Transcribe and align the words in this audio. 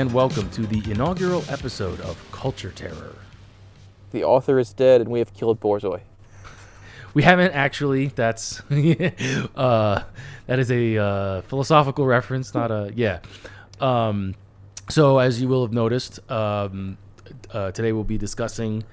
And 0.00 0.14
welcome 0.14 0.48
to 0.52 0.62
the 0.62 0.90
inaugural 0.90 1.44
episode 1.50 2.00
of 2.00 2.16
Culture 2.32 2.70
Terror. 2.70 3.16
The 4.12 4.24
author 4.24 4.58
is 4.58 4.72
dead, 4.72 5.02
and 5.02 5.10
we 5.10 5.18
have 5.18 5.34
killed 5.34 5.60
Borzoi. 5.60 6.00
We 7.12 7.22
haven't 7.22 7.52
actually. 7.52 8.06
That's 8.06 8.60
uh, 8.70 10.02
that 10.46 10.58
is 10.58 10.70
a 10.70 10.96
uh, 10.96 11.42
philosophical 11.42 12.06
reference, 12.06 12.54
not 12.54 12.70
a 12.70 12.90
yeah. 12.96 13.18
Um, 13.78 14.36
so, 14.88 15.18
as 15.18 15.42
you 15.42 15.48
will 15.48 15.66
have 15.66 15.74
noticed, 15.74 16.18
um, 16.30 16.96
uh, 17.52 17.70
today 17.72 17.92
we'll 17.92 18.02
be 18.02 18.16
discussing 18.16 18.84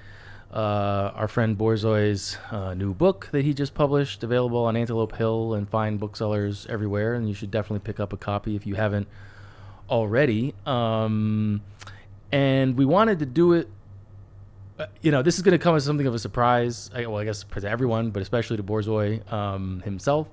uh, 0.52 1.13
our 1.16 1.30
friend 1.30 1.58
Borzoi's 1.58 2.38
uh, 2.52 2.73
new 2.73 2.94
book 2.94 3.30
that 3.31 3.45
he 3.45 3.53
just 3.53 3.73
published, 3.73 4.25
available 4.25 4.66
on 4.66 4.75
Antelope 4.75 5.16
Hill 5.16 5.53
and 5.53 5.69
fine 5.69 5.95
booksellers 5.95 6.67
everywhere. 6.67 7.13
And 7.13 7.30
you 7.30 7.33
should 7.33 7.49
definitely 7.49 7.85
pick 7.85 8.02
up 8.02 8.11
a 8.11 8.17
copy 8.17 8.58
if 8.58 8.67
you 8.67 8.75
haven't 8.75 9.08
already. 9.89 10.53
Um, 10.65 11.61
and 12.31 12.77
we 12.77 12.85
wanted 12.85 13.19
to 13.19 13.25
do 13.25 13.53
it. 13.53 13.69
uh, 14.79 14.87
You 15.01 15.11
know, 15.11 15.21
this 15.21 15.35
is 15.37 15.41
going 15.41 15.57
to 15.57 15.63
come 15.63 15.75
as 15.75 15.85
something 15.85 16.07
of 16.07 16.13
a 16.13 16.19
surprise. 16.19 16.89
I, 16.94 17.05
well, 17.05 17.19
I 17.19 17.25
guess 17.25 17.44
to 17.44 17.69
everyone, 17.69 18.11
but 18.11 18.21
especially 18.21 18.57
to 18.57 18.63
Borzoi 18.63 19.31
um, 19.31 19.81
himself. 19.81 20.27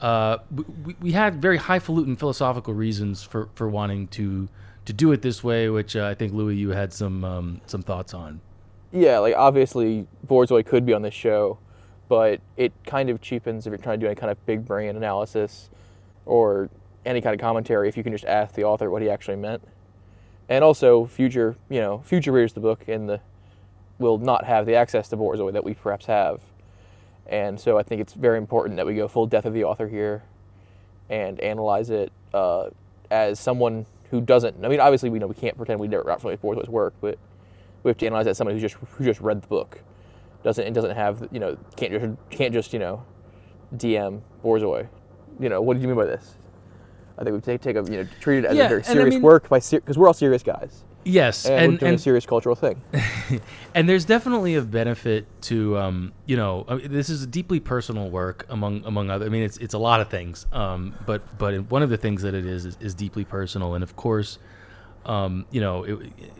Uh, 0.00 0.38
we- 0.84 0.96
we, 1.00 1.12
had 1.12 1.40
very 1.40 1.56
highfalutin 1.56 2.16
philosophical 2.16 2.74
reasons 2.74 3.22
for, 3.22 3.48
for 3.54 3.68
wanting 3.68 4.08
to 4.08 4.48
to 4.84 4.92
do 4.92 5.10
it 5.10 5.20
this 5.20 5.42
way, 5.42 5.68
which 5.68 5.96
uh, 5.96 6.06
I 6.06 6.14
think 6.14 6.32
Louis, 6.32 6.54
you 6.54 6.70
had 6.70 6.92
some 6.92 7.24
um, 7.24 7.60
some 7.66 7.82
thoughts 7.82 8.14
on. 8.14 8.40
Yeah, 8.92 9.18
like 9.18 9.34
obviously 9.36 10.06
Borzoi 10.26 10.64
could 10.64 10.86
be 10.86 10.92
on 10.92 11.02
this 11.02 11.14
show, 11.14 11.58
but 12.08 12.40
it 12.56 12.72
kind 12.86 13.10
of 13.10 13.20
cheapens 13.20 13.66
if 13.66 13.70
you're 13.70 13.78
trying 13.78 13.98
to 13.98 14.04
do 14.04 14.06
any 14.06 14.14
kind 14.14 14.30
of 14.30 14.44
big 14.46 14.64
brain 14.64 14.94
analysis 14.96 15.70
or 16.24 16.68
any 17.06 17.20
kind 17.20 17.34
of 17.34 17.40
commentary 17.40 17.88
if 17.88 17.96
you 17.96 18.02
can 18.02 18.12
just 18.12 18.24
ask 18.24 18.54
the 18.54 18.64
author 18.64 18.90
what 18.90 19.00
he 19.02 19.08
actually 19.08 19.36
meant. 19.36 19.62
And 20.48 20.62
also, 20.62 21.06
future 21.06 21.56
you 21.68 21.80
know 21.80 21.98
future 22.04 22.32
readers 22.32 22.52
of 22.52 22.54
the 22.56 22.60
book 22.60 22.88
in 22.88 23.06
the 23.06 23.20
will 23.98 24.18
not 24.18 24.44
have 24.44 24.66
the 24.66 24.74
access 24.74 25.08
to 25.08 25.16
Borzoi 25.16 25.52
that 25.52 25.64
we 25.64 25.74
perhaps 25.74 26.06
have, 26.06 26.40
and 27.26 27.58
so 27.58 27.78
I 27.78 27.82
think 27.82 28.00
it's 28.00 28.12
very 28.12 28.38
important 28.38 28.76
that 28.76 28.86
we 28.86 28.94
go 28.94 29.08
full 29.08 29.26
death 29.26 29.44
of 29.44 29.54
the 29.54 29.64
author 29.64 29.88
here, 29.88 30.22
and 31.08 31.40
analyze 31.40 31.90
it 31.90 32.12
uh, 32.34 32.68
as 33.10 33.40
someone 33.40 33.86
who 34.10 34.20
doesn't. 34.20 34.64
I 34.64 34.68
mean, 34.68 34.80
obviously 34.80 35.10
we 35.10 35.18
know 35.18 35.26
we 35.26 35.34
can't 35.34 35.56
pretend 35.56 35.80
we 35.80 35.88
never 35.88 36.04
with 36.04 36.42
Borzoi's 36.42 36.68
work, 36.68 36.94
but 37.00 37.18
we 37.82 37.90
have 37.90 37.98
to 37.98 38.06
analyze 38.06 38.24
that 38.24 38.32
as 38.32 38.38
somebody 38.38 38.56
who 38.56 38.60
just 38.60 38.74
who 38.74 39.04
just 39.04 39.20
read 39.20 39.42
the 39.42 39.48
book, 39.48 39.80
doesn't 40.42 40.64
and 40.64 40.74
doesn't 40.74 40.94
have 40.94 41.26
you 41.32 41.40
know 41.40 41.56
can't 41.76 41.92
just 41.92 42.30
can't 42.30 42.52
just 42.52 42.72
you 42.72 42.78
know 42.78 43.04
DM 43.74 44.20
Borzoi. 44.44 44.88
You 45.40 45.48
know 45.48 45.60
what 45.60 45.74
do 45.74 45.80
you 45.80 45.88
mean 45.88 45.96
by 45.96 46.04
this? 46.04 46.36
I 47.18 47.24
think 47.24 47.34
we 47.34 47.40
take 47.40 47.60
take 47.60 47.76
a 47.76 47.82
you 47.90 48.02
know 48.02 48.08
treat 48.20 48.38
it 48.38 48.44
as 48.46 48.56
Yeah, 48.56 48.66
a 48.66 48.68
very 48.68 48.80
and 48.82 48.90
I 48.90 48.92
serious 48.92 49.14
mean- 49.14 49.22
work 49.22 49.48
by 49.48 49.60
because 49.60 49.96
we're 49.98 50.06
all 50.06 50.14
serious 50.14 50.42
guys 50.42 50.84
Yes, 51.08 51.46
and, 51.46 51.80
we're 51.80 51.86
and 51.86 51.94
a 51.94 51.98
serious 52.00 52.26
cultural 52.26 52.56
thing. 52.56 52.82
and 53.76 53.88
there's 53.88 54.04
definitely 54.04 54.56
a 54.56 54.62
benefit 54.62 55.26
to 55.42 55.78
um, 55.78 56.12
you 56.26 56.36
know 56.36 56.64
I 56.66 56.74
mean, 56.74 56.90
this 56.92 57.08
is 57.08 57.22
a 57.22 57.26
deeply 57.28 57.60
personal 57.60 58.10
work 58.10 58.44
among 58.48 58.84
among 58.84 59.08
other. 59.08 59.24
I 59.24 59.28
mean, 59.28 59.44
it's 59.44 59.56
it's 59.58 59.74
a 59.74 59.78
lot 59.78 60.00
of 60.00 60.08
things, 60.08 60.46
um, 60.50 60.96
but 61.06 61.38
but 61.38 61.70
one 61.70 61.84
of 61.84 61.90
the 61.90 61.96
things 61.96 62.22
that 62.22 62.34
it 62.34 62.44
is 62.44 62.66
is, 62.66 62.76
is 62.80 62.92
deeply 62.94 63.24
personal, 63.24 63.74
and 63.74 63.84
of 63.84 63.94
course. 63.94 64.38
Um, 65.04 65.46
you 65.52 65.60
know, 65.60 65.84
it, 65.84 65.98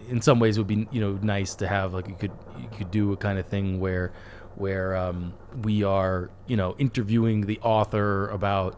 in 0.09 0.21
some 0.21 0.41
ways, 0.41 0.57
it 0.57 0.61
would 0.61 0.67
be 0.67 0.89
you 0.91 1.01
know 1.01 1.13
nice 1.23 1.55
to 1.57 1.69
have 1.69 1.95
like 1.95 2.09
you 2.09 2.17
could 2.19 2.33
you 2.59 2.69
could 2.77 2.91
do 2.91 3.13
a 3.13 3.17
kind 3.17 3.39
of 3.39 3.47
thing 3.47 3.79
where 3.79 4.13
where 4.57 4.97
um, 4.97 5.35
we 5.63 5.85
are 5.85 6.31
you 6.49 6.57
know 6.57 6.75
interviewing 6.77 7.43
the 7.43 7.61
author 7.61 8.27
about 8.31 8.77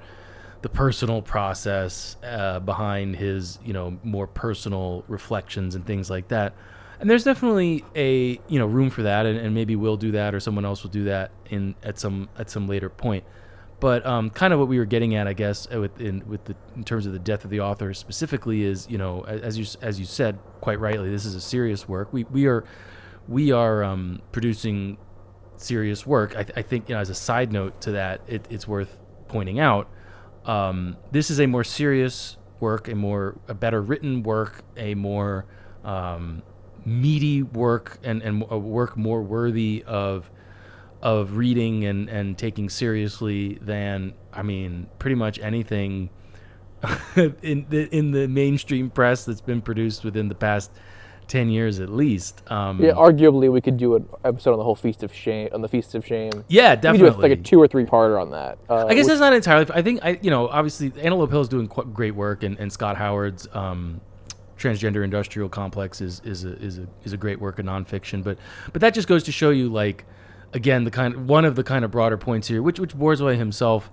the 0.62 0.69
personal 0.69 1.22
process 1.22 2.16
uh, 2.24 2.58
behind 2.60 3.16
his 3.16 3.58
you 3.64 3.72
know 3.72 3.98
more 4.02 4.26
personal 4.26 5.04
reflections 5.08 5.74
and 5.74 5.86
things 5.86 6.10
like 6.10 6.28
that 6.28 6.54
and 7.00 7.08
there's 7.08 7.24
definitely 7.24 7.84
a 7.94 8.41
you 8.48 8.58
know 8.58 8.66
room 8.66 8.91
for 8.91 9.02
that 9.02 9.26
and, 9.26 9.38
and 9.38 9.54
maybe 9.54 9.76
we'll 9.76 9.96
do 9.96 10.12
that 10.12 10.34
or 10.34 10.41
someone 10.41 10.64
else 10.64 10.82
will 10.82 10.91
do 10.91 11.04
that 11.04 11.30
in 11.50 11.74
at 11.82 11.98
some 11.98 12.28
at 12.38 12.50
some 12.50 12.66
later 12.66 12.88
point 12.88 13.24
but 13.80 14.04
um, 14.04 14.28
kind 14.30 14.52
of 14.52 14.58
what 14.58 14.66
we 14.66 14.78
were 14.78 14.84
getting 14.84 15.14
at 15.14 15.28
i 15.28 15.32
guess 15.32 15.69
uh, 15.72 15.80
with 15.80 16.00
in 16.00 16.26
with 16.28 16.44
the 16.44 16.56
in 16.75 16.82
terms 16.82 17.06
of 17.06 17.12
the 17.12 17.19
death 17.19 17.44
of 17.44 17.50
the 17.50 17.60
author 17.60 17.94
specifically 17.94 18.64
is 18.64 18.88
you 18.90 18.98
know 18.98 19.22
as 19.26 19.56
you 19.56 19.64
as 19.80 20.00
you 20.00 20.06
said 20.06 20.38
quite 20.60 20.80
rightly 20.80 21.08
this 21.08 21.25
is 21.25 21.36
a 21.36 21.40
serious 21.40 21.88
work 21.88 22.12
we 22.12 22.25
we 22.25 22.46
are 22.46 22.64
we 23.28 23.52
are 23.52 23.84
um, 23.84 24.20
producing 24.32 24.96
serious 25.60 26.06
work. 26.06 26.34
I, 26.36 26.42
th- 26.42 26.56
I 26.56 26.62
think, 26.62 26.88
you 26.88 26.94
know, 26.94 27.00
as 27.00 27.10
a 27.10 27.14
side 27.14 27.52
note 27.52 27.80
to 27.82 27.92
that, 27.92 28.22
it, 28.26 28.46
it's 28.50 28.66
worth 28.66 28.98
pointing 29.28 29.60
out. 29.60 29.88
Um, 30.48 30.97
this 31.12 31.31
is 31.31 31.38
a 31.41 31.47
more 31.47 31.62
serious 31.62 32.38
work, 32.59 32.88
a 32.88 32.94
more 32.94 33.38
a 33.47 33.54
better 33.54 33.82
written 33.82 34.22
work, 34.22 34.64
a 34.76 34.94
more 34.94 35.44
um, 35.84 36.42
meaty 36.84 37.42
work, 37.42 37.98
and, 38.03 38.22
and 38.22 38.44
a 38.48 38.58
work 38.58 38.97
more 38.97 39.22
worthy 39.22 39.84
of 39.87 40.31
of 41.00 41.37
reading 41.37 41.84
and, 41.84 42.08
and 42.08 42.37
taking 42.37 42.69
seriously 42.69 43.58
than 43.60 44.14
I 44.32 44.42
mean, 44.42 44.88
pretty 44.98 45.16
much 45.16 45.38
anything 45.38 46.10
in 47.16 47.66
the 47.69 47.94
in 47.94 48.12
the 48.12 48.26
mainstream 48.26 48.88
press 48.88 49.26
that's 49.26 49.42
been 49.42 49.60
produced 49.60 50.03
within 50.03 50.28
the 50.28 50.34
past 50.34 50.72
ten 51.28 51.49
years 51.50 51.78
at 51.78 51.89
least. 51.91 52.43
Um, 52.50 52.83
Yeah, 52.83 52.93
arguably 52.93 53.53
we 53.53 53.61
could 53.61 53.77
do 53.77 53.94
an 53.97 54.09
episode 54.25 54.53
on 54.53 54.59
the 54.59 54.65
whole 54.65 54.75
feast 54.75 55.03
of 55.03 55.12
shame 55.15 55.49
on 55.53 55.61
the 55.61 55.69
feast 55.69 55.94
of 55.94 56.05
shame. 56.06 56.33
yeah, 56.49 56.71
We 56.71 56.77
could 56.77 56.81
definitely. 56.83 57.11
do 57.11 57.22
like 57.22 57.33
a 57.33 57.43
two 57.43 57.61
or 57.61 57.69
three 57.69 57.84
parter 57.84 58.21
on 58.21 58.31
that. 58.33 58.59
Uh, 58.69 58.87
I 58.87 58.94
guess 58.94 59.05
which- 59.05 59.06
that's 59.09 59.21
not 59.21 59.33
entirely. 59.34 59.67
I 59.72 59.83
think 59.83 60.00
I, 60.03 60.19
you 60.22 60.31
know, 60.31 60.49
obviously 60.49 60.91
Antelope 61.00 61.31
Hill 61.31 61.43
is 61.43 61.49
doing 61.49 61.69
quite 61.69 61.93
great 61.94 62.15
work, 62.15 62.43
and, 62.43 62.59
and 62.59 62.72
Scott 62.72 62.97
Howard's 62.97 63.47
um, 63.53 64.00
transgender 64.59 65.05
industrial 65.05 65.49
complex 65.49 66.00
is 66.00 66.21
is 66.25 66.44
a, 66.44 66.53
is 66.61 66.78
a 66.78 66.87
is 67.05 67.12
a 67.12 67.17
great 67.17 67.41
work 67.41 67.59
of 67.59 67.67
nonfiction. 67.67 68.25
But 68.25 68.38
but 68.72 68.81
that 68.81 68.94
just 68.94 69.06
goes 69.06 69.22
to 69.25 69.33
show 69.33 69.50
you, 69.50 69.69
like, 69.69 70.05
again, 70.55 70.84
the 70.84 70.91
kind 70.91 71.28
one 71.28 71.44
of 71.44 71.55
the 71.56 71.62
kind 71.65 71.84
of 71.84 71.91
broader 71.91 72.17
points 72.17 72.49
here, 72.49 72.62
which 72.62 72.81
which 72.81 72.97
Borzoi 72.97 73.37
himself, 73.37 73.91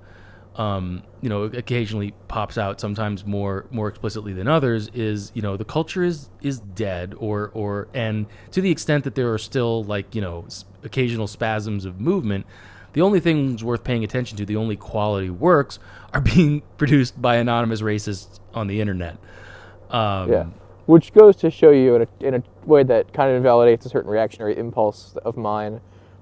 um, 0.55 1.03
you 1.21 1.29
know, 1.29 1.43
occasionally 1.43 2.13
pops 2.27 2.57
out, 2.57 2.79
sometimes 2.79 3.25
more 3.25 3.65
more 3.71 3.87
explicitly 3.87 4.33
than 4.33 4.47
others, 4.47 4.89
is 4.93 5.31
you 5.35 5.41
know 5.41 5.57
the 5.57 5.65
culture 5.65 6.03
is 6.03 6.29
is 6.41 6.59
dead, 6.59 7.13
or 7.17 7.51
or 7.53 7.87
and 7.93 8.25
to 8.51 8.61
the 8.61 8.71
extent 8.71 9.03
that 9.03 9.15
there 9.15 9.33
are 9.33 9.37
still 9.37 9.83
like 9.83 10.15
you 10.15 10.21
know 10.21 10.47
occasional 10.83 11.27
spasms 11.27 11.85
of 11.85 11.99
movement. 11.99 12.45
The 12.93 13.01
only 13.01 13.19
things 13.19 13.61
worth 13.61 13.83
paying 13.83 14.05
attention 14.05 14.37
to, 14.37 14.45
the 14.45 14.55
only 14.55 14.77
quality 14.77 15.29
works, 15.29 15.79
are 16.13 16.21
being 16.35 16.61
produced 16.77 17.21
by 17.21 17.35
anonymous 17.35 17.81
racists 17.81 18.39
on 18.53 18.67
the 18.67 18.79
internet. 18.79 19.17
Um, 19.89 20.31
Yeah, 20.31 20.45
which 20.85 21.13
goes 21.13 21.35
to 21.37 21.51
show 21.51 21.71
you 21.71 21.95
in 21.95 22.01
a, 22.03 22.07
in 22.25 22.35
a 22.35 22.43
way 22.65 22.83
that 22.83 23.11
kind 23.11 23.29
of 23.29 23.35
invalidates 23.35 23.85
a 23.85 23.89
certain 23.89 24.09
reactionary 24.09 24.57
impulse 24.57 25.17
of 25.25 25.35
mine. 25.35 25.81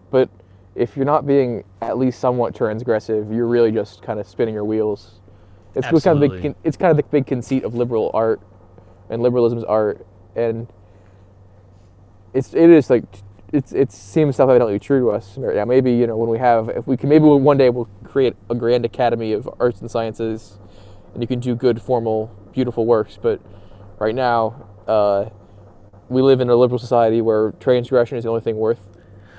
But 0.09 0.29
if 0.75 0.95
you're 0.95 1.05
not 1.05 1.25
being 1.27 1.63
at 1.81 1.97
least 1.97 2.19
somewhat 2.19 2.53
transgressive, 2.53 3.33
you're 3.33 3.47
really 3.47 3.71
just 3.71 4.01
kind 4.01 4.19
of 4.19 4.27
spinning 4.27 4.53
your 4.53 4.65
wheels. 4.65 5.19
It's 5.75 5.87
kind 6.03 6.23
of 6.23 6.31
the 6.31 6.39
big, 6.39 6.55
it's 6.63 6.77
kind 6.77 6.91
of 6.91 6.97
the 6.97 7.03
big 7.03 7.25
conceit 7.25 7.63
of 7.63 7.75
liberal 7.75 8.11
art 8.13 8.41
and 9.09 9.21
liberalism's 9.21 9.63
art, 9.63 10.05
and 10.35 10.71
it's 12.33 12.53
it 12.53 12.69
is 12.69 12.89
like 12.89 13.03
it's 13.51 13.71
it 13.71 13.91
seems 13.91 14.35
self-evidently 14.35 14.79
true 14.79 15.01
to 15.01 15.11
us. 15.11 15.37
Now 15.37 15.65
maybe 15.65 15.91
you 15.91 16.07
know 16.07 16.17
when 16.17 16.29
we 16.29 16.37
have 16.37 16.69
if 16.69 16.87
we 16.87 16.97
can 16.97 17.09
maybe 17.09 17.25
one 17.25 17.57
day 17.57 17.69
we'll 17.69 17.89
create 18.03 18.35
a 18.49 18.55
grand 18.55 18.85
academy 18.85 19.33
of 19.33 19.49
arts 19.59 19.81
and 19.81 19.89
sciences, 19.89 20.59
and 21.13 21.23
you 21.23 21.27
can 21.27 21.39
do 21.39 21.55
good 21.55 21.81
formal 21.81 22.31
beautiful 22.51 22.85
works. 22.85 23.17
But 23.21 23.41
right 23.99 24.15
now, 24.15 24.67
uh, 24.87 25.29
we 26.09 26.21
live 26.21 26.39
in 26.39 26.49
a 26.49 26.55
liberal 26.55 26.79
society 26.79 27.21
where 27.21 27.51
transgression 27.53 28.17
is 28.17 28.23
the 28.23 28.29
only 28.29 28.41
thing 28.41 28.57
worth 28.57 28.79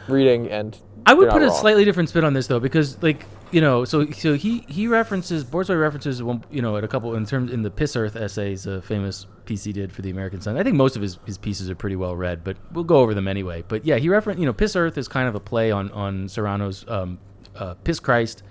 reading, 0.09 0.51
and 0.51 0.79
I 1.07 1.15
would 1.15 1.29
put 1.31 1.43
a 1.43 1.47
wrong. 1.47 1.57
slightly 1.57 1.85
different 1.85 2.09
spin 2.09 2.25
on 2.25 2.33
this 2.33 2.47
though, 2.47 2.61
because 2.61 3.03
like 3.03 3.27
you 3.51 3.61
know, 3.61 3.85
so 3.85 4.11
so 4.11 4.35
he 4.35 4.65
he 4.69 4.87
references 4.87 5.45
Borzoi 5.45 5.81
references 5.81 6.23
one 6.23 6.45
you 6.51 6.63
know 6.63 6.77
at 6.77 6.85
a 6.85 6.89
couple 6.89 7.15
in 7.15 7.27
terms 7.27 7.53
in 7.53 7.63
the 7.63 7.71
Piss 7.71 7.95
Earth 7.95 8.17
essays, 8.17 8.67
a 8.67 8.81
famous 8.83 9.27
piece 9.45 9.65
he 9.65 9.73
did 9.73 9.93
for 9.93 10.03
the 10.03 10.11
American 10.11 10.41
Sun. 10.41 10.57
I 10.57 10.63
think 10.63 10.77
most 10.77 10.97
of 10.97 11.03
his, 11.03 11.19
his 11.27 11.37
pieces 11.37 11.69
are 11.69 11.75
pretty 11.75 11.97
well 11.97 12.17
read, 12.17 12.43
but 12.43 12.57
we'll 12.73 12.85
go 12.85 12.97
over 12.97 13.15
them 13.15 13.29
anyway. 13.29 13.63
But 13.67 13.85
yeah, 13.85 13.97
he 13.97 14.09
referenced 14.09 14.41
you 14.41 14.47
know 14.47 14.53
Piss 14.53 14.77
Earth 14.77 14.97
is 14.97 15.09
kind 15.09 15.29
of 15.29 15.35
a 15.35 15.41
play 15.41 15.71
on 15.71 15.91
on 15.91 16.29
Serrano's 16.29 16.85
um, 16.89 17.19
uh, 17.55 17.75
Piss 17.85 18.01
Christ. 18.01 18.43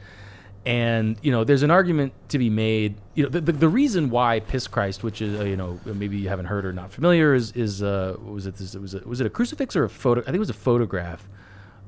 And 0.65 1.17
you 1.21 1.31
know, 1.31 1.44
there's 1.44 1.63
an 1.63 1.71
argument 1.71 2.13
to 2.29 2.38
be 2.38 2.49
made. 2.49 2.95
You 3.15 3.23
know, 3.23 3.29
the, 3.29 3.41
the, 3.41 3.51
the 3.51 3.67
reason 3.67 4.09
why 4.09 4.39
Piss 4.39 4.65
Christ, 4.67 5.03
which 5.03 5.21
is 5.21 5.38
uh, 5.38 5.44
you 5.44 5.57
know 5.57 5.79
maybe 5.85 6.17
you 6.17 6.29
haven't 6.29 6.45
heard 6.45 6.65
or 6.65 6.71
not 6.71 6.94
familiar, 6.94 7.33
is 7.33 7.51
is 7.51 7.83
uh, 7.83 8.15
was 8.23 8.45
it 8.45 8.56
this 8.56 8.73
was 8.75 8.94
it 8.94 9.06
was 9.06 9.19
it 9.19 9.27
a 9.27 9.29
crucifix 9.29 9.75
or 9.75 9.83
a 9.83 9.89
photo? 9.89 10.21
I 10.21 10.25
think 10.25 10.35
it 10.35 10.39
was 10.39 10.49
a 10.49 10.53
photograph 10.53 11.27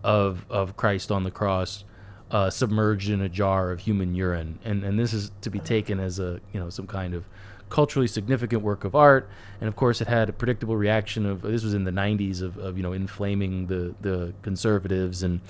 of 0.05 0.45
of 0.49 0.77
Christ 0.77 1.11
on 1.11 1.23
the 1.23 1.31
cross, 1.31 1.83
uh, 2.31 2.49
submerged 2.49 3.09
in 3.09 3.21
a 3.21 3.29
jar 3.29 3.71
of 3.71 3.79
human 3.81 4.13
urine, 4.15 4.59
and 4.63 4.83
and 4.83 4.99
this 4.99 5.13
is 5.13 5.31
to 5.41 5.49
be 5.49 5.59
taken 5.59 5.99
as 5.99 6.19
a 6.19 6.39
you 6.53 6.59
know 6.59 6.69
some 6.69 6.87
kind 6.87 7.13
of 7.13 7.25
culturally 7.69 8.07
significant 8.07 8.61
work 8.61 8.83
of 8.85 8.93
art, 8.93 9.27
and 9.59 9.67
of 9.67 9.75
course 9.75 9.99
it 9.99 10.07
had 10.07 10.29
a 10.29 10.33
predictable 10.33 10.77
reaction 10.77 11.25
of 11.25 11.41
this 11.41 11.63
was 11.63 11.73
in 11.73 11.83
the 11.83 11.91
'90s 11.91 12.41
of, 12.41 12.57
of 12.57 12.77
you 12.77 12.83
know 12.83 12.93
inflaming 12.93 13.65
the 13.67 13.93
the 14.01 14.33
conservatives 14.43 15.23
and 15.23 15.41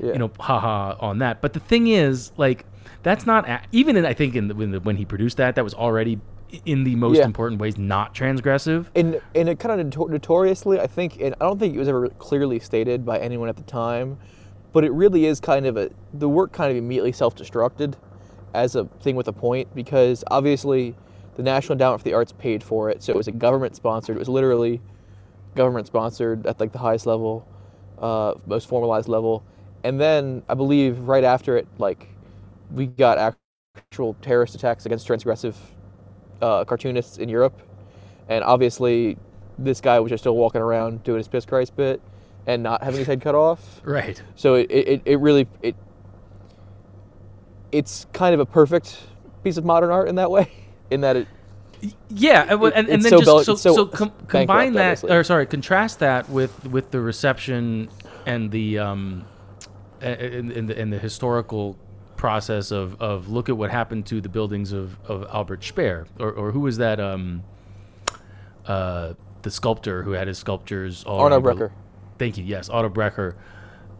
Yeah. 0.00 0.12
you 0.12 0.18
know 0.20 0.30
haha 0.38 0.94
on 1.00 1.18
that. 1.18 1.40
But 1.40 1.52
the 1.54 1.60
thing 1.60 1.88
is 1.88 2.30
like 2.36 2.64
that's 3.02 3.26
not 3.26 3.42
even 3.72 3.96
in 3.96 4.06
I 4.06 4.14
think 4.14 4.36
in 4.36 4.46
the, 4.48 4.54
when 4.54 4.70
the, 4.70 4.80
when 4.80 4.96
he 4.96 5.04
produced 5.04 5.36
that 5.38 5.56
that 5.56 5.64
was 5.64 5.74
already 5.74 6.20
in 6.64 6.84
the 6.84 6.94
most 6.96 7.18
Yeah. 7.18 7.24
important 7.24 7.60
ways 7.60 7.76
not 7.78 8.14
transgressive. 8.14 8.86
and 8.94 9.20
and 9.34 9.48
it 9.48 9.58
kind 9.58 9.80
of 9.80 9.86
noto- 9.86 10.06
notoriously, 10.12 10.80
I 10.80 10.86
think, 10.86 11.20
and 11.20 11.34
I 11.40 11.44
don't 11.44 11.58
think 11.58 11.74
it 11.74 11.78
was 11.78 11.88
ever 11.88 12.08
clearly 12.18 12.58
stated 12.58 13.04
by 13.04 13.18
anyone 13.18 13.48
at 13.48 13.56
the 13.56 13.62
time, 13.62 14.18
but 14.72 14.84
it 14.84 14.92
really 14.92 15.26
is 15.26 15.40
kind 15.40 15.66
of 15.66 15.76
a 15.76 15.90
the 16.14 16.28
work 16.28 16.52
kind 16.52 16.70
of 16.70 16.76
immediately 16.76 17.12
self-destructed 17.12 17.94
as 18.54 18.76
a 18.76 18.84
thing 19.02 19.14
with 19.16 19.28
a 19.28 19.32
point 19.32 19.68
because 19.74 20.24
obviously 20.30 20.94
the 21.36 21.42
National 21.42 21.74
Endowment 21.74 22.00
for 22.00 22.04
the 22.04 22.14
Arts 22.14 22.32
paid 22.32 22.62
for 22.62 22.90
it, 22.90 23.02
so 23.02 23.12
it 23.12 23.16
was 23.16 23.28
a 23.28 23.32
government 23.32 23.76
sponsored. 23.76 24.16
It 24.16 24.18
was 24.18 24.28
literally 24.28 24.80
government 25.54 25.86
sponsored 25.86 26.46
at 26.46 26.58
like 26.60 26.72
the 26.72 26.78
highest 26.78 27.06
level, 27.06 27.46
uh, 28.00 28.34
most 28.46 28.68
formalized 28.68 29.08
level, 29.08 29.42
and 29.84 30.00
then 30.00 30.42
I 30.48 30.54
believe 30.54 31.00
right 31.08 31.24
after 31.24 31.56
it, 31.56 31.66
like 31.78 32.08
we 32.72 32.86
got 32.86 33.34
actual 33.76 34.16
terrorist 34.22 34.54
attacks 34.54 34.84
against 34.86 35.06
transgressive 35.06 35.54
uh, 36.42 36.64
cartoonists 36.64 37.18
in 37.18 37.28
Europe, 37.28 37.58
and 38.28 38.44
obviously 38.44 39.16
this 39.58 39.80
guy 39.80 39.98
was 40.00 40.10
just 40.10 40.22
still 40.22 40.36
walking 40.36 40.60
around 40.60 41.02
doing 41.02 41.18
his 41.18 41.28
piss 41.28 41.44
Christ 41.44 41.74
bit 41.76 42.00
and 42.46 42.62
not 42.62 42.82
having 42.82 42.98
his 42.98 43.06
head 43.06 43.20
cut 43.20 43.34
off. 43.34 43.80
Right. 43.84 44.22
So 44.36 44.54
it, 44.54 44.70
it, 44.70 45.02
it 45.04 45.16
really 45.20 45.46
it 45.62 45.74
it's 47.72 48.06
kind 48.12 48.34
of 48.34 48.40
a 48.40 48.46
perfect 48.46 48.98
piece 49.44 49.56
of 49.56 49.64
modern 49.64 49.90
art 49.90 50.08
in 50.08 50.14
that 50.16 50.30
way, 50.30 50.50
in 50.90 51.00
that 51.02 51.16
it 51.16 51.28
Yeah, 52.08 52.46
and, 52.48 52.62
It- 52.62 52.72
and, 52.74 52.88
and 52.88 53.02
then 53.02 53.10
so 53.10 53.18
just 53.18 53.26
bel- 53.26 53.44
so, 53.44 53.54
so 53.56 53.74
so 53.74 53.86
com- 53.86 54.12
combine 54.26 54.72
that, 54.74 54.92
obviously. 54.92 55.12
or 55.12 55.24
sorry, 55.24 55.46
contrast 55.46 55.98
that 56.00 56.28
with 56.30 56.66
with 56.66 56.90
the 56.90 57.00
reception 57.00 57.88
and 58.26 58.50
the 58.50 58.78
um, 58.78 59.24
and, 60.00 60.50
and, 60.52 60.68
the, 60.68 60.78
and 60.78 60.92
the 60.92 60.98
historical 60.98 61.76
process 62.18 62.70
of, 62.70 63.00
of 63.00 63.30
look 63.30 63.48
at 63.48 63.56
what 63.56 63.70
happened 63.70 64.04
to 64.06 64.20
the 64.20 64.28
buildings 64.28 64.72
of, 64.72 64.98
of 65.06 65.26
Albert 65.32 65.64
Speer, 65.64 66.06
or, 66.20 66.30
or 66.32 66.52
who 66.52 66.60
was 66.60 66.76
that 66.76 67.00
um, 67.00 67.42
uh, 68.66 69.14
the 69.42 69.50
sculptor 69.50 70.02
who 70.02 70.12
had 70.12 70.28
his 70.28 70.36
sculptures 70.36 71.04
all 71.04 71.26
around 71.26 71.42
Berlin- 71.42 71.70
Thank 72.18 72.36
you. 72.36 72.44
Yes, 72.44 72.68
Otto 72.68 72.88
Breker. 72.88 73.36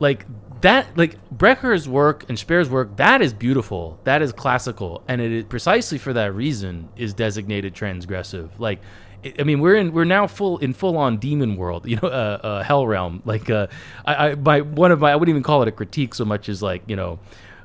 Like 0.01 0.27
that, 0.61 0.97
like 0.97 1.17
Breker's 1.31 1.89
work 1.89 2.29
and 2.29 2.39
Speer's 2.39 2.69
work, 2.69 2.97
that 2.97 3.23
is 3.23 3.33
beautiful. 3.33 3.99
That 4.05 4.23
is 4.23 4.33
classical, 4.33 5.03
and 5.09 5.21
it 5.21 5.33
is 5.33 5.45
precisely 5.45 5.99
for 5.99 6.13
that 6.13 6.35
reason 6.35 6.89
is 6.97 7.15
designated 7.15 7.75
transgressive. 7.75 8.51
Like, 8.59 8.81
I 9.25 9.35
I 9.41 9.43
mean, 9.45 9.61
we're 9.61 9.77
in 9.77 9.93
we're 9.93 10.05
now 10.05 10.27
full 10.27 10.59
in 10.59 10.73
full 10.73 10.97
on 10.97 11.19
demon 11.19 11.57
world, 11.57 11.87
you 11.89 11.97
know, 11.97 12.09
uh, 12.09 12.39
uh, 12.43 12.63
hell 12.63 12.87
realm. 12.87 13.23
Like, 13.25 13.51
uh, 13.51 13.69
I, 14.05 14.31
I 14.31 14.35
my 14.35 14.61
one 14.61 14.93
of 14.93 15.01
my 15.01 15.13
I 15.13 15.17
wouldn't 15.17 15.31
even 15.31 15.43
call 15.43 15.63
it 15.63 15.69
a 15.69 15.73
critique 15.73 16.15
so 16.15 16.25
much 16.25 16.49
as 16.49 16.63
like 16.63 16.83
you 16.87 16.97
know, 16.97 17.19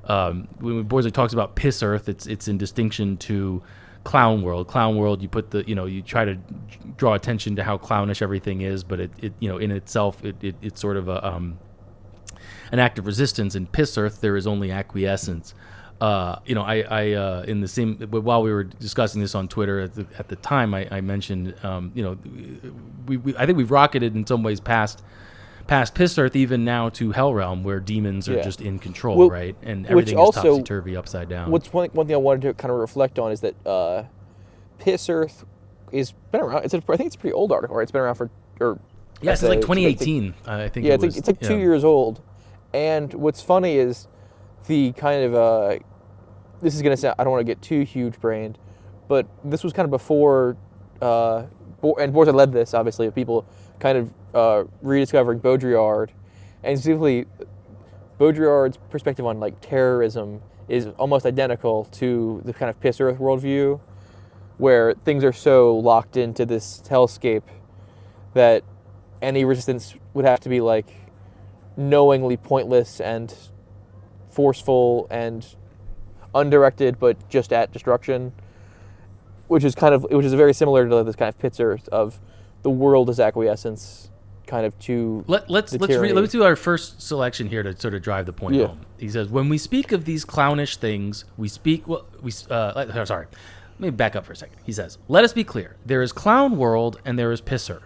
um, 0.06 0.48
when 0.60 0.86
Borzoi 0.86 1.12
talks 1.12 1.34
about 1.34 1.56
piss 1.56 1.82
earth, 1.82 2.10
it's 2.10 2.28
it's 2.28 2.48
in 2.48 2.58
distinction 2.58 3.18
to 3.18 3.64
clown 4.04 4.42
world. 4.42 4.68
Clown 4.68 4.98
world 4.98 5.22
you 5.22 5.30
put 5.30 5.52
the 5.52 5.68
you 5.68 5.76
know 5.76 5.86
you 5.86 6.02
try 6.02 6.26
to 6.26 6.38
draw 6.98 7.14
attention 7.14 7.56
to 7.56 7.64
how 7.64 7.78
clownish 7.78 8.22
everything 8.22 8.62
is 8.62 8.84
but 8.84 9.00
it, 9.00 9.12
it 9.18 9.34
you 9.40 9.48
know 9.48 9.58
in 9.58 9.72
itself 9.72 10.24
it, 10.26 10.36
it 10.42 10.56
it's 10.62 10.82
sort 10.82 10.98
of 10.98 11.08
a 11.08 11.26
um 11.26 11.58
an 12.72 12.80
act 12.80 13.00
of 13.00 13.06
resistance. 13.06 13.56
In 13.56 13.68
piss 13.68 13.98
earth 13.98 14.22
there 14.22 14.36
is 14.36 14.48
only 14.48 14.72
acquiescence. 14.72 15.54
Uh, 16.02 16.38
you 16.46 16.54
know, 16.54 16.64
I, 16.64 16.82
I 16.82 17.12
uh, 17.14 17.46
in 17.48 17.62
the 17.62 17.68
same 17.68 17.96
while 17.96 18.44
we 18.44 18.52
were 18.52 18.66
discussing 18.66 19.22
this 19.22 19.36
on 19.36 19.48
Twitter 19.48 19.80
at 19.80 19.94
the, 19.94 20.06
at 20.20 20.28
the 20.28 20.36
time, 20.36 20.74
I, 20.74 20.86
I 20.92 21.00
mentioned, 21.00 21.56
um, 21.64 21.94
you 21.96 22.04
know, 22.04 22.18
we, 23.06 23.16
we 23.16 23.38
I 23.38 23.46
think 23.46 23.58
we've 23.58 23.72
rocketed 23.72 24.14
in 24.16 24.28
some 24.28 24.44
ways 24.44 24.60
past 24.60 25.02
past 25.68 25.96
Piss 25.96 26.18
Earth 26.18 26.36
even 26.36 26.66
now 26.66 26.90
to 26.90 27.12
Hell 27.12 27.34
Realm 27.34 27.64
where 27.64 27.80
demons 27.80 28.28
are 28.30 28.36
Yeah. 28.36 28.44
just 28.44 28.62
in 28.62 28.80
control, 28.80 29.18
Well, 29.18 29.30
right? 29.30 29.56
And 29.64 29.86
everything 29.88 30.20
is 30.20 30.30
topsy 30.32 30.64
turvy, 30.64 30.96
upside 30.98 31.30
down. 31.30 31.52
What's 31.52 31.72
one, 31.72 31.90
one 31.94 32.06
thing 32.08 32.16
I 32.16 32.20
wanted 32.20 32.42
to 32.44 32.54
kind 32.54 32.72
of 32.72 32.78
reflect 32.80 33.18
on 33.20 33.32
is 33.32 33.42
that 33.42 33.56
uh, 33.66 34.04
Piss 34.80 35.10
Earth 35.10 35.46
is 35.92 36.12
been 36.32 36.42
around. 36.42 36.66
It's 36.66 36.74
a, 36.74 36.78
I 36.90 36.98
think 36.98 37.08
it's 37.08 37.16
a 37.16 37.20
pretty 37.20 37.34
old 37.34 37.52
article, 37.52 37.76
right? 37.76 37.84
It's 37.84 37.92
been 37.92 38.02
around 38.02 38.16
for 38.16 38.30
or 38.60 38.80
yes, 39.22 39.42
it's 39.42 39.50
like 39.50 39.60
It's 39.60 39.68
been- 39.68 39.76
2018. 39.78 40.34
I 40.48 40.68
think. 40.68 40.86
Yeah, 40.86 40.94
it 40.94 40.96
it's 40.96 41.04
like, 41.04 41.18
it's 41.18 41.28
like 41.28 41.40
two 41.40 41.58
years 41.58 41.84
old. 41.84 42.22
And 42.74 43.14
what's 43.14 43.42
funny 43.42 43.76
is 43.78 44.08
the 44.68 44.92
kind 44.94 45.24
of 45.24 45.36
uh, 45.36 45.78
this 46.62 46.76
is 46.76 46.82
gonna 46.82 46.98
sound 46.98 47.16
I 47.20 47.24
don't 47.24 47.32
want 47.32 47.42
to 47.42 47.50
get 47.50 47.62
too 47.62 47.82
huge 47.84 48.20
brained, 48.20 48.58
but 49.08 49.28
this 49.44 49.64
was 49.64 49.72
kind 49.74 49.86
of 49.86 49.92
before 49.92 50.58
uh, 51.02 51.44
Bo- 51.82 51.96
and 51.96 52.14
Borza 52.14 52.34
led 52.34 52.52
this 52.52 52.74
obviously 52.74 53.06
of 53.08 53.14
people 53.14 53.46
kind 53.80 53.98
of 53.98 54.12
uh, 54.34 54.64
rediscovering 54.82 55.40
Baudrillard, 55.40 56.10
and 56.64 56.78
specifically 56.78 57.26
Baudrillard's 58.20 58.78
perspective 58.90 59.26
on 59.26 59.40
like 59.40 59.60
terrorism 59.62 60.42
is 60.68 60.88
almost 60.98 61.26
identical 61.26 61.86
to 61.86 62.42
the 62.46 62.54
kind 62.54 62.70
of 62.70 62.80
piss 62.80 63.02
earth 63.02 63.20
worldview, 63.20 63.80
where 64.58 64.94
things 64.94 65.24
are 65.24 65.34
so 65.34 65.76
locked 65.78 66.16
into 66.16 66.46
this 66.46 66.82
hellscape 66.88 67.44
that 68.34 68.64
any 69.22 69.46
resistance 69.46 69.96
would 70.14 70.26
have 70.26 70.40
to 70.42 70.50
be 70.50 70.62
like 70.62 70.88
knowingly 71.76 72.38
pointless 72.38 73.00
and 73.00 73.34
forceful 74.30 75.08
and 75.10 75.56
undirected, 76.36 77.00
but 77.00 77.30
just 77.30 77.54
at 77.54 77.72
destruction. 77.72 78.34
Which 79.48 79.64
is 79.64 79.76
kind 79.76 79.94
of 79.94 80.04
which 80.10 80.26
is 80.26 80.34
very 80.34 80.54
similar 80.54 80.88
to 80.88 81.04
this 81.04 81.16
kind 81.16 81.30
of 81.30 81.38
Pitzer 81.38 81.88
of 81.90 82.20
the 82.64 82.70
world 82.70 83.10
as 83.10 83.20
acquiescence, 83.20 84.10
kind 84.48 84.66
of 84.66 84.78
to 84.80 85.24
Let, 85.28 85.50
let's 85.50 85.72
the 85.72 85.78
let's 85.80 85.96
re- 85.96 86.14
let's 86.14 86.32
do 86.32 86.44
our 86.44 86.56
first 86.56 87.02
selection 87.02 87.48
here 87.48 87.64
to 87.64 87.76
sort 87.78 87.94
of 87.94 88.02
drive 88.02 88.26
the 88.26 88.34
point 88.34 88.56
Yeah. 88.56 88.68
home. 88.68 88.82
He 88.98 89.10
says, 89.10 89.30
"When 89.30 89.50
we 89.50 89.58
speak 89.58 89.92
of 89.92 90.06
these 90.06 90.26
clownish 90.26 90.78
things, 90.78 91.26
we 91.38 91.48
speak. 91.48 91.88
Well, 91.88 92.06
we 92.22 92.32
uh, 92.50 92.86
oh, 92.94 93.06
sorry. 93.06 93.28
Let 93.80 93.80
me 93.80 93.90
back 93.90 94.16
up 94.16 94.26
for 94.26 94.34
a 94.34 94.36
second. 94.36 94.58
He 94.64 94.72
says, 94.72 94.98
"Let 95.08 95.24
us 95.24 95.34
be 95.34 95.44
clear. 95.44 95.76
There 95.86 96.02
is 96.02 96.12
clown 96.12 96.58
world 96.58 97.00
and 97.06 97.18
there 97.18 97.32
is 97.32 97.42
Piss 97.42 97.70
Earth. 97.70 97.84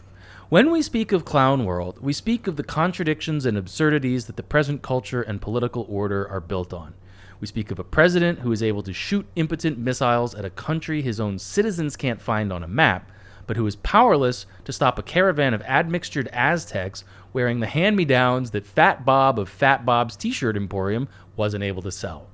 When 0.50 0.72
we 0.72 0.82
speak 0.82 1.12
of 1.12 1.26
clown 1.26 1.66
world, 1.66 1.98
we 2.02 2.14
speak 2.14 2.48
of 2.48 2.56
the 2.56 2.64
contradictions 2.64 3.46
and 3.46 3.58
absurdities 3.58 4.26
that 4.26 4.36
the 4.38 4.44
present 4.44 4.82
culture 4.82 5.22
and 5.22 5.42
political 5.42 5.86
order 5.90 6.28
are 6.30 6.42
built 6.42 6.74
on." 6.74 6.94
We 7.40 7.46
speak 7.46 7.70
of 7.70 7.78
a 7.78 7.84
president 7.84 8.40
who 8.40 8.52
is 8.52 8.64
able 8.64 8.82
to 8.82 8.94
shoot 8.94 9.28
impotent 9.36 9.78
missiles 9.78 10.34
at 10.34 10.44
a 10.44 10.50
country 10.50 11.04
his 11.04 11.20
own 11.20 11.38
citizens 11.38 11.96
can't 11.96 12.20
find 12.20 12.52
on 12.52 12.64
a 12.64 12.68
map, 12.68 13.12
but 13.48 13.58
who 13.58 13.66
is 13.66 13.78
powerless 13.78 14.46
to 14.66 14.72
stop 14.72 15.00
a 15.00 15.04
caravan 15.04 15.54
of 15.54 15.64
admixtured 15.64 16.28
Aztecs 16.32 17.04
wearing 17.34 17.60
the 17.60 17.68
hand 17.68 17.96
me 17.96 18.06
downs 18.06 18.52
that 18.52 18.68
Fat 18.68 19.06
Bob 19.06 19.40
of 19.40 19.50
Fat 19.50 19.86
Bob's 19.86 20.16
T 20.16 20.32
shirt 20.32 20.56
emporium 20.56 21.08
wasn't 21.36 21.64
able 21.64 21.82
to 21.82 21.92
sell. 21.92 22.28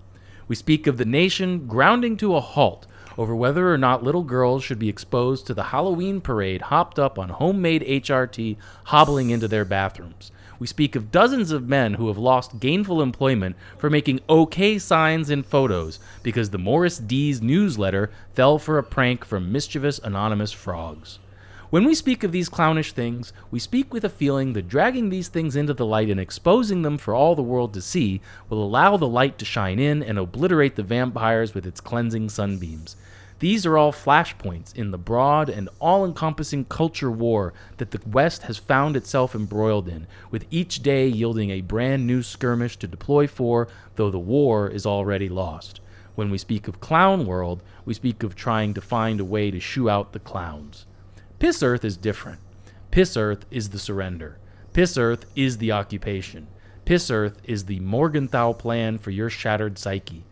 We 0.47 0.55
speak 0.55 0.87
of 0.87 0.97
the 0.97 1.05
nation 1.05 1.67
grounding 1.67 2.17
to 2.17 2.35
a 2.35 2.41
halt 2.41 2.85
over 3.17 3.35
whether 3.35 3.71
or 3.71 3.77
not 3.77 4.03
little 4.03 4.23
girls 4.23 4.63
should 4.63 4.79
be 4.79 4.89
exposed 4.89 5.47
to 5.47 5.53
the 5.53 5.63
Halloween 5.63 6.19
parade 6.19 6.63
hopped 6.63 6.99
up 6.99 7.17
on 7.17 7.29
homemade 7.29 7.83
HRT 7.83 8.57
hobbling 8.85 9.29
into 9.29 9.47
their 9.47 9.65
bathrooms. 9.65 10.31
We 10.59 10.67
speak 10.67 10.95
of 10.95 11.11
dozens 11.11 11.51
of 11.51 11.67
men 11.67 11.95
who 11.95 12.07
have 12.07 12.17
lost 12.17 12.59
gainful 12.59 13.01
employment 13.01 13.55
for 13.77 13.89
making 13.89 14.21
okay 14.29 14.77
signs 14.77 15.29
in 15.29 15.43
photos 15.43 15.99
because 16.21 16.49
the 16.51 16.57
Morris 16.57 16.97
Dees' 16.97 17.41
newsletter 17.41 18.11
fell 18.33 18.59
for 18.59 18.77
a 18.77 18.83
prank 18.83 19.25
from 19.25 19.51
mischievous 19.51 19.99
anonymous 19.99 20.51
frogs. 20.51 21.19
When 21.73 21.85
we 21.85 21.95
speak 21.95 22.23
of 22.23 22.31
these 22.31 22.49
clownish 22.49 22.91
things, 22.91 23.33
we 23.49 23.57
speak 23.57 23.95
with 23.95 24.05
a 24.05 24.09
feeling 24.09 24.53
that 24.53 24.67
dragging 24.67 25.09
these 25.09 25.27
things 25.27 25.55
into 25.55 25.73
the 25.73 25.87
light 25.87 26.07
and 26.07 26.19
exposing 26.19 26.83
them 26.83 26.99
for 26.99 27.15
all 27.15 27.33
the 27.33 27.41
world 27.41 27.73
to 27.73 27.81
see 27.81 28.21
will 28.47 28.63
allow 28.63 28.95
the 28.95 29.07
light 29.07 29.39
to 29.39 29.45
shine 29.45 29.79
in 29.79 30.03
and 30.03 30.19
obliterate 30.19 30.75
the 30.75 30.83
vampires 30.83 31.55
with 31.55 31.65
its 31.65 31.81
cleansing 31.81 32.29
sunbeams. 32.29 32.95
These 33.43 33.65
are 33.65 33.77
all 33.77 33.91
flashpoints 33.91 34.73
in 34.73 34.91
the 34.91 34.97
broad 34.97 35.49
and 35.49 35.67
all 35.81 36.05
encompassing 36.05 36.63
culture 36.63 37.11
war 37.11 37.53
that 37.75 37.91
the 37.91 37.99
West 38.07 38.43
has 38.43 38.57
found 38.57 38.95
itself 38.95 39.35
embroiled 39.35 39.89
in, 39.89 40.07
with 40.31 40.45
each 40.49 40.81
day 40.81 41.07
yielding 41.07 41.49
a 41.49 41.59
brand 41.59 42.07
new 42.07 42.23
skirmish 42.23 42.77
to 42.77 42.87
deploy 42.87 43.27
for, 43.27 43.67
though 43.97 44.09
the 44.09 44.17
war 44.17 44.69
is 44.69 44.85
already 44.85 45.27
lost. 45.27 45.81
When 46.15 46.31
we 46.31 46.37
speak 46.37 46.69
of 46.69 46.79
clown 46.79 47.25
world, 47.25 47.61
we 47.83 47.93
speak 47.93 48.23
of 48.23 48.33
trying 48.33 48.73
to 48.75 48.81
find 48.81 49.19
a 49.19 49.25
way 49.25 49.51
to 49.51 49.59
shoo 49.59 49.89
out 49.89 50.13
the 50.13 50.19
clowns. 50.19 50.85
Piss 51.39 51.61
Earth 51.61 51.83
is 51.83 51.97
different. 51.97 52.39
Piss 52.91 53.17
Earth 53.17 53.45
is 53.51 53.71
the 53.71 53.77
surrender. 53.77 54.37
Piss 54.71 54.97
Earth 54.97 55.25
is 55.35 55.57
the 55.57 55.73
occupation. 55.73 56.47
Piss 56.85 57.11
Earth 57.11 57.41
is 57.43 57.65
the 57.65 57.81
Morgenthau 57.81 58.53
plan 58.53 58.97
for 58.97 59.11
your 59.11 59.29
shattered 59.29 59.77
psyche. 59.77 60.23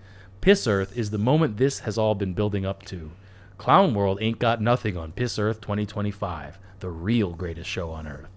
Piss 0.42 0.66
Earth 0.68 0.98
is 0.98 1.12
the 1.12 1.18
moment 1.18 1.58
this 1.58 1.80
has 1.80 1.98
all 1.98 2.16
been 2.16 2.34
building 2.34 2.66
up 2.66 2.84
to. 2.88 3.12
Clown 3.58 3.94
World 3.94 4.18
ain't 4.22 4.40
got 4.40 4.60
nothing 4.60 4.98
on 4.98 5.12
Piss 5.12 5.38
Earth 5.38 5.62
2025, 5.62 6.58
the 6.80 6.90
real 6.90 7.32
greatest 7.34 7.70
show 7.70 7.92
on 7.92 8.08
Earth. 8.08 8.28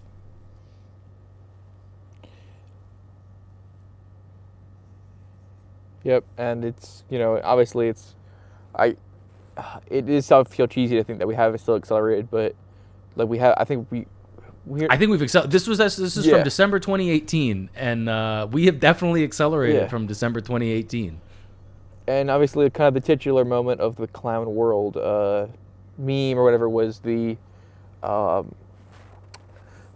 Yep, 6.03 6.23
and 6.37 6.63
it's 6.63 7.03
you 7.09 7.17
know 7.17 7.41
obviously 7.43 7.87
it's, 7.87 8.15
I, 8.75 8.95
it 9.89 10.07
is 10.07 10.25
so 10.25 10.43
feel 10.43 10.67
cheesy 10.67 10.95
to 10.95 11.03
think 11.03 11.19
that 11.19 11.27
we 11.27 11.35
have 11.35 11.53
it 11.55 11.59
still 11.59 11.75
accelerated, 11.75 12.29
but 12.29 12.55
like 13.15 13.27
we 13.27 13.39
have 13.39 13.55
I 13.57 13.63
think 13.63 13.87
we, 13.89 14.05
we 14.67 14.87
I 14.87 14.97
think 14.97 15.09
we've 15.09 15.21
accelerated. 15.21 15.51
This 15.51 15.67
was 15.67 15.79
this 15.79 15.97
is 15.99 16.27
Yeah. 16.27 16.35
from 16.35 16.43
December 16.43 16.79
2018, 16.79 17.71
and 17.75 18.07
uh, 18.07 18.47
we 18.51 18.67
have 18.67 18.79
definitely 18.79 19.23
accelerated 19.23 19.81
Yeah. 19.83 19.87
from 19.87 20.05
December 20.05 20.41
2018. 20.41 21.19
And 22.07 22.29
obviously 22.29 22.69
kind 22.69 22.87
of 22.87 22.93
the 22.93 23.05
titular 23.05 23.43
moment 23.45 23.81
of 23.81 23.95
the 23.95 24.07
clown 24.07 24.53
world 24.55 24.97
uh, 24.97 25.47
meme 25.97 26.37
or 26.37 26.43
whatever 26.43 26.67
was 26.69 26.99
the 26.99 27.37
um, 28.03 28.53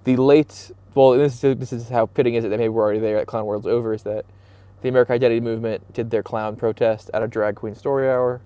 the 0.03 0.15
late. 0.17 0.71
Well, 0.95 1.11
this 1.11 1.43
is 1.43 1.57
this 1.57 1.71
is 1.73 1.89
how 1.89 2.07
fitting 2.07 2.33
is 2.35 2.43
it 2.45 2.49
that 2.49 2.57
maybe 2.57 2.69
we're 2.69 2.83
already 2.83 2.99
there 2.99 3.17
at 3.17 3.27
Clown 3.27 3.45
World's 3.45 3.67
over. 3.67 3.93
Is 3.93 4.03
that 4.03 4.25
the 4.81 4.89
American 4.89 5.13
Identity 5.15 5.39
Movement 5.39 5.93
did 5.93 6.09
their 6.09 6.23
clown 6.23 6.55
protest 6.55 7.09
at 7.13 7.21
a 7.21 7.27
drag 7.27 7.55
queen 7.55 7.75
story 7.75 8.09
hour. 8.09 8.41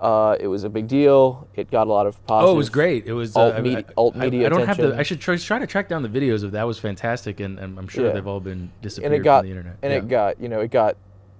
Uh, 0.00 0.36
it 0.38 0.46
was 0.48 0.64
a 0.64 0.68
big 0.68 0.86
deal. 0.86 1.48
It 1.54 1.70
got 1.70 1.86
a 1.86 1.90
lot 1.90 2.06
of 2.06 2.24
positive. 2.26 2.48
Oh, 2.50 2.54
it 2.54 2.56
was 2.58 2.68
great. 2.68 3.06
It 3.06 3.12
was 3.12 3.34
alt 3.36 3.54
uh, 3.54 3.56
I- 3.56 3.60
media- 3.60 3.84
I, 3.88 3.92
alt 3.96 4.14
media 4.16 4.46
I 4.46 4.48
don't 4.50 4.66
have 4.66 4.76
the. 4.76 4.94
I 4.96 5.02
should 5.02 5.20
try, 5.20 5.36
try 5.36 5.58
to 5.58 5.66
track 5.66 5.88
down 5.88 6.02
the 6.02 6.08
videos 6.08 6.42
of 6.42 6.52
that. 6.52 6.64
Was 6.64 6.78
fantastic, 6.78 7.40
and, 7.40 7.58
and 7.58 7.78
I'm 7.78 7.88
sure 7.88 8.06
Yeah. 8.06 8.12
they've 8.12 8.26
all 8.26 8.40
been 8.40 8.70
disappeared 8.82 9.12
and 9.12 9.20
it 9.20 9.24
got 9.24 9.40
from 9.40 9.46
the 9.46 9.50
internet. 9.56 9.76
and 9.82 9.92
Yeah. 9.92 9.98
it 9.98 10.08
got 10.08 10.40
you 10.40 10.48
know 10.48 10.60
it 10.60 10.70
got 10.70 10.96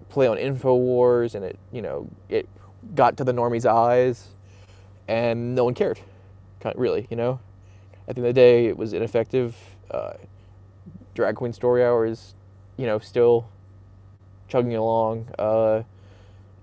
play 0.08 0.26
on 0.26 0.36
Infowars 0.36 1.34
and 1.34 1.44
it 1.44 1.58
you 1.72 1.82
know 1.82 2.08
it 2.28 2.48
got 2.94 3.16
to 3.16 3.24
the 3.24 3.32
normies' 3.32 3.66
eyes, 3.66 4.28
and 5.08 5.54
no 5.54 5.64
one 5.64 5.74
cared, 5.74 6.00
really 6.74 7.06
you 7.10 7.16
know. 7.16 7.40
At 8.06 8.16
the 8.16 8.20
end 8.20 8.28
of 8.28 8.34
the 8.34 8.40
day, 8.40 8.66
it 8.66 8.76
was 8.76 8.92
ineffective. 8.92 9.56
Uh, 9.90 10.14
Drag 11.14 11.36
Queen 11.36 11.52
Story 11.52 11.82
Hour 11.82 12.04
is, 12.04 12.34
you 12.76 12.86
know, 12.86 12.98
still 12.98 13.48
chugging 14.48 14.74
along. 14.74 15.28
Uh, 15.38 15.82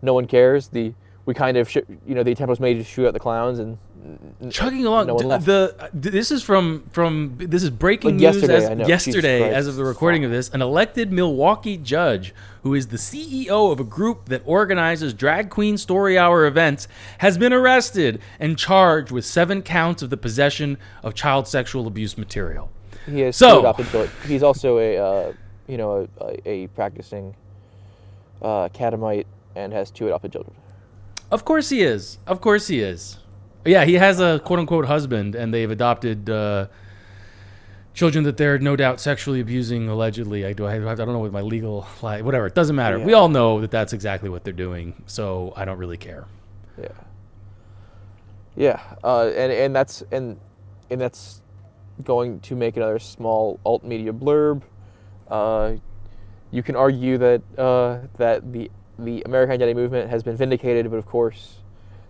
no 0.01 0.13
one 0.13 0.27
cares. 0.27 0.67
The 0.67 0.93
we 1.25 1.33
kind 1.33 1.57
of 1.57 1.69
sh- 1.69 1.77
you 2.05 2.15
know 2.15 2.23
the 2.23 2.31
attempt 2.31 2.49
was 2.49 2.59
made 2.59 2.75
to 2.75 2.83
shoot 2.83 3.07
out 3.07 3.13
the 3.13 3.19
clowns 3.19 3.59
and 3.59 3.77
chugging 4.49 4.85
along. 4.85 5.07
No 5.07 5.17
the 5.17 5.89
this 5.93 6.31
is 6.31 6.43
from 6.43 6.83
from 6.91 7.35
this 7.37 7.63
is 7.63 7.69
breaking 7.69 8.17
Like 8.17 8.35
news 8.35 8.41
yesterday, 8.41 8.81
as 8.81 8.87
yesterday 8.87 9.53
as 9.53 9.67
of 9.67 9.75
the 9.75 9.83
recording 9.83 10.23
of 10.25 10.31
this. 10.31 10.49
An 10.49 10.61
elected 10.61 11.11
Milwaukee 11.11 11.77
judge 11.77 12.33
who 12.63 12.73
is 12.73 12.87
the 12.87 12.97
CEO 12.97 13.71
of 13.71 13.79
a 13.79 13.83
group 13.83 14.25
that 14.29 14.41
organizes 14.45 15.13
drag 15.13 15.49
queen 15.49 15.77
story 15.77 16.17
hour 16.17 16.45
events 16.45 16.87
has 17.19 17.37
been 17.37 17.53
arrested 17.53 18.21
and 18.39 18.57
charged 18.57 19.11
with 19.11 19.25
seven 19.25 19.61
counts 19.61 20.01
of 20.01 20.09
the 20.09 20.17
possession 20.17 20.77
of 21.03 21.13
child 21.13 21.47
sexual 21.47 21.87
abuse 21.87 22.17
material. 22.17 22.69
He 23.05 23.21
has 23.21 23.35
So- 23.35 23.55
two 23.55 23.59
adopted 23.61 23.87
children. 23.89 24.11
He's 24.27 24.43
also 24.43 24.77
a 24.77 24.97
uh, 24.97 25.33
you 25.67 25.77
know 25.77 26.07
a, 26.19 26.25
a, 26.27 26.49
a 26.49 26.67
practicing 26.67 27.35
uh, 28.41 28.69
catamite 28.69 29.27
and 29.55 29.73
has 29.73 29.91
two 29.91 30.07
adopted 30.07 30.31
children. 30.31 30.55
Of 31.31 31.45
course 31.45 31.69
he 31.69 31.81
is. 31.81 32.17
Of 32.27 32.41
course 32.41 32.67
he 32.67 32.81
is. 32.81 33.17
Yeah, 33.65 33.85
he 33.85 33.93
has 33.95 34.19
a 34.19 34.39
quote 34.39 34.59
unquote 34.59 34.85
husband, 34.85 35.35
and 35.35 35.53
they've 35.53 35.69
adopted 35.69 36.29
uh, 36.29 36.67
children 37.93 38.23
that 38.23 38.37
they're 38.37 38.57
no 38.57 38.75
doubt 38.75 38.99
sexually 38.99 39.39
abusing 39.39 39.87
allegedly. 39.87 40.45
I 40.45 40.53
do. 40.53 40.65
I, 40.65 40.75
I 40.75 40.95
don't 40.95 41.07
know 41.13 41.19
what 41.19 41.31
my 41.31 41.41
legal. 41.41 41.83
Whatever. 42.01 42.47
It 42.47 42.55
doesn't 42.55 42.75
matter. 42.75 42.99
We 42.99 43.13
all 43.13 43.29
know 43.29 43.61
that 43.61 43.71
that's 43.71 43.93
exactly 43.93 44.29
what 44.29 44.43
they're 44.43 44.53
doing. 44.53 45.03
So 45.05 45.53
I 45.55 45.65
don't 45.65 45.77
really 45.77 45.97
care. 45.97 46.25
Yeah. 46.79 46.87
Yeah, 48.55 48.81
uh, 49.03 49.27
and 49.27 49.51
and 49.51 49.75
that's 49.75 50.03
and 50.11 50.37
and 50.89 50.99
that's 50.99 51.41
going 52.03 52.39
to 52.41 52.55
make 52.55 52.75
another 52.75 52.99
small 52.99 53.59
alt 53.65 53.83
media 53.83 54.11
blurb. 54.11 54.61
Uh, 55.29 55.75
you 56.51 56.61
can 56.61 56.75
argue 56.75 57.17
that 57.17 57.41
uh, 57.57 57.99
that 58.17 58.51
the 58.51 58.69
the 58.99 59.21
American 59.25 59.53
Identity 59.53 59.73
Movement 59.73 60.09
has 60.09 60.21
been 60.21 60.35
vindicated, 60.35 60.89
but 60.91 60.97
of 60.97 61.05
course, 61.05 61.60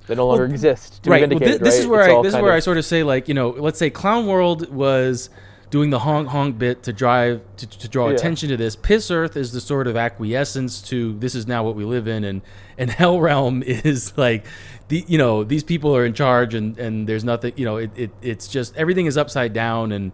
they 0.08 0.16
no 0.16 0.28
longer 0.28 0.44
Well, 0.46 0.52
exist 0.52 1.04
to 1.04 1.10
right. 1.10 1.22
Well, 1.22 1.30
vindicated. 1.30 1.60
thi- 1.60 1.64
this 1.64 1.76
right? 1.76 1.82
is 1.82 1.88
where 1.88 2.02
It's 2.02 2.10
I 2.20 2.22
this 2.24 2.34
is 2.36 2.42
where 2.42 2.54
I 2.54 2.60
sort 2.60 2.78
of 2.78 2.86
say 2.86 3.04
like 3.04 3.28
you 3.28 3.34
know 3.34 3.50
let's 3.50 3.80
say 3.80 3.90
Clown 3.90 4.26
World 4.28 4.72
was 4.74 5.30
doing 5.70 5.90
the 5.90 6.00
honk 6.00 6.28
honk 6.28 6.58
bit 6.58 6.84
to 6.84 6.92
drive 6.92 7.42
to, 7.58 7.66
to 7.66 7.88
draw 7.88 8.08
Yeah. 8.10 8.16
attention 8.16 8.50
to 8.50 8.58
this. 8.58 8.76
Piss 8.76 9.10
Earth 9.10 9.38
is 9.38 9.54
the 9.54 9.62
sort 9.62 9.88
of 9.88 9.96
acquiescence 9.96 10.82
to 10.90 11.18
this 11.20 11.34
is 11.34 11.48
now 11.48 11.64
what 11.64 11.76
we 11.76 11.86
live 11.86 12.08
in, 12.08 12.24
and 12.24 12.42
and 12.78 12.90
Hell 13.00 13.20
Realm 13.22 13.64
is 13.64 14.14
like 14.18 14.46
the 14.90 15.06
you 15.08 15.18
know 15.18 15.44
these 15.44 15.64
people 15.64 15.96
are 15.96 16.06
in 16.06 16.14
charge 16.14 16.54
and 16.56 16.78
and 16.78 17.08
there's 17.08 17.24
nothing 17.24 17.54
you 17.56 17.64
know 17.66 17.78
it, 17.78 17.92
it 17.96 18.12
it's 18.22 18.48
just 18.48 18.76
everything 18.76 19.06
is 19.06 19.18
upside 19.18 19.54
down 19.54 19.92
and. 19.92 20.12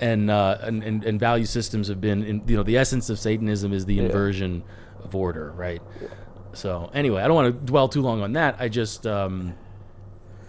And, 0.00 0.30
uh, 0.30 0.58
and, 0.62 0.84
and 0.84 1.04
and 1.04 1.18
value 1.18 1.44
systems 1.44 1.88
have 1.88 2.00
been 2.00 2.22
in, 2.22 2.42
you 2.46 2.56
know 2.56 2.62
the 2.62 2.76
essence 2.76 3.10
of 3.10 3.18
Satanism 3.18 3.72
is 3.72 3.84
the 3.84 3.94
Yeah. 3.94 4.04
inversion 4.04 4.62
of 5.02 5.12
order 5.16 5.50
right 5.56 5.82
so 6.52 6.90
anyway 6.94 7.22
I 7.22 7.26
don't 7.26 7.36
want 7.36 7.54
to 7.54 7.66
dwell 7.66 7.88
too 7.88 8.02
long 8.02 8.22
on 8.22 8.32
that 8.34 8.56
I 8.58 8.68
just 8.68 9.06
um, 9.06 9.54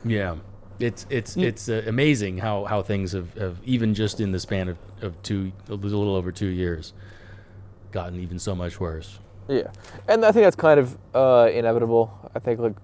yeah, 0.06 0.36
it's 0.80 1.06
it's 1.10 1.36
Mm. 1.36 1.44
it's 1.44 1.68
uh, 1.70 1.84
amazing 1.88 2.38
how 2.38 2.66
how 2.66 2.82
things 2.82 3.12
have, 3.12 3.34
have 3.36 3.58
even 3.66 3.94
just 3.94 4.20
in 4.22 4.32
the 4.32 4.40
span 4.40 4.70
of, 4.70 4.78
of 5.02 5.22
two 5.24 5.52
a 5.70 5.74
little 5.76 6.16
over 6.16 6.32
two 6.32 6.48
years 6.48 6.94
gotten 7.92 8.20
even 8.20 8.38
so 8.40 8.56
much 8.56 8.80
worse. 8.80 9.20
Yeah, 9.48 9.72
and 10.08 10.24
I 10.24 10.32
think 10.32 10.44
that's 10.46 10.56
kind 10.56 10.80
of 10.80 10.98
uh, 11.16 11.50
inevitable. 11.52 12.12
I 12.36 12.40
think 12.40 12.60
like 12.60 12.76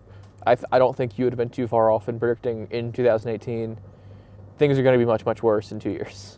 I, 0.48 0.56
th- 0.56 0.66
I 0.72 0.80
don't 0.80 0.96
think 0.96 1.18
you 1.18 1.26
would 1.26 1.34
have 1.34 1.38
been 1.38 1.50
too 1.50 1.68
far 1.68 1.92
off 1.92 2.10
in 2.10 2.20
predicting 2.20 2.68
in 2.72 2.92
2018 2.92 3.78
things 4.58 4.78
are 4.80 4.84
going 4.84 4.94
to 4.94 5.00
be 5.00 5.06
much 5.06 5.26
much 5.26 5.44
worse 5.44 5.72
in 5.72 5.80
two 5.80 5.92
years. 5.92 6.38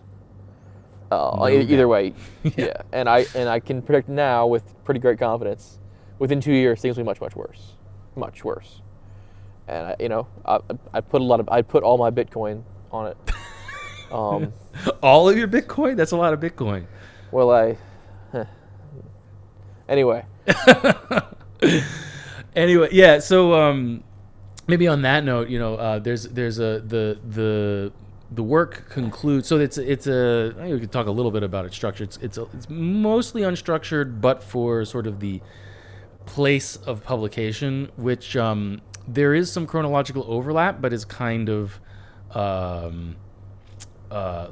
Uh, 1.10 1.36
No 1.40 1.48
either 1.48 1.88
way, 1.88 2.14
Yeah. 2.44 2.52
yeah. 2.58 2.82
and 2.92 3.08
I 3.10 3.26
and 3.36 3.48
I 3.50 3.60
can 3.62 3.82
predict 3.82 4.10
now 4.10 4.46
with 4.48 4.64
pretty 4.84 5.00
great 5.00 5.18
confidence, 5.20 5.80
within 6.20 6.42
two 6.42 6.54
years 6.54 6.82
things 6.82 6.98
will 6.98 7.04
be 7.04 7.08
much 7.08 7.22
much 7.22 7.36
worse, 7.36 7.74
much 8.16 8.44
worse. 8.44 8.82
And 9.68 9.88
I, 9.88 9.96
you 10.00 10.10
know, 10.10 10.28
I, 10.46 10.60
I 10.94 11.02
put 11.02 11.22
a 11.22 11.24
lot 11.24 11.40
of 11.40 11.50
I 11.50 11.62
put 11.62 11.84
all 11.84 11.98
my 11.98 12.12
Bitcoin 12.12 12.64
on 12.92 13.08
it. 13.08 13.18
Um, 14.10 14.54
All 15.04 15.28
of 15.28 15.38
your 15.38 15.50
Bitcoin? 15.50 15.98
That's 15.98 16.14
a 16.14 16.16
lot 16.16 16.34
of 16.34 16.40
Bitcoin. 16.40 16.86
well, 17.30 17.52
I. 17.52 17.78
Anyway, 19.90 20.26
anyway, 22.56 22.90
yeah. 22.92 23.20
So 23.20 23.54
um, 23.54 24.04
maybe 24.68 24.88
on 24.88 25.02
that 25.04 25.24
note, 25.24 25.48
you 25.48 25.60
know, 25.60 25.76
uh, 25.76 26.00
there's 26.00 26.28
there's 26.28 26.60
a 26.60 26.82
the 26.86 27.18
the 27.26 27.94
the 28.30 28.44
work 28.44 28.90
concludes. 28.90 29.48
So 29.48 29.58
it's 29.60 29.78
it's 29.78 30.06
a 30.08 30.54
I 30.58 30.64
think 30.64 30.74
we 30.74 30.80
could 30.82 30.92
talk 30.92 31.08
a 31.08 31.12
little 31.12 31.32
bit 31.32 31.42
about 31.42 31.66
its 31.66 31.76
structure. 31.76 32.04
It's 32.04 32.18
it's 32.18 32.38
a, 32.38 32.44
it's 32.54 32.70
mostly 32.70 33.44
unstructured, 33.44 34.20
but 34.20 34.44
for 34.44 34.84
sort 34.84 35.08
of 35.08 35.22
the 35.22 35.42
place 36.28 36.76
of 36.76 37.04
publication, 37.04 37.90
which 37.96 38.38
um, 38.38 38.82
there 39.08 39.34
is 39.34 39.52
some 39.52 39.66
chronological 39.66 40.24
overlap, 40.28 40.80
but 40.82 40.94
is 40.94 41.06
kind 41.06 41.50
of 41.50 41.80
um, 42.32 43.16
uh, 44.12 44.50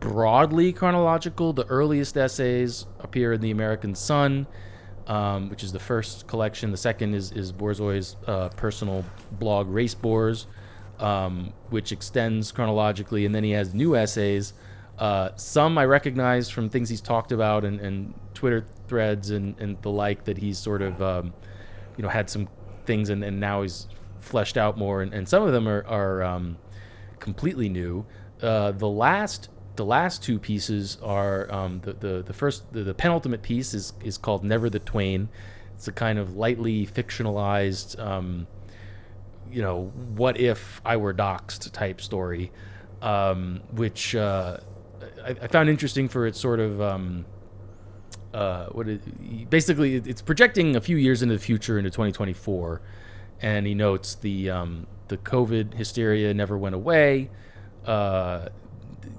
broadly 0.00 0.72
chronological. 0.72 1.52
The 1.52 1.66
earliest 1.66 2.16
essays 2.16 2.86
appear 3.00 3.34
in 3.34 3.40
the 3.40 3.50
American 3.50 3.94
Sun, 3.94 4.46
um, 5.06 5.50
which 5.50 5.62
is 5.62 5.72
the 5.72 5.78
first 5.78 6.26
collection. 6.26 6.70
The 6.70 6.76
second 6.76 7.14
is 7.14 7.32
is 7.32 7.52
Borzoi's 7.52 8.16
uh, 8.26 8.48
personal 8.50 9.04
blog, 9.32 9.68
Race 9.68 9.94
Bores, 9.94 10.46
um, 10.98 11.52
which 11.70 11.92
extends 11.92 12.52
chronologically, 12.52 13.26
and 13.26 13.34
then 13.34 13.44
he 13.44 13.50
has 13.50 13.74
new 13.74 13.96
essays. 13.96 14.54
Uh, 14.98 15.30
some 15.36 15.78
I 15.78 15.84
recognize 15.84 16.50
from 16.50 16.68
things 16.68 16.88
he's 16.88 17.00
talked 17.00 17.30
about 17.30 17.64
and, 17.64 17.80
and 17.80 18.14
Twitter 18.34 18.64
threads 18.88 19.30
and, 19.30 19.58
and 19.58 19.80
the 19.82 19.90
like 19.90 20.24
that 20.24 20.38
he's 20.38 20.58
sort 20.58 20.82
of 20.82 21.00
um, 21.02 21.32
you 21.96 22.02
know 22.02 22.08
had 22.08 22.28
some 22.30 22.48
things 22.86 23.10
and, 23.10 23.22
and 23.22 23.38
now 23.38 23.62
he's 23.62 23.86
fleshed 24.18 24.56
out 24.56 24.76
more 24.76 25.02
and, 25.02 25.12
and 25.14 25.28
some 25.28 25.42
of 25.42 25.52
them 25.52 25.68
are, 25.68 25.84
are 25.86 26.22
um, 26.22 26.56
completely 27.18 27.68
new. 27.68 28.06
Uh, 28.42 28.72
the 28.72 28.88
last 28.88 29.48
the 29.76 29.84
last 29.84 30.22
two 30.22 30.38
pieces 30.38 30.98
are 31.02 31.50
um, 31.52 31.80
the, 31.80 31.92
the 31.92 32.22
the 32.22 32.32
first 32.32 32.72
the, 32.72 32.82
the 32.82 32.94
penultimate 32.94 33.42
piece 33.42 33.74
is 33.74 33.92
is 34.02 34.18
called 34.18 34.44
Never 34.44 34.68
the 34.68 34.78
Twain. 34.78 35.28
It's 35.74 35.86
a 35.86 35.92
kind 35.92 36.18
of 36.18 36.34
lightly 36.36 36.86
fictionalized, 36.86 37.98
um, 38.00 38.48
you 39.48 39.62
know, 39.62 39.92
what 40.16 40.40
if 40.40 40.80
I 40.84 40.96
were 40.96 41.14
doxxed 41.14 41.70
type 41.72 42.00
story, 42.00 42.50
um, 43.00 43.60
which 43.70 44.16
uh, 44.16 44.58
I, 45.24 45.30
I 45.30 45.46
found 45.46 45.68
interesting 45.68 46.08
for 46.08 46.26
its 46.26 46.40
sort 46.40 46.60
of. 46.60 46.80
Uh, 48.32 48.68
basically 49.48 49.94
it's 49.94 50.20
projecting 50.20 50.76
a 50.76 50.80
few 50.80 50.96
years 50.96 51.22
into 51.22 51.34
the 51.34 51.40
future 51.40 51.78
into 51.78 51.88
2024 51.88 52.82
and 53.40 53.66
he 53.66 53.74
notes 53.74 54.16
the 54.16 54.50
um, 54.50 54.86
the 55.08 55.16
covid 55.16 55.74
hysteria 55.74 56.34
never 56.34 56.56
went 56.58 56.74
away. 56.74 57.30
Uh, 57.86 58.48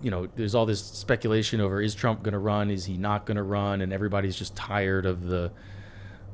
you 0.02 0.12
know 0.12 0.28
there's 0.36 0.54
all 0.54 0.66
this 0.66 0.84
speculation 0.84 1.60
over 1.60 1.82
is 1.82 1.96
trump 1.96 2.22
going 2.24 2.34
to 2.34 2.40
run? 2.40 2.70
Is 2.70 2.86
he 2.86 2.98
not 2.98 3.26
going 3.26 3.38
to 3.38 3.44
run? 3.44 3.82
And 3.82 3.92
everybody's 3.92 4.36
just 4.36 4.56
tired 4.56 5.06
of 5.06 5.26
the 5.26 5.52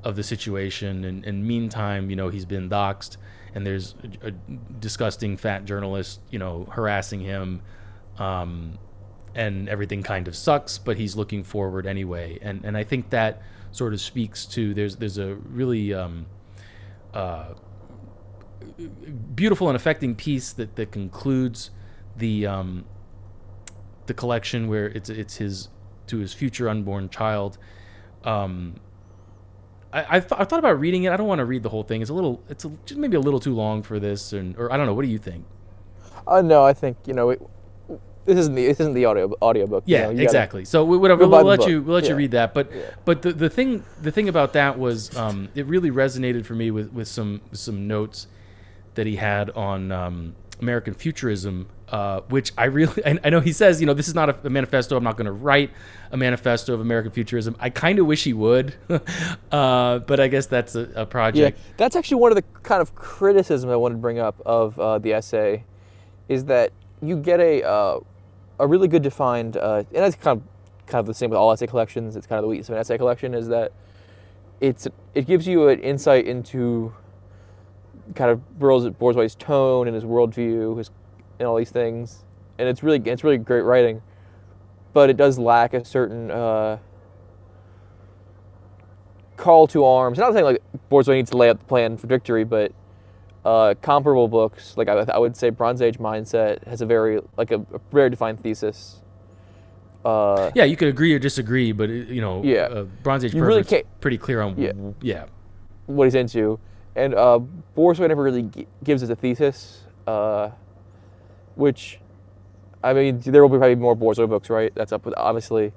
of 0.04 0.16
the 0.16 0.24
situation. 0.24 1.06
And, 1.06 1.26
and 1.26 1.46
meantime 1.46 2.10
you 2.10 2.16
know 2.16 2.30
he's 2.30 2.46
been 2.46 2.70
doxxed 2.70 3.18
and 3.54 3.66
there's 3.66 3.96
a, 4.22 4.28
a 4.28 4.32
disgusting 4.80 5.38
fat 5.38 5.66
journalist 5.66 6.20
you 6.30 6.40
know 6.40 6.68
harassing 6.72 7.22
him. 7.22 7.62
Um, 8.18 8.80
and 9.36 9.70
everything 9.70 10.02
kind 10.02 10.28
of 10.28 10.36
sucks, 10.36 10.78
but 10.78 10.98
he's 10.98 11.16
looking 11.16 11.44
forward 11.44 11.86
anyway. 11.86 12.40
And 12.42 12.64
and 12.66 12.78
I 12.78 12.84
think 12.84 13.10
that 13.12 13.42
sort 13.72 13.94
of 13.94 14.02
speaks 14.02 14.46
to 14.48 14.74
there's 14.74 14.96
there's 14.96 15.18
a 15.18 15.36
really 15.36 15.94
um, 15.94 16.26
uh, 17.14 17.54
beautiful 19.36 19.68
and 19.68 19.76
affecting 19.76 20.16
piece 20.16 20.54
that 20.54 20.76
that 20.78 20.92
concludes 20.92 21.70
the 22.16 22.48
um, 22.48 22.86
the 24.06 24.14
collection 24.14 24.68
where 24.68 24.88
it's 24.88 25.10
it's 25.10 25.38
his 25.38 25.70
to 26.08 26.18
his 26.18 26.34
future 26.34 26.70
unborn 26.70 27.10
child. 27.10 27.58
Um, 28.24 28.80
I, 29.92 30.18
I, 30.18 30.20
th- 30.20 30.48
thought 30.50 30.60
about 30.60 30.80
reading 30.80 31.04
it. 31.04 31.12
I 31.14 31.18
don't 31.18 31.28
want 31.28 31.40
to 31.40 31.46
read 31.46 31.64
the 31.64 31.70
whole 31.70 31.84
thing. 31.84 32.02
It's 32.02 32.10
a 32.10 32.14
little, 32.14 32.44
it's 32.50 32.66
a, 32.66 32.70
just 32.86 33.00
maybe 33.00 33.16
a 33.16 33.20
little 33.20 33.40
too 33.40 33.56
long 33.56 33.82
for 33.82 34.00
this, 34.00 34.34
and 34.34 34.58
or 34.58 34.72
I 34.72 34.78
don't 34.78 34.88
know. 34.88 34.94
What 34.94 35.04
do 35.04 35.08
you 35.08 35.18
think? 35.18 35.46
Uh, 36.28 36.42
no, 36.42 36.66
I 36.66 36.74
think 36.74 36.98
you 37.06 37.14
know 37.14 37.30
it, 37.30 37.42
this 38.26 38.38
isn't 38.38 38.56
the 38.56 38.66
this 38.68 38.80
isn't 38.80 38.94
the 38.94 39.06
audio 39.06 39.32
audiobook. 39.42 39.84
you 39.86 39.96
Yeah, 39.96 40.04
know, 40.04 40.10
you 40.10 40.16
gotta- 40.18 40.24
exactly. 40.24 40.66
So 40.66 40.84
we- 40.84 40.98
whatever, 40.98 41.28
we'll 41.28 41.44
let 41.44 41.60
book. 41.60 41.70
you 41.70 41.82
we'll 41.82 41.96
let 41.96 42.10
you 42.10 42.16
read 42.16 42.32
that. 42.32 42.54
But 42.54 42.72
Yeah. 42.74 42.82
but 43.06 43.22
the, 43.22 43.34
the 43.34 43.50
thing 43.50 43.84
the 44.02 44.12
thing 44.12 44.30
about 44.30 44.54
that 44.54 44.78
was 44.80 45.16
um, 45.16 45.50
it 45.56 45.66
really 45.68 45.92
resonated 45.92 46.46
for 46.46 46.54
me 46.56 46.72
with 46.72 46.92
with 46.92 47.08
some 47.08 47.42
some 47.52 47.88
notes 47.88 48.28
that 48.96 49.06
he 49.08 49.16
had 49.18 49.50
on 49.52 49.92
um, 49.92 50.36
American 50.62 50.94
futurism, 50.94 51.68
uh, 51.90 52.22
which 52.30 52.54
I 52.58 52.66
really 52.66 53.06
I, 53.06 53.20
I 53.26 53.30
know 53.30 53.42
he 53.42 53.52
says 53.52 53.82
you 53.82 53.86
know 53.88 53.94
this 53.94 54.08
is 54.08 54.16
not 54.16 54.30
a, 54.30 54.38
a 54.46 54.50
manifesto. 54.50 54.96
I'm 54.96 55.04
not 55.04 55.18
going 55.18 55.26
to 55.26 55.32
write 55.34 55.70
a 56.12 56.18
manifesto 56.18 56.74
of 56.74 56.80
American 56.80 57.12
futurism. 57.12 57.56
I 57.60 57.70
kind 57.70 58.00
of 58.00 58.06
wish 58.06 58.24
he 58.24 58.32
would, 58.34 58.74
uh, 59.52 60.00
but 60.00 60.20
I 60.20 60.28
guess 60.30 60.46
that's 60.46 60.76
a, 60.76 60.82
a 60.96 61.00
Yeah, 61.00 61.06
project. 61.06 61.60
that's 61.78 61.96
actually 61.96 62.22
one 62.22 62.32
of 62.32 62.36
the 62.38 62.44
kind 62.64 62.82
of 62.82 62.96
criticism 62.96 63.70
I 63.70 63.76
wanted 63.76 63.96
to 63.96 64.02
bring 64.02 64.20
up 64.20 64.42
of 64.46 64.80
uh, 64.80 64.98
the 65.00 65.14
essay, 65.14 65.64
is 66.30 66.46
that 66.46 66.72
you 67.02 67.18
get 67.18 67.40
a 67.42 67.64
uh, 67.68 68.00
a 68.60 68.68
really 68.68 68.88
good 68.88 69.04
defined, 69.04 69.58
uh, 69.58 69.84
and 69.94 70.04
that's 70.04 70.16
kind 70.16 70.40
of 70.40 70.88
kind 70.88 71.00
of 71.00 71.08
the 71.08 71.14
same 71.14 71.30
with 71.30 71.38
all 71.38 71.52
essay 71.52 71.68
collections. 71.68 72.16
It's 72.16 72.28
kind 72.28 72.38
of 72.38 72.44
the 72.44 72.48
weakness 72.48 72.70
of 72.70 72.76
an 72.76 72.80
essay 72.80 72.98
collection 72.98 73.34
is 73.34 73.48
that 73.48 73.72
it's 74.62 74.88
it 75.14 75.26
gives 75.26 75.48
you 75.48 75.68
an 75.68 75.80
insight 75.80 76.28
into 76.28 76.94
kind 78.14 78.32
of 78.32 78.42
Borzoi 78.60 79.38
tone 79.38 79.88
and 79.88 79.96
his 79.96 80.04
worldview, 80.04 80.78
his 80.78 80.92
and 81.40 81.48
all 81.48 81.56
these 81.58 81.72
things, 81.72 82.24
and 82.58 82.68
it's 82.68 82.84
really 82.84 83.02
it's 83.10 83.24
really 83.24 83.38
great 83.38 83.62
writing, 83.62 84.02
but 84.94 85.10
it 85.10 85.18
does 85.18 85.38
lack 85.40 85.74
a 85.74 85.84
certain. 85.84 86.32
Uh, 86.32 86.78
call 89.38 89.68
to 89.68 89.84
arms. 89.84 90.18
Not 90.18 90.34
saying 90.34 90.46
like 90.46 90.62
Borzoi 90.90 91.16
needs 91.16 91.32
to 91.32 91.38
lay 91.38 91.50
out 91.50 91.60
the 91.60 91.66
plan 91.66 91.98
for 91.98 92.08
victory, 92.08 92.44
but 92.44 92.72
uh, 93.46 93.76
comparable 93.82 94.28
books, 94.28 94.76
like 94.76 94.90
I, 94.90 95.06
I 95.14 95.18
would 95.18 95.38
say, 95.38 95.50
Bronze 95.52 95.82
Age 95.82 96.00
Mindset 96.00 96.66
has 96.68 96.82
a 96.82 96.86
very 96.86 97.22
like 97.38 97.52
a, 97.52 97.60
a 97.74 97.80
very 97.92 98.10
defined 98.10 98.40
thesis. 98.42 99.02
Uh, 100.04 100.52
Yeah, 100.56 100.66
you 100.66 100.76
could 100.76 100.88
agree 100.90 101.14
or 101.14 101.20
disagree, 101.20 101.72
but 101.72 101.90
it- 101.90 102.10
you 102.10 102.22
know, 102.22 102.42
Yeah. 102.44 102.62
uh, 102.64 102.84
Bronze 103.04 103.24
Age 103.24 103.34
really 103.34 103.64
can't- 103.64 103.86
pretty 104.02 104.18
clear 104.18 104.42
on 104.42 104.56
Yeah. 104.60 104.72
yeah. 105.02 105.26
what 105.86 106.06
he's 106.06 106.16
into, 106.16 106.60
and 106.96 107.14
uh, 107.14 107.40
Borzoi 107.78 108.08
never 108.08 108.24
really 108.24 108.44
gi- 108.44 108.68
gives 108.84 109.04
us 109.04 109.10
a 109.10 109.16
thesis, 109.16 109.84
uh, 110.08 110.50
which, 111.56 112.00
I 112.84 112.94
mean, 112.94 113.20
there 113.22 113.42
will 113.44 113.50
be 113.50 113.58
probably 113.60 113.76
more 113.76 113.96
Borzoi 113.96 114.28
books, 114.28 114.50
right? 114.50 114.74
That's 114.76 114.92
up 114.92 115.06
with 115.06 115.14
obviously. 115.18 115.72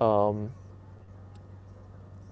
Um, 0.00 0.50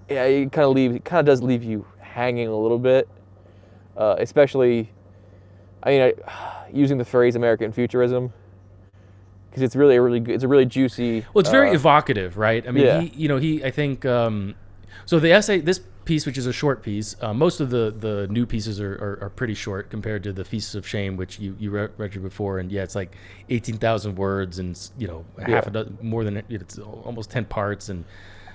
yeah, 0.09 0.23
it 0.23 0.51
kind 0.51 0.65
of 0.65 0.75
leaves, 0.75 0.95
it 0.95 1.05
kind 1.05 1.19
of 1.21 1.25
does 1.25 1.41
leave 1.41 1.63
you 1.63 1.85
hanging 1.99 2.47
a 2.47 2.55
little 2.55 2.79
bit, 2.79 3.07
uh, 3.97 4.15
especially. 4.19 4.91
I 5.83 5.89
mean, 5.89 6.01
I, 6.01 6.65
using 6.73 6.97
the 6.97 7.05
phrase 7.05 7.35
American 7.35 7.71
futurism, 7.71 8.33
because 9.49 9.63
it's 9.63 9.75
really 9.75 9.95
a 9.95 10.01
really 10.01 10.19
good, 10.19 10.35
it's 10.35 10.43
a 10.43 10.47
really 10.47 10.65
juicy. 10.65 11.25
Well, 11.33 11.41
it's 11.41 11.49
very 11.49 11.69
uh, 11.69 11.73
evocative, 11.73 12.37
right? 12.37 12.67
I 12.67 12.71
mean, 12.71 12.85
yeah. 12.85 13.01
he, 13.01 13.07
you 13.15 13.27
know, 13.27 13.37
he, 13.37 13.63
I 13.63 13.71
think, 13.71 14.05
um, 14.05 14.55
so 15.05 15.19
the 15.19 15.31
essay, 15.31 15.59
this 15.61 15.79
piece, 16.05 16.25
which 16.25 16.37
is 16.37 16.45
a 16.47 16.53
short 16.53 16.81
piece, 16.81 17.15
uh, 17.21 17.33
most 17.33 17.59
of 17.59 17.69
the 17.69 17.91
the 17.91 18.27
new 18.29 18.45
pieces 18.45 18.79
are, 18.81 18.93
are, 18.93 19.19
are 19.25 19.29
pretty 19.29 19.53
short 19.53 19.89
compared 19.89 20.23
to 20.23 20.33
the 20.33 20.43
Feasts 20.43 20.75
of 20.75 20.87
Shame, 20.87 21.17
which 21.17 21.39
you 21.39 21.55
you 21.59 21.69
re- 21.69 21.89
read 21.97 22.21
before, 22.21 22.59
and 22.59 22.71
yeah, 22.71 22.83
it's 22.83 22.95
like 22.95 23.15
eighteen 23.49 23.77
thousand 23.77 24.15
words 24.15 24.59
and 24.59 24.89
you 24.97 25.07
know 25.07 25.25
half 25.39 25.49
Yeah. 25.49 25.63
a 25.65 25.69
dozen, 25.69 25.97
more 26.01 26.23
than 26.23 26.43
it's 26.49 26.79
almost 26.79 27.29
ten 27.29 27.45
parts, 27.45 27.89
and 27.89 28.05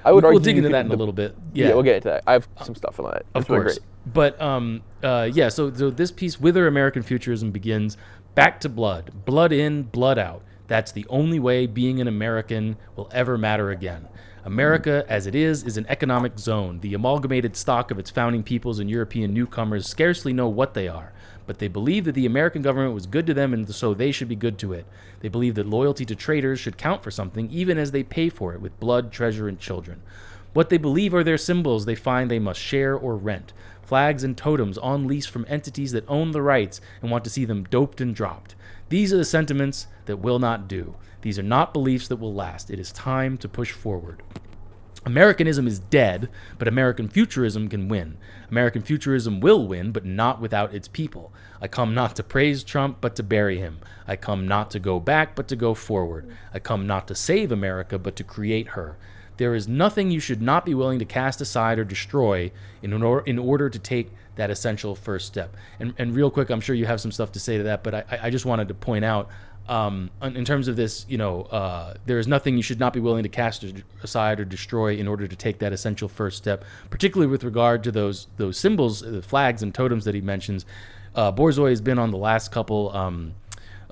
I 0.05 0.13
would 0.13 0.25
we'll, 0.25 0.33
we'll 0.33 0.39
argue 0.39 0.53
dig 0.53 0.59
into 0.59 0.71
that 0.71 0.87
in 0.87 0.93
a 0.93 0.97
little 0.97 1.13
bit. 1.13 1.37
Yeah. 1.53 1.69
Yeah, 1.69 1.75
we'll 1.75 1.83
get 1.83 1.97
into 1.97 2.09
that. 2.09 2.25
I 2.27 2.33
have 2.33 2.49
some 2.65 2.75
stuff 2.75 2.99
on 2.99 3.07
that. 3.07 3.25
of 3.35 3.43
It's 3.43 3.51
really 3.51 3.63
course. 3.65 3.79
But 4.07 4.41
um, 4.41 4.83
uh, 5.03 5.31
yeah, 5.33 5.49
so, 5.49 5.73
so 5.73 5.91
this 5.91 6.11
piece, 6.11 6.41
Whither 6.41 6.67
American 6.67 7.03
Futurism 7.03 7.51
Begins, 7.51 7.97
back 8.35 8.61
to 8.61 8.69
blood. 8.69 9.25
Blood 9.25 9.53
in, 9.53 9.85
blood 9.85 10.19
out. 10.19 10.43
That's 10.67 10.93
the 10.93 11.07
only 11.09 11.39
way 11.39 11.67
being 11.67 12.01
an 12.01 12.09
American 12.09 12.77
will 12.97 13.09
ever 13.13 13.37
matter 13.37 13.71
again. 13.71 14.09
America, 14.45 15.05
as 15.09 15.27
it 15.27 15.35
is, 15.35 15.63
is 15.63 15.77
an 15.77 15.87
economic 15.89 16.39
zone. 16.39 16.81
The 16.81 16.95
amalgamated 16.95 17.57
stock 17.57 17.91
of 17.91 17.99
its 17.99 18.11
founding 18.11 18.43
peoples 18.43 18.81
and 18.81 18.91
European 18.91 19.33
newcomers 19.33 19.87
scarcely 19.87 20.33
know 20.33 20.49
what 20.49 20.75
they 20.75 20.89
are, 20.89 21.13
but 21.47 21.59
they 21.59 21.69
believe 21.69 22.05
that 22.05 22.15
the 22.15 22.27
American 22.27 22.63
government 22.63 22.95
was 22.95 23.07
good 23.07 23.27
to 23.27 23.35
them 23.35 23.53
and 23.53 23.73
so 23.75 23.95
they 23.95 24.13
should 24.13 24.29
be 24.29 24.37
good 24.37 24.59
to 24.59 24.73
it. 24.73 24.87
They 25.21 25.29
believe 25.29 25.55
that 25.57 25.67
loyalty 25.67 26.05
to 26.07 26.15
traitors 26.15 26.61
should 26.61 26.79
count 26.79 27.03
for 27.03 27.11
something, 27.11 27.51
even 27.51 27.79
as 27.79 27.91
they 27.91 28.03
pay 28.03 28.29
for 28.29 28.55
it 28.55 28.61
with 28.61 28.79
blood, 28.81 29.13
treasure, 29.13 29.49
and 29.49 29.59
children. 29.59 30.03
What 30.53 30.69
they 30.69 30.79
believe 30.79 31.15
are 31.15 31.25
their 31.25 31.39
symbols 31.39 31.85
they 31.85 31.95
find 31.95 32.31
they 32.31 32.39
must 32.39 32.61
share 32.61 32.95
or 32.95 33.17
rent. 33.17 33.53
Flags 33.83 34.23
and 34.23 34.37
totems 34.37 34.79
on 34.79 35.07
lease 35.07 35.27
from 35.27 35.47
entities 35.49 35.93
that 35.93 36.09
own 36.09 36.33
the 36.33 36.43
rights 36.43 36.81
and 37.01 37.11
want 37.11 37.25
to 37.25 37.31
see 37.31 37.45
them 37.45 37.65
doped 37.65 38.01
and 38.01 38.15
dropped. 38.15 38.55
These 38.89 39.13
are 39.13 39.17
the 39.17 39.25
sentiments 39.25 39.87
that 40.05 40.19
will 40.19 40.39
not 40.39 40.69
do. 40.69 40.95
These 41.23 41.39
are 41.39 41.43
not 41.43 41.73
beliefs 41.73 42.09
that 42.09 42.17
will 42.17 42.35
last. 42.35 42.71
It 42.71 42.79
is 42.79 42.93
time 42.93 43.39
to 43.39 43.49
push 43.49 43.73
forward. 43.73 44.23
Americanism 45.05 45.67
is 45.67 45.81
dead, 45.81 46.29
but 46.59 46.69
American 46.69 47.09
futurism 47.09 47.69
can 47.69 47.89
win. 47.89 48.17
American 48.51 48.83
futurism 48.83 49.41
will 49.41 49.67
win, 49.67 49.91
but 49.91 50.05
not 50.05 50.41
without 50.41 50.73
its 50.73 50.87
people. 50.87 51.33
I 51.61 51.67
come 51.67 51.93
not 51.93 52.15
to 52.17 52.23
praise 52.23 52.63
Trump, 52.63 52.99
but 53.01 53.17
to 53.17 53.25
bury 53.25 53.59
him. 53.59 53.81
I 54.07 54.15
come 54.15 54.47
not 54.47 54.71
to 54.73 54.79
go 54.79 55.01
back, 55.01 55.35
but 55.35 55.49
to 55.49 55.57
go 55.57 55.75
forward. 55.75 56.31
I 56.55 56.61
come 56.61 56.87
not 56.87 57.09
to 57.09 57.17
save 57.17 57.51
America, 57.51 57.99
but 57.99 58.15
to 58.17 58.25
create 58.25 58.69
her. 58.69 58.97
There 59.39 59.55
is 59.57 59.67
nothing 59.67 60.11
you 60.11 60.21
should 60.21 60.41
not 60.41 60.65
be 60.65 60.75
willing 60.75 61.01
to 61.01 61.05
cast 61.05 61.41
aside 61.41 61.79
or 61.81 61.85
destroy 61.85 62.53
in, 62.81 63.03
or, 63.03 63.23
in 63.23 63.39
order 63.39 63.69
to 63.69 63.79
take 63.79 64.13
that 64.37 64.51
essential 64.51 64.95
first 64.95 65.27
step. 65.27 65.57
And, 65.81 65.95
and 65.99 66.15
real 66.15 66.31
quick, 66.31 66.51
I'm 66.51 66.61
sure 66.61 66.77
you 66.77 66.87
have 66.87 67.01
some 67.01 67.11
stuff 67.11 67.33
to 67.33 67.41
say 67.41 67.57
to 67.57 67.65
that, 67.65 67.83
but 67.83 67.95
I, 67.95 68.05
I 68.23 68.31
just 68.31 68.47
wanted 68.47 68.69
to 68.69 68.75
point 68.75 69.05
out 69.05 69.29
um, 69.69 70.11
in 70.21 70.45
terms 70.45 70.67
of 70.67 70.77
this, 70.77 71.07
you 71.09 71.17
know, 71.17 71.43
uh, 71.43 71.95
there 72.05 72.19
is 72.19 72.27
nothing 72.27 72.57
you 72.57 72.63
should 72.63 72.81
not 72.81 72.93
be 72.93 73.01
willing 73.01 73.23
to 73.23 73.29
cast 73.29 73.65
aside 74.03 74.41
or 74.41 74.45
destroy 74.45 74.97
in 74.97 75.07
order 75.07 75.29
to 75.29 75.37
take 75.37 75.59
that 75.61 75.73
essential 75.73 76.09
first 76.09 76.37
step, 76.37 76.65
particularly 76.91 77.31
with 77.31 77.45
regard 77.45 77.85
to 77.85 77.93
those 77.93 78.27
those 78.37 78.59
symbols, 78.59 79.01
the 79.01 79.23
flags 79.23 79.63
and 79.63 79.75
totems 79.75 80.05
that 80.05 80.15
he 80.15 80.21
mentions. 80.21 80.67
Uh, 81.15 81.31
Borzoi 81.31 81.71
has 81.71 81.81
been 81.81 81.99
on 81.99 82.11
the 82.11 82.17
last 82.17 82.51
couple 82.51 82.91
um, 82.97 83.35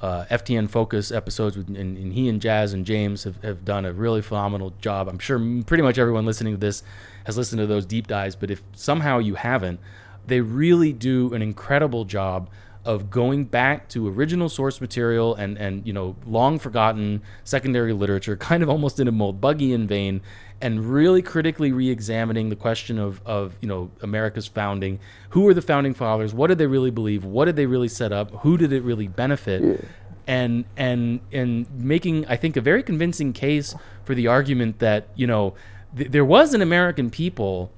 uh, 0.00 0.24
FTN 0.30 0.68
Focus 0.68 1.12
episodes, 1.12 1.56
with, 1.56 1.68
and, 1.68 1.76
and 1.76 2.12
he 2.12 2.28
and 2.28 2.40
Jazz 2.40 2.72
and 2.72 2.84
James 2.84 3.24
have, 3.24 3.42
have 3.42 3.64
done 3.64 3.84
a 3.84 3.92
really 3.92 4.22
phenomenal 4.22 4.72
job. 4.80 5.08
I'm 5.08 5.18
sure 5.18 5.38
pretty 5.66 5.82
much 5.82 5.98
everyone 5.98 6.26
listening 6.26 6.54
to 6.54 6.60
this 6.60 6.82
has 7.24 7.36
listened 7.36 7.60
to 7.60 7.66
those 7.66 7.86
deep 7.86 8.06
dives, 8.06 8.34
but 8.34 8.50
if 8.50 8.62
somehow 8.72 9.18
you 9.18 9.34
haven't, 9.34 9.78
they 10.26 10.40
really 10.40 10.92
do 10.92 11.32
an 11.34 11.42
incredible 11.42 12.04
job 12.04 12.48
of 12.84 13.10
going 13.10 13.44
back 13.44 13.88
to 13.88 14.08
original 14.08 14.48
source 14.48 14.80
material 14.80 15.34
and 15.34 15.58
and 15.58 15.86
you 15.86 15.92
know 15.92 16.16
long 16.26 16.58
forgotten 16.58 17.22
secondary 17.44 17.92
literature 17.92 18.36
kind 18.50 18.62
of 18.62 18.68
almost 18.68 18.98
in 18.98 19.06
a 19.08 19.12
Moldbugian 19.12 19.86
vein 19.86 20.20
and 20.60 20.84
really 20.84 21.22
critically 21.22 21.72
re-examining 21.72 22.48
the 22.48 22.56
question 22.56 22.98
of 22.98 23.20
of 23.24 23.56
you 23.60 23.68
know 23.68 23.90
America's 24.02 24.46
founding. 24.46 24.98
Who 25.30 25.42
were 25.42 25.54
the 25.54 25.62
founding 25.62 25.94
fathers? 25.94 26.34
What 26.34 26.48
did 26.48 26.58
they 26.58 26.66
really 26.66 26.90
believe? 26.90 27.24
What 27.24 27.46
did 27.46 27.56
they 27.56 27.66
really 27.66 27.88
set 27.88 28.12
up? 28.12 28.30
Who 28.42 28.56
did 28.56 28.72
it 28.72 28.82
really 28.82 29.08
benefit? 29.08 29.84
And 30.26 30.64
and 30.76 31.20
and 31.32 31.66
making 31.72 32.26
I 32.26 32.36
think 32.36 32.56
a 32.56 32.60
very 32.60 32.82
convincing 32.82 33.32
case 33.32 33.74
for 34.04 34.14
the 34.14 34.26
argument 34.26 34.78
that 34.78 35.08
you 35.14 35.26
know 35.26 35.54
th- 35.96 36.10
there 36.10 36.24
was 36.24 36.54
an 36.54 36.62
American 36.62 37.10
people 37.10 37.72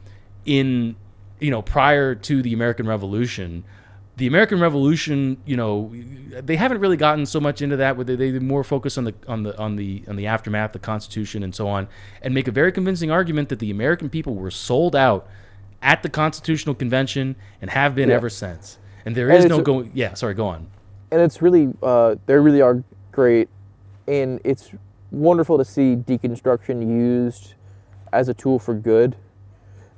in 0.44 0.96
you 1.40 1.50
know 1.50 1.62
prior 1.62 2.14
to 2.14 2.42
the 2.42 2.52
American 2.52 2.86
Revolution. 2.86 3.64
The 4.18 4.26
American 4.26 4.60
Revolution, 4.60 5.38
you 5.46 5.56
know, 5.56 5.90
they 6.40 6.56
haven't 6.56 6.78
really 6.80 6.98
gotten 6.98 7.24
so 7.24 7.40
much 7.40 7.62
into 7.62 7.76
that. 7.78 7.96
They, 8.06 8.14
they 8.14 8.38
more 8.38 8.62
focus 8.62 8.98
on 8.98 9.04
the 9.04 9.14
on 9.26 9.42
the 9.42 9.58
on 9.58 9.76
the 9.76 10.04
on 10.06 10.16
the 10.16 10.26
aftermath, 10.26 10.72
the 10.72 10.78
Constitution, 10.78 11.42
and 11.42 11.54
so 11.54 11.66
on, 11.66 11.88
and 12.20 12.34
make 12.34 12.46
a 12.46 12.50
very 12.52 12.72
convincing 12.72 13.10
argument 13.10 13.48
that 13.48 13.58
the 13.58 13.70
American 13.70 14.10
people 14.10 14.34
were 14.34 14.50
sold 14.50 14.94
out 14.94 15.26
at 15.80 16.02
the 16.02 16.10
Constitutional 16.10 16.74
Convention 16.74 17.36
and 17.62 17.70
have 17.70 17.94
been 17.94 18.10
Yeah. 18.10 18.16
ever 18.16 18.28
since. 18.28 18.78
And 19.06 19.14
there 19.16 19.30
And 19.30 19.38
is 19.38 19.46
no 19.46 19.62
going. 19.62 19.90
Yeah, 19.94 20.12
sorry, 20.14 20.34
go 20.34 20.46
on. 20.46 20.66
and 21.10 21.20
it's 21.22 21.40
really 21.40 21.72
uh, 21.82 22.16
they 22.26 22.34
really 22.34 22.60
are 22.60 22.84
great, 23.12 23.48
and 24.06 24.40
it's 24.44 24.70
wonderful 25.10 25.56
to 25.56 25.64
see 25.64 25.96
deconstruction 25.96 26.86
used 26.86 27.54
as 28.12 28.28
a 28.28 28.34
tool 28.34 28.58
for 28.58 28.74
good. 28.74 29.16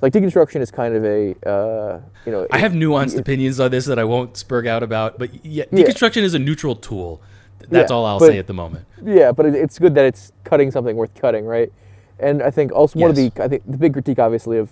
Like 0.04 0.12
deconstruction 0.12 0.60
is 0.60 0.70
kind 0.70 0.94
of 0.94 1.02
a 1.02 1.34
uh, 1.48 1.98
you 2.26 2.32
know 2.32 2.46
I 2.50 2.58
have 2.58 2.72
nuanced 2.72 3.14
it- 3.14 3.20
opinions 3.20 3.58
on 3.58 3.70
this 3.70 3.86
that 3.86 3.98
I 3.98 4.04
won't 4.04 4.34
spurg 4.34 4.66
out 4.68 4.82
about, 4.82 5.18
but 5.18 5.30
yeah, 5.42 5.64
Yeah. 5.72 5.86
deconstruction 5.86 6.20
is 6.22 6.34
a 6.34 6.38
neutral 6.38 6.76
tool. 6.76 7.22
That's 7.70 7.90
Yeah, 7.90 7.96
all 7.96 8.04
I'll 8.04 8.18
but- 8.18 8.26
say 8.26 8.36
at 8.38 8.46
the 8.46 8.52
moment. 8.52 8.84
Yeah, 9.02 9.32
but 9.32 9.46
it's 9.46 9.78
good 9.78 9.94
that 9.94 10.04
it's 10.04 10.30
cutting 10.44 10.70
something 10.70 10.94
worth 10.94 11.14
cutting, 11.14 11.46
right? 11.46 11.72
And 12.18 12.42
I 12.42 12.50
think 12.50 12.70
also 12.70 12.98
one 12.98 13.08
of 13.08 13.16
the 13.16 13.32
I 13.40 13.48
think 13.48 13.62
the 13.66 13.78
big 13.78 13.94
critique, 13.94 14.18
obviously, 14.18 14.58
of 14.58 14.68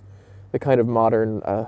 the 0.53 0.59
kind 0.59 0.79
of 0.83 0.87
modern. 0.87 1.41
Uh, 1.45 1.65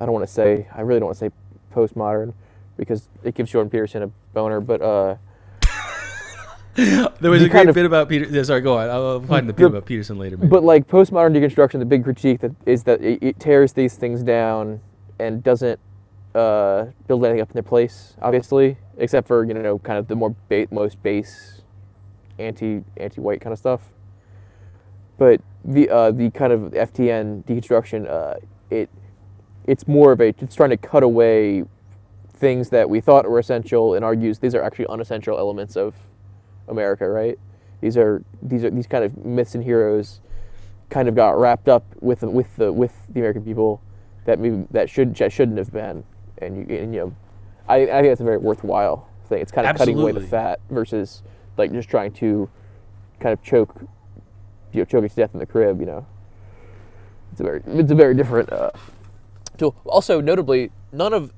I 0.00 0.04
don't 0.04 0.12
want 0.12 0.26
to 0.26 0.32
say 0.32 0.66
I 0.74 0.80
really 0.80 0.98
don't 0.98 1.06
want 1.06 1.18
to 1.20 1.24
say 1.26 1.30
postmodern 1.72 2.32
because 2.76 3.08
it 3.22 3.36
gives 3.36 3.52
Jordan 3.52 3.70
Peterson 3.70 4.02
a 4.02 4.10
boner, 4.34 4.60
but 4.60 4.82
uh, 4.82 5.14
There 7.20 7.30
was 7.30 7.40
the 7.40 7.46
a 7.46 7.48
great 7.48 7.68
of- 7.68 7.74
bit 7.74 7.84
about 7.86 8.08
Peter. 8.08 8.26
Yeah, 8.26 8.42
sorry, 8.42 8.60
go 8.60 8.76
on. 8.78 8.90
I'll 8.90 9.20
find 9.22 9.48
the 9.48 9.52
bit 9.52 9.66
about 9.66 9.86
Peterson 9.86 10.18
later. 10.18 10.36
maybe. 10.36 10.48
But 10.48 10.62
like 10.64 10.86
postmodern 10.86 11.34
deconstruction, 11.34 11.78
the 11.78 11.84
big 11.86 12.04
critique 12.04 12.40
that 12.40 12.52
is 12.66 12.84
that 12.84 13.00
it, 13.02 13.18
it 13.22 13.40
tears 13.40 13.72
these 13.72 13.94
things 13.96 14.22
down 14.22 14.80
and 15.18 15.42
doesn't 15.42 15.80
uh, 16.34 16.86
build 17.06 17.24
anything 17.24 17.40
up 17.40 17.48
in 17.50 17.54
their 17.54 17.62
place, 17.62 18.14
obviously, 18.20 18.76
except 18.98 19.26
for 19.26 19.44
you 19.44 19.54
know 19.54 19.78
kind 19.78 19.98
of 19.98 20.08
the 20.08 20.14
more 20.16 20.34
ba- 20.50 20.68
most 20.70 21.02
base 21.02 21.62
anti 22.38 22.84
anti 22.98 23.20
white 23.20 23.40
kind 23.40 23.52
of 23.54 23.58
stuff. 23.58 23.80
But 25.16 25.40
the 25.64 25.88
uh, 25.88 26.10
the 26.10 26.30
kind 26.30 26.52
of 26.52 26.72
FTN 26.72 27.44
deconstruction, 27.44 28.06
uh, 28.10 28.34
it 28.70 28.90
it's 29.66 29.88
more 29.88 30.12
of 30.12 30.20
a 30.20 30.34
it's 30.38 30.54
trying 30.54 30.70
to 30.70 30.76
cut 30.76 31.02
away 31.02 31.64
things 32.34 32.68
that 32.68 32.90
we 32.90 33.00
thought 33.00 33.26
were 33.28 33.38
essential 33.38 33.94
and 33.94 34.04
argues 34.04 34.38
these 34.40 34.54
are 34.54 34.62
actually 34.62 34.86
unessential 34.88 35.38
elements 35.38 35.74
of 35.74 35.94
America, 36.68 37.08
right? 37.08 37.38
These 37.80 37.96
are 37.96 38.22
these 38.42 38.64
are 38.64 38.70
these 38.70 38.86
kind 38.86 39.04
of 39.04 39.24
myths 39.24 39.54
and 39.54 39.62
heroes 39.62 40.20
kind 40.88 41.08
of 41.08 41.14
got 41.14 41.38
wrapped 41.38 41.68
up 41.68 41.84
with 42.00 42.22
with 42.22 42.56
the 42.56 42.72
with 42.72 42.92
the 43.08 43.20
American 43.20 43.44
people 43.44 43.82
that 44.24 44.38
maybe 44.38 44.66
that 44.70 44.88
should 44.90 45.14
that 45.16 45.32
shouldn't 45.32 45.58
have 45.58 45.72
been, 45.72 46.04
and 46.38 46.56
you 46.56 46.76
and, 46.76 46.94
you 46.94 47.00
know, 47.00 47.16
I 47.68 47.82
I 47.82 47.86
think 47.86 48.08
that's 48.08 48.20
a 48.20 48.24
very 48.24 48.38
worthwhile 48.38 49.08
thing. 49.28 49.40
It's 49.40 49.52
kind 49.52 49.66
of 49.66 49.76
cutting 49.76 49.98
away 49.98 50.12
the 50.12 50.20
fat 50.20 50.60
versus 50.70 51.22
like 51.56 51.72
just 51.72 51.88
trying 51.88 52.12
to 52.14 52.48
kind 53.20 53.32
of 53.32 53.42
choke 53.42 53.74
you 54.72 54.80
know 54.80 54.84
choke 54.84 55.04
it 55.04 55.10
to 55.10 55.16
death 55.16 55.30
in 55.32 55.40
the 55.40 55.46
crib. 55.46 55.80
You 55.80 55.86
know, 55.86 56.06
it's 57.32 57.40
a 57.40 57.44
very 57.44 57.62
it's 57.66 57.90
a 57.90 57.94
very 57.94 58.14
different 58.14 58.52
uh, 58.52 58.70
tool. 59.56 59.74
Also, 59.84 60.20
notably, 60.20 60.70
none 60.92 61.12
of 61.12 61.32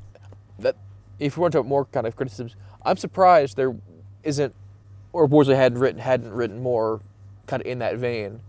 that. 0.59 0.77
If 1.19 1.37
we 1.37 1.43
want 1.43 1.53
to 1.53 1.59
talk 1.59 1.67
more 1.67 1.85
kind 1.87 2.07
of 2.07 2.15
criticisms, 2.15 2.55
I'm 2.85 2.97
surprised 2.97 3.57
there 3.57 3.75
isn't 4.23 4.55
or 5.13 5.29
Borzoi 5.29 5.57
hadn't 5.57 5.79
written 5.79 6.01
hadn't 6.01 6.33
written 6.33 6.61
more 6.61 7.01
kind 7.47 7.61
of 7.63 7.67
in 7.67 7.79
that 7.81 7.97
vein. 7.97 8.41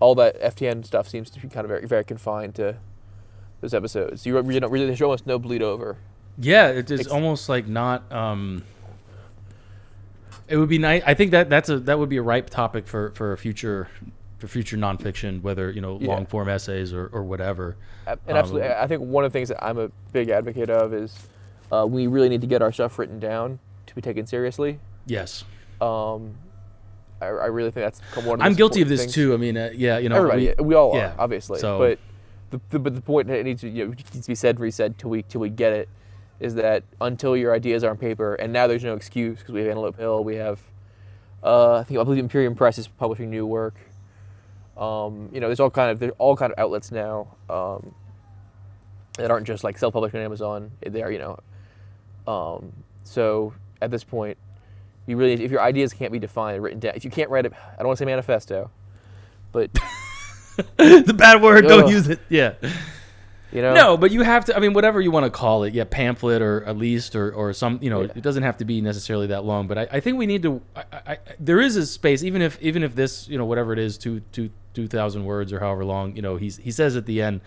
All 0.00 0.14
that 0.16 0.40
FTN 0.40 0.84
stuff 0.84 1.08
seems 1.08 1.30
to 1.30 1.40
be 1.40 1.48
kind 1.48 1.64
of 1.64 1.68
very 1.68 1.86
very 1.86 2.04
confined 2.04 2.54
to 2.56 2.76
those 3.60 3.74
episodes. 3.74 4.26
You 4.26 4.36
you 4.50 4.60
know 4.60 4.68
really 4.68 4.86
there's 4.86 5.02
almost 5.02 5.26
no 5.26 5.38
bleed 5.38 5.62
over. 5.62 5.96
Yeah, 6.38 6.68
it 6.68 6.90
is 6.90 7.00
Ex- 7.00 7.10
almost 7.10 7.48
like 7.48 7.66
not. 7.68 8.10
Um, 8.12 8.64
it 10.48 10.56
would 10.56 10.68
be 10.68 10.78
nice. 10.78 11.02
I 11.06 11.14
think 11.14 11.30
that 11.30 11.48
that's 11.48 11.68
a 11.68 11.78
that 11.80 11.98
would 11.98 12.08
be 12.08 12.16
a 12.18 12.22
ripe 12.22 12.50
topic 12.50 12.86
for 12.86 13.10
for 13.12 13.32
a 13.32 13.38
future 13.38 13.88
for 14.38 14.46
future 14.48 14.76
nonfiction, 14.76 15.42
whether 15.42 15.70
you 15.70 15.80
know 15.80 15.98
Yeah. 16.00 16.08
long 16.08 16.26
form 16.26 16.48
essays 16.48 16.92
or, 16.92 17.06
or 17.12 17.22
whatever. 17.22 17.76
And 18.06 18.18
Um, 18.28 18.36
absolutely, 18.36 18.68
I 18.68 18.84
I 18.84 18.86
think 18.86 19.02
one 19.02 19.24
of 19.24 19.32
the 19.32 19.36
things 19.38 19.48
that 19.48 19.64
I'm 19.64 19.78
a 19.78 19.90
big 20.12 20.28
advocate 20.28 20.68
of 20.70 20.92
is 20.92 21.16
uh, 21.72 21.86
we 21.88 22.06
really 22.06 22.28
need 22.28 22.42
to 22.42 22.46
get 22.46 22.60
our 22.62 22.72
stuff 22.72 22.98
written 22.98 23.18
down 23.18 23.58
to 23.86 23.94
be 23.94 24.02
taken 24.02 24.26
seriously. 24.26 24.80
Yes, 25.06 25.44
Um, 25.84 26.34
I, 27.20 27.26
I 27.26 27.46
really 27.46 27.70
think 27.70 27.84
that's 27.84 28.00
one 28.26 28.34
of 28.34 28.38
the 28.40 28.44
I'm 28.44 28.54
guilty 28.54 28.82
of 28.82 28.88
this 28.88 29.02
things. 29.02 29.14
too. 29.14 29.34
I 29.34 29.36
mean, 29.36 29.56
uh, 29.56 29.70
yeah, 29.74 29.98
you 29.98 30.08
know, 30.08 30.16
Everybody, 30.16 30.54
we- 30.58 30.64
we, 30.64 30.74
all 30.74 30.94
yeah, 30.96 31.12
are, 31.12 31.20
obviously. 31.20 31.58
so- 31.58 31.78
But 31.78 31.98
the, 32.50 32.60
the 32.70 32.78
but 32.78 32.94
the 32.94 33.00
point 33.00 33.28
that 33.28 33.44
needs 33.44 33.60
to 33.62 33.68
you 33.68 33.84
know, 33.86 33.90
needs 33.92 34.10
to 34.10 34.26
be 34.28 34.34
said 34.34 34.58
resaid 34.58 34.96
till 34.98 35.10
we 35.10 35.22
till 35.22 35.40
we 35.40 35.48
get 35.50 35.72
it 35.72 35.88
is 36.40 36.54
that 36.56 36.82
until 37.00 37.36
your 37.36 37.54
ideas 37.54 37.82
are 37.84 37.90
on 37.90 37.96
paper, 37.96 38.34
and 38.34 38.52
now 38.52 38.66
there's 38.66 38.84
no 38.84 38.94
excuse 38.94 39.38
because 39.38 39.52
we 39.54 39.60
have 39.60 39.68
Antelope 39.70 39.96
Hill, 39.98 40.22
we 40.24 40.36
have 40.36 40.60
uh, 41.42 41.76
I 41.76 41.82
think 41.84 41.98
I 42.00 42.04
believe 42.04 42.18
Imperium 42.18 42.54
Press 42.54 42.78
is 42.78 42.88
publishing 42.88 43.30
new 43.30 43.46
work. 43.46 43.74
Um, 44.76 45.28
you 45.32 45.40
know, 45.40 45.46
there's 45.48 45.60
all 45.60 45.70
kind 45.70 45.90
of 45.90 45.98
there's 46.00 46.12
all 46.18 46.36
kind 46.36 46.52
of 46.52 46.58
outlets 46.58 46.90
now 46.92 47.28
um, 47.48 47.94
that 49.18 49.30
aren't 49.30 49.46
just 49.46 49.62
like 49.64 49.78
self-published 49.78 50.14
on 50.14 50.20
Amazon. 50.20 50.70
They 50.84 51.02
are 51.02 51.10
you 51.10 51.18
know. 51.18 51.38
Um, 52.32 52.72
so 53.04 53.54
at 53.82 53.90
this 53.90 54.02
point, 54.04 54.36
you 55.06 55.16
really 55.16 55.32
if 55.44 55.50
your 55.50 55.60
ideas 55.60 55.92
can't 55.92 56.12
be 56.12 56.18
defined 56.18 56.62
written 56.62 56.80
down, 56.80 56.94
if 56.94 57.04
you 57.04 57.10
can't 57.10 57.30
write 57.30 57.46
it, 57.46 57.52
I 57.54 57.76
don't 57.78 57.86
want 57.88 57.98
to 57.98 58.02
say 58.02 58.06
manifesto, 58.06 58.70
but 59.52 59.70
it's 60.78 61.10
a 61.10 61.14
bad 61.14 61.42
word. 61.42 61.66
Don't 61.66 61.88
use 61.88 62.08
it. 62.08 62.20
Yeah. 62.28 62.54
you 63.52 63.62
know, 63.62 63.74
No, 63.74 63.96
but 63.96 64.10
you 64.10 64.22
have 64.22 64.44
to. 64.46 64.56
I 64.56 64.60
mean, 64.60 64.72
whatever 64.72 65.00
you 65.00 65.10
want 65.10 65.24
to 65.24 65.30
call 65.30 65.64
it, 65.64 65.74
yeah, 65.74 65.84
pamphlet 65.84 66.42
or 66.42 66.64
at 66.64 66.76
least 66.76 67.14
or, 67.16 67.32
or 67.32 67.52
some. 67.52 67.78
You 67.82 67.90
know, 67.90 68.02
Yeah. 68.02 68.12
it 68.16 68.22
doesn't 68.22 68.42
have 68.42 68.56
to 68.58 68.64
be 68.64 68.80
necessarily 68.80 69.26
that 69.28 69.44
long. 69.44 69.66
But 69.66 69.78
I, 69.78 69.86
I 69.92 70.00
think 70.00 70.18
we 70.18 70.26
need 70.26 70.42
to. 70.42 70.62
I, 70.76 70.80
I, 70.92 71.12
I- 71.12 71.18
there 71.38 71.60
is 71.60 71.76
a 71.76 71.86
space, 71.86 72.22
even 72.22 72.42
if 72.42 72.60
even 72.62 72.82
if 72.82 72.94
this, 72.94 73.28
you 73.28 73.36
know, 73.38 73.44
whatever 73.44 73.72
it 73.72 73.78
is, 73.78 73.98
two 73.98 74.20
two 74.32 74.50
two 74.74 74.88
thousand 74.88 75.24
words 75.24 75.52
or 75.52 75.60
however 75.60 75.84
long. 75.84 76.16
You 76.16 76.22
know, 76.22 76.36
he's 76.36 76.56
he 76.58 76.70
says 76.70 76.96
at 76.96 77.06
the 77.06 77.20
end. 77.22 77.40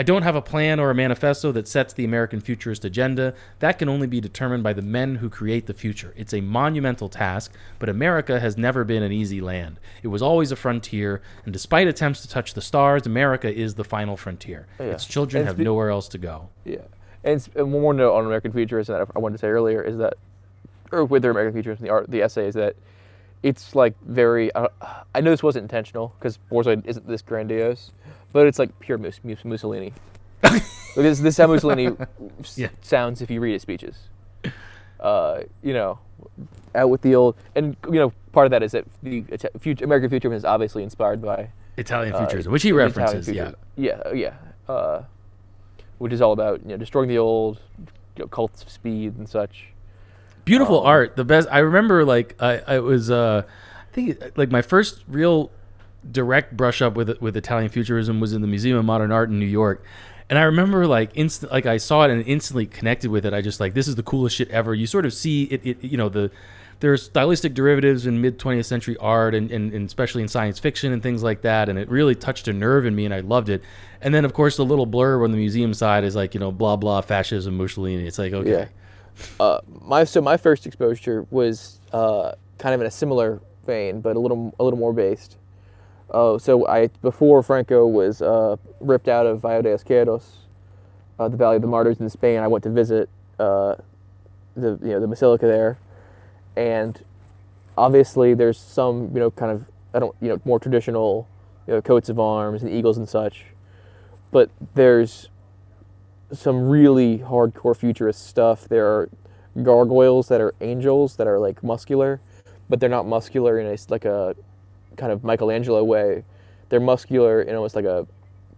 I 0.00 0.02
don't 0.02 0.22
have 0.22 0.34
a 0.34 0.40
plan 0.40 0.80
or 0.80 0.88
a 0.88 0.94
manifesto 0.94 1.52
that 1.52 1.68
sets 1.68 1.92
the 1.92 2.06
American 2.06 2.40
futurist 2.40 2.86
agenda. 2.86 3.34
That 3.58 3.78
can 3.78 3.86
only 3.90 4.06
be 4.06 4.18
determined 4.18 4.62
by 4.62 4.72
the 4.72 4.80
men 4.80 5.16
who 5.16 5.28
create 5.28 5.66
the 5.66 5.74
future. 5.74 6.14
It's 6.16 6.32
a 6.32 6.40
monumental 6.40 7.10
task, 7.10 7.52
but 7.78 7.90
America 7.90 8.40
has 8.40 8.56
never 8.56 8.82
been 8.82 9.02
an 9.02 9.12
easy 9.12 9.42
land. 9.42 9.78
It 10.02 10.08
was 10.08 10.22
always 10.22 10.52
a 10.52 10.56
frontier, 10.56 11.20
and 11.44 11.52
despite 11.52 11.86
attempts 11.86 12.22
to 12.22 12.28
touch 12.30 12.54
the 12.54 12.62
stars, 12.62 13.04
America 13.04 13.54
is 13.54 13.74
the 13.74 13.84
final 13.84 14.16
frontier. 14.16 14.66
Oh, 14.78 14.86
yeah. 14.86 14.92
Its 14.92 15.04
children 15.04 15.42
And 15.42 15.48
have 15.48 15.56
spe- 15.58 15.64
nowhere 15.64 15.90
else 15.90 16.08
to 16.08 16.18
go. 16.18 16.48
Yeah, 16.64 16.78
and, 17.22 17.46
and 17.54 17.70
one 17.70 17.82
more 17.82 17.92
note 17.92 18.14
on 18.14 18.24
American 18.24 18.52
Futurists 18.52 18.88
that 18.88 19.06
I 19.14 19.18
wanted 19.18 19.34
to 19.34 19.40
say 19.40 19.48
earlier 19.48 19.82
is 19.82 19.98
that, 19.98 20.14
or 20.90 21.04
with 21.04 21.20
their 21.20 21.32
American 21.32 21.52
Futurists, 21.52 21.82
the 21.82 21.90
art, 21.90 22.10
the 22.10 22.22
essay 22.22 22.46
is 22.46 22.54
that 22.54 22.74
it's 23.42 23.74
like 23.74 23.94
very. 24.02 24.52
Uh, 24.52 24.68
I 25.14 25.20
know 25.20 25.30
this 25.30 25.42
wasn't 25.42 25.64
intentional 25.64 26.14
because 26.18 26.38
Borzoi 26.50 26.84
isn't 26.86 27.06
this 27.08 27.22
grandiose, 27.22 27.92
but 28.32 28.46
it's 28.46 28.58
like 28.58 28.78
pure 28.80 28.98
Mus- 28.98 29.20
Mus- 29.24 29.44
Mussolini. 29.44 29.92
because 30.42 31.20
this 31.20 31.34
is 31.34 31.36
how 31.36 31.46
Mussolini 31.46 31.96
Yeah. 32.56 32.68
sounds 32.82 33.22
if 33.22 33.30
you 33.30 33.40
read 33.40 33.52
his 33.54 33.62
speeches. 33.62 34.08
Uh, 34.98 35.40
you 35.62 35.72
know, 35.72 35.98
out 36.74 36.90
with 36.90 37.00
the 37.02 37.14
old, 37.14 37.34
and 37.54 37.76
you 37.86 37.98
know, 37.98 38.12
part 38.32 38.46
of 38.46 38.50
that 38.50 38.62
is 38.62 38.72
that 38.72 38.84
the 39.02 39.24
future, 39.58 39.84
American 39.84 40.10
Futurism 40.10 40.36
is 40.36 40.44
obviously 40.44 40.82
inspired 40.82 41.22
by 41.22 41.50
Italian 41.78 42.14
uh, 42.14 42.18
futurism, 42.18 42.52
which 42.52 42.62
he 42.62 42.72
references. 42.72 43.28
Yeah. 43.28 43.52
Yeah, 43.76 44.00
uh, 44.04 44.12
yeah. 44.12 44.34
Uh, 44.68 45.02
which 45.98 46.12
is 46.12 46.20
all 46.20 46.32
about 46.32 46.60
you 46.62 46.68
know 46.68 46.76
destroying 46.76 47.08
the 47.08 47.18
old, 47.18 47.60
you 48.16 48.24
know, 48.24 48.26
cults 48.26 48.62
of 48.62 48.68
speed 48.70 49.16
and 49.16 49.26
such. 49.28 49.68
Beautiful 50.44 50.80
Um, 50.80 50.86
art 50.86 51.16
the 51.16 51.24
best 51.24 51.48
i 51.50 51.58
remember 51.58 52.04
like 52.04 52.34
i 52.40 52.62
i 52.66 52.78
was 52.78 53.10
uh 53.10 53.42
i 53.46 53.94
think 53.94 54.18
like 54.36 54.50
my 54.50 54.62
first 54.62 55.02
real 55.08 55.50
direct 56.10 56.56
brush 56.56 56.80
up 56.80 56.94
with 56.94 57.20
with 57.20 57.36
italian 57.36 57.70
futurism 57.70 58.20
was 58.20 58.32
in 58.32 58.40
the 58.40 58.46
museum 58.46 58.78
of 58.78 58.84
modern 58.84 59.12
art 59.12 59.28
in 59.28 59.38
new 59.38 59.44
york. 59.46 59.84
And 60.30 60.38
i 60.38 60.42
remember 60.42 60.86
like 60.86 61.10
instant 61.14 61.50
like 61.52 61.66
i 61.66 61.76
saw 61.76 62.04
it 62.04 62.10
and 62.10 62.24
instantly 62.26 62.64
connected 62.64 63.10
with 63.10 63.26
it. 63.26 63.34
I 63.34 63.40
just 63.42 63.58
like 63.60 63.74
this 63.74 63.88
is 63.88 63.96
the 63.96 64.02
coolest 64.02 64.36
shit 64.36 64.48
ever. 64.50 64.72
You 64.74 64.86
sort 64.86 65.04
of 65.04 65.12
see 65.12 65.44
it, 65.44 65.60
it 65.66 65.84
you 65.84 65.96
know 65.96 66.08
the 66.08 66.30
there's 66.78 67.02
stylistic 67.02 67.52
derivatives 67.52 68.06
in 68.06 68.20
mid 68.22 68.38
20th 68.38 68.64
century 68.64 68.96
art 68.98 69.34
and, 69.34 69.50
and, 69.50 69.72
and 69.74 69.86
especially 69.86 70.22
in 70.22 70.28
science 70.28 70.58
fiction 70.58 70.92
and 70.92 71.02
things 71.02 71.22
like 71.22 71.42
that 71.42 71.68
and 71.68 71.78
it 71.78 71.90
really 71.90 72.14
touched 72.14 72.48
a 72.48 72.52
nerve 72.54 72.86
in 72.86 72.94
me 72.94 73.04
and 73.04 73.12
i 73.12 73.20
loved 73.20 73.48
it. 73.50 73.62
And 74.00 74.14
then 74.14 74.24
of 74.24 74.32
course 74.32 74.56
the 74.56 74.64
little 74.64 74.86
blurb 74.86 75.22
on 75.24 75.32
the 75.32 75.36
museum 75.36 75.74
side 75.74 76.04
is 76.04 76.14
like 76.16 76.32
you 76.32 76.40
know 76.40 76.52
blah 76.52 76.76
blah 76.76 77.00
fascism 77.00 77.56
mussolini. 77.56 78.06
It's 78.06 78.18
like 78.18 78.32
okay. 78.32 78.50
Yeah. 78.50 78.68
Uh, 79.38 79.60
my 79.82 80.04
so 80.04 80.20
my 80.20 80.36
first 80.36 80.66
exposure 80.66 81.26
was 81.30 81.80
uh, 81.92 82.32
kind 82.58 82.74
of 82.74 82.80
in 82.80 82.86
a 82.86 82.90
similar 82.90 83.40
vein, 83.66 84.00
but 84.00 84.16
a 84.16 84.18
little 84.18 84.54
a 84.58 84.64
little 84.64 84.78
more 84.78 84.92
based. 84.92 85.36
Oh, 86.10 86.38
so 86.38 86.66
I 86.66 86.88
before 87.02 87.42
Franco 87.42 87.86
was 87.86 88.20
uh, 88.20 88.56
ripped 88.80 89.08
out 89.08 89.26
of 89.26 89.40
Valle 89.40 89.62
de 89.62 89.70
los 89.70 89.84
Caídos, 89.84 90.24
uh, 91.18 91.28
the 91.28 91.36
Valley 91.36 91.56
of 91.56 91.62
the 91.62 91.68
Martyrs 91.68 92.00
in 92.00 92.08
Spain. 92.10 92.40
I 92.40 92.48
went 92.48 92.64
to 92.64 92.70
visit 92.70 93.08
uh, 93.38 93.76
the 94.56 94.78
you 94.82 94.90
know 94.90 95.00
the 95.00 95.06
basilica 95.06 95.46
there, 95.46 95.78
and 96.56 97.02
obviously 97.78 98.34
there's 98.34 98.58
some 98.58 99.10
you 99.14 99.20
know 99.20 99.30
kind 99.30 99.52
of 99.52 99.64
I 99.94 99.98
don't 100.00 100.16
you 100.20 100.28
know 100.28 100.40
more 100.44 100.58
traditional 100.58 101.28
you 101.66 101.74
know 101.74 101.82
coats 101.82 102.08
of 102.08 102.18
arms 102.18 102.62
and 102.62 102.72
eagles 102.72 102.98
and 102.98 103.08
such, 103.08 103.46
but 104.32 104.50
there's 104.74 105.28
some 106.32 106.68
really 106.68 107.18
hardcore 107.18 107.76
futurist 107.76 108.26
stuff. 108.26 108.68
There 108.68 108.86
are 108.86 109.08
gargoyles 109.62 110.28
that 110.28 110.40
are 110.40 110.54
angels 110.60 111.16
that 111.16 111.26
are 111.26 111.38
like 111.38 111.62
muscular, 111.62 112.20
but 112.68 112.80
they're 112.80 112.88
not 112.88 113.06
muscular 113.06 113.58
in 113.58 113.66
a 113.66 113.76
like 113.88 114.04
a 114.04 114.36
kind 114.96 115.12
of 115.12 115.24
Michelangelo 115.24 115.82
way. 115.82 116.24
They're 116.68 116.80
muscular 116.80 117.42
in 117.42 117.56
almost 117.56 117.74
like 117.74 117.84
a 117.84 118.06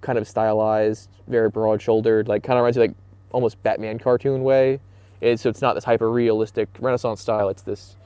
kind 0.01 0.19
of 0.19 0.29
stylized, 0.29 1.09
very 1.29 1.49
broad-shouldered, 1.49 2.29
like 2.29 2.43
kind 2.43 2.59
of 2.59 2.63
reminds 2.63 2.77
you 2.77 2.83
like 2.83 2.95
almost 3.31 3.63
Batman 3.63 3.99
cartoon 3.99 4.43
way. 4.43 4.81
It's, 5.21 5.43
so 5.43 5.49
it's 5.49 5.63
not 5.63 5.75
this 5.75 5.85
hyper 5.85 6.11
realistic 6.11 6.69
Renaissance 6.79 7.21
style. 7.21 7.49
It's 7.49 7.63
this 7.63 7.97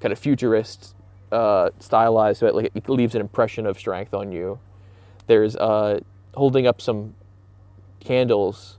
kind 0.00 0.12
of 0.12 0.18
futurist 0.18 0.94
uh, 1.32 1.70
stylized, 1.78 2.40
so 2.40 2.46
it 2.46 2.54
like 2.54 2.72
it 2.74 2.88
leaves 2.88 3.14
an 3.14 3.20
impression 3.20 3.66
of 3.66 3.78
strength 3.78 4.12
on 4.12 4.32
you. 4.32 4.58
There's 5.26 5.56
uh, 5.56 6.00
holding 6.34 6.66
up 6.66 6.80
some 6.80 7.14
candles. 8.00 8.75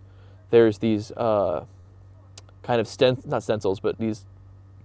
There's 0.50 0.78
these 0.78 1.12
uh, 1.12 1.66
kind 2.64 2.80
of 2.80 2.88
stent, 2.88 3.28
not 3.28 3.44
stencils, 3.44 3.80
but 3.80 3.98
these 3.98 4.26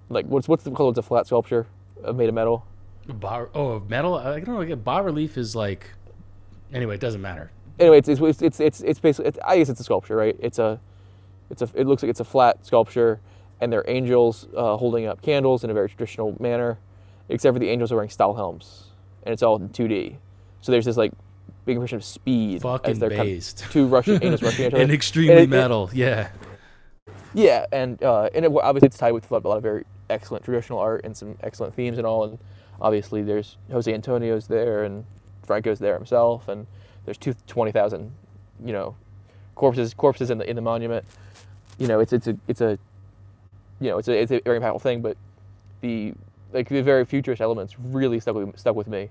like 0.09 0.27
what's 0.27 0.49
what's 0.49 0.65
the 0.65 0.71
called? 0.71 0.97
It's 0.97 1.05
a 1.05 1.09
flat 1.09 1.27
sculpture 1.27 1.67
made 2.15 2.29
of 2.29 2.35
metal. 2.35 2.67
Bar, 3.07 3.51
oh, 3.55 3.69
of 3.73 3.91
metal. 3.91 4.15
I 4.15 4.41
don't 4.41 4.49
know. 4.49 4.59
Like, 4.59 4.85
bas 4.85 5.05
relief 5.05 5.37
is 5.37 5.57
like. 5.57 5.91
Anyway, 6.73 6.95
it 6.95 7.01
doesn't 7.01 7.21
matter. 7.21 7.51
Anyway, 7.79 7.99
it's 7.99 8.09
it's 8.09 8.21
it's 8.43 8.61
it's, 8.61 8.81
it's 8.81 9.01
basically 9.01 9.29
it's, 9.29 9.39
I 9.45 9.59
guess 9.59 9.69
it's 9.69 9.81
a 9.81 9.85
sculpture, 9.85 10.17
right? 10.17 10.37
It's 10.39 10.59
a 10.59 10.81
it's 11.51 11.63
a 11.63 11.69
it 11.75 11.87
looks 11.87 12.03
like 12.03 12.11
it's 12.11 12.21
a 12.21 12.25
flat 12.25 12.65
sculpture, 12.65 13.21
and 13.61 13.73
they're 13.73 13.85
angels 13.89 14.47
uh, 14.57 14.77
holding 14.77 15.07
up 15.07 15.23
candles 15.23 15.65
in 15.65 15.71
a 15.71 15.75
very 15.75 15.89
traditional 15.89 16.37
manner, 16.41 16.79
except 17.29 17.55
for 17.55 17.59
the 17.59 17.69
angels 17.69 17.91
are 17.93 17.97
wearing 17.97 18.11
Stahlhelms, 18.11 18.85
and 19.25 19.33
it's 19.33 19.43
all 19.43 19.57
in 19.57 19.69
2D. 19.71 20.17
So 20.61 20.71
there's 20.71 20.85
this 20.85 20.97
like 20.97 21.13
big 21.65 21.77
impression 21.77 21.97
of 21.97 22.05
speed 22.05 22.63
Fucking 22.63 22.93
as 22.93 22.99
they're 22.99 23.11
kind 23.11 23.23
based. 23.23 23.65
of 23.65 23.73
two 23.73 23.87
Russian 23.87 24.15
angels 24.23 24.43
rushing 24.43 24.67
each 24.67 24.73
other. 24.75 24.83
and 24.83 24.93
extremely 24.93 25.33
And 25.33 25.41
it- 25.41 25.45
it- 25.45 25.49
metal. 25.51 25.91
yeah. 25.93 26.29
Yeah, 27.35 27.67
and 27.73 28.03
uh, 28.03 28.29
and 28.35 28.45
it, 28.45 28.53
obviously 28.63 28.87
it's 28.89 28.99
tied 28.99 29.13
with 29.13 29.31
a 29.31 29.35
lot 29.39 29.57
of 29.57 29.63
very 29.63 29.85
excellent 30.11 30.45
traditional 30.45 30.79
art 30.79 31.03
and 31.05 31.17
some 31.17 31.37
excellent 31.43 31.75
themes 31.75 31.97
and 31.99 32.07
all. 32.07 32.25
And 32.25 32.39
obviously 32.81 33.23
there's 33.23 33.57
Jose 33.71 33.93
Antonio's 33.93 34.47
there 34.49 34.85
and 34.85 35.05
Franco's 35.47 35.79
there 35.79 35.95
himself, 35.97 36.49
and 36.49 36.67
there's 37.07 37.17
two 37.17 37.35
twenty 37.47 37.73
thousand, 37.73 38.13
you 38.65 38.73
know, 38.73 38.95
corpses 39.55 39.95
corpses 39.95 40.31
in 40.31 40.39
the 40.39 40.49
in 40.49 40.57
the 40.57 40.63
monument. 40.63 41.05
You 41.79 41.87
know, 41.89 42.01
it's 42.01 42.13
it's 42.13 42.27
a 42.27 42.37
it's 42.49 42.61
a, 42.61 42.79
you 43.81 43.89
know, 43.89 43.97
it's 43.99 44.09
a 44.09 44.13
it's 44.21 44.31
a 44.33 44.41
very 44.41 44.61
impactful 44.61 44.83
thing. 44.83 45.01
But 45.01 45.17
the 45.81 46.13
like 46.53 46.69
the 46.69 46.83
very 46.83 47.05
futurist 47.07 47.41
elements 47.41 47.77
really 47.79 48.21
stuck 48.21 48.35
with 48.35 48.59
stuck 48.59 48.77
with 48.77 48.89
me. 48.89 49.09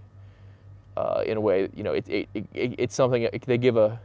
Uh, 0.97 1.23
in 1.25 1.37
a 1.37 1.41
way, 1.41 1.69
you 1.73 1.83
know, 1.83 1.93
it, 1.93 2.07
it, 2.09 2.27
it, 2.33 2.47
it's 2.53 2.93
something 2.93 3.27
they 3.45 3.57
give 3.57 3.77
a 3.77 3.99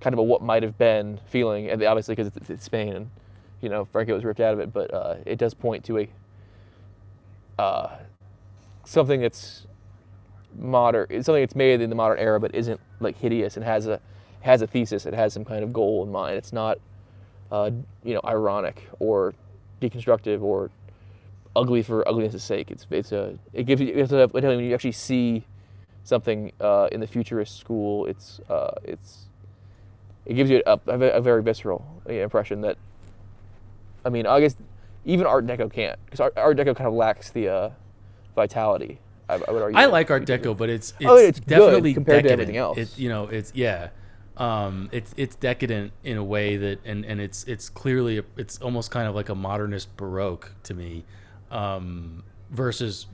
kind 0.00 0.12
of 0.12 0.18
a 0.18 0.22
what 0.22 0.42
might 0.42 0.62
have 0.62 0.78
been 0.78 1.18
feeling, 1.26 1.68
and 1.68 1.82
obviously 1.82 2.14
because 2.14 2.36
it's, 2.36 2.50
it's, 2.50 2.64
Spain 2.64 2.92
and 2.92 3.10
you 3.60 3.68
know 3.68 3.84
Franco 3.84 4.14
was 4.14 4.24
ripped 4.24 4.40
out 4.40 4.52
of 4.52 4.60
it, 4.60 4.72
but 4.72 4.92
uh, 4.92 5.16
it 5.24 5.36
does 5.36 5.54
point 5.54 5.84
to 5.84 5.98
a 5.98 6.08
uh, 7.58 7.96
something 8.84 9.20
that's 9.20 9.66
modern, 10.58 11.22
something 11.22 11.42
that's 11.42 11.56
made 11.56 11.80
in 11.80 11.90
the 11.90 11.96
modern 11.96 12.18
era, 12.18 12.38
but 12.38 12.54
isn't 12.54 12.80
like 13.00 13.16
hideous 13.18 13.56
and 13.56 13.64
has 13.64 13.86
a 13.86 14.00
has 14.42 14.62
a 14.62 14.66
thesis. 14.66 15.06
It 15.06 15.14
has 15.14 15.32
some 15.32 15.44
kind 15.44 15.64
of 15.64 15.72
goal 15.72 16.02
in 16.04 16.12
mind. 16.12 16.36
It's 16.36 16.52
not 16.52 16.78
uh, 17.50 17.70
you 18.04 18.14
know 18.14 18.20
ironic 18.24 18.88
or 19.00 19.34
deconstructive 19.80 20.42
or 20.42 20.70
ugly 21.56 21.82
for 21.82 22.06
ugliness' 22.06 22.44
sake. 22.44 22.70
It's 22.70 22.86
it's 22.90 23.12
a 23.12 23.38
it 23.52 23.64
gives 23.64 23.80
you 23.80 23.88
it's 23.88 24.12
a, 24.12 24.26
when 24.28 24.60
you 24.60 24.74
actually 24.74 24.92
see 24.92 25.44
something 26.04 26.52
uh, 26.60 26.88
in 26.92 27.00
the 27.00 27.06
futurist 27.06 27.58
school. 27.58 28.06
It's 28.06 28.40
uh, 28.48 28.72
it's 28.84 29.26
it 30.26 30.34
gives 30.34 30.50
you 30.50 30.62
a, 30.66 30.78
a, 30.86 31.20
very 31.20 31.42
visceral 31.42 31.84
impression 32.06 32.62
that 32.62 32.78
I 34.04 34.08
mean 34.08 34.26
I 34.26 34.40
guess 34.40 34.56
even 35.04 35.26
Art 35.26 35.46
Deco 35.46 35.72
can't 35.72 35.98
because 36.04 36.20
Art, 36.20 36.34
Art, 36.36 36.56
Deco 36.56 36.76
kind 36.76 36.86
of 36.86 36.94
lacks 36.94 37.30
the 37.30 37.48
uh, 37.48 37.70
vitality. 38.34 39.00
I, 39.28 39.34
I, 39.34 39.50
would 39.50 39.62
argue. 39.62 39.78
I 39.78 39.86
like 39.86 40.10
Art 40.10 40.26
Deco, 40.26 40.56
but 40.56 40.68
it's 40.68 40.92
it's, 41.00 41.10
oh, 41.10 41.16
it's 41.16 41.40
definitely 41.40 41.94
compared 41.94 42.24
decadent. 42.24 42.28
to 42.28 42.32
everything 42.32 42.56
else. 42.58 42.78
It, 42.78 42.98
you 42.98 43.08
know, 43.08 43.24
it's 43.26 43.52
yeah. 43.54 43.88
Um, 44.36 44.88
it's 44.90 45.14
it's 45.16 45.36
decadent 45.36 45.92
in 46.02 46.16
a 46.16 46.24
way 46.24 46.56
that 46.56 46.84
and, 46.84 47.04
and 47.04 47.20
it's 47.20 47.44
it's 47.44 47.68
clearly 47.68 48.18
a, 48.18 48.24
it's 48.36 48.58
almost 48.58 48.90
kind 48.90 49.06
of 49.06 49.14
like 49.14 49.28
a 49.28 49.34
modernist 49.34 49.96
baroque 49.96 50.50
to 50.64 50.74
me 50.74 51.04
um, 51.52 52.24
versus 52.50 53.06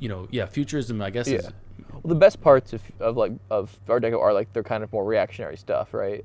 you 0.00 0.08
know 0.08 0.26
yeah 0.32 0.46
futurism 0.46 1.00
I 1.00 1.10
guess 1.10 1.28
yeah. 1.28 1.38
is 1.38 1.50
well, 1.92 2.00
the 2.04 2.14
best 2.14 2.40
parts 2.40 2.72
of, 2.72 2.82
of 3.00 3.16
like 3.16 3.32
of 3.50 3.76
Art 3.88 4.02
Deco 4.02 4.20
are 4.20 4.32
like 4.32 4.52
they're 4.52 4.62
kind 4.62 4.82
of 4.84 4.92
more 4.92 5.04
reactionary 5.04 5.56
stuff 5.56 5.92
right? 5.94 6.24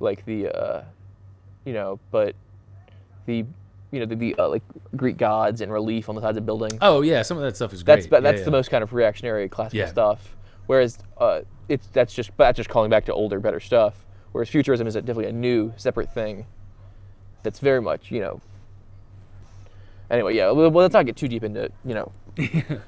Like 0.00 0.24
the 0.24 0.48
uh, 0.48 0.84
you 1.64 1.72
know 1.72 1.98
but 2.10 2.34
the 3.26 3.44
you 3.90 4.00
know 4.00 4.06
the, 4.06 4.16
the 4.16 4.34
uh, 4.38 4.48
like 4.48 4.62
Greek 4.96 5.16
gods 5.16 5.60
and 5.60 5.72
relief 5.72 6.08
on 6.08 6.14
the 6.14 6.20
sides 6.20 6.36
of 6.36 6.44
buildings 6.44 6.78
oh 6.82 7.02
yeah 7.02 7.22
some 7.22 7.36
of 7.36 7.42
that 7.44 7.54
stuff 7.56 7.72
is 7.72 7.82
great. 7.82 8.08
that's 8.08 8.22
that's 8.22 8.38
yeah, 8.40 8.44
the 8.44 8.50
most 8.50 8.70
kind 8.70 8.82
of 8.82 8.92
reactionary 8.92 9.48
classical 9.48 9.78
Yeah. 9.78 9.86
stuff. 9.86 10.36
Whereas 10.66 10.98
uh, 11.18 11.42
it's 11.68 11.86
that's 11.88 12.12
just 12.14 12.30
that's 12.36 12.56
just 12.56 12.68
calling 12.68 12.90
back 12.90 13.04
to 13.06 13.12
older 13.12 13.38
better 13.40 13.60
stuff. 13.60 14.04
Whereas 14.32 14.48
futurism 14.48 14.86
is 14.86 14.96
a, 14.96 15.00
definitely 15.00 15.26
a 15.30 15.32
new 15.32 15.72
separate 15.76 16.12
thing 16.12 16.46
that's 17.42 17.58
very 17.60 17.80
much 17.80 18.10
you 18.10 18.20
know. 18.20 18.40
Anyway 20.10 20.34
yeah 20.34 20.50
well, 20.50 20.70
well, 20.70 20.82
let's 20.82 20.94
not 20.94 21.06
get 21.06 21.16
too 21.16 21.28
deep 21.28 21.44
into 21.44 21.70
you 21.84 21.94
know 21.94 22.12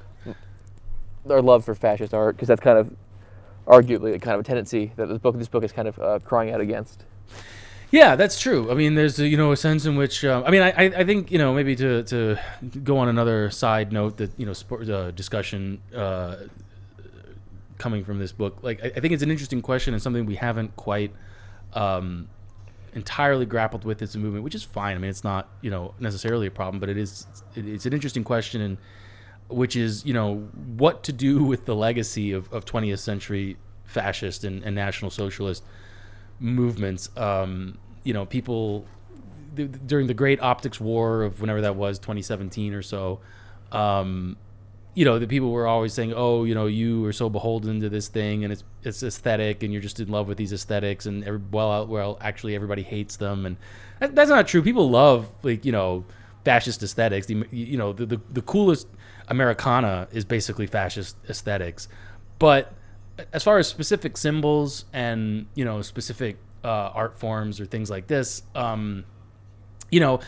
our 1.31 1.41
love 1.41 1.65
for 1.65 1.75
fascist 1.75 2.13
art 2.13 2.35
because 2.35 2.47
that's 2.47 2.61
kind 2.61 2.77
of 2.77 2.95
arguably 3.67 4.19
kind 4.21 4.35
of 4.35 4.41
a 4.41 4.43
tendency 4.43 4.91
that 4.95 5.07
this 5.07 5.17
book 5.17 5.37
this 5.37 5.47
book 5.47 5.63
is 5.63 5.71
kind 5.71 5.87
of 5.87 5.99
uh, 5.99 6.19
crying 6.23 6.51
out 6.51 6.61
against 6.61 7.03
Yeah, 7.91 8.15
that's 8.15 8.39
true. 8.39 8.69
I 8.71 8.73
mean, 8.73 8.95
there's 8.95 9.19
a, 9.19 9.27
you 9.27 9.37
know 9.37 9.51
a 9.51 9.57
sense 9.57 9.85
in 9.85 9.95
which 9.95 10.23
um, 10.25 10.43
I 10.45 10.51
mean 10.51 10.61
I, 10.61 10.71
I 11.01 11.03
think 11.03 11.31
you 11.31 11.37
know 11.37 11.53
maybe 11.53 11.75
to, 11.75 12.03
to 12.03 12.37
go 12.83 12.97
on 12.97 13.09
another 13.09 13.49
side 13.49 13.91
note 13.91 14.17
that 14.17 14.31
you 14.37 14.45
know 14.45 14.53
sport 14.53 14.89
uh, 14.89 15.11
discussion 15.11 15.81
uh, 15.95 16.35
coming 17.77 18.03
from 18.03 18.19
this 18.19 18.31
book 18.31 18.57
like 18.61 18.83
I, 18.83 18.87
I 18.87 18.99
think 18.99 19.13
it's 19.13 19.23
an 19.23 19.31
interesting 19.31 19.61
question 19.61 19.93
and 19.93 20.01
something 20.01 20.25
we 20.25 20.35
haven't 20.35 20.75
quite 20.75 21.11
um, 21.73 22.29
entirely 22.93 23.45
grappled 23.45 23.85
with 23.85 24.01
as 24.01 24.15
a 24.15 24.17
movement, 24.17 24.43
which 24.43 24.55
is 24.55 24.63
fine. 24.63 24.95
I 24.95 24.99
mean, 24.99 25.09
it's 25.09 25.23
not 25.23 25.49
you 25.61 25.69
know 25.69 25.93
necessarily 25.99 26.47
a 26.47 26.51
problem, 26.51 26.79
but 26.79 26.89
it 26.89 26.97
is 26.97 27.25
it, 27.55 27.65
it's 27.65 27.85
an 27.85 27.93
interesting 27.93 28.23
question 28.23 28.61
and 28.61 28.77
which 29.49 29.75
is 29.75 30.05
you 30.05 30.13
know 30.13 30.49
what 30.75 31.03
to 31.03 31.13
do 31.13 31.43
with 31.51 31.65
the 31.65 31.75
legacy 31.75 32.31
of, 32.31 32.51
of 32.51 32.65
20th 32.65 32.99
century 32.99 33.57
fascist 33.85 34.43
and, 34.43 34.63
and 34.63 34.75
national 34.75 35.11
socialist 35.11 35.63
movements. 36.39 37.09
Um, 37.17 37.77
you 38.03 38.13
know, 38.13 38.25
people 38.25 38.85
th- 39.55 39.71
during 39.85 40.07
the 40.07 40.13
Great 40.13 40.41
Optics 40.41 40.79
War 40.79 41.23
of 41.23 41.41
whenever 41.41 41.61
that 41.61 41.75
was, 41.75 41.99
2017 41.99 42.73
or 42.73 42.81
so. 42.81 43.19
Um, 43.71 44.37
you 44.93 45.05
know, 45.05 45.19
the 45.19 45.27
people 45.27 45.51
were 45.51 45.67
always 45.67 45.93
saying, 45.93 46.13
"Oh, 46.15 46.43
you 46.43 46.55
know, 46.55 46.65
you 46.65 47.05
are 47.05 47.13
so 47.13 47.29
beholden 47.29 47.81
to 47.81 47.89
this 47.89 48.07
thing, 48.07 48.43
and 48.43 48.51
it's 48.51 48.63
it's 48.81 49.03
aesthetic, 49.03 49.61
and 49.61 49.71
you're 49.71 49.81
just 49.81 49.99
in 49.99 50.07
love 50.07 50.27
with 50.27 50.39
these 50.39 50.51
aesthetics." 50.51 51.05
And 51.05 51.23
every, 51.23 51.39
well, 51.51 51.85
well, 51.85 52.17
actually, 52.19 52.55
everybody 52.55 52.81
hates 52.81 53.15
them, 53.17 53.45
and 53.45 53.57
that, 53.99 54.15
that's 54.15 54.31
not 54.31 54.47
true. 54.47 54.63
People 54.63 54.89
love 54.89 55.27
like 55.43 55.65
you 55.65 55.71
know 55.71 56.03
fascist 56.43 56.81
aesthetics. 56.81 57.27
The, 57.27 57.45
you 57.51 57.77
know, 57.77 57.93
the, 57.93 58.07
the 58.07 58.21
the 58.31 58.41
coolest 58.41 58.87
Americana 59.27 60.07
is 60.11 60.25
basically 60.25 60.67
fascist 60.67 61.17
aesthetics, 61.29 61.87
but 62.39 62.73
as 63.33 63.43
far 63.43 63.57
as 63.57 63.67
specific 63.67 64.17
symbols 64.17 64.85
and 64.93 65.47
you 65.55 65.65
know 65.65 65.81
specific 65.81 66.37
uh, 66.63 66.91
art 66.93 67.17
forms 67.17 67.59
or 67.59 67.65
things 67.65 67.89
like 67.89 68.07
this, 68.07 68.43
um, 68.55 69.05
you 69.89 69.99
know, 69.99 70.19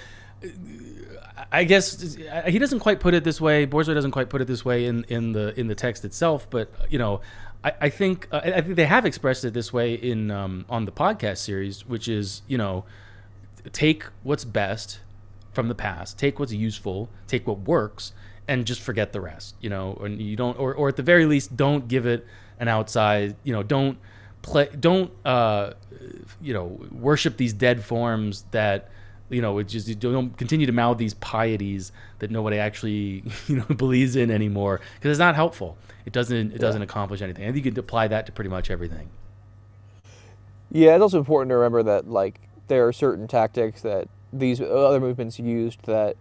I 1.52 1.64
guess 1.64 2.16
he 2.48 2.60
doesn't 2.60 2.80
quite 2.80 3.00
put 3.00 3.14
it 3.14 3.24
this 3.24 3.42
way. 3.42 3.68
Borzoi 3.68 3.94
doesn't 3.94 4.12
quite 4.12 4.30
put 4.30 4.42
it 4.42 4.46
this 4.46 4.64
way 4.64 4.86
in, 4.86 5.04
in 5.10 5.34
the 5.34 5.58
in 5.60 5.68
the 5.68 5.76
text 5.76 6.06
itself, 6.06 6.50
but 6.50 6.72
you 6.90 6.98
know, 6.98 7.22
I, 7.64 7.74
I 7.82 7.90
think 7.90 8.28
uh, 8.32 8.42
I 8.44 8.62
think 8.62 8.76
they 8.76 8.86
have 8.86 9.06
expressed 9.06 9.44
it 9.44 9.54
this 9.54 9.74
way 9.74 9.94
in 9.94 10.32
um, 10.32 10.66
on 10.70 10.86
the 10.86 10.92
podcast 10.92 11.38
series, 11.38 11.86
which 11.86 12.08
is 12.08 12.42
you 12.48 12.58
know, 12.58 12.86
take 13.72 14.06
what's 14.24 14.46
best 14.46 15.00
from 15.54 15.68
the 15.68 15.76
past, 15.76 16.18
take 16.18 16.40
what's 16.40 16.54
useful, 16.54 17.10
take 17.28 17.48
what 17.48 17.60
works, 17.60 18.14
and 18.50 18.66
just 18.66 18.82
forget 18.82 19.14
the 19.14 19.22
rest. 19.22 19.56
You 19.62 19.70
know, 19.70 19.94
and 20.04 20.20
you 20.20 20.36
don't, 20.36 20.60
or, 20.60 20.74
or 20.74 20.90
at 20.90 20.96
the 20.96 21.04
very 21.04 21.26
least, 21.26 21.56
don't 21.56 21.88
give 21.88 22.06
it 22.06 22.26
an 22.60 22.68
outside. 22.68 23.36
You 23.44 23.54
know, 23.54 23.64
don't 23.64 23.98
play, 24.42 24.68
don't 24.78 25.12
uh, 25.24 25.74
you 26.42 26.54
know, 26.54 26.80
worship 26.92 27.38
these 27.38 27.54
dead 27.54 27.84
forms 27.84 28.46
that 28.52 28.90
you 29.30 29.44
know, 29.44 29.60
it 29.60 29.68
just 29.68 29.88
you 29.88 29.94
don't 29.94 30.36
continue 30.38 30.66
to 30.66 30.72
mouth 30.72 30.98
these 30.98 31.14
pieties 31.14 31.92
that 32.18 32.32
nobody 32.32 32.58
actually 32.58 33.24
you 33.48 33.58
know 33.58 33.66
believes 33.76 34.16
in 34.16 34.32
anymore 34.32 34.82
because 34.96 35.12
it's 35.12 35.20
not 35.20 35.36
helpful. 35.36 35.78
It 36.06 36.12
doesn't 36.12 36.54
it 36.54 36.60
doesn't 36.60 36.82
accomplish 36.82 37.22
anything. 37.22 37.44
I 37.44 37.52
think 37.52 37.64
you 37.64 37.72
can 37.72 37.80
apply 37.80 38.08
that 38.08 38.26
to 38.26 38.32
pretty 38.32 38.50
much 38.50 38.72
everything. 38.72 39.10
Yeah, 40.72 40.96
it's 40.96 41.02
also 41.02 41.20
important 41.20 41.52
to 41.52 41.56
remember 41.56 41.84
that 41.84 42.10
like 42.10 42.42
there 42.68 42.88
are 42.88 42.94
certain 42.94 43.28
tactics 43.28 43.82
that 43.82 44.08
these 44.34 44.60
other 44.60 45.00
movements 45.00 45.40
used 45.40 45.86
that 45.86 46.18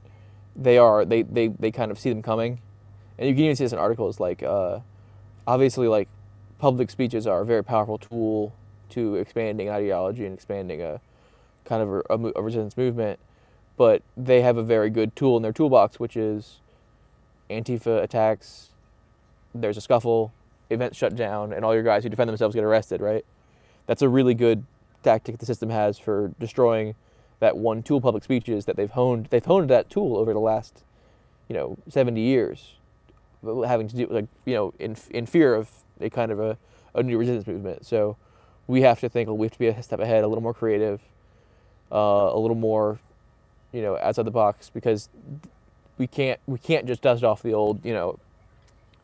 they 0.59 0.77
are 0.77 1.05
they 1.05 1.23
they, 1.23 1.49
they 1.49 1.71
kind 1.71 1.91
of 1.91 1.99
see 1.99 2.11
them 2.11 2.23
coming, 2.23 2.61
and 3.19 3.29
you 3.29 3.35
can 3.35 3.45
even 3.45 3.57
see 3.57 3.65
this 3.65 3.73
in 3.73 3.79
articles 3.79 4.21
like 4.21 4.43
uh, 4.43 4.81
obviously 5.47 5.89
like 5.89 6.09
public 6.59 6.91
speeches 6.91 7.27
are 7.27 7.41
a 7.43 7.47
very 7.47 7.63
powerful 7.63 7.97
tool 7.99 8.53
to 8.91 9.15
expanding 9.15 9.71
ideology 9.71 10.25
and 10.25 10.35
expanding 10.35 10.83
a 10.83 11.01
kind 11.65 11.83
of 11.83 11.89
a, 11.89 12.03
a, 12.11 12.33
a 12.37 12.43
resistance 12.43 12.77
movement, 12.77 13.19
but 13.77 14.03
they 14.17 14.43
have 14.43 14.57
a 14.57 14.63
very 14.63 14.91
good 14.91 15.15
tool 15.15 15.37
in 15.37 15.43
their 15.43 15.53
toolbox, 15.53 16.01
which 16.01 16.17
is 16.17 16.61
Antifa 17.51 18.03
attacks. 18.03 18.71
There's 19.55 19.77
a 19.77 19.81
scuffle, 19.81 20.33
events 20.71 20.99
shut 20.99 21.15
down, 21.15 21.53
and 21.53 21.65
all 21.65 21.75
your 21.75 21.83
guys 21.83 22.03
who 22.03 22.09
defend 22.09 22.29
themselves 22.29 22.55
get 22.55 22.65
arrested. 22.65 23.01
Right? 23.01 23.25
That's 23.87 24.03
a 24.03 24.09
really 24.09 24.35
good 24.35 24.65
tactic 25.03 25.39
the 25.39 25.47
system 25.47 25.71
has 25.71 25.99
for 25.99 26.33
destroying 26.41 26.95
that 27.41 27.57
one 27.57 27.83
tool. 27.83 28.01
Public 28.01 28.25
speeches 28.25 28.65
that 28.67 28.77
they've 28.77 28.91
honed. 28.91 29.27
They've 29.31 29.45
honed 29.45 29.71
that 29.71 29.91
tool 29.91 30.17
over 30.17 30.33
the 30.33 30.41
last, 30.41 30.83
you 31.49 31.55
know, 31.55 31.77
70 31.89 32.21
years, 32.21 32.75
having 33.67 33.89
to 33.89 33.97
do 33.97 34.07
like 34.11 34.27
you 34.45 34.55
know 34.55 34.75
in 34.79 34.97
in 35.11 35.27
fear 35.27 35.55
of 35.55 35.71
a 36.01 36.11
kind 36.11 36.33
of 36.33 36.41
a, 36.41 36.57
a 36.95 37.03
new 37.03 37.19
resistance 37.19 37.47
movement. 37.47 37.87
So 37.87 38.17
we 38.67 38.83
have 38.83 39.01
to 39.01 39.09
think 39.09 39.29
we 39.29 39.47
have 39.47 39.53
to 39.53 39.59
be 39.59 39.69
a 39.69 39.83
step 39.83 40.01
ahead, 40.01 40.25
a 40.25 40.29
little 40.29 40.43
more 40.43 40.55
creative, 40.55 41.01
uh, 41.93 42.31
a 42.33 42.39
little 42.39 42.57
more, 42.57 42.99
you 43.73 43.83
know, 43.83 43.99
outside 43.99 44.25
the 44.25 44.31
box 44.31 44.71
because 44.71 45.09
we 45.99 46.07
can't 46.07 46.41
we 46.47 46.59
can't 46.59 46.87
just 46.87 47.03
dust 47.03 47.25
off 47.25 47.43
the 47.43 47.53
old 47.53 47.85
you 47.85 47.93
know 47.93 48.19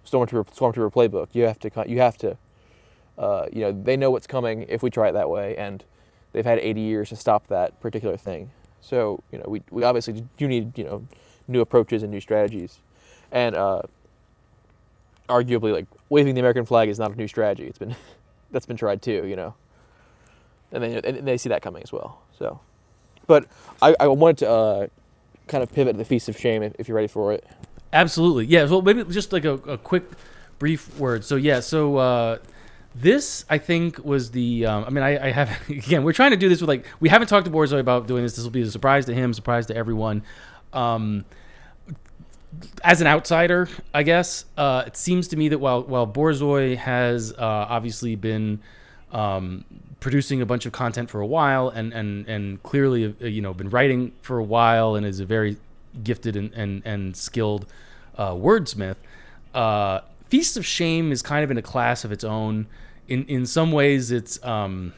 stormtrooper 0.07 0.55
stormtrooper 0.55 0.93
playbook. 0.93 1.29
You 1.33 1.45
have 1.45 1.59
to 1.61 1.71
you 1.87 2.01
have 2.01 2.17
to 2.19 2.37
uh, 3.19 3.47
you 3.53 3.61
know 3.63 3.73
they 3.73 3.97
know 3.97 4.11
what's 4.11 4.27
coming 4.27 4.67
if 4.69 4.83
we 4.83 4.91
try 4.91 5.09
it 5.09 5.13
that 5.13 5.31
way, 5.31 5.57
and 5.57 5.85
they've 6.35 6.47
had 6.47 6.61
80 6.61 6.83
years 6.83 7.11
to 7.11 7.17
stop 7.17 7.49
that 7.49 7.81
particular 7.81 8.19
thing. 8.19 8.51
So 8.83 9.23
you 9.33 9.39
know 9.41 9.47
we 9.49 9.63
we 9.73 9.85
obviously 9.85 10.27
do 10.39 10.49
need 10.49 10.79
you 10.79 10.85
know 10.85 11.07
new 11.49 11.63
approaches 11.63 12.05
and 12.05 12.13
new 12.13 12.21
strategies, 12.21 12.81
and 13.33 13.57
uh, 13.57 13.83
arguably 15.29 15.73
like 15.73 15.87
waving 16.11 16.35
the 16.37 16.41
American 16.41 16.67
flag 16.67 16.91
is 16.91 16.99
not 17.01 17.13
a 17.13 17.17
new 17.17 17.29
strategy. 17.29 17.67
It's 17.69 17.79
been 17.79 17.97
that's 18.53 18.67
been 18.67 18.79
tried 18.79 19.03
too, 19.03 19.27
you 19.27 19.37
know, 19.37 19.55
and 20.73 20.85
they 20.85 20.97
and 21.03 21.29
they 21.29 21.39
see 21.39 21.51
that 21.51 21.63
coming 21.63 21.83
as 21.85 21.93
well. 21.93 22.23
So. 22.39 22.61
but 23.27 23.47
I, 23.83 23.97
I 24.01 24.09
wanted 24.09 24.39
to 24.39 24.51
uh, 24.51 24.89
kind 25.49 25.63
of 25.63 25.73
pivot 25.73 25.95
to 25.95 25.99
the 25.99 26.07
Feast 26.07 26.29
of 26.29 26.39
Shame 26.39 26.63
if, 26.63 26.75
if 26.79 26.89
you're 26.89 26.97
ready 26.97 27.09
for 27.09 27.33
it. 27.33 27.47
Absolutely. 27.93 28.47
Yeah. 28.47 28.67
So 28.67 28.83
maybe 28.83 29.05
just 29.07 29.33
like 29.33 29.47
a, 29.47 29.55
a 29.55 29.79
quick, 29.79 30.05
brief 30.59 30.99
word. 30.99 31.25
So 31.25 31.37
yeah. 31.37 31.61
So 31.61 31.99
uh, 31.99 32.39
this 32.95 33.45
I 33.51 33.59
think 33.59 34.05
was 34.05 34.31
the. 34.31 34.67
Um, 34.67 34.85
I 34.85 34.91
mean, 34.91 35.03
I, 35.03 35.27
I 35.29 35.31
have 35.31 35.51
again. 35.69 36.05
We're 36.05 36.13
trying 36.13 36.31
to 36.31 36.37
do 36.37 36.49
this 36.49 36.61
with 36.61 36.69
like 36.69 36.87
we 37.01 37.09
haven't 37.09 37.29
talked 37.29 37.47
to 37.47 37.51
Borzoi 37.53 37.81
about 37.81 38.07
doing 38.07 38.23
this. 38.23 38.37
This 38.37 38.45
will 38.45 38.51
be 38.51 38.63
a 38.63 38.71
surprise 38.71 39.07
to 39.07 39.15
him, 39.15 39.33
surprise 39.33 39.67
to 39.67 39.77
everyone. 39.77 40.23
Um, 40.73 41.25
as 42.83 43.01
an 43.01 43.07
outsider, 43.07 43.69
I 43.93 44.03
guess 44.03 44.45
uh, 44.57 44.85
it 44.87 44.97
seems 44.97 45.29
to 45.29 45.37
me 45.37 45.49
that 45.49 45.59
while 45.59 45.83
while 45.83 46.07
Borzoi 46.07 46.77
has 46.77 47.33
uh, 47.33 47.37
obviously 47.39 48.15
been 48.15 48.61
um, 49.13 49.65
producing 50.01 50.43
a 50.43 50.47
bunch 50.47 50.67
of 50.67 50.73
content 50.73 51.11
for 51.11 51.21
a 51.21 51.27
while 51.27 51.69
and 51.69 51.93
and 51.93 52.29
and 52.29 52.63
clearly 52.63 53.15
uh, 53.21 53.27
you 53.27 53.41
know 53.41 53.55
been 53.55 53.71
writing 53.71 54.13
for 54.23 54.39
a 54.39 54.45
while 54.45 54.95
and 54.95 55.07
is 55.07 55.21
a 55.21 55.25
very 55.25 55.57
gifted 56.03 56.37
and 56.37 56.53
and, 56.55 56.83
and 56.85 57.17
skilled 57.17 57.67
uh, 58.17 58.33
wordsmith. 58.33 58.97
Uh, 59.53 60.01
Feast 60.29 60.57
of 60.57 60.67
Shame 60.67 61.13
is 61.13 61.23
kind 61.23 61.45
of 61.45 61.51
in 61.51 61.59
a 61.59 61.63
class 61.63 62.05
of 62.05 62.13
its 62.13 62.25
own. 62.25 62.67
In 63.09 63.25
in 63.27 63.47
some 63.47 63.73
ways, 63.73 64.11
it's 64.11 64.43
um, 64.45 64.95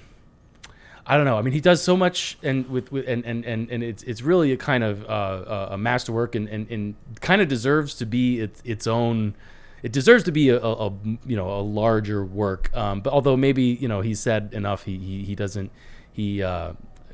I 1.06 1.16
don't 1.16 1.24
know. 1.24 1.38
I 1.38 1.42
mean, 1.42 1.52
he 1.52 1.60
does 1.60 1.82
so 1.82 1.96
much, 1.96 2.36
and 2.42 2.68
with, 2.68 2.90
with 2.90 3.06
and, 3.06 3.24
and 3.24 3.44
and 3.44 3.70
and 3.70 3.82
it's 3.82 4.02
it's 4.02 4.22
really 4.22 4.52
a 4.52 4.56
kind 4.56 4.82
of 4.82 5.08
uh, 5.08 5.68
a 5.70 5.78
masterwork, 5.78 6.34
and, 6.34 6.48
and 6.48 6.70
and 6.70 6.94
kind 7.20 7.40
of 7.40 7.48
deserves 7.48 7.94
to 7.96 8.06
be 8.06 8.40
its 8.40 8.60
its 8.64 8.86
own. 8.86 9.34
It 9.82 9.92
deserves 9.92 10.24
to 10.24 10.32
be 10.32 10.48
a, 10.48 10.60
a, 10.60 10.88
a 10.88 10.92
you 11.26 11.36
know 11.36 11.48
a 11.48 11.62
larger 11.62 12.24
work. 12.24 12.76
Um, 12.76 13.00
but 13.00 13.12
although 13.12 13.36
maybe 13.36 13.62
you 13.62 13.86
know 13.86 14.00
he's 14.00 14.20
said 14.20 14.50
enough, 14.52 14.84
he 14.84 14.98
he, 14.98 15.24
he 15.24 15.34
doesn't 15.34 15.70
he 16.12 16.42
uh, 16.42 16.72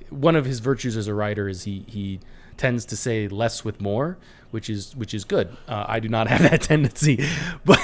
one 0.08 0.36
of 0.36 0.44
his 0.44 0.60
virtues 0.60 0.96
as 0.96 1.06
a 1.06 1.14
writer 1.14 1.48
is 1.48 1.64
he 1.64 1.84
he 1.88 2.20
tends 2.56 2.84
to 2.86 2.96
say 2.96 3.28
less 3.28 3.64
with 3.64 3.80
more, 3.80 4.16
which 4.52 4.70
is 4.70 4.94
which 4.96 5.12
is 5.12 5.24
good. 5.24 5.54
Uh, 5.66 5.84
I 5.88 6.00
do 6.00 6.08
not 6.08 6.28
have 6.32 6.42
that 6.42 6.62
tendency, 6.62 7.24
but 7.64 7.80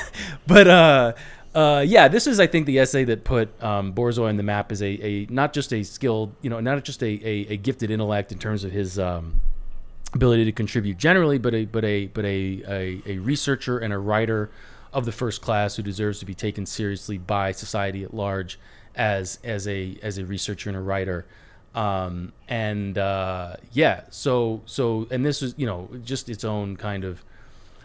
but 0.46 0.68
uh, 0.68 1.12
uh, 1.54 1.84
yeah, 1.86 2.08
this 2.08 2.26
is 2.26 2.38
I 2.40 2.46
think 2.46 2.66
the 2.66 2.78
essay 2.78 3.04
that 3.04 3.24
put 3.24 3.62
um, 3.62 3.92
Borzoi 3.92 4.28
on 4.28 4.36
the 4.36 4.42
map 4.42 4.70
as 4.70 4.82
a, 4.82 5.04
a 5.04 5.26
not 5.30 5.52
just 5.52 5.72
a 5.72 5.82
skilled, 5.82 6.34
you 6.42 6.50
know, 6.50 6.60
not 6.60 6.84
just 6.84 7.02
a, 7.02 7.06
a, 7.06 7.52
a 7.52 7.56
gifted 7.56 7.90
intellect 7.90 8.32
in 8.32 8.38
terms 8.38 8.64
of 8.64 8.72
his 8.72 8.98
um, 8.98 9.40
ability 10.14 10.44
to 10.44 10.52
contribute 10.52 10.98
generally, 10.98 11.38
but 11.38 11.54
a 11.54 11.64
but 11.64 11.84
a 11.84 12.06
but 12.08 12.24
a, 12.24 12.62
a, 12.68 13.02
a 13.06 13.18
researcher 13.18 13.78
and 13.78 13.92
a 13.92 13.98
writer 13.98 14.50
of 14.92 15.04
the 15.04 15.12
first 15.12 15.42
class 15.42 15.76
who 15.76 15.82
deserves 15.82 16.18
to 16.18 16.26
be 16.26 16.34
taken 16.34 16.66
seriously 16.66 17.18
by 17.18 17.52
society 17.52 18.04
at 18.04 18.12
large 18.12 18.58
as 18.94 19.38
as 19.42 19.66
a 19.66 19.98
as 20.02 20.18
a 20.18 20.26
researcher 20.26 20.68
and 20.68 20.76
a 20.76 20.82
writer. 20.82 21.24
Um, 21.74 22.32
and 22.48 22.98
uh, 22.98 23.56
yeah, 23.72 24.02
so 24.10 24.62
so 24.66 25.06
and 25.10 25.24
this 25.24 25.42
is 25.42 25.54
you 25.56 25.66
know 25.66 25.88
just 26.04 26.28
its 26.28 26.44
own 26.44 26.76
kind 26.76 27.04
of 27.04 27.24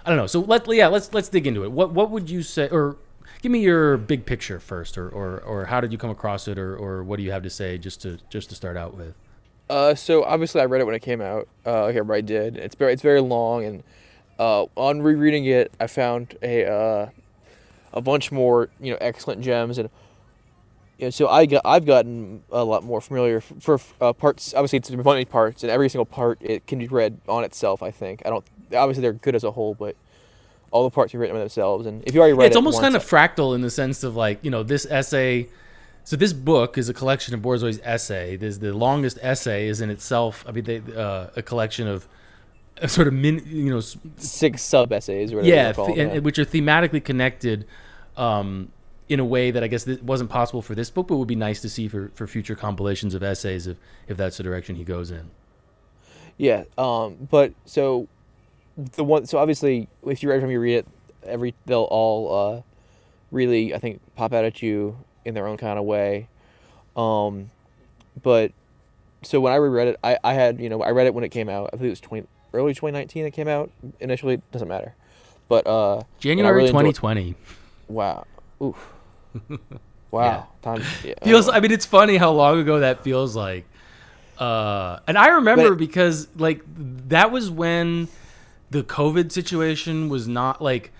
I 0.06 0.10
don't 0.10 0.18
know. 0.18 0.28
So 0.28 0.42
let 0.42 0.68
yeah 0.68 0.88
let's 0.88 1.14
let's 1.14 1.30
dig 1.30 1.48
into 1.48 1.64
it. 1.64 1.72
What 1.72 1.92
what 1.92 2.10
would 2.12 2.30
you 2.30 2.44
say 2.44 2.68
or 2.70 2.98
give 3.44 3.52
me 3.52 3.60
your 3.60 3.98
big 3.98 4.26
picture 4.26 4.60
first, 4.60 4.98
or, 4.98 5.10
or, 5.10 5.42
or 5.42 5.66
how 5.66 5.82
did 5.82 5.92
you 5.92 5.98
come 5.98 6.10
across 6.10 6.48
it, 6.48 6.58
or, 6.58 6.76
or 6.76 7.04
what 7.04 7.18
do 7.18 7.24
you 7.24 7.32
have 7.32 7.44
to 7.44 7.50
say 7.50 7.78
just 7.78 8.02
to 8.02 8.18
just 8.30 8.50
to 8.50 8.56
start 8.56 8.78
out 8.78 8.96
with? 8.96 9.14
Uh, 9.70 9.94
so 9.94 10.24
obviously 10.24 10.62
I 10.62 10.66
read 10.66 10.82
it 10.82 10.86
when 10.86 10.96
it 10.96 11.02
came 11.02 11.22
out. 11.22 11.48
Uh, 11.66 11.84
like 11.84 11.96
everybody 11.96 12.22
did. 12.24 12.58
It's 12.58 12.74
very 12.74 12.94
it's 12.94 13.04
very 13.04 13.22
long, 13.22 13.66
and 13.66 13.84
uh, 14.40 14.66
on 14.76 15.02
rereading 15.02 15.46
it, 15.46 15.72
I 15.80 15.88
found 15.88 16.36
a 16.42 16.66
uh, 16.66 17.10
a 17.92 18.02
bunch 18.02 18.32
more 18.32 18.70
you 18.80 18.92
know 18.92 18.98
excellent 19.02 19.42
gems, 19.42 19.78
and 19.78 19.90
you 20.98 21.08
know, 21.08 21.10
so 21.10 21.28
I 21.28 21.46
got 21.46 21.64
I've 21.66 21.86
gotten 21.86 22.44
a 22.50 22.64
lot 22.64 22.86
more 22.86 23.02
familiar 23.02 23.42
for, 23.42 23.78
for 23.78 23.80
uh, 24.00 24.14
parts. 24.14 24.54
Obviously, 24.54 24.80
it's 24.80 24.90
many 24.90 25.26
parts, 25.26 25.64
and 25.64 25.72
every 25.72 25.90
single 25.90 26.06
part 26.06 26.38
it 26.42 26.66
can 26.66 26.80
be 26.80 26.88
read 26.88 27.20
on 27.28 27.44
itself. 27.44 27.84
I 27.84 27.92
think 27.92 28.22
I 28.26 28.30
don't. 28.30 28.46
Obviously, 28.74 29.02
they're 29.02 29.14
good 29.14 29.36
as 29.36 29.44
a 29.44 29.52
whole, 29.52 29.76
but 29.76 29.98
all 30.74 30.84
the 30.84 30.90
parts 30.90 31.14
you've 31.14 31.22
written 31.22 31.36
by 31.36 31.40
themselves. 31.40 31.86
And 31.86 32.04
if 32.06 32.16
you 32.16 32.20
already 32.20 32.34
read 32.34 32.44
Yeah, 32.44 32.48
it's 32.48 32.56
it 32.56 32.58
almost 32.58 32.82
kind 32.82 32.96
of 32.96 33.04
fractal 33.06 33.54
in 33.56 33.62
the 33.62 33.70
sense 33.70 34.04
of 34.04 34.16
like 34.16 34.40
you 34.44 34.52
know 34.52 34.64
this 34.64 34.86
essay. 34.90 35.48
So 36.04 36.18
this 36.18 36.34
book 36.34 36.78
is 36.78 36.90
a 36.90 36.94
collection 36.94 37.34
of 37.34 37.42
Borzoi's 37.42 37.80
essay. 37.84 38.36
There's 38.36 38.60
the 38.60 38.74
longest 38.74 39.20
essay 39.22 39.68
is 39.68 39.80
in 39.80 39.90
itself. 39.90 40.44
I 40.46 40.52
mean, 40.52 40.66
they, 40.66 40.82
uh, 40.98 41.28
a 41.38 41.42
collection 41.42 41.88
of 41.88 42.10
a 42.82 42.90
sort 42.90 43.08
of 43.08 43.14
min, 43.14 43.42
you 43.46 43.74
know, 43.74 43.82
six 44.18 44.64
sub 44.64 44.92
essays 44.92 45.32
or 45.32 45.38
whatever 45.38 45.56
yeah, 45.56 45.72
th- 45.72 45.98
and, 45.98 46.12
and 46.12 46.26
which 46.26 46.40
are 46.40 46.46
thematically 46.46 47.02
connected 47.02 47.66
um, 48.18 48.70
in 49.08 49.20
a 49.20 49.26
way 49.26 49.52
that 49.52 49.64
I 49.64 49.68
guess 49.68 49.88
wasn't 50.02 50.30
possible 50.30 50.62
for 50.62 50.76
this 50.76 50.90
book, 50.90 51.08
but 51.08 51.18
would 51.18 51.28
be 51.28 51.36
nice 51.36 51.62
to 51.62 51.70
see 51.70 51.88
for, 51.88 52.12
for 52.16 52.28
future 52.28 52.56
compilations 52.56 53.14
of 53.14 53.24
essays 53.24 53.68
if 53.68 53.78
if 54.08 54.18
that's 54.18 54.38
the 54.38 54.44
direction 54.44 54.76
he 54.76 54.84
goes 54.84 55.12
in. 55.12 55.30
Yeah, 56.38 56.64
um, 56.78 57.28
but 57.30 57.54
so 57.64 58.08
the 58.78 59.04
one, 59.04 59.26
so 59.26 59.38
obviously, 59.38 59.88
if 60.06 60.24
you 60.24 60.30
every 60.32 60.42
time 60.42 60.52
you 60.52 60.60
read 60.60 60.76
it, 60.78 60.88
every 61.26 61.54
they'll 61.66 61.84
all 61.84 62.34
uh, 62.58 62.62
really, 63.32 63.74
I 63.74 63.80
think, 63.80 64.02
pop 64.16 64.34
out 64.34 64.46
at 64.46 64.62
you 64.62 64.98
in 65.26 65.34
their 65.34 65.48
own 65.48 65.58
kind 65.58 65.78
of 65.80 65.86
way. 65.86 66.28
Um, 66.96 67.50
but 68.22 68.52
so 69.22 69.40
when 69.42 69.54
I 69.54 69.58
reread 69.58 69.88
it, 69.90 70.00
I, 70.04 70.18
I 70.24 70.34
had 70.34 70.60
you 70.60 70.70
know 70.70 70.82
I 70.82 70.90
read 70.92 71.08
it 71.08 71.14
when 71.14 71.24
it 71.24 71.30
came 71.30 71.50
out. 71.50 71.70
I 71.74 71.78
think 71.78 71.84
it 71.88 71.90
was 71.90 72.02
twenty 72.02 72.28
early 72.54 72.74
twenty 72.74 72.94
nineteen. 72.98 73.26
It 73.26 73.32
came 73.32 73.48
out 73.48 73.72
initially. 74.00 74.36
It 74.36 74.52
Doesn't 74.52 74.68
matter, 74.68 74.94
but 75.50 75.66
uh, 75.68 76.02
January 76.20 76.56
really 76.64 76.68
enjoyed- 76.70 76.96
2020 76.96 77.36
Wow. 77.90 78.26
Oof. 78.62 78.94
Wow. 80.12 80.48
Time. 80.62 80.84
Yeah, 81.04 81.14
feels. 81.24 81.50
I 81.50 81.60
mean, 81.60 81.72
it's 81.72 81.88
funny 81.88 82.18
how 82.18 82.32
long 82.32 82.60
ago 82.60 82.82
that 82.82 83.04
feels 83.04 83.36
like. 83.36 83.66
Uh, 84.38 85.00
and 85.08 85.18
I 85.18 85.30
remember 85.30 85.70
But- 85.70 85.80
because 85.80 86.28
like 86.36 86.62
that 87.10 87.32
was 87.32 87.50
when 87.50 88.08
the 88.74 88.84
COVID 88.84 89.32
situation 89.32 90.10
was 90.10 90.28
not 90.28 90.62
like 90.62 90.92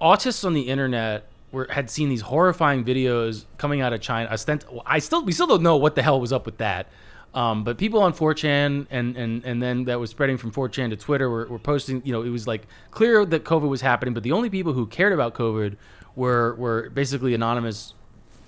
autists 0.00 0.44
on 0.44 0.54
the 0.54 0.62
internet 0.62 1.28
were 1.52 1.68
had 1.70 1.90
seen 1.90 2.08
these 2.08 2.22
horrifying 2.22 2.84
videos 2.84 3.44
coming 3.58 3.82
out 3.82 3.92
of 3.92 4.00
China. 4.00 4.30
Ostent- 4.30 4.64
I 4.86 4.98
still 4.98 5.22
we 5.24 5.32
still 5.32 5.46
don't 5.46 5.62
know 5.62 5.76
what 5.76 5.94
the 5.94 6.02
hell 6.02 6.20
was 6.20 6.32
up 6.32 6.46
with 6.46 6.56
that. 6.58 6.88
Um, 7.34 7.64
but 7.64 7.78
people 7.78 8.02
on 8.02 8.12
4chan 8.12 8.86
and, 8.90 9.16
and, 9.16 9.42
and 9.44 9.62
then 9.62 9.84
that 9.84 9.98
was 9.98 10.10
spreading 10.10 10.36
from 10.36 10.52
4chan 10.52 10.90
to 10.90 10.96
Twitter 10.96 11.30
were, 11.30 11.46
were 11.46 11.58
posting, 11.58 12.02
you 12.04 12.12
know, 12.12 12.20
it 12.20 12.28
was 12.28 12.46
like 12.46 12.66
clear 12.90 13.24
that 13.24 13.44
COVID 13.44 13.70
was 13.70 13.80
happening, 13.80 14.12
but 14.12 14.22
the 14.22 14.32
only 14.32 14.50
people 14.50 14.74
who 14.74 14.86
cared 14.86 15.14
about 15.14 15.32
COVID 15.32 15.76
were, 16.14 16.54
were 16.56 16.90
basically 16.90 17.32
anonymous 17.32 17.94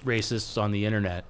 racists 0.04 0.60
on 0.60 0.70
the 0.70 0.84
internet 0.84 1.24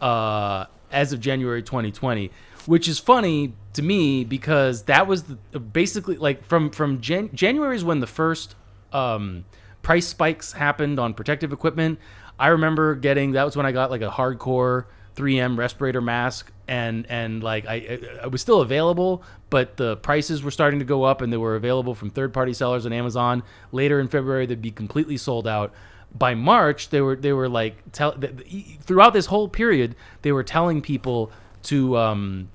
uh, 0.00 0.66
as 0.92 1.12
of 1.12 1.18
January 1.18 1.60
2020, 1.60 2.30
which 2.66 2.86
is 2.86 3.00
funny 3.00 3.54
to 3.74 3.82
me 3.82 4.24
because 4.24 4.84
that 4.84 5.06
was 5.06 5.24
the, 5.24 5.60
basically 5.60 6.16
like 6.16 6.44
from 6.44 6.70
from 6.70 7.00
Jan- 7.00 7.30
January 7.34 7.76
is 7.76 7.84
when 7.84 8.00
the 8.00 8.06
first 8.06 8.54
um, 8.92 9.44
price 9.82 10.06
spikes 10.06 10.52
happened 10.52 10.98
on 10.98 11.14
protective 11.14 11.52
equipment. 11.52 11.98
I 12.38 12.48
remember 12.48 12.94
getting 12.94 13.32
that 13.32 13.44
was 13.44 13.56
when 13.56 13.66
I 13.66 13.72
got 13.72 13.90
like 13.90 14.02
a 14.02 14.10
hardcore 14.10 14.86
3M 15.16 15.58
respirator 15.58 16.00
mask 16.00 16.50
and 16.66 17.06
and 17.08 17.42
like 17.42 17.66
I 17.66 17.74
it 17.76 18.30
was 18.30 18.40
still 18.40 18.60
available, 18.60 19.22
but 19.50 19.76
the 19.76 19.96
prices 19.96 20.42
were 20.42 20.50
starting 20.50 20.78
to 20.78 20.84
go 20.84 21.04
up 21.04 21.20
and 21.20 21.32
they 21.32 21.36
were 21.36 21.56
available 21.56 21.94
from 21.94 22.10
third 22.10 22.32
party 22.32 22.52
sellers 22.52 22.86
on 22.86 22.92
Amazon. 22.92 23.42
Later 23.70 24.00
in 24.00 24.08
February, 24.08 24.46
they'd 24.46 24.62
be 24.62 24.70
completely 24.70 25.16
sold 25.16 25.46
out 25.46 25.72
by 26.14 26.34
March, 26.34 26.90
they 26.90 27.00
were 27.00 27.16
they 27.16 27.32
were 27.32 27.48
like 27.48 27.76
tell 27.92 28.12
th- 28.12 28.36
th- 28.36 28.78
throughout 28.80 29.12
this 29.12 29.26
whole 29.26 29.48
period, 29.48 29.96
they 30.22 30.32
were 30.32 30.42
telling 30.42 30.82
people 30.82 31.32
to 31.64 31.96
um, 31.96 32.48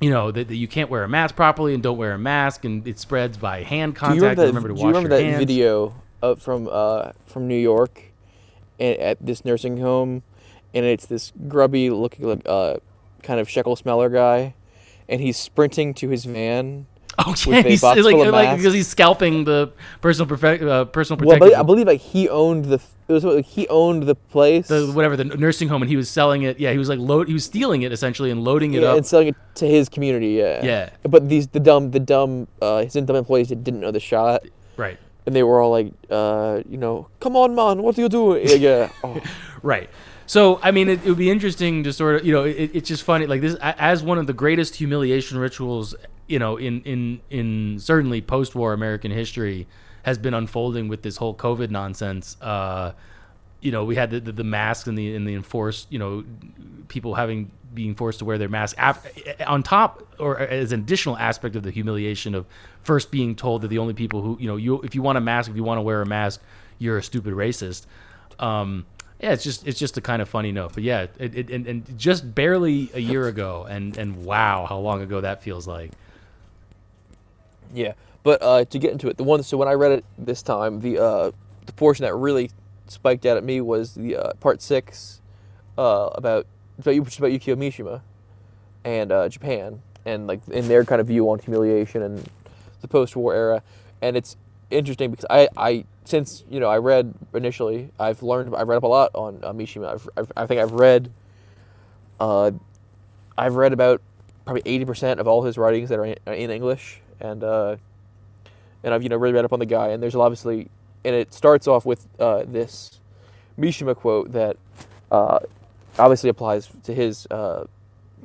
you 0.00 0.10
know 0.10 0.30
that, 0.30 0.48
that 0.48 0.56
you 0.56 0.68
can't 0.68 0.90
wear 0.90 1.04
a 1.04 1.08
mask 1.08 1.36
properly 1.36 1.74
and 1.74 1.82
don't 1.82 1.96
wear 1.96 2.12
a 2.12 2.18
mask 2.18 2.64
and 2.64 2.86
it 2.86 2.98
spreads 2.98 3.36
by 3.38 3.62
hand 3.62 3.94
Do 3.94 4.00
contact. 4.00 4.16
you 4.16 4.22
remember 4.22 4.42
that, 4.42 4.46
remember 4.48 4.68
to 4.68 4.74
do 4.74 4.80
wash 4.80 4.82
you 4.82 4.88
remember 4.88 5.08
your 5.08 5.18
that 5.18 5.24
hands. 5.24 5.38
video 5.38 5.94
up 6.22 6.40
from 6.40 6.68
uh, 6.70 7.12
from 7.26 7.48
New 7.48 7.58
York 7.58 8.02
at, 8.78 8.98
at 8.98 9.18
this 9.24 9.44
nursing 9.44 9.78
home? 9.78 10.22
And 10.74 10.84
it's 10.84 11.06
this 11.06 11.32
grubby 11.48 11.88
looking 11.88 12.26
like 12.26 12.42
uh, 12.44 12.76
kind 13.22 13.40
of 13.40 13.48
shekel 13.48 13.76
smeller 13.76 14.10
guy, 14.10 14.54
and 15.08 15.22
he's 15.22 15.38
sprinting 15.38 15.94
to 15.94 16.10
his 16.10 16.26
van. 16.26 16.86
Oh 17.18 17.34
yeah, 17.46 17.62
he's 17.62 17.82
like, 17.82 17.96
like 18.04 18.56
because 18.58 18.74
he's 18.74 18.88
scalping 18.88 19.44
the 19.44 19.72
personal 20.02 20.26
perfect 20.28 20.62
uh, 20.62 20.84
personal 20.84 21.16
Well, 21.18 21.36
protective 21.38 21.56
but 21.56 21.58
I 21.58 21.62
believe 21.62 21.86
like 21.86 22.00
he 22.00 22.28
owned 22.28 22.66
the 22.66 22.80
it 23.08 23.12
was 23.12 23.24
like 23.24 23.46
he 23.46 23.66
owned 23.68 24.02
the 24.02 24.14
place. 24.14 24.68
the 24.68 24.92
whatever 24.92 25.16
the 25.16 25.24
nursing 25.24 25.68
home 25.68 25.80
and 25.82 25.88
he 25.88 25.96
was 25.96 26.10
selling 26.10 26.42
it. 26.42 26.60
Yeah, 26.60 26.72
he 26.72 26.78
was 26.78 26.88
like 26.90 26.98
load 26.98 27.28
he 27.28 27.32
was 27.34 27.44
stealing 27.44 27.82
it 27.82 27.92
essentially 27.92 28.30
and 28.30 28.44
loading 28.44 28.74
it 28.74 28.82
yeah, 28.82 28.88
up. 28.88 28.96
and 28.98 29.06
selling 29.06 29.28
it 29.28 29.36
to 29.54 29.66
his 29.66 29.88
community. 29.88 30.32
Yeah. 30.32 30.62
Yeah. 30.64 30.90
But 31.04 31.28
these 31.28 31.46
the 31.48 31.60
dumb 31.60 31.90
the 31.90 32.00
dumb 32.00 32.48
uh, 32.60 32.82
his 32.82 32.92
dumb 32.94 33.16
employees 33.16 33.48
that 33.48 33.64
didn't 33.64 33.80
know 33.80 33.90
the 33.92 34.00
shot, 34.00 34.42
Right. 34.76 34.98
and 35.24 35.34
they 35.34 35.42
were 35.42 35.60
all 35.60 35.70
like, 35.70 35.92
uh, 36.10 36.60
you 36.68 36.76
know, 36.76 37.08
come 37.20 37.34
on, 37.36 37.54
man, 37.54 37.82
what 37.82 37.96
are 37.96 38.00
you 38.02 38.08
doing? 38.10 38.46
Yeah. 38.46 38.54
yeah. 38.56 38.88
Oh. 39.04 39.20
Right. 39.62 39.88
So, 40.28 40.58
I 40.62 40.72
mean, 40.72 40.88
it, 40.88 40.98
it 41.04 41.08
would 41.08 41.16
be 41.18 41.30
interesting 41.30 41.84
to 41.84 41.92
sort 41.92 42.16
of, 42.16 42.26
you 42.26 42.32
know, 42.32 42.42
it, 42.44 42.72
it's 42.74 42.88
just 42.88 43.04
funny. 43.04 43.26
Like 43.26 43.40
this, 43.40 43.54
as 43.62 44.02
one 44.02 44.18
of 44.18 44.26
the 44.26 44.32
greatest 44.32 44.74
humiliation 44.74 45.38
rituals, 45.38 45.94
you 46.26 46.38
know, 46.38 46.56
in 46.56 46.82
in 46.82 47.20
in 47.30 47.78
certainly 47.78 48.20
post-war 48.20 48.72
American 48.72 49.10
history, 49.10 49.66
has 50.02 50.18
been 50.18 50.34
unfolding 50.34 50.88
with 50.88 51.02
this 51.02 51.16
whole 51.16 51.34
COVID 51.34 51.70
nonsense. 51.70 52.36
Uh, 52.40 52.92
you 53.60 53.72
know, 53.72 53.84
we 53.84 53.96
had 53.96 54.10
the, 54.10 54.20
the, 54.20 54.32
the 54.32 54.44
masks 54.44 54.86
and 54.86 54.96
the 54.96 55.14
and 55.14 55.26
the 55.26 55.34
enforced, 55.34 55.90
you 55.90 55.98
know, 55.98 56.24
people 56.88 57.14
having 57.14 57.50
being 57.74 57.94
forced 57.94 58.20
to 58.20 58.24
wear 58.24 58.38
their 58.38 58.48
mask 58.48 58.76
af- 58.78 59.06
on 59.46 59.62
top 59.62 60.02
or 60.18 60.38
as 60.38 60.72
an 60.72 60.80
additional 60.80 61.16
aspect 61.18 61.56
of 61.56 61.62
the 61.62 61.70
humiliation 61.70 62.34
of 62.34 62.46
first 62.82 63.10
being 63.10 63.34
told 63.34 63.62
that 63.62 63.68
the 63.68 63.78
only 63.78 63.92
people 63.94 64.22
who 64.22 64.36
you 64.40 64.46
know 64.46 64.56
you 64.56 64.80
if 64.82 64.94
you 64.94 65.02
want 65.02 65.18
a 65.18 65.20
mask 65.20 65.50
if 65.50 65.56
you 65.56 65.64
want 65.64 65.78
to 65.78 65.82
wear 65.82 66.00
a 66.02 66.06
mask 66.06 66.40
you're 66.78 66.98
a 66.98 67.02
stupid 67.02 67.34
racist. 67.34 67.86
Um, 68.38 68.86
yeah 69.20 69.32
it's 69.32 69.44
just 69.44 69.66
it's 69.66 69.78
just 69.78 69.96
a 69.96 70.00
kind 70.00 70.22
of 70.22 70.28
funny 70.28 70.52
note. 70.52 70.72
But 70.74 70.82
yeah 70.84 71.06
it, 71.18 71.34
it, 71.34 71.50
and, 71.50 71.66
and 71.66 71.98
just 71.98 72.34
barely 72.34 72.90
a 72.94 73.00
year 73.00 73.28
ago 73.28 73.66
and 73.68 73.96
and 73.96 74.24
wow 74.24 74.66
how 74.68 74.78
long 74.78 75.02
ago 75.02 75.20
that 75.20 75.42
feels 75.42 75.66
like 75.66 75.92
Yeah, 77.76 77.92
but 78.22 78.42
uh, 78.42 78.64
to 78.64 78.78
get 78.78 78.92
into 78.92 79.08
it, 79.08 79.18
the 79.18 79.22
one 79.22 79.42
so 79.42 79.58
when 79.58 79.68
I 79.68 79.74
read 79.74 79.92
it 79.92 80.04
this 80.16 80.42
time, 80.42 80.80
the 80.80 80.98
uh, 80.98 81.30
the 81.66 81.72
portion 81.72 82.04
that 82.04 82.14
really 82.14 82.50
spiked 82.88 83.26
out 83.26 83.36
at 83.36 83.44
me 83.44 83.60
was 83.60 83.94
the 83.94 84.16
uh, 84.16 84.32
part 84.40 84.62
six 84.62 85.20
uh, 85.76 86.08
about 86.14 86.46
about, 86.78 86.94
Yu- 86.94 87.02
about 87.02 87.30
Yukio 87.30 87.54
Mishima 87.54 88.00
and 88.82 89.12
uh, 89.12 89.28
Japan 89.28 89.82
and 90.06 90.26
like 90.26 90.40
in 90.48 90.68
their 90.68 90.86
kind 90.86 91.02
of 91.02 91.06
view 91.06 91.28
on 91.28 91.38
humiliation 91.38 92.00
and 92.00 92.26
the 92.80 92.88
post-war 92.88 93.34
era, 93.34 93.62
and 94.00 94.16
it's 94.16 94.38
interesting 94.70 95.10
because 95.10 95.26
I, 95.28 95.48
I 95.54 95.84
since 96.06 96.44
you 96.48 96.60
know 96.60 96.70
I 96.70 96.78
read 96.78 97.12
initially, 97.34 97.90
I've 98.00 98.22
learned 98.22 98.56
I've 98.56 98.68
read 98.68 98.76
up 98.76 98.84
a 98.84 98.88
lot 98.88 99.10
on 99.14 99.40
uh, 99.42 99.52
Mishima. 99.52 99.92
I've, 99.92 100.08
I've, 100.16 100.32
I 100.34 100.46
think 100.46 100.62
I've 100.62 100.72
read 100.72 101.10
uh, 102.20 102.52
I've 103.36 103.56
read 103.56 103.74
about 103.74 104.00
probably 104.46 104.62
eighty 104.64 104.86
percent 104.86 105.20
of 105.20 105.28
all 105.28 105.42
his 105.42 105.58
writings 105.58 105.90
that 105.90 105.98
are 105.98 106.06
in, 106.06 106.16
in 106.26 106.50
English, 106.50 107.02
and 107.20 107.42
uh, 107.44 107.76
and 108.82 108.94
I've 108.94 109.02
you 109.02 109.08
know 109.08 109.16
really 109.16 109.34
read 109.34 109.44
up 109.44 109.52
on 109.52 109.58
the 109.58 109.66
guy. 109.66 109.88
And 109.88 110.02
there's 110.02 110.14
obviously, 110.14 110.68
and 111.04 111.14
it 111.14 111.32
starts 111.32 111.66
off 111.66 111.84
with 111.84 112.06
uh, 112.18 112.44
this 112.46 113.00
Mishima 113.58 113.96
quote 113.96 114.32
that 114.32 114.56
uh, 115.10 115.40
obviously 115.98 116.30
applies 116.30 116.68
to 116.84 116.94
his 116.94 117.26
uh, 117.30 117.66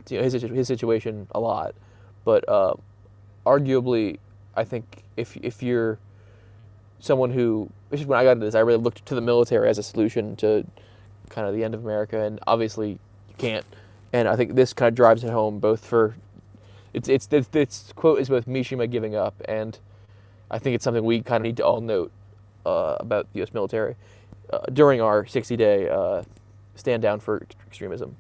to, 0.06 0.16
you 0.16 0.20
know, 0.20 0.24
his 0.24 0.34
his 0.34 0.68
situation 0.68 1.28
a 1.32 1.40
lot, 1.40 1.76
but 2.26 2.48
uh, 2.48 2.74
arguably, 3.46 4.20
I 4.56 4.64
think 4.64 5.04
if 5.18 5.38
if 5.38 5.62
you're 5.64 6.00
someone 7.00 7.32
who, 7.32 7.70
this 7.90 8.00
is 8.00 8.06
when 8.06 8.20
I 8.20 8.24
got 8.24 8.34
into 8.34 8.46
this, 8.46 8.56
I 8.56 8.60
really 8.60 8.82
looked 8.82 9.06
to 9.08 9.16
the 9.16 9.22
military 9.22 9.68
as 9.68 9.78
a 9.78 9.84
solution 9.84 10.36
to 10.38 10.66
kind 11.30 11.48
of 11.48 11.56
the 11.56 11.64
end 11.64 11.74
of 11.74 11.84
America, 11.84 12.20
and 12.22 12.40
obviously 12.48 12.92
you 12.92 13.36
can't. 13.38 13.66
And 14.14 14.28
I 14.28 14.36
think 14.36 14.56
this 14.56 14.74
kind 14.74 14.90
of 14.90 14.96
drives 14.96 15.24
it 15.24 15.32
home 15.32 15.60
both 15.60 15.86
for 15.86 16.16
it's 16.94 17.08
it's 17.08 17.28
this, 17.28 17.48
this 17.48 17.94
quote 17.96 18.20
is 18.20 18.30
both 18.30 18.46
Mishima 18.46 18.90
giving 18.90 19.16
up, 19.16 19.42
and 19.46 19.78
I 20.50 20.60
think 20.60 20.76
it's 20.76 20.84
something 20.84 21.04
we 21.04 21.22
kind 21.22 21.42
of 21.42 21.44
need 21.44 21.58
to 21.58 21.66
all 21.66 21.82
note 21.82 22.12
uh, 22.66 22.98
about 23.00 23.32
the 23.32 23.40
U.S. 23.40 23.54
military 23.54 23.96
uh, 24.52 24.60
during 24.74 25.02
our 25.02 25.24
60-day 25.24 25.90
uh, 25.90 26.24
stand 26.76 27.02
down 27.02 27.20
for 27.20 27.48
extremism, 27.68 28.18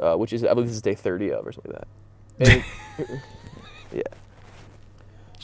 uh, 0.00 0.16
which 0.16 0.32
is 0.32 0.44
I 0.44 0.54
believe 0.54 0.68
this 0.68 0.76
is 0.76 0.82
day 0.82 0.94
30 0.94 1.32
of 1.32 1.46
or 1.46 1.52
something 1.52 1.72
like 1.72 1.84
that. 2.38 2.64
And 2.98 3.20
yeah. 3.92 4.02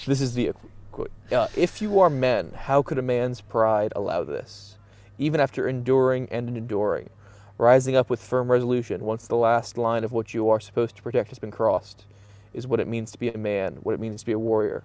This 0.06 0.20
is 0.20 0.34
the 0.34 0.52
quote: 0.90 1.12
uh, 1.30 1.48
"If 1.56 1.80
you 1.80 2.00
are 2.00 2.10
men, 2.10 2.52
how 2.56 2.82
could 2.82 2.98
a 2.98 3.02
man's 3.02 3.40
pride 3.40 3.92
allow 3.94 4.24
this? 4.24 4.76
Even 5.18 5.40
after 5.40 5.68
enduring 5.68 6.28
and 6.30 6.56
enduring." 6.56 7.10
Rising 7.58 7.94
up 7.94 8.10
with 8.10 8.20
firm 8.20 8.50
resolution 8.50 9.04
once 9.04 9.28
the 9.28 9.36
last 9.36 9.78
line 9.78 10.02
of 10.02 10.10
what 10.10 10.34
you 10.34 10.48
are 10.48 10.58
supposed 10.58 10.96
to 10.96 11.02
protect 11.02 11.28
has 11.28 11.38
been 11.38 11.52
crossed 11.52 12.06
is 12.54 12.66
what 12.66 12.80
it 12.80 12.88
means 12.88 13.10
to 13.12 13.18
be 13.18 13.28
a 13.28 13.38
man, 13.38 13.78
what 13.82 13.94
it 13.94 14.00
means 14.00 14.20
to 14.20 14.26
be 14.26 14.32
a 14.32 14.38
warrior. 14.38 14.84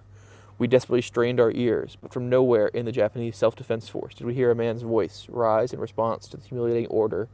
We 0.58 0.66
desperately 0.66 1.02
strained 1.02 1.38
our 1.38 1.52
ears, 1.52 1.96
but 2.00 2.12
from 2.12 2.28
nowhere 2.28 2.68
in 2.68 2.84
the 2.84 2.92
Japanese 2.92 3.36
self 3.36 3.54
defense 3.54 3.88
force 3.88 4.14
did 4.14 4.26
we 4.26 4.34
hear 4.34 4.50
a 4.50 4.56
man's 4.56 4.82
voice 4.82 5.26
rise 5.28 5.72
in 5.72 5.80
response 5.80 6.26
to 6.28 6.36
the 6.36 6.46
humiliating 6.46 6.86
order 6.88 7.28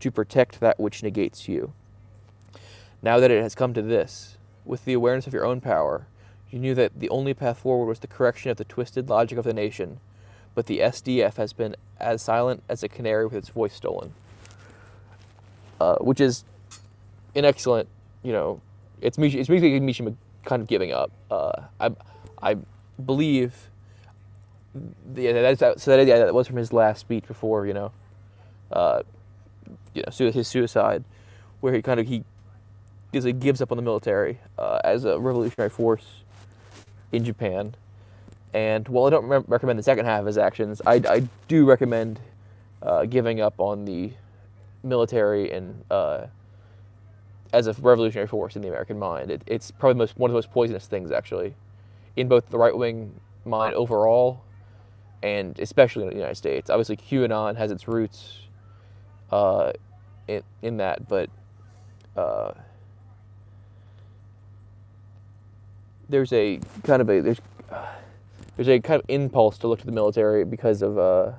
to 0.00 0.10
protect 0.10 0.60
that 0.60 0.80
which 0.80 1.02
negates 1.02 1.46
you. 1.46 1.72
Now 3.02 3.20
that 3.20 3.30
it 3.30 3.42
has 3.42 3.54
come 3.54 3.74
to 3.74 3.82
this, 3.82 4.36
with 4.64 4.84
the 4.84 4.94
awareness 4.94 5.26
of 5.26 5.34
your 5.34 5.44
own 5.44 5.60
power, 5.60 6.06
you 6.50 6.58
knew 6.58 6.74
that 6.74 6.98
the 6.98 7.10
only 7.10 7.34
path 7.34 7.58
forward 7.58 7.86
was 7.86 8.00
the 8.00 8.06
correction 8.06 8.50
of 8.50 8.56
the 8.56 8.64
twisted 8.64 9.08
logic 9.08 9.38
of 9.38 9.44
the 9.44 9.52
nation, 9.52 10.00
but 10.54 10.66
the 10.66 10.80
SDF 10.80 11.36
has 11.36 11.52
been 11.52 11.76
as 11.98 12.22
silent 12.22 12.62
as 12.68 12.82
a 12.82 12.88
canary 12.88 13.24
with 13.24 13.34
its 13.34 13.48
voice 13.50 13.74
stolen. 13.74 14.14
Uh, 15.80 15.96
which 15.96 16.20
is 16.20 16.44
an 17.34 17.44
excellent, 17.44 17.88
you 18.22 18.32
know, 18.32 18.60
it's 19.00 19.18
Mish- 19.18 19.34
it's 19.34 19.48
basically 19.48 19.80
Mishima 19.80 20.14
kind 20.44 20.62
of 20.62 20.68
giving 20.68 20.92
up. 20.92 21.10
Uh, 21.30 21.62
I 21.80 21.90
I 22.42 22.56
believe, 23.04 23.70
yeah, 25.14 25.32
that's 25.32 25.82
so 25.82 25.90
that 25.90 26.00
is, 26.00 26.08
yeah, 26.08 26.18
that 26.18 26.34
was 26.34 26.46
from 26.46 26.56
his 26.56 26.72
last 26.72 27.00
speech 27.00 27.26
before 27.26 27.66
you 27.66 27.74
know, 27.74 27.92
uh, 28.72 29.02
you 29.94 30.02
know, 30.02 30.30
his 30.30 30.48
suicide, 30.48 31.04
where 31.60 31.72
he 31.72 31.82
kind 31.82 32.00
of 32.00 32.06
he 32.06 32.24
basically 33.12 33.32
gives 33.32 33.60
up 33.60 33.72
on 33.72 33.76
the 33.76 33.82
military 33.82 34.38
uh, 34.58 34.80
as 34.84 35.04
a 35.04 35.18
revolutionary 35.18 35.70
force 35.70 36.22
in 37.12 37.24
Japan. 37.24 37.74
And 38.52 38.88
while 38.88 39.06
I 39.06 39.10
don't 39.10 39.26
re- 39.26 39.44
recommend 39.46 39.78
the 39.78 39.82
second 39.82 40.06
half 40.06 40.20
of 40.20 40.26
his 40.26 40.38
actions, 40.38 40.82
I, 40.84 40.94
I 41.08 41.28
do 41.46 41.64
recommend 41.64 42.20
uh, 42.82 43.04
giving 43.04 43.40
up 43.40 43.54
on 43.58 43.84
the 43.84 44.12
military 44.82 45.52
and 45.52 45.84
uh, 45.90 46.26
as 47.52 47.66
a 47.66 47.72
revolutionary 47.74 48.26
force 48.26 48.56
in 48.56 48.62
the 48.62 48.68
American 48.68 48.98
mind. 48.98 49.30
It, 49.30 49.42
it's 49.46 49.70
probably 49.70 49.98
most, 49.98 50.18
one 50.18 50.30
of 50.30 50.32
the 50.32 50.38
most 50.38 50.50
poisonous 50.50 50.86
things, 50.86 51.10
actually, 51.10 51.54
in 52.16 52.28
both 52.28 52.48
the 52.50 52.58
right 52.58 52.76
wing 52.76 53.12
mind 53.44 53.74
overall 53.74 54.42
and 55.22 55.58
especially 55.58 56.04
in 56.04 56.10
the 56.10 56.14
United 56.14 56.36
States. 56.36 56.70
Obviously, 56.70 56.96
QAnon 56.96 57.56
has 57.56 57.70
its 57.70 57.86
roots 57.86 58.42
uh, 59.30 59.72
in, 60.28 60.42
in 60.62 60.76
that, 60.78 61.08
but 61.08 61.28
uh, 62.16 62.52
there's 66.08 66.32
a 66.32 66.60
kind 66.84 67.02
of 67.02 67.10
a 67.10 67.20
there's 67.20 67.40
there's 68.56 68.68
a 68.68 68.80
kind 68.80 69.00
of 69.00 69.08
impulse 69.08 69.58
to 69.58 69.68
look 69.68 69.80
to 69.80 69.86
the 69.86 69.92
military 69.92 70.44
because 70.44 70.82
of 70.82 70.98
uh, 70.98 71.32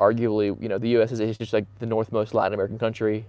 arguably 0.00 0.60
you 0.62 0.68
know 0.68 0.78
the 0.78 0.90
U.S. 0.90 1.12
is, 1.12 1.20
is 1.20 1.38
just 1.38 1.52
like 1.52 1.66
the 1.78 1.86
northmost 1.86 2.34
Latin 2.34 2.54
American 2.54 2.78
country, 2.78 3.24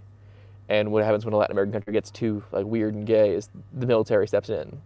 and 0.69 0.91
what 0.91 1.03
happens 1.03 1.25
when 1.25 1.33
a 1.33 1.37
Latin 1.37 1.53
American 1.53 1.73
country 1.73 1.93
gets 1.93 2.11
too 2.11 2.43
like 2.51 2.65
weird 2.65 2.93
and 2.93 3.05
gay 3.05 3.31
is 3.31 3.49
the 3.73 3.85
military 3.85 4.27
steps 4.27 4.49
in, 4.49 4.81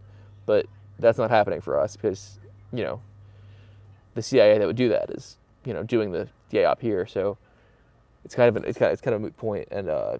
but 0.45 0.65
that's 0.99 1.17
not 1.17 1.29
happening 1.29 1.61
for 1.61 1.79
us 1.79 1.95
because 1.95 2.39
you 2.73 2.83
know 2.83 3.01
the 4.15 4.21
CIA 4.21 4.57
that 4.57 4.67
would 4.67 4.75
do 4.75 4.89
that 4.89 5.09
is 5.11 5.37
you 5.65 5.73
know 5.73 5.83
doing 5.83 6.11
the 6.11 6.27
DA 6.49 6.65
op 6.65 6.81
here, 6.81 7.05
so 7.05 7.37
it's 8.25 8.35
kind 8.35 8.49
of 8.49 8.57
an, 8.57 8.65
it's 8.65 8.77
kind 8.77 8.87
of, 8.87 8.93
it's 8.93 9.01
kind 9.01 9.13
of 9.15 9.21
a 9.21 9.23
moot 9.23 9.37
point, 9.37 9.67
and 9.71 9.89
uh, 9.89 10.17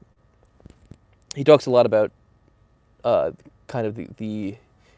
he 1.36 1.44
talks 1.44 1.66
a 1.66 1.72
lot 1.72 1.86
about 1.86 2.12
uh, 3.04 3.32
kind 3.68 3.88
of 3.88 3.96
the, 3.96 4.08
the 4.18 4.56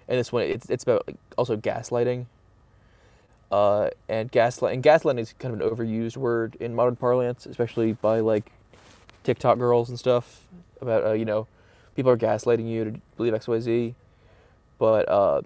and 0.08 0.20
this 0.20 0.32
one 0.32 0.44
it's 0.44 0.70
it's 0.70 0.84
about 0.84 1.08
also 1.38 1.56
gaslighting. 1.58 2.26
Uh, 3.52 3.90
and 4.08 4.32
gaslight 4.32 4.76
and 4.76 4.84
gaslighting 4.84 5.20
is 5.20 5.34
kind 5.40 5.52
of 5.54 5.60
an 5.60 5.76
overused 5.76 6.18
word 6.18 6.56
in 6.60 6.76
modern 6.76 6.96
parlance, 6.96 7.48
especially 7.48 7.94
by 7.94 8.20
like 8.20 8.52
TikTok 9.30 9.60
girls 9.60 9.90
and 9.90 10.00
stuff. 10.00 10.42
About 10.82 11.06
uh, 11.06 11.12
you 11.12 11.26
know, 11.26 11.46
people 11.96 12.12
are 12.12 12.18
gaslighting 12.18 12.68
you 12.68 12.84
to 12.84 13.02
believe 13.16 13.36
X 13.36 13.48
Y 13.48 13.60
Z. 13.60 13.96
But 14.80 15.08
uh, 15.08 15.42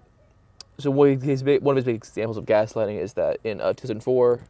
so 0.78 0.90
what 0.90 1.22
his 1.22 1.42
big, 1.42 1.60
one 1.60 1.74
of 1.74 1.76
his 1.76 1.84
big 1.84 1.96
examples 1.96 2.38
of 2.38 2.46
gaslighting 2.46 2.98
is 2.98 3.12
that 3.12 3.40
in 3.44 3.60
uh, 3.60 3.74
2004, 3.74 4.40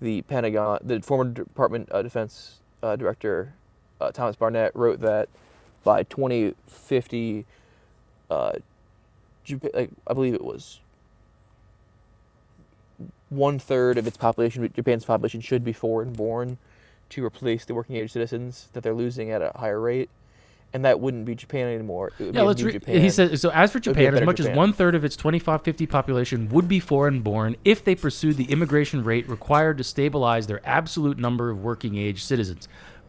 the 0.00 0.22
Pentagon, 0.22 0.78
the 0.84 1.00
former 1.00 1.32
Department 1.32 1.88
of 1.88 2.04
Defense 2.04 2.60
uh, 2.80 2.94
director 2.94 3.54
uh, 4.00 4.12
Thomas 4.12 4.36
Barnett 4.36 4.76
wrote 4.76 5.00
that 5.00 5.28
by 5.82 6.04
2050, 6.04 7.46
uh, 8.30 8.52
Japan, 9.42 9.70
like, 9.74 9.90
I 10.06 10.14
believe 10.14 10.34
it 10.34 10.44
was 10.44 10.78
one 13.30 13.58
third 13.58 13.98
of 13.98 14.06
its 14.06 14.16
population, 14.16 14.70
Japan's 14.76 15.04
population, 15.04 15.40
should 15.40 15.64
be 15.64 15.72
foreign 15.72 16.12
born 16.12 16.58
to 17.14 17.24
replace 17.24 17.64
the 17.64 17.74
working 17.74 17.96
age 17.96 18.12
citizens 18.12 18.68
that 18.72 18.82
they're 18.82 18.94
losing 18.94 19.30
at 19.30 19.40
a 19.42 19.52
higher 19.56 19.80
rate. 19.80 20.10
And 20.72 20.84
that 20.84 20.98
wouldn't 20.98 21.24
be 21.24 21.36
Japan 21.36 21.68
anymore. 21.68 22.10
It 22.18 22.24
would 22.24 22.34
Yeah, 22.34 22.40
be 22.40 22.46
let's. 22.48 22.62
Re- 22.62 22.72
Japan. 22.72 23.00
he 23.00 23.08
says 23.08 23.40
so. 23.40 23.50
As 23.50 23.70
for 23.70 23.76
would 23.78 23.84
be 23.84 23.90
a 23.90 23.94
Japan, 23.94 24.14
as 24.14 24.26
much 24.26 24.40
as 24.40 24.48
one 24.48 24.72
third 24.72 24.96
of 24.96 25.04
its 25.04 25.14
2550 25.14 25.86
population 25.86 26.48
would 26.48 26.66
be 26.66 26.80
foreign-born 26.80 27.54
if 27.64 27.84
they 27.84 27.94
pursued 27.94 28.36
the 28.36 28.46
immigration 28.50 29.04
rate 29.04 29.28
required 29.28 29.78
to 29.78 29.84
stabilize 29.84 30.48
their 30.48 30.60
absolute 30.64 31.16
number 31.16 31.48
of 31.48 31.62
working-age 31.62 32.24
citizens. 32.24 32.66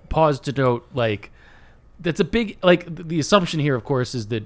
Pause 0.10 0.41
to 0.41 0.51
note, 0.51 0.88
like, 0.93 1.32
that's 1.99 2.20
a 2.20 2.24
big 2.24 2.58
like 2.62 2.86
th- 2.86 3.08
the 3.08 3.20
assumption 3.20 3.60
here, 3.60 3.74
of 3.74 3.84
course, 3.84 4.14
is 4.14 4.28
that 4.28 4.45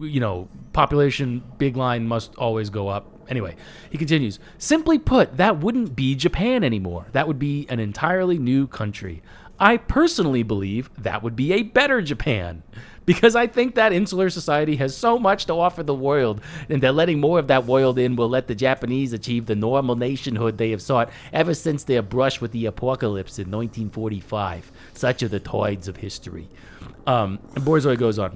you 0.00 0.18
know 0.20 0.48
population 0.72 1.42
big 1.58 1.76
line 1.76 2.08
must 2.08 2.34
always 2.36 2.70
go 2.70 2.88
up. 2.88 3.04
Anyway, 3.28 3.56
he 3.90 3.98
continues. 3.98 4.38
Simply 4.58 4.98
put, 4.98 5.36
that 5.36 5.60
wouldn't 5.60 5.94
be 5.94 6.14
Japan 6.14 6.64
anymore. 6.64 7.06
That 7.12 7.28
would 7.28 7.38
be 7.38 7.66
an 7.68 7.80
entirely 7.80 8.38
new 8.38 8.66
country. 8.66 9.22
I 9.60 9.76
personally 9.76 10.42
believe 10.42 10.90
that 10.98 11.22
would 11.22 11.36
be 11.36 11.52
a 11.52 11.62
better 11.62 12.00
Japan. 12.00 12.62
Because 13.04 13.34
I 13.34 13.46
think 13.46 13.74
that 13.74 13.94
insular 13.94 14.28
society 14.28 14.76
has 14.76 14.94
so 14.94 15.18
much 15.18 15.46
to 15.46 15.54
offer 15.54 15.82
the 15.82 15.94
world, 15.94 16.42
and 16.68 16.82
that 16.82 16.94
letting 16.94 17.20
more 17.20 17.38
of 17.38 17.46
that 17.46 17.64
world 17.64 17.98
in 17.98 18.16
will 18.16 18.28
let 18.28 18.48
the 18.48 18.54
Japanese 18.54 19.14
achieve 19.14 19.46
the 19.46 19.56
normal 19.56 19.96
nationhood 19.96 20.58
they 20.58 20.70
have 20.72 20.82
sought 20.82 21.10
ever 21.32 21.54
since 21.54 21.84
their 21.84 22.02
brush 22.02 22.42
with 22.42 22.52
the 22.52 22.66
apocalypse 22.66 23.38
in 23.38 23.50
1945. 23.50 24.70
Such 24.92 25.22
are 25.22 25.28
the 25.28 25.40
tides 25.40 25.88
of 25.88 25.96
history. 25.96 26.48
Um, 27.06 27.38
and 27.54 27.64
Borzoi 27.64 27.96
goes 27.96 28.18
on. 28.18 28.34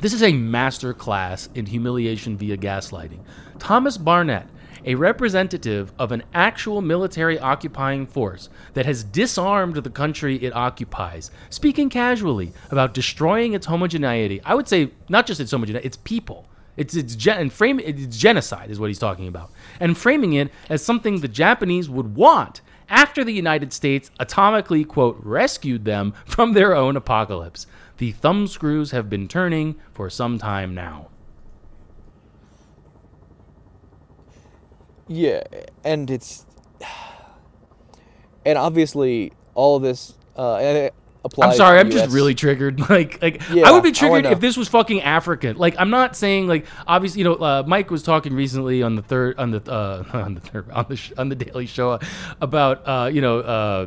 This 0.00 0.14
is 0.14 0.22
a 0.22 0.32
master 0.32 0.94
class 0.94 1.50
in 1.54 1.66
humiliation 1.66 2.38
via 2.38 2.56
gaslighting. 2.56 3.18
Thomas 3.58 3.98
Barnett, 3.98 4.48
a 4.84 4.94
representative 4.94 5.92
of 5.98 6.12
an 6.12 6.22
actual 6.32 6.80
military 6.80 7.38
occupying 7.38 8.06
force 8.06 8.48
that 8.74 8.86
has 8.86 9.04
disarmed 9.04 9.74
the 9.74 9.90
country 9.90 10.36
it 10.42 10.54
occupies, 10.54 11.30
speaking 11.50 11.90
casually 11.90 12.52
about 12.70 12.94
destroying 12.94 13.52
its 13.52 13.66
homogeneity. 13.66 14.40
I 14.44 14.54
would 14.54 14.68
say 14.68 14.92
not 15.08 15.26
just 15.26 15.40
its 15.40 15.50
homogeneity, 15.50 15.86
its 15.86 15.98
people. 15.98 16.48
It's 16.76 16.94
it's 16.94 17.16
gen- 17.16 17.38
and 17.38 17.52
frame 17.52 17.80
it's 17.80 18.16
genocide 18.16 18.70
is 18.70 18.78
what 18.78 18.86
he's 18.86 19.00
talking 19.00 19.26
about, 19.26 19.50
and 19.80 19.98
framing 19.98 20.34
it 20.34 20.50
as 20.70 20.82
something 20.82 21.20
the 21.20 21.28
Japanese 21.28 21.90
would 21.90 22.14
want 22.14 22.60
after 22.88 23.24
the 23.24 23.32
United 23.32 23.72
States 23.72 24.10
atomically 24.20 24.86
quote 24.86 25.18
rescued 25.20 25.84
them 25.84 26.14
from 26.24 26.52
their 26.52 26.74
own 26.76 26.96
apocalypse. 26.96 27.66
The 27.96 28.12
thumbscrews 28.12 28.92
have 28.92 29.10
been 29.10 29.26
turning 29.26 29.74
for 29.92 30.08
some 30.08 30.38
time 30.38 30.72
now. 30.72 31.08
Yeah, 35.08 35.42
and 35.84 36.10
it's 36.10 36.44
and 38.44 38.58
obviously 38.58 39.32
all 39.54 39.78
this 39.78 40.14
uh, 40.36 40.90
applies. 41.24 41.50
I'm 41.50 41.56
sorry, 41.56 41.78
I'm 41.78 41.90
just 41.90 42.14
really 42.14 42.34
triggered. 42.34 42.80
Like, 42.88 43.20
like 43.20 43.42
Yeah, 43.50 43.68
I 43.68 43.72
would 43.72 43.82
be 43.82 43.92
triggered 43.92 44.26
if 44.26 44.40
this 44.40 44.56
was 44.56 44.68
fucking 44.68 45.02
African. 45.02 45.56
Like, 45.56 45.74
I'm 45.78 45.90
not 45.90 46.16
saying 46.16 46.46
like 46.46 46.66
obviously, 46.86 47.20
you 47.20 47.24
know, 47.24 47.34
uh, 47.34 47.64
Mike 47.66 47.90
was 47.90 48.02
talking 48.02 48.34
recently 48.34 48.82
on 48.82 48.94
the 48.94 49.02
third 49.02 49.38
on 49.38 49.50
the 49.50 49.70
uh, 49.70 50.04
on 50.12 50.34
the 50.34 50.40
third 50.40 50.70
on 50.70 50.86
the 50.88 50.96
sh- 50.96 51.12
on 51.18 51.28
the 51.28 51.34
Daily 51.34 51.66
Shoah 51.66 52.00
about 52.40 52.86
uh, 52.86 53.10
you 53.12 53.20
know. 53.20 53.40
Uh, 53.40 53.86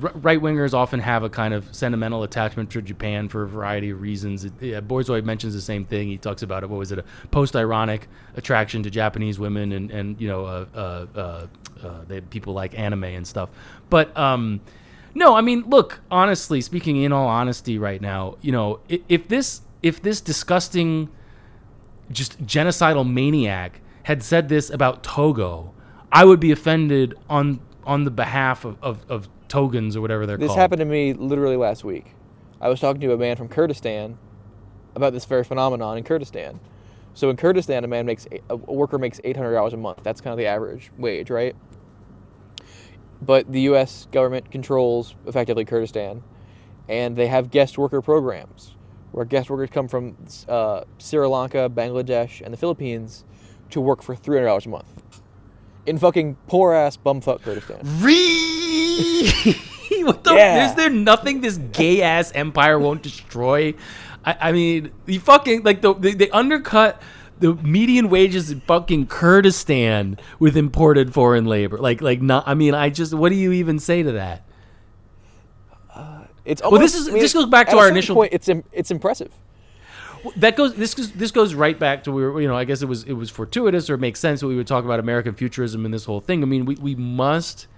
Right 0.00 0.40
wingers 0.40 0.74
often 0.74 1.00
have 1.00 1.22
a 1.22 1.30
kind 1.30 1.54
of 1.54 1.74
sentimental 1.74 2.22
attachment 2.22 2.70
to 2.70 2.82
Japan 2.82 3.28
for 3.28 3.42
a 3.42 3.48
variety 3.48 3.90
of 3.90 4.00
reasons. 4.00 4.44
It, 4.44 4.52
yeah, 4.60 4.80
Borzoi 4.80 5.22
mentions 5.24 5.54
the 5.54 5.60
same 5.60 5.84
thing. 5.84 6.08
He 6.08 6.18
talks 6.18 6.42
about 6.42 6.62
it. 6.62 6.70
What 6.70 6.78
was 6.78 6.92
it? 6.92 6.98
A 6.98 7.04
post-ironic 7.30 8.08
attraction 8.36 8.82
to 8.82 8.90
Japanese 8.90 9.38
women, 9.38 9.72
and 9.72 9.90
and 9.90 10.20
you 10.20 10.28
know, 10.28 10.44
uh, 10.44 10.66
uh, 10.74 11.06
uh, 11.14 11.46
uh, 11.86 12.04
they 12.08 12.20
people 12.20 12.52
like 12.52 12.78
anime 12.78 13.04
and 13.04 13.26
stuff. 13.26 13.50
But 13.88 14.16
um, 14.16 14.60
no, 15.14 15.36
I 15.36 15.40
mean, 15.40 15.64
look, 15.68 16.00
honestly 16.10 16.60
speaking, 16.60 16.96
in 16.96 17.12
all 17.12 17.28
honesty, 17.28 17.78
right 17.78 18.00
now, 18.00 18.36
you 18.40 18.52
know, 18.52 18.80
if, 18.88 19.00
if 19.08 19.28
this 19.28 19.62
if 19.82 20.02
this 20.02 20.20
disgusting, 20.20 21.10
just 22.10 22.44
genocidal 22.44 23.10
maniac 23.10 23.80
had 24.04 24.22
said 24.22 24.48
this 24.48 24.70
about 24.70 25.02
Togo, 25.02 25.72
I 26.10 26.24
would 26.24 26.40
be 26.40 26.50
offended 26.50 27.14
on 27.28 27.60
on 27.84 28.04
the 28.04 28.10
behalf 28.10 28.64
of, 28.64 28.76
of, 28.82 29.04
of 29.08 29.28
Togans 29.50 29.96
or 29.96 30.00
whatever 30.00 30.24
they're 30.24 30.38
This 30.38 30.46
called. 30.46 30.56
This 30.56 30.60
happened 30.60 30.78
to 30.78 30.86
me 30.86 31.12
literally 31.12 31.56
last 31.56 31.84
week. 31.84 32.14
I 32.60 32.68
was 32.68 32.80
talking 32.80 33.00
to 33.02 33.12
a 33.12 33.18
man 33.18 33.36
from 33.36 33.48
Kurdistan 33.48 34.16
about 34.94 35.12
this 35.12 35.24
very 35.26 35.44
phenomenon 35.44 35.98
in 35.98 36.04
Kurdistan. 36.04 36.60
So 37.12 37.28
in 37.28 37.36
Kurdistan, 37.36 37.84
a 37.84 37.88
man 37.88 38.06
makes 38.06 38.26
a 38.48 38.56
worker 38.56 38.96
makes 38.96 39.20
eight 39.24 39.36
hundred 39.36 39.52
dollars 39.52 39.72
a 39.72 39.76
month. 39.76 40.02
That's 40.02 40.20
kind 40.20 40.32
of 40.32 40.38
the 40.38 40.46
average 40.46 40.90
wage, 40.96 41.28
right? 41.28 41.56
But 43.20 43.50
the 43.50 43.62
U.S. 43.62 44.06
government 44.12 44.50
controls 44.50 45.14
effectively 45.26 45.64
Kurdistan, 45.64 46.22
and 46.88 47.16
they 47.16 47.26
have 47.26 47.50
guest 47.50 47.76
worker 47.76 48.00
programs 48.00 48.76
where 49.12 49.24
guest 49.24 49.50
workers 49.50 49.70
come 49.70 49.88
from 49.88 50.16
uh, 50.48 50.84
Sri 50.98 51.26
Lanka, 51.26 51.68
Bangladesh, 51.68 52.40
and 52.40 52.52
the 52.52 52.56
Philippines 52.56 53.24
to 53.70 53.80
work 53.80 54.02
for 54.02 54.14
three 54.14 54.36
hundred 54.36 54.46
dollars 54.46 54.66
a 54.66 54.68
month 54.68 55.22
in 55.86 55.98
fucking 55.98 56.36
poor 56.46 56.72
ass 56.72 56.96
bumfuck 56.96 57.42
Kurdistan. 57.42 57.80
Re- 58.00 58.59
what 60.04 60.24
the? 60.24 60.34
Yeah. 60.34 60.68
Is 60.68 60.74
there 60.76 60.90
nothing 60.90 61.40
this 61.40 61.56
gay 61.56 62.02
ass 62.02 62.32
empire 62.32 62.78
won't 62.78 63.02
destroy? 63.02 63.74
I, 64.24 64.36
I 64.40 64.52
mean, 64.52 64.92
you 65.06 65.20
fucking 65.20 65.62
like 65.62 65.80
the 65.80 65.94
they, 65.94 66.14
they 66.14 66.30
undercut 66.30 67.00
the 67.38 67.54
median 67.54 68.10
wages 68.10 68.50
in 68.50 68.60
fucking 68.60 69.06
Kurdistan 69.06 70.18
with 70.38 70.56
imported 70.56 71.14
foreign 71.14 71.46
labor. 71.46 71.78
Like 71.78 72.00
like 72.02 72.20
not. 72.20 72.44
I 72.46 72.54
mean, 72.54 72.74
I 72.74 72.90
just 72.90 73.14
what 73.14 73.30
do 73.30 73.34
you 73.36 73.52
even 73.52 73.78
say 73.78 74.02
to 74.02 74.12
that? 74.12 74.44
It's 76.44 76.62
Well, 76.62 76.80
this 76.80 76.94
is- 76.94 77.08
I 77.08 77.12
mean, 77.12 77.22
this 77.22 77.32
goes 77.34 77.46
back 77.46 77.68
to 77.68 77.76
our 77.76 77.88
initial- 77.88 78.16
Point, 78.16 78.32
it's 78.32 78.48
it's 78.72 78.90
impressive. 78.90 79.30
that 80.36 80.56
goes 80.56 80.74
this 80.74 80.94
goes 80.94 81.12
this 81.12 81.30
goes 81.30 81.54
right 81.54 81.78
back 81.78 82.04
to 82.04 82.12
we 82.12 82.22
were 82.22 82.40
you 82.40 82.48
know 82.48 82.56
I 82.56 82.64
guess 82.64 82.82
it 82.82 82.86
was 82.86 83.04
it 83.04 83.12
was 83.14 83.30
fortuitous 83.30 83.88
or 83.88 83.94
it 83.94 84.00
makes 84.00 84.20
sense 84.20 84.40
that 84.40 84.48
we 84.48 84.56
would 84.56 84.66
talk 84.66 84.84
about 84.84 85.00
American 85.00 85.34
futurism 85.34 85.84
and 85.84 85.94
this 85.94 86.04
whole 86.04 86.20
thing. 86.20 86.42
I 86.42 86.46
mean 86.46 86.64
we 86.66 86.74
we 86.76 86.94
must 86.94 87.66
uh, 87.66 87.69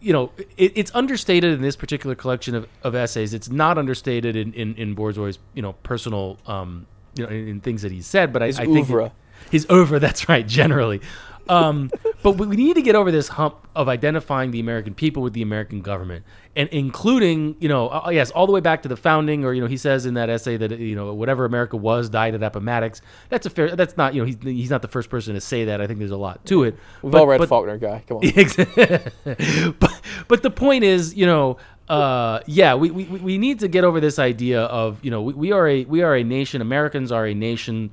you 0.00 0.12
know 0.12 0.30
it, 0.56 0.72
it's 0.74 0.90
understated 0.94 1.52
in 1.52 1.62
this 1.62 1.76
particular 1.76 2.14
collection 2.14 2.54
of, 2.54 2.66
of 2.82 2.94
essays. 2.94 3.34
It's 3.34 3.50
not 3.50 3.78
understated 3.78 4.36
in 4.36 4.52
in, 4.54 4.74
in 4.76 4.94
Borzoi's 4.96 5.38
you 5.54 5.62
know 5.62 5.72
personal 5.82 6.38
um 6.46 6.86
you 7.16 7.24
know 7.24 7.30
in, 7.30 7.48
in 7.48 7.60
things 7.60 7.82
that 7.82 7.92
he 7.92 8.00
said. 8.02 8.32
But 8.32 8.42
I, 8.42 8.46
His 8.46 8.58
I 8.60 8.64
think 8.64 8.88
oeuvre. 8.88 9.12
his 9.50 9.66
over 9.68 9.98
that's 10.06 10.28
right 10.28 10.46
generally. 10.46 11.00
Um, 11.48 11.90
but 12.22 12.32
we 12.32 12.46
need 12.56 12.74
to 12.76 12.82
get 12.82 12.94
over 12.94 13.10
this 13.10 13.28
hump 13.28 13.66
of 13.74 13.88
identifying 13.88 14.50
the 14.50 14.60
American 14.60 14.94
people 14.94 15.22
with 15.22 15.32
the 15.32 15.42
American 15.42 15.80
government, 15.82 16.24
and 16.56 16.68
including, 16.70 17.56
you 17.60 17.68
know, 17.68 17.88
uh, 17.88 18.10
yes, 18.10 18.30
all 18.32 18.46
the 18.46 18.52
way 18.52 18.60
back 18.60 18.82
to 18.82 18.88
the 18.88 18.96
founding, 18.96 19.44
or 19.44 19.54
you 19.54 19.60
know, 19.60 19.66
he 19.66 19.76
says 19.76 20.04
in 20.06 20.14
that 20.14 20.28
essay 20.28 20.56
that 20.56 20.78
you 20.78 20.94
know 20.96 21.14
whatever 21.14 21.44
America 21.44 21.76
was 21.76 22.08
died 22.08 22.34
at 22.34 22.42
Appomattox. 22.42 23.00
That's 23.28 23.46
a 23.46 23.50
fair. 23.50 23.74
That's 23.76 23.96
not 23.96 24.14
you 24.14 24.22
know 24.22 24.26
he's 24.26 24.36
he's 24.42 24.70
not 24.70 24.82
the 24.82 24.88
first 24.88 25.10
person 25.10 25.34
to 25.34 25.40
say 25.40 25.66
that. 25.66 25.80
I 25.80 25.86
think 25.86 25.98
there's 25.98 26.10
a 26.10 26.16
lot 26.16 26.44
to 26.46 26.64
it. 26.64 26.76
We've 27.02 27.12
But- 27.12 27.20
all 27.20 27.26
read 27.26 27.38
but- 27.38 27.48
Faulkner 27.48 27.78
guy. 27.78 28.02
Come 28.06 28.18
on. 28.18 28.22
but, 29.78 30.00
but 30.28 30.42
the 30.42 30.50
point 30.50 30.84
is, 30.84 31.14
you 31.14 31.26
know, 31.26 31.56
uh, 31.88 32.40
yeah, 32.46 32.74
we, 32.74 32.90
we, 32.90 33.04
we 33.04 33.38
need 33.38 33.60
to 33.60 33.68
get 33.68 33.84
over 33.84 34.00
this 34.00 34.18
idea 34.18 34.62
of, 34.62 35.02
you 35.02 35.10
know, 35.10 35.22
we, 35.22 35.34
we 35.34 35.52
are 35.52 35.66
a 35.68 35.84
we 35.84 36.02
are 36.02 36.14
a 36.16 36.22
nation. 36.24 36.60
Americans 36.60 37.10
are 37.12 37.26
a 37.26 37.34
nation 37.34 37.90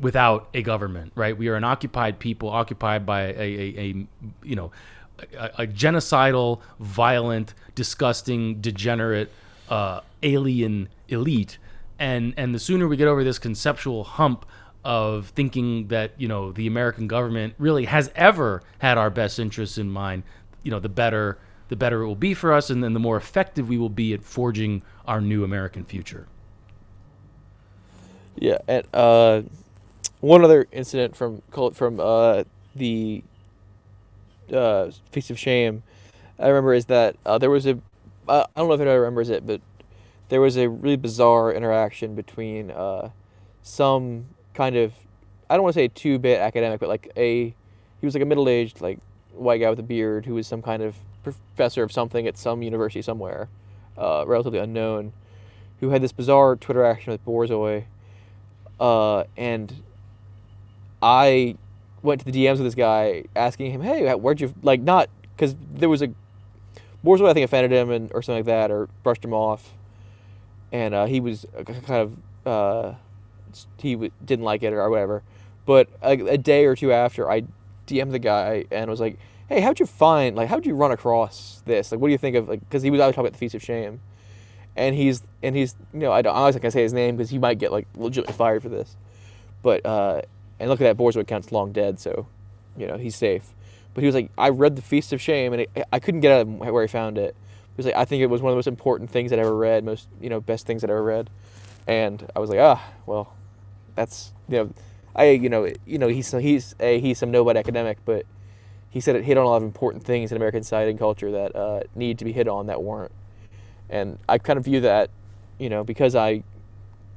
without 0.00 0.48
a 0.54 0.62
government, 0.62 1.12
right? 1.14 1.36
We 1.36 1.48
are 1.48 1.56
an 1.56 1.64
occupied 1.64 2.18
people, 2.18 2.48
occupied 2.48 3.04
by 3.04 3.22
a, 3.22 3.32
a, 3.32 3.78
a 3.78 4.06
you 4.42 4.56
know, 4.56 4.72
a, 5.36 5.62
a 5.62 5.66
genocidal, 5.66 6.60
violent, 6.80 7.54
disgusting, 7.74 8.60
degenerate, 8.60 9.30
uh, 9.68 10.00
alien 10.22 10.88
elite. 11.08 11.58
And 11.98 12.34
and 12.36 12.54
the 12.54 12.58
sooner 12.58 12.88
we 12.88 12.96
get 12.96 13.08
over 13.08 13.22
this 13.22 13.38
conceptual 13.38 14.04
hump 14.04 14.46
of 14.82 15.28
thinking 15.28 15.88
that 15.88 16.12
you 16.16 16.26
know 16.26 16.52
the 16.52 16.66
American 16.66 17.06
government 17.06 17.54
really 17.58 17.84
has 17.84 18.10
ever 18.14 18.62
had 18.78 18.96
our 18.96 19.10
best 19.10 19.38
interests 19.38 19.76
in 19.76 19.90
mind, 19.90 20.22
you 20.62 20.70
know, 20.70 20.80
the 20.80 20.88
better 20.88 21.38
the 21.68 21.76
better 21.76 22.02
it 22.02 22.06
will 22.06 22.16
be 22.16 22.34
for 22.34 22.52
us, 22.52 22.70
and 22.70 22.82
then 22.82 22.94
the 22.94 23.00
more 23.00 23.16
effective 23.16 23.68
we 23.68 23.78
will 23.78 23.90
be 23.90 24.12
at 24.12 24.24
forging 24.24 24.82
our 25.06 25.20
new 25.20 25.44
American 25.44 25.84
future. 25.84 26.26
Yeah, 28.36 28.58
and 28.66 28.86
uh, 28.94 29.42
one 30.20 30.44
other 30.44 30.66
incident 30.72 31.16
from 31.16 31.42
from 31.72 32.00
uh, 32.00 32.44
the 32.74 33.22
uh, 34.52 34.90
Feast 35.12 35.30
of 35.30 35.38
Shame, 35.38 35.82
I 36.38 36.48
remember 36.48 36.74
is 36.74 36.86
that 36.86 37.16
uh, 37.24 37.38
there 37.38 37.50
was 37.50 37.66
a 37.66 37.78
I 38.28 38.46
don't 38.56 38.68
know 38.68 38.74
if 38.74 38.80
anyone 38.80 38.98
remembers 38.98 39.30
it, 39.30 39.46
but 39.46 39.60
there 40.28 40.40
was 40.40 40.56
a 40.56 40.68
really 40.68 40.96
bizarre 40.96 41.52
interaction 41.52 42.14
between 42.14 42.70
uh, 42.70 43.10
some 43.62 44.26
kind 44.54 44.76
of 44.76 44.92
I 45.48 45.54
don't 45.54 45.64
want 45.64 45.74
to 45.74 45.80
say 45.80 45.88
two 45.88 46.18
bit 46.18 46.38
academic, 46.38 46.80
but 46.80 46.88
like 46.88 47.10
a 47.16 47.54
he 48.00 48.06
was 48.06 48.14
like 48.14 48.22
a 48.22 48.26
middle 48.26 48.48
aged 48.48 48.80
like 48.80 48.98
white 49.32 49.58
guy 49.58 49.70
with 49.70 49.78
a 49.78 49.84
beard 49.84 50.26
who 50.26 50.34
was 50.34 50.46
some 50.46 50.62
kind 50.62 50.82
of 50.82 50.96
professor 51.22 51.82
of 51.82 51.92
something 51.92 52.26
at 52.26 52.38
some 52.38 52.62
university 52.62 53.02
somewhere, 53.02 53.48
uh, 53.96 54.24
relatively 54.26 54.58
unknown, 54.58 55.12
who 55.80 55.90
had 55.90 56.02
this 56.02 56.12
bizarre 56.12 56.56
Twitter 56.56 56.84
action 56.84 57.10
with 57.10 57.24
Borzoi 57.24 57.84
uh, 58.78 59.24
and 59.36 59.82
I 61.02 61.56
went 62.02 62.20
to 62.20 62.30
the 62.30 62.32
DMs 62.32 62.52
with 62.52 62.64
this 62.64 62.74
guy 62.74 63.24
asking 63.36 63.72
him, 63.72 63.80
"Hey, 63.82 64.12
where'd 64.14 64.40
you 64.40 64.54
like 64.62 64.80
not?" 64.80 65.08
Because 65.36 65.56
there 65.72 65.88
was 65.88 66.02
a 66.02 66.12
more 67.02 67.16
so 67.16 67.26
I 67.26 67.32
think, 67.32 67.44
offended 67.44 67.72
him 67.72 67.90
and 67.90 68.10
or 68.12 68.22
something 68.22 68.40
like 68.40 68.46
that, 68.46 68.70
or 68.70 68.88
brushed 69.02 69.24
him 69.24 69.32
off, 69.32 69.72
and 70.72 70.94
uh, 70.94 71.06
he 71.06 71.20
was 71.20 71.46
uh, 71.56 71.64
kind 71.64 71.88
of 71.88 72.16
uh, 72.46 72.94
he 73.78 73.94
w- 73.94 74.12
didn't 74.24 74.44
like 74.44 74.62
it 74.62 74.72
or 74.72 74.88
whatever. 74.90 75.22
But 75.66 75.88
a, 76.02 76.12
a 76.12 76.38
day 76.38 76.64
or 76.64 76.74
two 76.76 76.92
after, 76.92 77.30
I 77.30 77.44
DM'd 77.86 78.12
the 78.12 78.18
guy 78.18 78.66
and 78.70 78.90
was 78.90 79.00
like, 79.00 79.18
"Hey, 79.48 79.60
how'd 79.60 79.80
you 79.80 79.86
find 79.86 80.36
like 80.36 80.48
how'd 80.48 80.66
you 80.66 80.74
run 80.74 80.92
across 80.92 81.62
this? 81.64 81.92
Like, 81.92 82.00
what 82.00 82.08
do 82.08 82.12
you 82.12 82.18
think 82.18 82.36
of 82.36 82.48
like?" 82.48 82.60
Because 82.60 82.82
he 82.82 82.90
was 82.90 83.00
always 83.00 83.14
talking 83.14 83.26
about 83.26 83.32
the 83.32 83.38
Feast 83.38 83.54
of 83.54 83.62
Shame 83.62 84.00
and 84.76 84.94
he's 84.94 85.22
and 85.42 85.56
he's 85.56 85.74
you 85.92 86.00
know 86.00 86.12
I 86.12 86.22
don't 86.22 86.34
I 86.34 86.40
always 86.40 86.54
not 86.54 86.62
gonna 86.62 86.70
say 86.70 86.82
his 86.82 86.92
name 86.92 87.16
because 87.16 87.30
he 87.30 87.38
might 87.38 87.58
get 87.58 87.72
like 87.72 87.86
legitimately 87.96 88.34
fired 88.34 88.62
for 88.62 88.68
this, 88.68 88.96
but 89.62 89.84
uh, 89.84 90.22
and 90.60 90.68
look 90.68 90.80
at 90.80 90.84
that 90.84 91.02
Borzoi 91.02 91.22
account's 91.22 91.50
long 91.50 91.72
dead, 91.72 91.98
so 91.98 92.26
you 92.76 92.86
know 92.86 92.98
he's 92.98 93.16
safe. 93.16 93.54
But 93.94 94.02
he 94.02 94.06
was 94.06 94.14
like, 94.14 94.30
I 94.38 94.50
read 94.50 94.76
the 94.76 94.82
Feast 94.82 95.12
of 95.12 95.20
Shame, 95.20 95.52
and 95.52 95.62
it, 95.62 95.70
I 95.92 95.98
couldn't 95.98 96.20
get 96.20 96.30
out 96.30 96.46
where 96.46 96.82
he 96.84 96.88
found 96.88 97.18
it. 97.18 97.34
But 97.74 97.78
was 97.78 97.86
like, 97.86 97.96
I 97.96 98.04
think 98.04 98.22
it 98.22 98.26
was 98.26 98.42
one 98.42 98.50
of 98.50 98.54
the 98.54 98.58
most 98.58 98.68
important 98.68 99.10
things 99.10 99.32
I'd 99.32 99.38
ever 99.38 99.56
read, 99.56 99.84
most 99.84 100.06
you 100.20 100.28
know 100.28 100.40
best 100.40 100.66
things 100.66 100.84
I'd 100.84 100.90
ever 100.90 101.02
read, 101.02 101.30
and 101.88 102.30
I 102.36 102.38
was 102.38 102.50
like, 102.50 102.60
ah, 102.60 102.84
well, 103.06 103.34
that's 103.96 104.32
you 104.48 104.58
know, 104.58 104.70
I 105.16 105.30
you 105.30 105.48
know 105.48 105.72
you 105.86 105.98
know 105.98 106.08
he's 106.08 106.30
he's 106.30 106.74
a 106.78 107.00
he's 107.00 107.18
some 107.18 107.30
nobody 107.30 107.58
academic, 107.58 107.98
but 108.04 108.26
he 108.90 109.00
said 109.00 109.16
it 109.16 109.24
hit 109.24 109.38
on 109.38 109.44
a 109.44 109.48
lot 109.48 109.56
of 109.56 109.62
important 109.62 110.04
things 110.04 110.30
in 110.30 110.36
American 110.36 110.62
society 110.62 110.90
and 110.90 110.98
culture 110.98 111.30
that 111.32 111.56
uh, 111.56 111.80
need 111.94 112.18
to 112.18 112.24
be 112.24 112.32
hit 112.32 112.48
on 112.48 112.66
that 112.66 112.82
weren't, 112.82 113.12
and 113.88 114.18
I 114.28 114.36
kind 114.36 114.58
of 114.58 114.64
view 114.64 114.80
that, 114.82 115.10
you 115.58 115.70
know, 115.70 115.82
because 115.84 116.14
I 116.14 116.42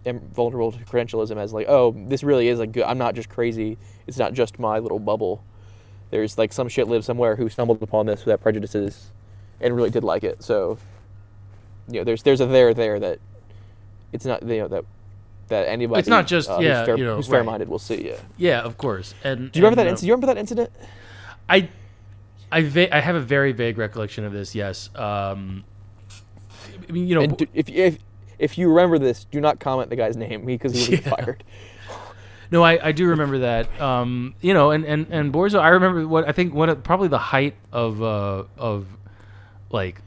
vulnerable 0.06 0.72
to 0.72 0.80
credentialism 0.80 1.38
as 1.38 1.54
like, 1.54 1.68
oh, 1.70 1.96
this 2.08 2.24
really 2.24 2.48
is 2.48 2.60
like 2.60 2.72
good. 2.72 2.84
I'm 2.84 2.98
not 2.98 3.16
just 3.16 3.30
crazy. 3.30 3.78
It's 4.08 4.18
not 4.18 4.34
just 4.34 4.60
my 4.60 4.80
little 4.80 5.00
bubble. 5.00 5.44
There's 6.12 6.38
like 6.38 6.54
some 6.54 6.68
shit 6.70 6.88
lives 6.88 7.06
somewhere 7.06 7.36
who 7.36 7.50
stumbled 7.50 7.82
upon 7.82 8.06
this 8.06 8.26
without 8.26 8.42
prejudices, 8.42 9.12
and 9.62 9.76
really 9.76 9.90
did 9.90 10.04
like 10.04 10.24
it. 10.24 10.44
So, 10.44 10.78
you 11.90 12.00
know, 12.00 12.04
there's 12.04 12.24
there's 12.24 12.42
a 12.42 12.46
there 12.46 12.74
there 12.74 13.00
that 13.00 13.20
it's 14.12 14.26
not 14.26 14.44
you 14.44 14.60
know 14.60 14.68
that 14.68 14.86
that 15.48 15.68
anybody 15.68 16.00
It's 16.00 16.08
not 16.08 16.28
just- 16.28 16.50
uh, 16.50 16.58
who's 16.58 16.66
yeah, 16.66 16.86
fair, 16.86 16.98
you 16.98 17.04
know, 17.06 17.16
who's 17.16 17.28
right. 17.30 17.38
fair-minded 17.38 17.68
will 17.68 17.80
see. 17.80 18.08
Yeah. 18.08 18.16
Yeah, 18.38 18.62
of 18.62 18.78
course. 18.78 19.14
And 19.24 19.52
Do 19.52 19.60
you 19.60 19.66
remember 19.66 19.84
that? 19.84 19.90
incident? 19.90 20.08
you 20.08 20.14
remember 20.14 20.28
that 20.28 20.38
incident? 20.40 20.70
I, 21.50 21.70
I, 22.52 22.62
va- 22.64 22.96
I 22.96 23.02
have 23.02 23.16
a 23.16 23.20
very 23.20 23.52
vague 23.52 23.78
recollection 23.78 24.24
of 24.24 24.32
this. 24.32 24.56
Yes. 24.56 24.90
Um, 24.96 25.66
I 26.88 26.92
mean, 26.92 27.08
you 27.08 27.16
know, 27.16 27.28
do, 27.28 27.46
if 27.54 27.68
if 27.70 27.98
if 28.40 28.58
you 28.58 28.70
remember 28.70 28.98
this, 29.00 29.26
do 29.26 29.40
not 29.42 29.60
comment 29.60 29.90
the 29.90 29.96
guy's 29.96 30.18
name 30.18 30.46
because 30.46 30.74
he 30.74 30.80
will 30.96 30.98
be 31.02 31.04
Yeah. 31.10 31.16
fired. 31.16 31.44
No, 32.52 32.62
I, 32.64 32.88
I 32.90 32.92
do 32.92 33.08
remember 33.08 33.40
that. 33.40 33.82
Um, 33.82 34.36
you 34.42 34.54
know, 34.54 34.70
and 34.72 34.86
and 34.86 35.08
and 35.10 35.34
Borzo. 35.34 35.60
I 35.60 35.70
remember 35.70 36.08
what 36.08 36.28
I 36.28 36.32
think 36.34 36.54
one 36.54 36.70
of 36.70 36.84
probably 36.84 37.08
the 37.08 37.18
height 37.18 37.56
of 37.72 38.02
uh, 38.04 38.44
of 38.58 38.86
like 39.72 40.02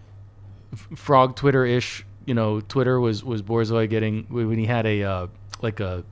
frog 0.94 1.36
Twitter 1.36 1.64
ish. 1.64 2.04
You 2.24 2.34
know, 2.34 2.60
Twitter 2.60 3.00
was 3.00 3.24
was 3.24 3.42
Borzoi 3.42 3.88
getting 3.88 4.24
when 4.28 4.58
he 4.58 4.66
had 4.66 4.86
a 4.86 5.02
uh, 5.02 5.26
like 5.62 5.80
a 5.80 6.04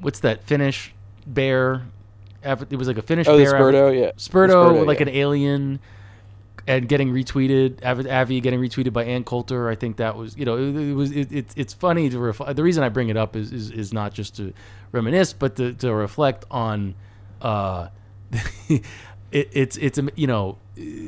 what's 0.00 0.20
that 0.20 0.42
Finnish 0.44 0.92
bear? 1.26 1.82
It 2.42 2.76
was 2.76 2.88
like 2.88 2.98
a 2.98 3.02
Finnish 3.02 3.26
Oh, 3.28 3.36
bear. 3.38 3.54
av- 3.56 3.62
Spurto, 3.62 3.98
yeah. 4.00 4.10
Spurto, 4.16 4.84
like 4.86 4.98
yeah. 5.00 5.06
an 5.06 5.14
alien, 5.14 5.80
and 6.66 6.88
getting 6.88 7.12
retweeted. 7.12 7.84
Avi 7.84 8.40
getting 8.40 8.60
retweeted 8.60 8.92
by 8.92 9.04
Ann 9.04 9.24
Coulter. 9.24 9.68
I 9.68 9.74
think 9.74 9.96
that 9.96 10.16
was 10.16 10.36
you 10.36 10.44
know 10.44 10.56
it, 10.56 10.76
it 10.76 10.94
was 10.94 11.10
it, 11.10 11.32
it, 11.32 11.46
it's 11.56 11.74
funny 11.74 12.08
to 12.10 12.18
reflect. 12.18 12.56
The 12.56 12.62
reason 12.62 12.82
I 12.82 12.88
bring 12.88 13.08
it 13.08 13.16
up 13.16 13.36
is, 13.36 13.52
is 13.52 13.70
is 13.70 13.92
not 13.92 14.14
just 14.14 14.36
to 14.36 14.52
reminisce, 14.92 15.32
but 15.32 15.56
to, 15.56 15.72
to 15.74 15.94
reflect 15.94 16.44
on. 16.50 16.94
Uh, 17.40 17.88
it, 18.68 18.82
it's 19.30 19.76
it's 19.76 19.98
you 20.16 20.26
know 20.26 20.58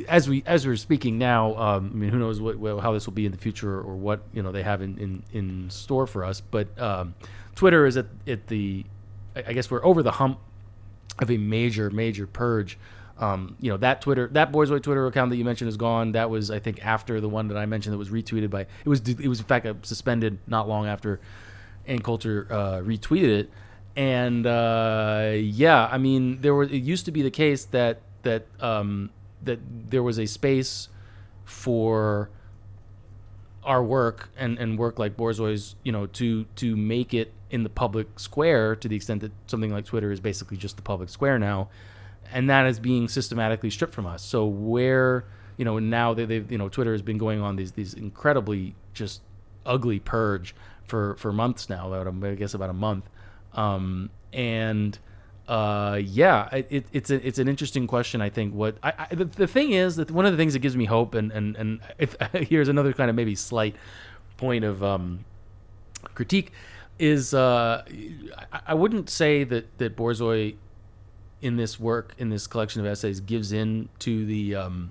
as 0.08 0.28
we 0.28 0.42
as 0.46 0.66
we're 0.66 0.76
speaking 0.76 1.18
now. 1.18 1.56
Um, 1.56 1.90
I 1.92 1.96
mean, 1.96 2.10
who 2.10 2.18
knows 2.18 2.40
what, 2.40 2.58
how 2.80 2.92
this 2.92 3.06
will 3.06 3.14
be 3.14 3.26
in 3.26 3.32
the 3.32 3.38
future 3.38 3.80
or 3.80 3.96
what 3.96 4.22
you 4.32 4.42
know 4.42 4.52
they 4.52 4.62
have 4.62 4.82
in 4.82 4.98
in, 4.98 5.22
in 5.32 5.70
store 5.70 6.06
for 6.06 6.24
us. 6.24 6.40
But 6.40 6.78
um, 6.80 7.14
Twitter 7.54 7.86
is 7.86 7.96
at 7.96 8.06
at 8.26 8.46
the 8.48 8.84
I 9.34 9.52
guess 9.52 9.70
we're 9.70 9.84
over 9.84 10.02
the 10.02 10.12
hump 10.12 10.38
of 11.18 11.30
a 11.30 11.36
major, 11.36 11.90
major 11.90 12.26
purge. 12.26 12.78
Um, 13.18 13.56
you 13.60 13.70
know 13.70 13.78
that 13.78 14.02
Twitter, 14.02 14.28
that 14.32 14.52
Borzoi 14.52 14.82
Twitter 14.82 15.06
account 15.06 15.30
that 15.30 15.36
you 15.36 15.44
mentioned 15.44 15.68
is 15.68 15.76
gone. 15.76 16.12
That 16.12 16.28
was, 16.28 16.50
I 16.50 16.58
think, 16.58 16.84
after 16.84 17.20
the 17.20 17.28
one 17.28 17.48
that 17.48 17.56
I 17.56 17.64
mentioned 17.64 17.94
that 17.94 17.98
was 17.98 18.10
retweeted 18.10 18.50
by. 18.50 18.62
It 18.62 18.88
was, 18.88 19.00
it 19.08 19.28
was 19.28 19.38
in 19.40 19.46
fact 19.46 19.64
uh, 19.64 19.74
suspended 19.82 20.38
not 20.46 20.68
long 20.68 20.86
after 20.86 21.20
Ann 21.86 22.00
Coulter 22.00 22.46
uh, 22.50 22.80
retweeted 22.80 23.40
it. 23.40 23.50
And 23.96 24.46
uh, 24.46 25.32
yeah, 25.34 25.88
I 25.90 25.96
mean, 25.96 26.42
there 26.42 26.54
was. 26.54 26.70
It 26.70 26.82
used 26.82 27.06
to 27.06 27.12
be 27.12 27.22
the 27.22 27.30
case 27.30 27.64
that 27.66 28.02
that 28.22 28.46
um, 28.60 29.10
that 29.42 29.60
there 29.90 30.02
was 30.02 30.18
a 30.18 30.26
space 30.26 30.88
for 31.44 32.28
our 33.64 33.82
work 33.82 34.30
and, 34.36 34.58
and 34.58 34.78
work 34.78 34.98
like 34.98 35.16
Borzoi's, 35.16 35.74
you 35.82 35.92
know, 35.92 36.06
to 36.06 36.44
to 36.56 36.76
make 36.76 37.14
it 37.14 37.32
in 37.50 37.62
the 37.62 37.68
public 37.68 38.18
square 38.18 38.76
to 38.76 38.88
the 38.88 38.96
extent 38.96 39.20
that 39.22 39.32
something 39.46 39.72
like 39.72 39.84
Twitter 39.84 40.10
is 40.10 40.20
basically 40.20 40.56
just 40.56 40.76
the 40.76 40.82
public 40.82 41.08
square 41.08 41.38
now, 41.38 41.68
and 42.32 42.50
that 42.50 42.66
is 42.66 42.78
being 42.78 43.08
systematically 43.08 43.70
stripped 43.70 43.94
from 43.94 44.06
us. 44.06 44.22
So 44.22 44.46
where 44.46 45.24
you 45.56 45.64
know 45.64 45.78
now 45.78 46.14
they 46.14 46.24
they've 46.24 46.50
you 46.50 46.58
know 46.58 46.68
Twitter 46.68 46.92
has 46.92 47.02
been 47.02 47.18
going 47.18 47.40
on 47.40 47.56
these 47.56 47.72
these 47.72 47.94
incredibly 47.94 48.74
just 48.94 49.22
ugly 49.64 49.98
purge 49.98 50.54
for 50.84 51.16
for 51.16 51.32
months 51.32 51.68
now. 51.68 51.92
About 51.92 52.06
a, 52.06 52.26
I 52.28 52.34
guess 52.34 52.54
about 52.54 52.70
a 52.70 52.74
month, 52.74 53.08
um, 53.52 54.10
and 54.32 54.98
uh, 55.48 56.00
yeah, 56.02 56.48
it, 56.52 56.66
it, 56.70 56.86
it's 56.92 57.10
a, 57.10 57.26
it's 57.26 57.38
an 57.38 57.48
interesting 57.48 57.86
question. 57.86 58.20
I 58.20 58.30
think 58.30 58.54
what 58.54 58.76
I, 58.82 59.06
I 59.10 59.14
the, 59.14 59.24
the 59.24 59.46
thing 59.46 59.72
is 59.72 59.96
that 59.96 60.10
one 60.10 60.26
of 60.26 60.32
the 60.32 60.38
things 60.38 60.54
that 60.54 60.60
gives 60.60 60.76
me 60.76 60.86
hope, 60.86 61.14
and 61.14 61.30
and 61.32 61.56
and 61.56 61.80
if 61.98 62.16
here's 62.32 62.68
another 62.68 62.92
kind 62.92 63.10
of 63.10 63.16
maybe 63.16 63.34
slight 63.34 63.76
point 64.36 64.64
of 64.64 64.82
um, 64.82 65.24
critique, 66.14 66.52
is 66.98 67.32
uh, 67.32 67.84
I, 68.52 68.60
I 68.68 68.74
wouldn't 68.74 69.08
say 69.08 69.44
that 69.44 69.78
that 69.78 69.96
Borzoi 69.96 70.56
in 71.42 71.56
this 71.56 71.78
work 71.78 72.14
in 72.18 72.30
this 72.30 72.46
collection 72.46 72.80
of 72.80 72.86
essays 72.86 73.20
gives 73.20 73.52
in 73.52 73.88
to 73.98 74.24
the 74.26 74.54
um, 74.54 74.90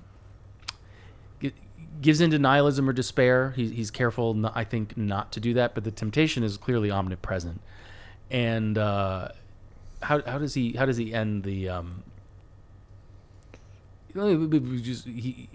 gi- 1.41 1.53
gives 2.01 2.21
into 2.21 2.37
nihilism 2.37 2.87
or 2.87 2.93
despair. 2.93 3.53
He's, 3.55 3.71
he's 3.71 3.91
careful, 3.91 4.49
I 4.53 4.63
think, 4.63 4.95
not 4.95 5.31
to 5.33 5.39
do 5.39 5.53
that, 5.55 5.73
but 5.73 5.83
the 5.83 5.91
temptation 5.91 6.43
is 6.43 6.57
clearly 6.57 6.91
omnipresent. 6.91 7.61
And 8.29 8.77
uh, 8.77 9.29
how 10.01 10.21
how 10.23 10.37
does 10.37 10.53
he 10.53 10.73
how 10.73 10.85
does 10.85 10.97
he 10.97 11.13
end 11.13 11.43
the 11.43 11.69
um, 11.69 12.03
he 15.03 15.49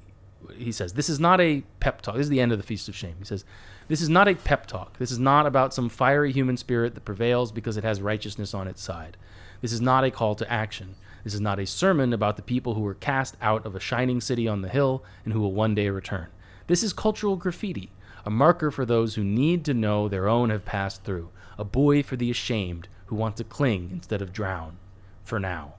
he 0.57 0.73
says 0.73 0.95
this 0.95 1.09
is 1.09 1.21
not 1.21 1.41
a 1.41 1.63
pep 1.79 2.03
talk. 2.03 2.17
This 2.17 2.25
is 2.25 2.31
the 2.31 2.41
end 2.41 2.53
of 2.53 2.59
the 2.59 2.65
feast 2.65 2.89
of 2.89 2.97
shame. 2.97 3.15
He 3.19 3.25
says 3.25 3.45
this 3.89 4.01
is 4.01 4.09
not 4.09 4.29
a 4.29 4.35
pep 4.35 4.67
talk. 4.67 4.99
This 4.99 5.11
is 5.11 5.19
not 5.19 5.47
about 5.47 5.73
some 5.73 5.89
fiery 5.89 6.33
human 6.33 6.57
spirit 6.57 6.95
that 6.95 7.05
prevails 7.05 7.53
because 7.53 7.77
it 7.77 7.85
has 7.85 8.01
righteousness 8.01 8.55
on 8.55 8.69
its 8.69 8.83
side. 8.83 9.17
This 9.61 9.73
is 9.73 9.81
not 9.81 10.05
a 10.05 10.11
call 10.11 10.35
to 10.37 10.51
action. 10.51 10.95
This 11.23 11.35
is 11.35 11.41
not 11.41 11.59
a 11.59 11.67
sermon 11.67 12.13
about 12.13 12.37
the 12.37 12.43
people 12.43 12.75
who 12.75 12.81
were 12.81 12.95
cast 12.95 13.37
out 13.43 13.67
of 13.67 13.75
a 13.75 13.81
shining 13.81 14.21
city 14.21 14.49
on 14.49 14.63
the 14.63 14.69
hill 14.69 15.05
and 15.25 15.35
who 15.35 15.41
will 15.41 15.53
one 15.53 15.75
day 15.75 15.91
return. 15.91 16.29
This 16.67 16.83
is 16.83 16.93
cultural 16.93 17.37
graffiti, 17.37 17.91
a 18.25 18.31
marker 18.31 18.71
for 18.71 18.87
those 18.87 19.15
who 19.15 19.25
need 19.25 19.65
to 19.65 19.75
know 19.75 20.09
their 20.09 20.29
own 20.29 20.51
have 20.51 20.65
passed 20.65 21.05
through, 21.05 21.31
a 21.59 21.65
buoy 21.65 22.03
for 22.03 22.17
the 22.17 22.31
ashamed 22.31 22.89
who 23.07 23.17
want 23.17 23.37
to 23.37 23.45
cling 23.45 23.91
instead 23.93 24.23
of 24.23 24.33
drown. 24.33 24.79
For 25.23 25.39
now. 25.39 25.75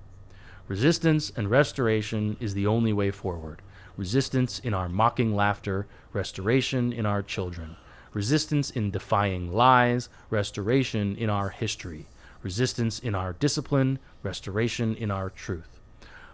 Resistance 0.68 1.32
and 1.36 1.50
restoration 1.50 2.38
is 2.40 2.54
the 2.54 2.68
only 2.68 2.94
way 2.94 3.10
forward. 3.10 3.62
Resistance 3.98 4.60
in 4.60 4.74
our 4.74 4.88
mocking 4.88 5.36
laughter, 5.36 5.88
restoration 6.14 6.94
in 6.94 7.06
our 7.06 7.22
children. 7.22 7.76
Resistance 8.14 8.70
in 8.70 8.92
defying 8.92 9.52
lies, 9.52 10.10
restoration 10.30 11.16
in 11.16 11.30
our 11.30 11.50
history. 11.50 12.08
Resistance 12.44 13.00
in 13.00 13.14
our 13.14 13.34
discipline, 13.34 14.00
restoration 14.24 14.96
in 14.96 15.12
our 15.12 15.30
truth. 15.30 15.80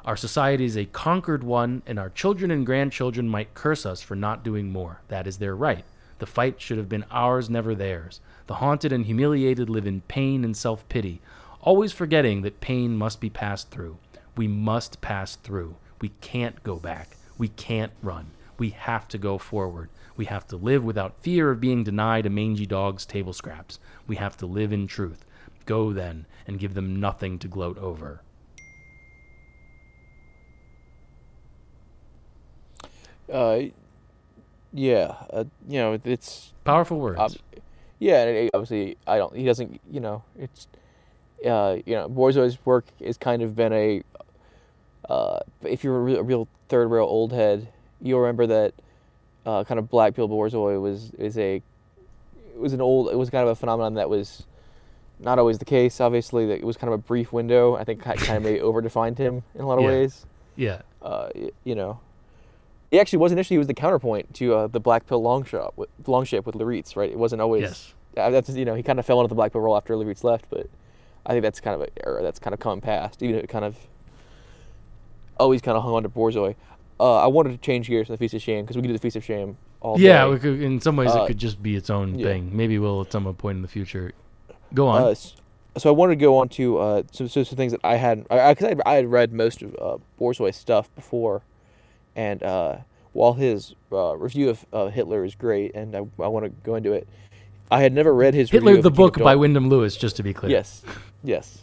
Our 0.05 0.15
society 0.15 0.63
is 0.63 0.77
a 0.77 0.85
conquered 0.85 1.43
one, 1.43 1.81
and 1.85 1.99
our 1.99 2.09
children 2.09 2.49
and 2.49 2.65
grandchildren 2.65 3.27
might 3.27 3.53
curse 3.53 3.85
us 3.85 4.01
for 4.01 4.15
not 4.15 4.43
doing 4.43 4.71
more. 4.71 5.01
That 5.09 5.27
is 5.27 5.37
their 5.37 5.55
right. 5.55 5.83
The 6.19 6.25
fight 6.25 6.61
should 6.61 6.77
have 6.77 6.87
been 6.87 7.03
ours, 7.11 7.49
never 7.49 7.75
theirs. 7.75 8.21
The 8.47 8.55
haunted 8.55 8.93
and 8.93 9.05
humiliated 9.05 9.69
live 9.69 9.85
in 9.85 10.01
pain 10.01 10.45
and 10.45 10.55
self 10.55 10.87
pity, 10.87 11.19
always 11.59 11.91
forgetting 11.91 12.41
that 12.43 12.61
pain 12.61 12.95
must 12.95 13.19
be 13.19 13.29
passed 13.29 13.69
through. 13.69 13.97
We 14.37 14.47
must 14.47 15.01
pass 15.01 15.35
through. 15.35 15.75
We 15.99 16.09
can't 16.21 16.63
go 16.63 16.77
back. 16.77 17.17
We 17.37 17.49
can't 17.49 17.91
run. 18.01 18.31
We 18.57 18.69
have 18.69 19.07
to 19.09 19.17
go 19.17 19.37
forward. 19.37 19.89
We 20.15 20.25
have 20.25 20.47
to 20.47 20.55
live 20.55 20.83
without 20.83 21.21
fear 21.21 21.51
of 21.51 21.59
being 21.59 21.83
denied 21.83 22.25
a 22.25 22.29
mangy 22.29 22.65
dog's 22.65 23.05
table 23.05 23.33
scraps. 23.33 23.77
We 24.07 24.15
have 24.15 24.37
to 24.37 24.45
live 24.45 24.71
in 24.71 24.87
truth. 24.87 25.25
Go 25.67 25.93
then 25.93 26.25
and 26.47 26.57
give 26.57 26.73
them 26.73 26.99
nothing 26.99 27.37
to 27.39 27.47
gloat 27.47 27.77
over. 27.77 28.21
Uh, 33.31 33.59
yeah, 34.73 35.15
uh, 35.31 35.43
you 35.67 35.79
know, 35.79 35.99
it's 36.03 36.53
Powerful 36.63 36.99
words. 36.99 37.19
ob- 37.19 37.35
yeah, 37.99 38.23
and 38.23 38.37
it, 38.37 38.51
obviously 38.53 38.97
I 39.05 39.17
don't. 39.17 39.35
He 39.35 39.45
doesn't. 39.45 39.79
You 39.91 39.99
know, 39.99 40.23
it's 40.39 40.67
uh, 41.45 41.77
you 41.85 41.95
know, 41.95 42.07
Borzo's 42.07 42.57
work 42.65 42.85
has 43.03 43.17
kind 43.17 43.41
of 43.41 43.55
been 43.55 43.73
a. 43.73 44.01
Uh, 45.09 45.39
if 45.63 45.83
you're 45.83 45.97
a 45.97 46.01
real, 46.01 46.19
a 46.19 46.23
real 46.23 46.47
third 46.69 46.89
rail 46.89 47.03
old 47.05 47.31
head, 47.33 47.67
you'll 48.01 48.19
remember 48.19 48.47
that 48.47 48.73
uh, 49.45 49.63
kind 49.63 49.79
of 49.79 49.89
Black 49.89 50.15
Pill 50.15 50.29
Borzoi 50.29 50.81
was 50.81 51.11
is 51.17 51.37
a 51.37 51.55
it 51.55 52.59
was 52.59 52.73
an 52.73 52.81
old 52.81 53.09
it 53.09 53.17
was 53.17 53.29
kind 53.29 53.43
of 53.43 53.49
a 53.49 53.55
phenomenon 53.55 53.95
that 53.95 54.09
was 54.09 54.45
not 55.19 55.39
always 55.39 55.57
the 55.57 55.65
case. 55.65 55.99
Obviously, 55.99 56.45
that 56.47 56.59
it 56.59 56.63
was 56.63 56.77
kind 56.77 56.93
of 56.93 56.99
a 56.99 57.01
brief 57.01 57.31
window. 57.33 57.75
I 57.75 57.83
think 57.83 58.01
kind 58.01 58.19
of 58.19 58.43
maybe 58.43 58.59
overdefined 58.59 59.17
him 59.17 59.43
in 59.55 59.61
a 59.61 59.67
lot 59.67 59.77
of 59.77 59.83
Yeah. 59.83 59.89
ways. 59.89 60.25
yeah. 60.55 60.81
Uh, 61.01 61.29
you 61.63 61.75
know, 61.75 61.99
he 62.91 62.99
actually 62.99 63.19
was 63.19 63.31
initially 63.31 63.55
he 63.55 63.59
was 63.59 63.67
the 63.67 63.73
counterpoint 63.73 64.33
to 64.35 64.53
uh, 64.55 64.67
the 64.67 64.79
Black 64.79 65.05
Pill 65.07 65.21
long 65.21 65.43
shot 65.43 65.77
with 65.77 65.89
long 66.07 66.25
ship 66.25 66.45
with 66.45 66.55
Laritz, 66.55 66.95
right? 66.95 67.09
It 67.09 67.17
wasn't 67.17 67.41
always. 67.41 67.61
Yes. 67.61 67.93
Uh, 68.17 68.29
that's 68.31 68.49
you 68.49 68.65
know 68.65 68.73
he 68.75 68.81
kind 68.83 68.99
of 68.99 69.05
fell 69.05 69.19
into 69.21 69.29
the 69.29 69.35
Black 69.35 69.51
Pill 69.51 69.61
role 69.61 69.77
after 69.77 69.93
Laritz 69.95 70.23
left, 70.23 70.45
but 70.49 70.67
I 71.25 71.31
think 71.31 71.43
that's 71.43 71.59
kind 71.59 71.75
of 71.75 71.81
an 71.81 71.89
error 72.05 72.21
that's 72.23 72.39
kind 72.39 72.53
of 72.53 72.59
come 72.59 72.81
past. 72.81 73.21
Even 73.21 73.35
if 73.35 73.43
it 73.43 73.47
kind 73.47 73.63
of 73.65 73.75
always 75.39 75.61
kind 75.61 75.77
of 75.77 75.83
hung 75.83 75.93
on 75.93 76.03
to 76.03 76.09
Borzoi. 76.09 76.55
Uh, 76.99 77.17
I 77.17 77.27
wanted 77.27 77.51
to 77.51 77.57
change 77.57 77.87
gears 77.87 78.07
to 78.07 78.13
the 78.13 78.17
Feast 78.17 78.33
of 78.33 78.41
Shame 78.41 78.65
because 78.65 78.75
we 78.75 78.81
can 78.81 78.87
do 78.89 78.93
the 78.93 78.99
Feast 78.99 79.15
of 79.15 79.23
Shame 79.23 79.55
all 79.81 79.99
Yeah, 79.99 80.25
day. 80.25 80.31
we 80.31 80.39
could, 80.39 80.61
in 80.61 80.81
some 80.81 80.95
ways 80.95 81.11
Uh, 81.11 81.21
it 81.23 81.27
could 81.27 81.37
just 81.37 81.61
be 81.61 81.75
its 81.75 81.91
own 81.91 82.17
yeah. 82.17 82.25
thing. 82.25 82.49
Maybe 82.57 82.79
we'll 82.79 83.01
at 83.01 83.11
some 83.11 83.31
point 83.35 83.57
in 83.57 83.61
the 83.61 83.67
future. 83.67 84.13
Go 84.73 84.87
on. 84.87 85.01
Uh, 85.03 85.15
so 85.79 85.89
I 85.89 85.91
wanted 85.91 86.15
to 86.17 86.21
go 86.25 86.37
on 86.37 86.49
to 86.49 86.77
uh, 86.79 87.03
some, 87.11 87.27
so 87.27 87.43
some 87.43 87.55
things 87.55 87.71
that 87.71 87.81
I 87.83 87.95
had, 87.95 88.23
because 88.23 88.63
I, 88.63 88.75
I, 88.85 88.93
I 88.93 88.95
had 88.95 89.11
read 89.11 89.31
most 89.31 89.61
of 89.61 89.75
uh, 89.79 90.51
stuff 90.51 90.93
before, 90.95 91.43
and 92.15 92.41
uh, 92.41 92.77
while 93.13 93.33
his 93.33 93.75
uh, 93.91 94.17
review 94.17 94.49
of 94.49 94.65
uh, 94.73 94.87
Hitler 94.87 95.23
is 95.23 95.35
great, 95.35 95.75
and 95.75 95.95
I, 95.95 95.99
I 95.99 96.27
want 96.27 96.45
to 96.45 96.49
go 96.63 96.75
into 96.75 96.93
it, 96.93 97.07
I 97.69 97.81
had 97.81 97.93
never 97.93 98.13
read 98.13 98.33
his 98.33 98.49
Hitler, 98.49 98.71
review 98.71 98.81
the 98.81 98.91
book 98.91 99.17
by 99.19 99.35
Wyndham 99.35 99.69
Lewis, 99.69 99.95
just 99.95 100.15
to 100.17 100.23
be 100.23 100.33
clear. 100.33 100.51
Yes, 100.51 100.83
yes. 101.23 101.61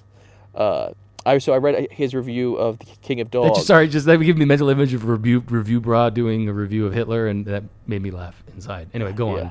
Uh, 0.54 0.92
I 1.26 1.38
so 1.38 1.54
I 1.54 1.56
read 1.56 1.90
his 1.90 2.14
review 2.14 2.56
of 2.56 2.78
the 2.78 2.86
King 3.02 3.20
of 3.20 3.30
Dogs. 3.30 3.56
just- 3.56 3.66
sorry, 3.66 3.88
just 3.88 4.06
that 4.06 4.18
give 4.18 4.36
me 4.36 4.44
a 4.44 4.46
mental 4.46 4.68
image 4.68 4.92
of 4.94 5.08
review 5.08 5.42
review 5.48 5.80
bra 5.80 6.10
doing 6.10 6.48
a 6.48 6.52
review 6.52 6.86
of 6.86 6.92
Hitler, 6.92 7.26
and 7.28 7.46
that 7.46 7.64
made 7.86 8.02
me 8.02 8.10
laugh 8.10 8.40
inside. 8.54 8.88
Anyway, 8.94 9.12
go 9.12 9.30
on. 9.30 9.50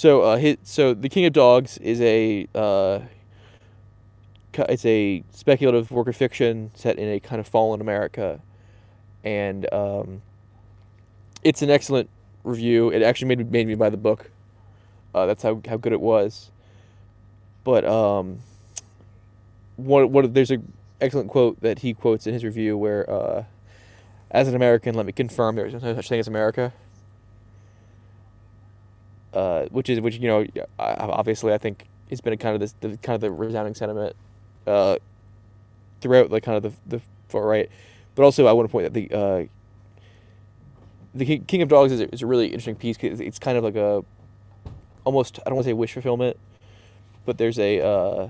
So 0.00 0.22
uh, 0.22 0.38
his, 0.38 0.56
so 0.62 0.94
the 0.94 1.10
King 1.10 1.26
of 1.26 1.34
Dogs 1.34 1.76
is 1.76 2.00
a 2.00 2.48
uh, 2.54 3.00
it's 4.54 4.86
a 4.86 5.22
speculative 5.30 5.90
work 5.90 6.08
of 6.08 6.16
fiction 6.16 6.70
set 6.74 6.98
in 6.98 7.06
a 7.06 7.20
kind 7.20 7.38
of 7.38 7.46
fallen 7.46 7.82
America, 7.82 8.40
and 9.22 9.70
um, 9.74 10.22
it's 11.44 11.60
an 11.60 11.68
excellent 11.68 12.08
review. 12.44 12.88
It 12.88 13.02
actually 13.02 13.28
made 13.28 13.38
me, 13.40 13.44
made 13.44 13.66
me 13.66 13.74
buy 13.74 13.90
the 13.90 13.98
book. 13.98 14.30
Uh, 15.14 15.26
that's 15.26 15.42
how, 15.42 15.60
how 15.68 15.76
good 15.76 15.92
it 15.92 16.00
was. 16.00 16.50
But 17.62 17.84
um, 17.84 18.38
what 19.76 20.10
what 20.10 20.32
there's 20.32 20.50
a 20.50 20.62
excellent 21.02 21.28
quote 21.28 21.60
that 21.60 21.80
he 21.80 21.92
quotes 21.92 22.26
in 22.26 22.32
his 22.32 22.42
review 22.42 22.78
where, 22.78 23.04
uh, 23.10 23.44
as 24.30 24.48
an 24.48 24.54
American, 24.56 24.94
let 24.94 25.04
me 25.04 25.12
confirm 25.12 25.56
there 25.56 25.66
is 25.66 25.74
no 25.74 25.94
such 25.94 26.08
thing 26.08 26.20
as 26.20 26.26
America 26.26 26.72
uh, 29.32 29.66
which 29.66 29.88
is 29.88 30.00
which 30.00 30.16
you 30.16 30.28
know 30.28 30.46
obviously 30.78 31.52
I 31.52 31.58
think 31.58 31.86
it's 32.08 32.20
been 32.20 32.36
kind 32.38 32.54
of 32.54 32.60
this 32.60 32.74
the, 32.80 32.96
kind 32.98 33.14
of 33.14 33.20
the 33.20 33.30
resounding 33.30 33.74
sentiment 33.74 34.16
uh, 34.66 34.96
throughout 36.00 36.30
like 36.30 36.42
kind 36.42 36.56
of 36.56 36.62
the 36.62 36.96
the 36.96 37.02
far 37.28 37.46
right, 37.46 37.70
but 38.14 38.24
also 38.24 38.46
I 38.46 38.52
want 38.52 38.68
to 38.68 38.72
point 38.72 38.86
out 38.86 38.92
the 38.92 39.10
uh, 39.12 39.44
the 41.14 41.38
King, 41.38 41.62
of 41.62 41.68
Dogs 41.68 41.92
is 41.92 42.00
a, 42.00 42.12
is 42.12 42.22
a 42.22 42.26
really 42.26 42.46
interesting 42.46 42.76
piece. 42.76 42.96
it's 43.00 43.38
kind 43.38 43.58
of 43.58 43.64
like 43.64 43.76
a 43.76 44.04
almost 45.04 45.38
I 45.40 45.50
don't 45.50 45.56
want 45.56 45.64
to 45.64 45.70
say 45.70 45.74
wish 45.74 45.92
fulfillment, 45.92 46.36
but 47.24 47.38
there's 47.38 47.58
a 47.58 47.80
uh, 47.80 48.28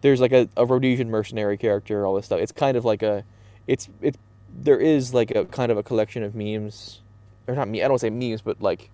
there's 0.00 0.20
like 0.20 0.32
a, 0.32 0.48
a 0.56 0.64
Rhodesian 0.64 1.10
mercenary 1.10 1.56
character, 1.56 2.06
all 2.06 2.14
this 2.14 2.26
stuff. 2.26 2.40
It's 2.40 2.52
kind 2.52 2.76
of 2.76 2.84
like 2.84 3.02
a 3.02 3.24
it's 3.66 3.88
it's 4.00 4.18
there 4.50 4.78
is 4.78 5.12
like 5.12 5.30
a 5.30 5.44
kind 5.44 5.70
of 5.70 5.78
a 5.78 5.82
collection 5.82 6.22
of 6.22 6.34
memes 6.34 7.00
or 7.48 7.54
not 7.54 7.68
me. 7.68 7.82
I 7.82 7.88
don't 7.88 7.98
say 7.98 8.10
memes, 8.10 8.42
but 8.42 8.60
like 8.60 8.90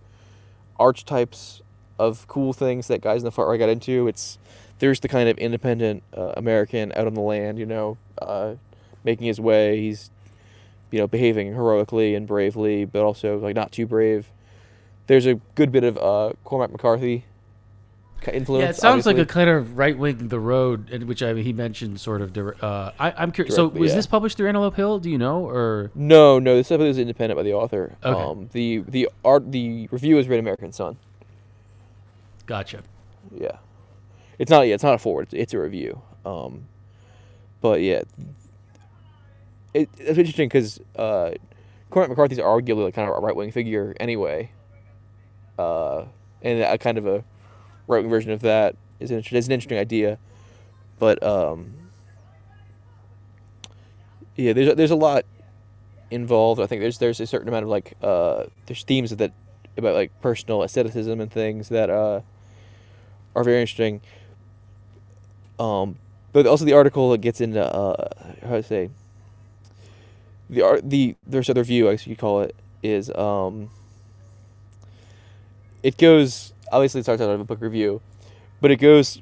archetypes 0.78 1.62
of 1.98 2.26
cool 2.28 2.52
things 2.52 2.88
that 2.88 3.00
guys 3.00 3.22
in 3.22 3.24
the 3.24 3.30
far 3.30 3.48
right 3.48 3.58
got 3.58 3.68
into. 3.68 4.08
It's 4.08 4.38
there's 4.78 5.00
the 5.00 5.08
kind 5.08 5.28
of 5.28 5.38
independent 5.38 6.02
uh, 6.16 6.32
American 6.36 6.92
out 6.96 7.06
on 7.06 7.14
the 7.14 7.20
land, 7.20 7.58
you 7.58 7.66
know, 7.66 7.98
uh, 8.20 8.54
making 9.04 9.26
his 9.26 9.40
way. 9.40 9.80
He's 9.80 10.10
you 10.90 10.98
know 10.98 11.06
behaving 11.06 11.54
heroically 11.54 12.14
and 12.14 12.26
bravely, 12.26 12.84
but 12.84 13.02
also 13.02 13.38
like 13.38 13.56
not 13.56 13.72
too 13.72 13.86
brave. 13.86 14.30
There's 15.06 15.26
a 15.26 15.34
good 15.54 15.70
bit 15.70 15.84
of 15.84 15.98
uh, 15.98 16.32
Cormac 16.44 16.70
McCarthy 16.70 17.24
influence. 18.32 18.62
Yeah, 18.62 18.70
it 18.70 18.76
sounds 18.76 19.06
like 19.06 19.18
a 19.18 19.26
kind 19.26 19.50
of 19.50 19.76
right 19.76 19.96
wing 19.96 20.28
The 20.28 20.40
Road, 20.40 20.90
which 21.04 21.22
I, 21.22 21.32
mean, 21.32 21.44
he 21.44 21.52
mentioned 21.52 22.00
sort 22.00 22.22
of. 22.22 22.36
Uh, 22.36 22.92
I, 22.98 23.12
I'm 23.12 23.32
curious. 23.32 23.54
So 23.54 23.68
was 23.68 23.90
yeah. 23.90 23.96
this 23.96 24.06
published 24.06 24.36
through 24.36 24.48
Antelope 24.48 24.76
Hill? 24.76 24.98
Do 24.98 25.10
you 25.10 25.18
know, 25.18 25.46
or 25.46 25.90
No, 25.94 26.38
no, 26.38 26.56
this 26.56 26.70
episode 26.70 26.88
is 26.88 26.98
independent 26.98 27.36
by 27.36 27.42
the 27.42 27.52
author. 27.52 27.96
Okay. 28.02 28.22
Um, 28.22 28.48
the 28.52 28.78
the 28.88 29.08
art 29.24 29.50
the 29.52 29.88
review 29.90 30.18
is 30.18 30.28
read 30.28 30.40
American 30.40 30.72
Sun. 30.72 30.96
gotcha? 32.46 32.82
Yeah, 33.30 33.58
it's 34.38 34.50
not. 34.50 34.62
Yeah, 34.66 34.74
it's 34.74 34.84
not 34.84 34.94
a 34.94 34.98
forward. 34.98 35.24
It's, 35.24 35.34
it's 35.34 35.54
a 35.54 35.58
review. 35.58 36.00
Um, 36.24 36.68
but 37.60 37.80
yeah, 37.80 38.02
it, 39.74 39.88
it's 39.98 40.18
interesting 40.18 40.48
because 40.48 40.80
uh, 40.96 41.32
Cormac 41.90 42.10
McCarthy's 42.10 42.38
arguably 42.38 42.84
like 42.84 42.94
kind 42.94 43.08
of 43.08 43.16
a 43.16 43.20
right 43.20 43.36
wing 43.36 43.50
figure 43.50 43.94
anyway. 44.00 44.50
Uh, 45.58 46.06
and 46.42 46.60
a 46.60 46.78
kind 46.78 46.98
of 46.98 47.06
a 47.06 47.24
right 47.86 48.00
wing 48.02 48.10
version 48.10 48.32
of 48.32 48.40
that 48.42 48.76
is 49.00 49.10
an, 49.10 49.18
is 49.18 49.46
an 49.46 49.52
interesting 49.52 49.78
idea, 49.78 50.18
but 50.98 51.22
um, 51.22 51.74
yeah, 54.36 54.52
there's 54.52 54.68
a- 54.68 54.74
there's 54.74 54.90
a 54.90 54.96
lot 54.96 55.24
involved. 56.10 56.60
I 56.60 56.66
think 56.66 56.80
there's 56.82 56.98
there's 56.98 57.20
a 57.20 57.26
certain 57.26 57.48
amount 57.48 57.64
of 57.64 57.70
like 57.70 57.94
uh, 58.02 58.44
there's 58.66 58.84
themes 58.84 59.10
that 59.16 59.32
about 59.76 59.94
like 59.94 60.12
personal 60.22 60.62
asceticism 60.62 61.20
and 61.20 61.30
things 61.32 61.68
that 61.70 61.90
uh, 61.90 62.20
are 63.34 63.44
very 63.44 63.60
interesting. 63.60 64.00
Um, 65.58 65.96
but 66.32 66.46
also 66.46 66.64
the 66.64 66.72
article 66.72 67.10
that 67.12 67.20
gets 67.20 67.40
into 67.40 67.62
uh, 67.62 68.08
how 68.46 68.56
I 68.56 68.60
say 68.60 68.90
the 70.50 70.62
art 70.62 70.88
the 70.88 71.16
there's 71.26 71.50
other 71.50 71.64
view 71.64 71.88
I 71.88 71.92
guess 71.92 72.06
you 72.06 72.16
call 72.16 72.42
it 72.42 72.54
is 72.82 73.10
um 73.16 73.70
it 75.82 75.98
goes 75.98 76.53
obviously 76.72 77.00
it 77.00 77.04
starts 77.04 77.22
out 77.22 77.30
of 77.30 77.40
a 77.40 77.44
book 77.44 77.60
review, 77.60 78.00
but 78.60 78.70
it 78.70 78.76
goes 78.76 79.20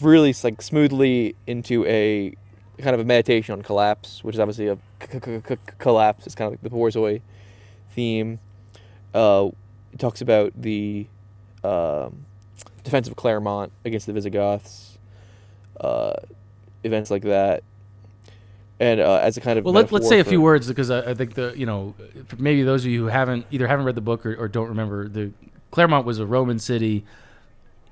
really 0.00 0.34
like 0.42 0.60
smoothly 0.62 1.36
into 1.46 1.84
a 1.86 2.34
kind 2.78 2.94
of 2.94 3.00
a 3.00 3.04
meditation 3.04 3.52
on 3.52 3.62
collapse, 3.62 4.24
which 4.24 4.34
is 4.34 4.40
obviously 4.40 4.68
a 4.68 4.76
c- 5.02 5.20
c- 5.24 5.42
c- 5.48 5.56
collapse. 5.78 6.26
It's 6.26 6.34
kind 6.34 6.46
of 6.46 6.52
like 6.52 6.62
the 6.62 6.70
Borzoi 6.70 7.20
theme. 7.94 8.40
Uh, 9.12 9.50
it 9.92 9.98
talks 9.98 10.20
about 10.20 10.52
the 10.60 11.06
um, 11.62 12.24
defense 12.82 13.08
of 13.08 13.16
Clermont 13.16 13.72
against 13.84 14.06
the 14.06 14.12
Visigoths, 14.12 14.98
uh, 15.80 16.14
events 16.82 17.10
like 17.10 17.22
that, 17.22 17.62
and 18.80 19.00
uh, 19.00 19.20
as 19.22 19.36
a 19.36 19.40
kind 19.40 19.58
of 19.58 19.64
Well, 19.64 19.74
let, 19.74 19.92
let's 19.92 20.04
metaphor 20.04 20.08
say 20.10 20.20
a 20.20 20.24
few 20.24 20.40
words 20.40 20.66
because 20.66 20.90
I, 20.90 21.10
I 21.10 21.14
think 21.14 21.34
the 21.34 21.54
you 21.56 21.66
know 21.66 21.94
maybe 22.38 22.62
those 22.64 22.84
of 22.84 22.90
you 22.90 23.00
who 23.02 23.06
haven't 23.06 23.46
either 23.50 23.68
haven't 23.68 23.86
read 23.86 23.94
the 23.94 24.00
book 24.00 24.26
or, 24.26 24.34
or 24.34 24.48
don't 24.48 24.68
remember 24.68 25.08
the 25.08 25.32
Clermont 25.74 26.06
was 26.06 26.20
a 26.20 26.26
Roman 26.26 26.60
city 26.60 27.04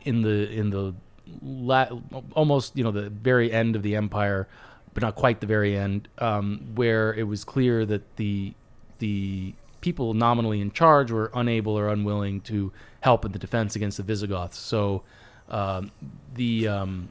in 0.02 0.22
the 0.22 0.48
in 0.48 0.70
the 0.70 0.94
la- 1.42 1.88
almost 2.32 2.76
you 2.76 2.84
know 2.84 2.92
the 2.92 3.10
very 3.10 3.50
end 3.50 3.74
of 3.74 3.82
the 3.82 3.96
empire, 3.96 4.46
but 4.94 5.02
not 5.02 5.16
quite 5.16 5.40
the 5.40 5.48
very 5.48 5.76
end, 5.76 6.06
um, 6.18 6.64
where 6.76 7.12
it 7.12 7.24
was 7.24 7.42
clear 7.42 7.84
that 7.84 8.16
the 8.18 8.54
the 9.00 9.52
people 9.80 10.14
nominally 10.14 10.60
in 10.60 10.70
charge 10.70 11.10
were 11.10 11.32
unable 11.34 11.76
or 11.76 11.88
unwilling 11.88 12.40
to 12.42 12.72
help 13.00 13.24
in 13.24 13.32
the 13.32 13.38
defense 13.40 13.74
against 13.74 13.96
the 13.96 14.04
Visigoths. 14.04 14.58
So 14.58 15.02
um, 15.48 15.90
the 16.36 16.68
um, 16.68 17.10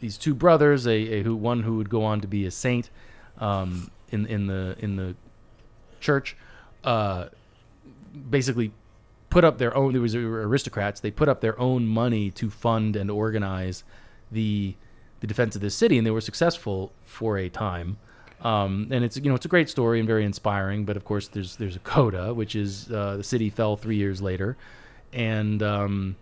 these 0.00 0.16
two 0.16 0.34
brothers, 0.34 0.86
a, 0.86 1.18
a 1.18 1.22
who 1.22 1.36
one 1.36 1.64
who 1.64 1.76
would 1.76 1.90
go 1.90 2.02
on 2.02 2.22
to 2.22 2.26
be 2.26 2.46
a 2.46 2.50
saint 2.50 2.88
um, 3.36 3.90
in 4.08 4.24
in 4.24 4.46
the 4.46 4.74
in 4.78 4.96
the 4.96 5.14
church, 6.00 6.34
uh, 6.82 7.26
basically 8.30 8.72
put 9.32 9.44
up 9.44 9.56
their 9.56 9.74
own. 9.74 9.92
There 9.92 10.02
was 10.02 10.14
aristocrats. 10.14 11.00
They 11.00 11.10
put 11.10 11.28
up 11.28 11.40
their 11.40 11.58
own 11.58 11.86
money 11.86 12.30
to 12.32 12.50
fund 12.50 12.96
and 12.96 13.10
organize 13.10 13.82
the 14.30 14.76
the 15.20 15.26
defense 15.26 15.54
of 15.56 15.62
this 15.62 15.74
city, 15.74 15.96
and 15.96 16.06
they 16.06 16.10
were 16.10 16.20
successful 16.20 16.92
for 17.02 17.38
a 17.38 17.48
time. 17.48 17.96
Um, 18.42 18.88
and 18.90 19.04
it's 19.04 19.16
you 19.16 19.28
know 19.30 19.34
it's 19.34 19.46
a 19.46 19.48
great 19.48 19.70
story 19.70 19.98
and 19.98 20.06
very 20.06 20.24
inspiring. 20.24 20.84
But 20.84 20.96
of 20.96 21.04
course, 21.04 21.28
there's 21.28 21.56
there's 21.56 21.76
a 21.76 21.80
coda, 21.80 22.34
which 22.34 22.54
is 22.54 22.90
uh, 22.92 23.16
the 23.16 23.24
city 23.24 23.48
fell 23.48 23.76
three 23.76 23.96
years 23.96 24.20
later, 24.20 24.56
and 25.12 25.62
um, 25.62 26.16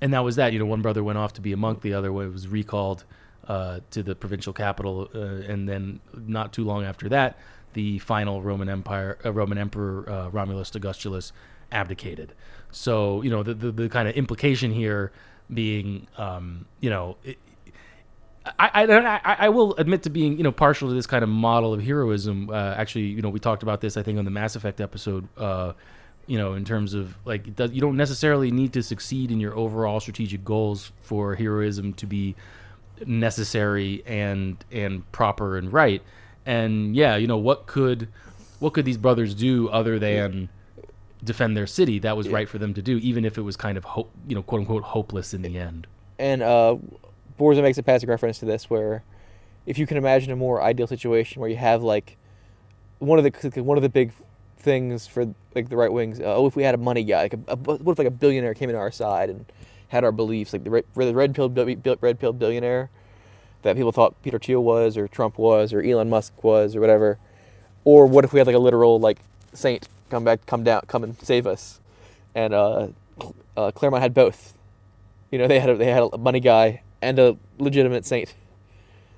and 0.00 0.12
that 0.12 0.24
was 0.24 0.36
that. 0.36 0.52
You 0.52 0.58
know, 0.58 0.66
one 0.66 0.82
brother 0.82 1.04
went 1.04 1.18
off 1.18 1.34
to 1.34 1.40
be 1.40 1.52
a 1.52 1.56
monk, 1.56 1.82
the 1.82 1.94
other 1.94 2.12
was 2.12 2.48
recalled 2.48 3.04
uh, 3.46 3.80
to 3.92 4.02
the 4.02 4.16
provincial 4.16 4.52
capital, 4.52 5.08
uh, 5.14 5.18
and 5.18 5.68
then 5.68 6.00
not 6.14 6.52
too 6.52 6.64
long 6.64 6.84
after 6.84 7.08
that, 7.10 7.38
the 7.74 8.00
final 8.00 8.42
Roman 8.42 8.68
Empire, 8.68 9.18
uh, 9.24 9.32
Roman 9.32 9.58
Emperor 9.58 10.10
uh, 10.10 10.28
Romulus 10.30 10.74
Augustulus 10.74 11.32
abdicated. 11.72 12.34
So 12.70 13.22
you 13.22 13.30
know 13.30 13.42
the 13.42 13.54
the, 13.54 13.72
the 13.72 13.88
kind 13.88 14.08
of 14.08 14.14
implication 14.14 14.72
here 14.72 15.12
being, 15.52 16.06
um, 16.16 16.66
you 16.80 16.90
know. 16.90 17.16
It, 17.24 17.38
I, 18.58 18.86
I, 18.86 19.36
I 19.40 19.48
will 19.50 19.74
admit 19.76 20.04
to 20.04 20.10
being 20.10 20.38
you 20.38 20.42
know 20.42 20.52
partial 20.52 20.88
to 20.88 20.94
this 20.94 21.06
kind 21.06 21.22
of 21.22 21.28
model 21.28 21.74
of 21.74 21.82
heroism. 21.82 22.48
Uh, 22.48 22.74
actually, 22.78 23.04
you 23.04 23.20
know, 23.20 23.28
we 23.28 23.40
talked 23.40 23.62
about 23.62 23.82
this 23.82 23.98
I 23.98 24.02
think 24.02 24.18
on 24.18 24.24
the 24.24 24.30
Mass 24.30 24.56
Effect 24.56 24.80
episode. 24.80 25.28
Uh, 25.36 25.74
you 26.28 26.36
know, 26.36 26.52
in 26.54 26.64
terms 26.64 26.94
of 26.94 27.16
like, 27.24 27.56
does, 27.56 27.72
you 27.72 27.80
don't 27.80 27.96
necessarily 27.96 28.50
need 28.50 28.74
to 28.74 28.82
succeed 28.82 29.30
in 29.30 29.40
your 29.40 29.56
overall 29.56 29.98
strategic 29.98 30.44
goals 30.44 30.92
for 31.00 31.34
heroism 31.34 31.94
to 31.94 32.06
be 32.06 32.36
necessary 33.06 34.02
and 34.06 34.62
and 34.70 35.10
proper 35.10 35.56
and 35.56 35.72
right. 35.72 36.02
And 36.46 36.94
yeah, 36.94 37.16
you 37.16 37.26
know, 37.26 37.38
what 37.38 37.66
could 37.66 38.08
what 38.60 38.74
could 38.74 38.84
these 38.84 38.98
brothers 38.98 39.34
do 39.34 39.68
other 39.68 39.98
than 39.98 40.48
defend 41.24 41.56
their 41.56 41.66
city? 41.66 41.98
That 41.98 42.16
was 42.16 42.28
right 42.28 42.48
for 42.48 42.58
them 42.58 42.74
to 42.74 42.82
do, 42.82 42.98
even 42.98 43.24
if 43.24 43.38
it 43.38 43.42
was 43.42 43.56
kind 43.56 43.76
of 43.76 43.84
hope, 43.84 44.12
you 44.26 44.34
know, 44.34 44.42
quote 44.42 44.60
unquote, 44.60 44.82
hopeless 44.82 45.34
in 45.34 45.42
the 45.42 45.58
end. 45.58 45.86
And 46.18 46.42
uh, 46.42 46.76
Borza 47.38 47.62
makes 47.62 47.78
a 47.78 47.82
passing 47.82 48.08
reference 48.08 48.38
to 48.40 48.44
this, 48.44 48.68
where 48.68 49.04
if 49.66 49.78
you 49.78 49.86
can 49.86 49.96
imagine 49.96 50.32
a 50.32 50.36
more 50.36 50.62
ideal 50.62 50.86
situation 50.86 51.40
where 51.40 51.50
you 51.50 51.56
have 51.56 51.82
like 51.82 52.16
one 52.98 53.18
of 53.18 53.24
the 53.24 53.62
one 53.62 53.78
of 53.78 53.82
the 53.82 53.88
big 53.88 54.12
things 54.58 55.06
for 55.06 55.34
like 55.54 55.68
the 55.68 55.76
right 55.76 55.92
wings. 55.92 56.20
Uh, 56.20 56.34
oh, 56.36 56.46
if 56.46 56.56
we 56.56 56.62
had 56.62 56.74
a 56.74 56.78
money 56.78 57.04
guy, 57.04 57.22
like 57.22 57.34
a, 57.34 57.40
a, 57.48 57.56
what 57.56 57.92
if 57.92 57.98
like 57.98 58.08
a 58.08 58.12
billionaire 58.12 58.54
came 58.54 58.68
into 58.68 58.78
our 58.78 58.90
side 58.90 59.30
and 59.30 59.46
had 59.88 60.04
our 60.04 60.12
beliefs, 60.12 60.52
like 60.52 60.64
the 60.64 60.70
red, 60.70 60.84
the 60.94 61.14
red 61.14 61.34
pill 61.34 61.48
red 62.00 62.18
pill 62.18 62.32
billionaire 62.32 62.90
that 63.62 63.76
people 63.76 63.92
thought 63.92 64.20
Peter 64.22 64.38
Thiel 64.38 64.62
was 64.62 64.96
or 64.96 65.08
Trump 65.08 65.38
was 65.38 65.72
or 65.72 65.82
Elon 65.82 66.08
Musk 66.08 66.44
was 66.44 66.76
or 66.76 66.80
whatever. 66.80 67.18
Or 67.84 68.06
what 68.06 68.24
if 68.24 68.32
we 68.32 68.38
had 68.38 68.46
like 68.46 68.56
a 68.56 68.60
literal 68.60 69.00
like 69.00 69.18
saint 69.52 69.88
come 70.08 70.24
back, 70.24 70.46
come 70.46 70.64
down, 70.64 70.82
come 70.86 71.04
and 71.04 71.20
save 71.22 71.46
us? 71.46 71.80
And 72.34 72.54
uh, 72.54 72.88
uh, 73.56 73.70
Clermont 73.72 74.02
had 74.02 74.14
both. 74.14 74.54
You 75.30 75.38
know, 75.38 75.46
they 75.46 75.60
had 75.60 75.70
a, 75.70 75.76
they 75.76 75.86
had 75.86 76.08
a 76.12 76.18
money 76.18 76.40
guy 76.40 76.82
and 77.02 77.18
a 77.18 77.36
legitimate 77.58 78.06
saint, 78.06 78.34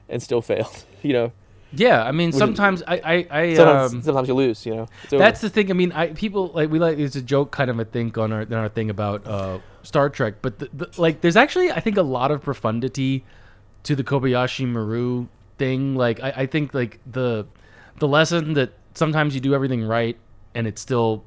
and 0.08 0.22
still 0.22 0.42
failed. 0.42 0.84
You 1.02 1.14
know. 1.14 1.32
Yeah, 1.72 2.04
I 2.04 2.12
mean, 2.12 2.30
sometimes 2.30 2.82
I, 2.86 2.96
I, 2.98 3.26
I 3.30 3.54
Sometimes, 3.54 3.94
um, 3.94 4.02
sometimes 4.02 4.28
you 4.28 4.34
lose. 4.34 4.66
You 4.66 4.74
know. 4.74 4.88
That's 5.08 5.40
the 5.40 5.48
thing. 5.48 5.70
I 5.70 5.72
mean, 5.72 5.92
I 5.92 6.08
people 6.08 6.48
like 6.48 6.68
we 6.68 6.78
like 6.78 6.98
it's 6.98 7.16
a 7.16 7.22
joke 7.22 7.52
kind 7.52 7.70
of 7.70 7.78
a 7.78 7.86
thing 7.86 8.12
on 8.18 8.32
our 8.32 8.42
on 8.42 8.52
our 8.52 8.68
thing 8.68 8.90
about 8.90 9.26
uh, 9.26 9.60
Star 9.82 10.10
Trek, 10.10 10.34
but 10.42 10.58
the, 10.58 10.68
the, 10.74 11.00
like 11.00 11.22
there's 11.22 11.36
actually 11.36 11.70
I 11.72 11.80
think 11.80 11.96
a 11.96 12.02
lot 12.02 12.30
of 12.30 12.42
profundity 12.42 13.24
to 13.84 13.96
the 13.96 14.04
Kobayashi 14.04 14.66
Maru 14.66 15.28
thing. 15.56 15.94
Like 15.94 16.20
I, 16.22 16.30
I 16.36 16.46
think 16.46 16.74
like 16.74 17.00
the 17.10 17.46
the 17.98 18.08
lesson 18.08 18.52
that 18.54 18.72
sometimes 18.94 19.34
you 19.34 19.40
do 19.40 19.54
everything 19.54 19.84
right 19.84 20.18
and 20.54 20.66
it's 20.66 20.80
still 20.80 21.24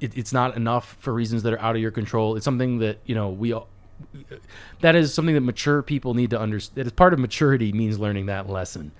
it, 0.00 0.16
it's 0.16 0.32
not 0.32 0.56
enough 0.56 0.96
for 1.00 1.12
reasons 1.12 1.42
that 1.42 1.52
are 1.52 1.60
out 1.60 1.76
of 1.76 1.82
your 1.82 1.90
control. 1.90 2.36
It's 2.36 2.44
something 2.44 2.78
that 2.78 2.98
you 3.04 3.14
know 3.14 3.28
we 3.28 3.52
all 3.52 3.68
that 4.80 4.94
is 4.94 5.12
something 5.12 5.34
that 5.34 5.42
mature 5.42 5.82
people 5.82 6.14
need 6.14 6.30
to 6.30 6.40
understand. 6.40 6.76
That 6.76 6.86
is 6.86 6.92
part 6.92 7.12
of 7.12 7.18
maturity 7.18 7.72
means 7.72 7.98
learning 7.98 8.26
that 8.26 8.48
lesson. 8.48 8.92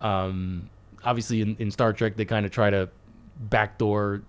Um, 0.00 0.70
obviously, 1.04 1.40
in, 1.40 1.56
in 1.58 1.70
Star 1.70 1.92
Trek, 1.92 2.16
they 2.16 2.24
kind 2.24 2.44
of 2.44 2.52
try 2.52 2.70
to 2.70 2.88
backdoor 3.38 4.22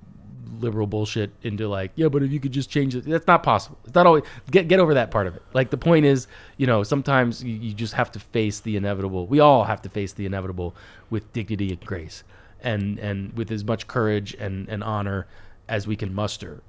liberal 0.60 0.86
bullshit 0.86 1.32
into 1.44 1.68
like, 1.68 1.92
yeah, 1.96 2.08
but 2.08 2.24
if 2.24 2.32
you 2.32 2.40
could 2.40 2.52
just 2.52 2.70
change 2.70 2.96
it, 2.96 3.06
that's 3.06 3.28
not 3.28 3.42
possible. 3.44 3.78
It's 3.86 3.96
not 3.96 4.06
always 4.06 4.24
get 4.50 4.68
get 4.68 4.80
over 4.80 4.94
that 4.96 5.12
part 5.12 5.28
of 5.28 5.36
it. 5.36 5.42
Like 5.54 5.70
the 5.70 5.78
point 5.78 6.06
is, 6.06 6.28
you 6.58 6.68
know, 6.68 6.84
sometimes 6.84 7.44
you, 7.44 7.56
you 7.56 7.74
just 7.74 7.94
have 7.94 8.12
to 8.12 8.20
face 8.20 8.60
the 8.60 8.76
inevitable. 8.76 9.28
We 9.28 9.40
all 9.40 9.64
have 9.64 9.82
to 9.84 9.90
face 9.90 10.14
the 10.14 10.26
inevitable 10.26 10.76
with 11.10 11.32
dignity 11.34 11.70
and 11.70 11.80
grace, 11.82 12.24
and 12.62 13.00
and 13.00 13.34
with 13.34 13.52
as 13.52 13.64
much 13.64 13.88
courage 13.88 14.36
and, 14.36 14.68
and 14.70 14.84
honor 14.84 15.28
as 15.68 15.88
we 15.88 15.96
can 15.96 16.14
muster. 16.14 16.62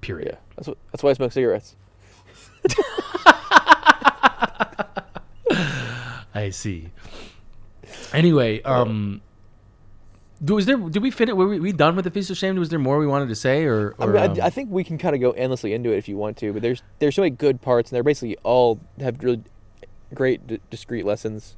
Period. 0.00 0.38
That's 0.56 0.68
what, 0.68 0.78
that's 0.92 1.02
why 1.02 1.10
I 1.10 1.12
smoke 1.12 1.32
cigarettes. 1.32 1.76
I 6.34 6.50
see. 6.50 6.90
Anyway, 8.12 8.62
um, 8.62 9.20
do- 10.42 10.54
was 10.54 10.66
there? 10.66 10.76
Did 10.76 11.02
we 11.02 11.10
finish? 11.10 11.34
Were 11.34 11.48
we, 11.48 11.60
we 11.60 11.72
done 11.72 11.96
with 11.96 12.04
the 12.04 12.10
feast 12.10 12.30
of 12.30 12.38
shame? 12.38 12.56
Was 12.56 12.68
there 12.68 12.78
more 12.78 12.98
we 12.98 13.06
wanted 13.06 13.28
to 13.28 13.34
say, 13.34 13.64
or? 13.64 13.94
I 13.98 14.04
or, 14.04 14.12
mean, 14.12 14.22
um, 14.22 14.40
I, 14.40 14.46
I 14.46 14.50
think 14.50 14.70
we 14.70 14.84
can 14.84 14.96
kind 14.96 15.14
of 15.14 15.20
go 15.20 15.32
endlessly 15.32 15.72
into 15.74 15.92
it 15.92 15.98
if 15.98 16.08
you 16.08 16.16
want 16.16 16.36
to, 16.38 16.52
but 16.52 16.62
there's 16.62 16.82
there's 16.98 17.14
so 17.14 17.22
many 17.22 17.30
good 17.30 17.60
parts, 17.60 17.90
and 17.90 17.96
they're 17.96 18.02
basically 18.02 18.36
all 18.42 18.80
have 19.00 19.22
really 19.22 19.42
great 20.14 20.46
d- 20.46 20.60
discrete 20.70 21.04
lessons. 21.04 21.56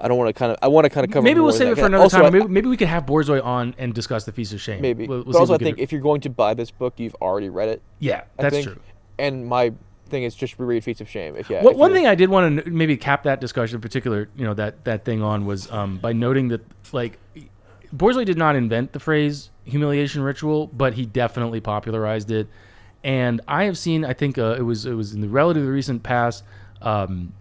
I 0.00 0.08
don't 0.08 0.16
want 0.18 0.28
to 0.28 0.32
kind 0.32 0.52
of 0.52 0.58
I 0.62 0.68
want 0.68 0.84
to 0.86 0.90
kind 0.90 1.04
of 1.06 1.12
cover. 1.12 1.22
maybe 1.24 1.40
we'll 1.40 1.52
save 1.52 1.68
it 1.68 1.78
for 1.78 1.86
another 1.86 2.02
Also, 2.04 2.20
time. 2.22 2.32
Maybe, 2.32 2.46
maybe 2.48 2.68
we 2.68 2.76
could 2.76 2.88
have 2.88 3.04
Borzoi 3.06 3.44
on 3.44 3.74
and 3.78 3.92
discuss 3.94 4.24
the 4.24 4.32
feast 4.32 4.52
of 4.52 4.60
shame. 4.60 4.80
maybe, 4.80 5.06
We'll- 5.06 5.18
we'll 5.24 5.32
but 5.32 5.38
also 5.40 5.54
I 5.54 5.58
think 5.58 5.78
if 5.78 5.92
you're 5.92 6.00
going 6.00 6.20
to 6.22 6.30
buy 6.30 6.54
this 6.54 6.70
book, 6.70 6.94
you've 6.98 7.14
already 7.16 7.48
read 7.48 7.68
it. 7.68 7.82
yeah, 7.98 8.22
I 8.38 8.42
that's 8.42 8.54
think. 8.54 8.66
true. 8.66 8.80
And 9.18 9.46
my 9.46 9.72
thing 10.08 10.22
is 10.24 10.34
just 10.34 10.58
reread 10.58 10.82
Feast 10.82 11.00
of 11.00 11.08
Shame. 11.08 11.36
If 11.36 11.50
yeah, 11.50 11.62
Well, 11.62 11.72
if 11.72 11.78
one 11.78 11.92
thing 11.92 12.06
I 12.06 12.14
did 12.14 12.30
want 12.30 12.64
to 12.64 12.70
maybe 12.70 12.96
cap 12.96 13.22
that 13.24 13.40
discussion, 13.40 13.76
in 13.76 13.80
particular, 13.80 14.28
you 14.36 14.44
know, 14.44 14.54
that 14.54 14.84
that 14.84 15.04
thing 15.04 15.22
on 15.22 15.44
was 15.46 15.70
um, 15.70 15.98
by 15.98 16.12
noting 16.12 16.48
that 16.48 16.62
like 16.92 17.18
Borzoi 17.94 18.24
did 18.24 18.38
not 18.38 18.56
invent 18.56 18.92
the 18.92 19.00
phrase 19.00 19.50
humiliation 19.64 20.22
ritual, 20.22 20.66
but 20.68 20.94
he 20.94 21.04
definitely 21.06 21.60
popularized 21.60 22.30
it. 22.30 22.48
And 23.04 23.40
I 23.46 23.64
have 23.64 23.78
seen, 23.78 24.04
I 24.04 24.12
think 24.12 24.36
uh, 24.38 24.56
it 24.58 24.62
was 24.62 24.86
it 24.86 24.94
was 24.94 25.12
in 25.14 25.20
the 25.20 25.28
relatively 25.28 25.68
recent 25.68 26.02
past. 26.02 26.42
Um, 26.82 27.32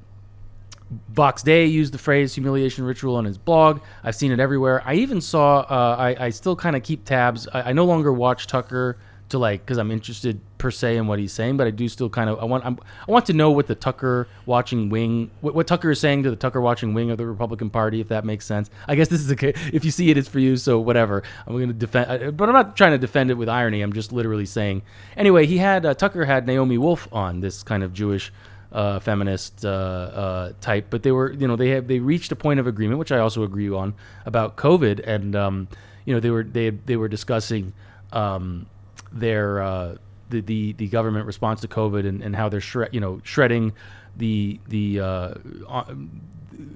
Vox 1.09 1.43
Day 1.43 1.65
used 1.65 1.93
the 1.93 1.97
phrase 1.97 2.33
humiliation 2.33 2.83
ritual 2.83 3.15
on 3.15 3.25
his 3.25 3.37
blog. 3.37 3.81
I've 4.03 4.15
seen 4.15 4.31
it 4.31 4.39
everywhere. 4.39 4.81
I 4.85 4.95
even 4.95 5.21
saw. 5.21 5.59
Uh, 5.59 5.95
I, 5.97 6.25
I 6.25 6.29
still 6.29 6.55
kind 6.55 6.75
of 6.75 6.83
keep 6.83 7.05
tabs. 7.05 7.47
I, 7.53 7.69
I 7.69 7.73
no 7.73 7.85
longer 7.85 8.11
watch 8.11 8.47
Tucker 8.47 8.97
to 9.29 9.37
like 9.37 9.61
because 9.61 9.77
I'm 9.77 9.91
interested 9.91 10.41
per 10.57 10.71
se 10.71 10.97
in 10.97 11.07
what 11.07 11.19
he's 11.19 11.31
saying, 11.31 11.57
but 11.57 11.67
I 11.67 11.71
do 11.71 11.87
still 11.87 12.09
kind 12.09 12.29
of. 12.29 12.39
I 12.39 12.45
want. 12.45 12.65
I'm, 12.65 12.79
I 13.07 13.11
want 13.11 13.27
to 13.27 13.33
know 13.33 13.51
what 13.51 13.67
the 13.67 13.75
Tucker 13.75 14.27
watching 14.45 14.89
wing, 14.89 15.31
what, 15.41 15.53
what 15.53 15.67
Tucker 15.67 15.91
is 15.91 15.99
saying 15.99 16.23
to 16.23 16.29
the 16.29 16.35
Tucker 16.35 16.59
watching 16.59 16.93
wing 16.93 17.11
of 17.11 17.17
the 17.17 17.25
Republican 17.25 17.69
Party, 17.69 18.01
if 18.01 18.07
that 18.09 18.25
makes 18.25 18.45
sense. 18.45 18.69
I 18.87 18.95
guess 18.95 19.07
this 19.07 19.21
is 19.21 19.31
okay. 19.31 19.53
If 19.71 19.85
you 19.85 19.91
see 19.91 20.09
it, 20.09 20.17
it's 20.17 20.27
for 20.27 20.39
you. 20.39 20.57
So 20.57 20.79
whatever. 20.79 21.23
I'm 21.47 21.53
going 21.53 21.67
to 21.67 21.73
defend, 21.73 22.35
but 22.35 22.49
I'm 22.49 22.55
not 22.55 22.75
trying 22.75 22.91
to 22.91 22.97
defend 22.97 23.31
it 23.31 23.35
with 23.35 23.49
irony. 23.49 23.81
I'm 23.81 23.93
just 23.93 24.11
literally 24.11 24.45
saying. 24.45 24.81
Anyway, 25.15 25.45
he 25.45 25.57
had 25.57 25.85
uh, 25.85 25.93
Tucker 25.93 26.25
had 26.25 26.47
Naomi 26.47 26.77
Wolf 26.77 27.07
on 27.11 27.41
this 27.41 27.63
kind 27.63 27.83
of 27.83 27.93
Jewish 27.93 28.31
uh, 28.71 28.99
feminist 28.99 29.65
uh, 29.65 29.69
uh, 29.69 30.53
type, 30.61 30.87
but 30.89 31.03
they 31.03 31.11
were, 31.11 31.31
you 31.33 31.47
know, 31.47 31.55
they 31.55 31.69
have 31.69 31.87
they 31.87 31.99
reached 31.99 32.31
a 32.31 32.35
point 32.35 32.59
of 32.59 32.67
agreement, 32.67 32.99
which 32.99 33.11
I 33.11 33.19
also 33.19 33.43
agree 33.43 33.69
on 33.69 33.93
about 34.25 34.55
COVID, 34.57 35.01
and 35.05 35.35
um, 35.35 35.67
you 36.05 36.13
know, 36.13 36.19
they 36.19 36.29
were 36.29 36.43
they 36.43 36.69
they 36.69 36.95
were 36.95 37.07
discussing 37.07 37.73
um, 38.11 38.67
their 39.11 39.61
uh, 39.61 39.95
the, 40.29 40.41
the 40.41 40.73
the 40.73 40.87
government 40.87 41.25
response 41.25 41.61
to 41.61 41.67
COVID 41.67 42.07
and, 42.07 42.21
and 42.21 42.35
how 42.35 42.49
they're 42.49 42.89
you 42.91 42.99
know 42.99 43.21
shredding 43.23 43.73
the 44.17 44.59
the 44.67 44.99
uh, 44.99 45.33
uh, 45.67 45.85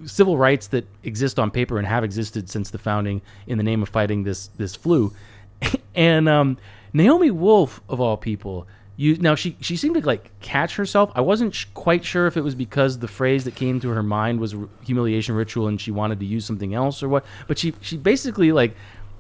civil 0.06 0.38
rights 0.38 0.68
that 0.68 0.88
exist 1.04 1.40
on 1.40 1.52
paper 1.52 1.78
and 1.78 1.88
have 1.88 2.04
existed 2.04 2.50
since 2.50 2.70
the 2.70 2.78
founding 2.78 3.22
in 3.48 3.58
the 3.58 3.64
name 3.64 3.82
of 3.82 3.90
fighting 3.90 4.24
this 4.24 4.48
this 4.58 4.76
flu, 4.76 5.14
and 5.96 6.28
um, 6.28 6.58
Naomi 6.92 7.32
Wolf 7.32 7.82
of 7.88 8.00
all 8.00 8.18
people. 8.18 8.68
Now 9.04 9.36
she 9.36 9.58
she 9.60 9.76
seemed 9.76 9.96
to 9.96 10.06
like 10.06 10.32
catch 10.40 10.76
herself. 10.76 11.12
I 11.16 11.22
wasn't 11.22 11.54
sh- 11.54 11.66
quite 11.74 12.06
sure 12.06 12.28
if 12.28 12.38
it 12.38 12.42
was 12.42 12.56
because 12.56 13.00
the 13.00 13.08
phrase 13.08 13.44
that 13.44 13.56
came 13.56 13.80
to 13.82 13.90
her 13.90 14.04
mind 14.04 14.40
was 14.40 14.54
r- 14.54 14.70
humiliation 14.84 15.36
ritual 15.36 15.68
and 15.68 15.80
she 15.80 15.92
wanted 15.92 16.20
to 16.20 16.26
use 16.26 16.46
something 16.46 16.74
else 16.74 17.04
or 17.04 17.10
what. 17.10 17.26
But 17.48 17.58
she 17.58 17.74
she 17.82 17.98
basically 17.98 18.52
like 18.52 18.76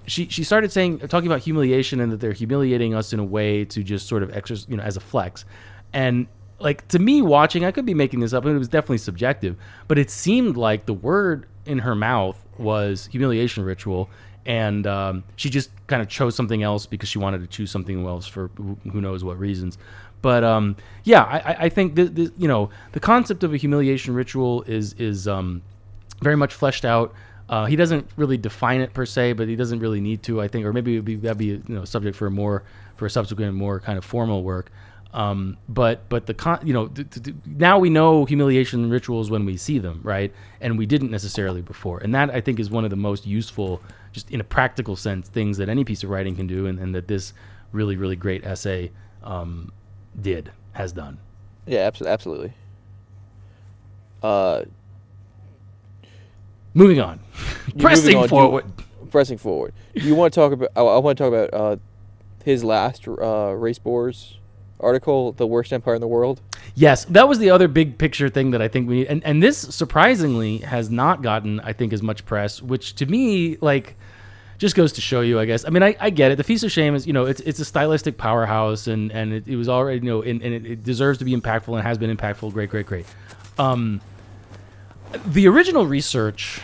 she 0.05 0.27
she 0.29 0.43
started 0.43 0.71
saying 0.71 0.99
talking 0.99 1.27
about 1.27 1.41
humiliation 1.41 1.99
and 1.99 2.11
that 2.11 2.19
they're 2.19 2.33
humiliating 2.33 2.93
us 2.93 3.13
in 3.13 3.19
a 3.19 3.23
way 3.23 3.65
to 3.65 3.83
just 3.83 4.07
sort 4.07 4.23
of 4.23 4.35
exercise 4.35 4.67
you 4.69 4.77
know 4.77 4.83
as 4.83 4.95
a 4.95 5.01
flex, 5.01 5.45
and 5.91 6.27
like 6.59 6.87
to 6.89 6.99
me 6.99 7.21
watching 7.21 7.65
I 7.65 7.71
could 7.71 7.85
be 7.85 7.93
making 7.93 8.19
this 8.21 8.33
up 8.33 8.45
and 8.45 8.55
it 8.55 8.59
was 8.59 8.69
definitely 8.69 8.99
subjective, 8.99 9.57
but 9.87 9.97
it 9.97 10.09
seemed 10.09 10.55
like 10.55 10.85
the 10.85 10.93
word 10.93 11.45
in 11.65 11.79
her 11.79 11.95
mouth 11.95 12.37
was 12.57 13.07
humiliation 13.07 13.63
ritual 13.63 14.09
and 14.45 14.85
um, 14.87 15.23
she 15.35 15.49
just 15.49 15.69
kind 15.87 16.01
of 16.01 16.07
chose 16.09 16.35
something 16.35 16.63
else 16.63 16.85
because 16.85 17.09
she 17.09 17.17
wanted 17.19 17.41
to 17.41 17.47
choose 17.47 17.71
something 17.71 18.05
else 18.05 18.27
for 18.27 18.49
who 18.91 19.01
knows 19.01 19.23
what 19.23 19.39
reasons. 19.39 19.77
But 20.21 20.43
um, 20.43 20.75
yeah, 21.03 21.23
I, 21.23 21.65
I- 21.65 21.69
think 21.69 21.97
you 21.97 22.31
know 22.47 22.69
the 22.93 22.99
concept 22.99 23.43
of 23.43 23.53
a 23.53 23.57
humiliation 23.57 24.13
ritual 24.13 24.63
is 24.63 24.93
is 24.93 25.27
um, 25.27 25.61
very 26.21 26.37
much 26.37 26.53
fleshed 26.53 26.85
out. 26.85 27.13
Uh, 27.49 27.65
he 27.65 27.75
doesn't 27.75 28.09
really 28.15 28.37
define 28.37 28.79
it 28.79 28.93
per 28.93 29.05
se, 29.05 29.33
but 29.33 29.47
he 29.49 29.55
doesn't 29.57 29.79
really 29.79 29.99
need 29.99 30.23
to. 30.23 30.41
I 30.41 30.47
think, 30.47 30.65
or 30.65 30.71
maybe 30.71 30.99
be, 31.01 31.15
that'd 31.15 31.37
be 31.37 31.45
you 31.47 31.63
know 31.67 31.83
subject 31.85 32.15
for 32.15 32.27
a 32.27 32.31
more 32.31 32.63
for 32.95 33.05
a 33.05 33.09
subsequent 33.09 33.53
more 33.55 33.79
kind 33.81 33.97
of 33.97 34.05
formal 34.05 34.43
work. 34.43 34.71
Um, 35.13 35.57
but 35.69 36.07
but 36.09 36.25
the 36.25 36.33
con, 36.33 36.59
you 36.65 36.73
know 36.73 36.87
th- 36.87 37.09
th- 37.11 37.35
now 37.45 37.77
we 37.77 37.89
know 37.89 38.23
humiliation 38.25 38.89
rituals 38.89 39.29
when 39.29 39.45
we 39.45 39.57
see 39.57 39.77
them, 39.77 39.99
right? 40.03 40.33
And 40.61 40.77
we 40.77 40.85
didn't 40.85 41.11
necessarily 41.11 41.61
before, 41.61 41.99
and 41.99 42.15
that 42.15 42.29
I 42.31 42.39
think 42.41 42.59
is 42.59 42.69
one 42.71 42.83
of 42.85 42.89
the 42.89 42.95
most 42.95 43.27
useful, 43.27 43.81
just 44.13 44.31
in 44.31 44.39
a 44.39 44.43
practical 44.45 44.95
sense, 44.95 45.27
things 45.27 45.57
that 45.57 45.67
any 45.67 45.83
piece 45.83 46.03
of 46.03 46.09
writing 46.09 46.35
can 46.37 46.47
do, 46.47 46.65
and, 46.67 46.79
and 46.79 46.95
that 46.95 47.07
this 47.09 47.33
really 47.73 47.97
really 47.97 48.15
great 48.15 48.45
essay 48.45 48.91
um, 49.23 49.71
did 50.21 50.51
has 50.73 50.93
done. 50.93 51.17
yeah, 51.67 51.89
abso- 51.89 52.07
absolutely. 52.07 52.53
Uh, 54.21 54.63
Moving 56.75 56.99
on, 56.99 57.19
moving 57.67 57.79
pressing 57.81 58.15
on, 58.15 58.21
do 58.21 58.35
you- 58.35 58.41
forward. 58.41 58.65
pressing 59.11 59.37
forward. 59.37 59.73
You 59.93 60.15
want 60.15 60.33
to 60.33 60.39
talk 60.39 60.51
about? 60.53 60.69
I, 60.75 60.81
I 60.81 60.97
want 60.97 61.17
to 61.17 61.23
talk 61.23 61.33
about 61.33 61.53
uh, 61.53 61.75
his 62.43 62.63
last 62.63 63.07
uh, 63.07 63.53
race 63.55 63.77
boars 63.77 64.39
article, 64.79 65.33
"The 65.33 65.45
Worst 65.45 65.71
Empire 65.71 65.93
in 65.95 66.01
the 66.01 66.07
World." 66.07 66.41
Yes, 66.75 67.05
that 67.05 67.27
was 67.27 67.37
the 67.37 67.51
other 67.51 67.67
big 67.67 67.97
picture 67.97 68.29
thing 68.29 68.51
that 68.51 68.61
I 68.61 68.67
think 68.67 68.89
we 68.89 68.95
need. 68.95 69.07
And, 69.07 69.23
and 69.23 69.43
this 69.43 69.57
surprisingly 69.57 70.59
has 70.59 70.89
not 70.89 71.21
gotten, 71.21 71.59
I 71.59 71.73
think, 71.73 71.93
as 71.93 72.01
much 72.01 72.25
press, 72.25 72.61
which 72.61 72.95
to 72.95 73.05
me, 73.05 73.57
like, 73.61 73.95
just 74.57 74.75
goes 74.75 74.93
to 74.93 75.01
show 75.01 75.21
you, 75.21 75.39
I 75.39 75.45
guess. 75.45 75.65
I 75.65 75.69
mean, 75.69 75.83
I, 75.83 75.95
I 75.99 76.09
get 76.09 76.31
it. 76.31 76.37
The 76.37 76.43
Feast 76.43 76.63
of 76.63 76.71
Shame 76.71 76.95
is, 76.95 77.05
you 77.05 77.13
know, 77.13 77.25
it's 77.25 77.41
it's 77.41 77.59
a 77.59 77.65
stylistic 77.65 78.17
powerhouse 78.17 78.87
and, 78.87 79.11
and 79.11 79.33
it, 79.33 79.47
it 79.47 79.55
was 79.55 79.69
already, 79.69 79.99
you 79.99 80.11
know, 80.11 80.21
and, 80.21 80.41
and 80.41 80.53
it, 80.53 80.65
it 80.65 80.83
deserves 80.83 81.19
to 81.19 81.25
be 81.25 81.35
impactful 81.35 81.73
and 81.73 81.83
has 81.83 81.97
been 81.97 82.15
impactful. 82.15 82.53
Great, 82.53 82.69
great, 82.69 82.85
great. 82.85 83.05
Um, 83.57 84.01
the 85.27 85.47
original 85.47 85.85
research 85.85 86.59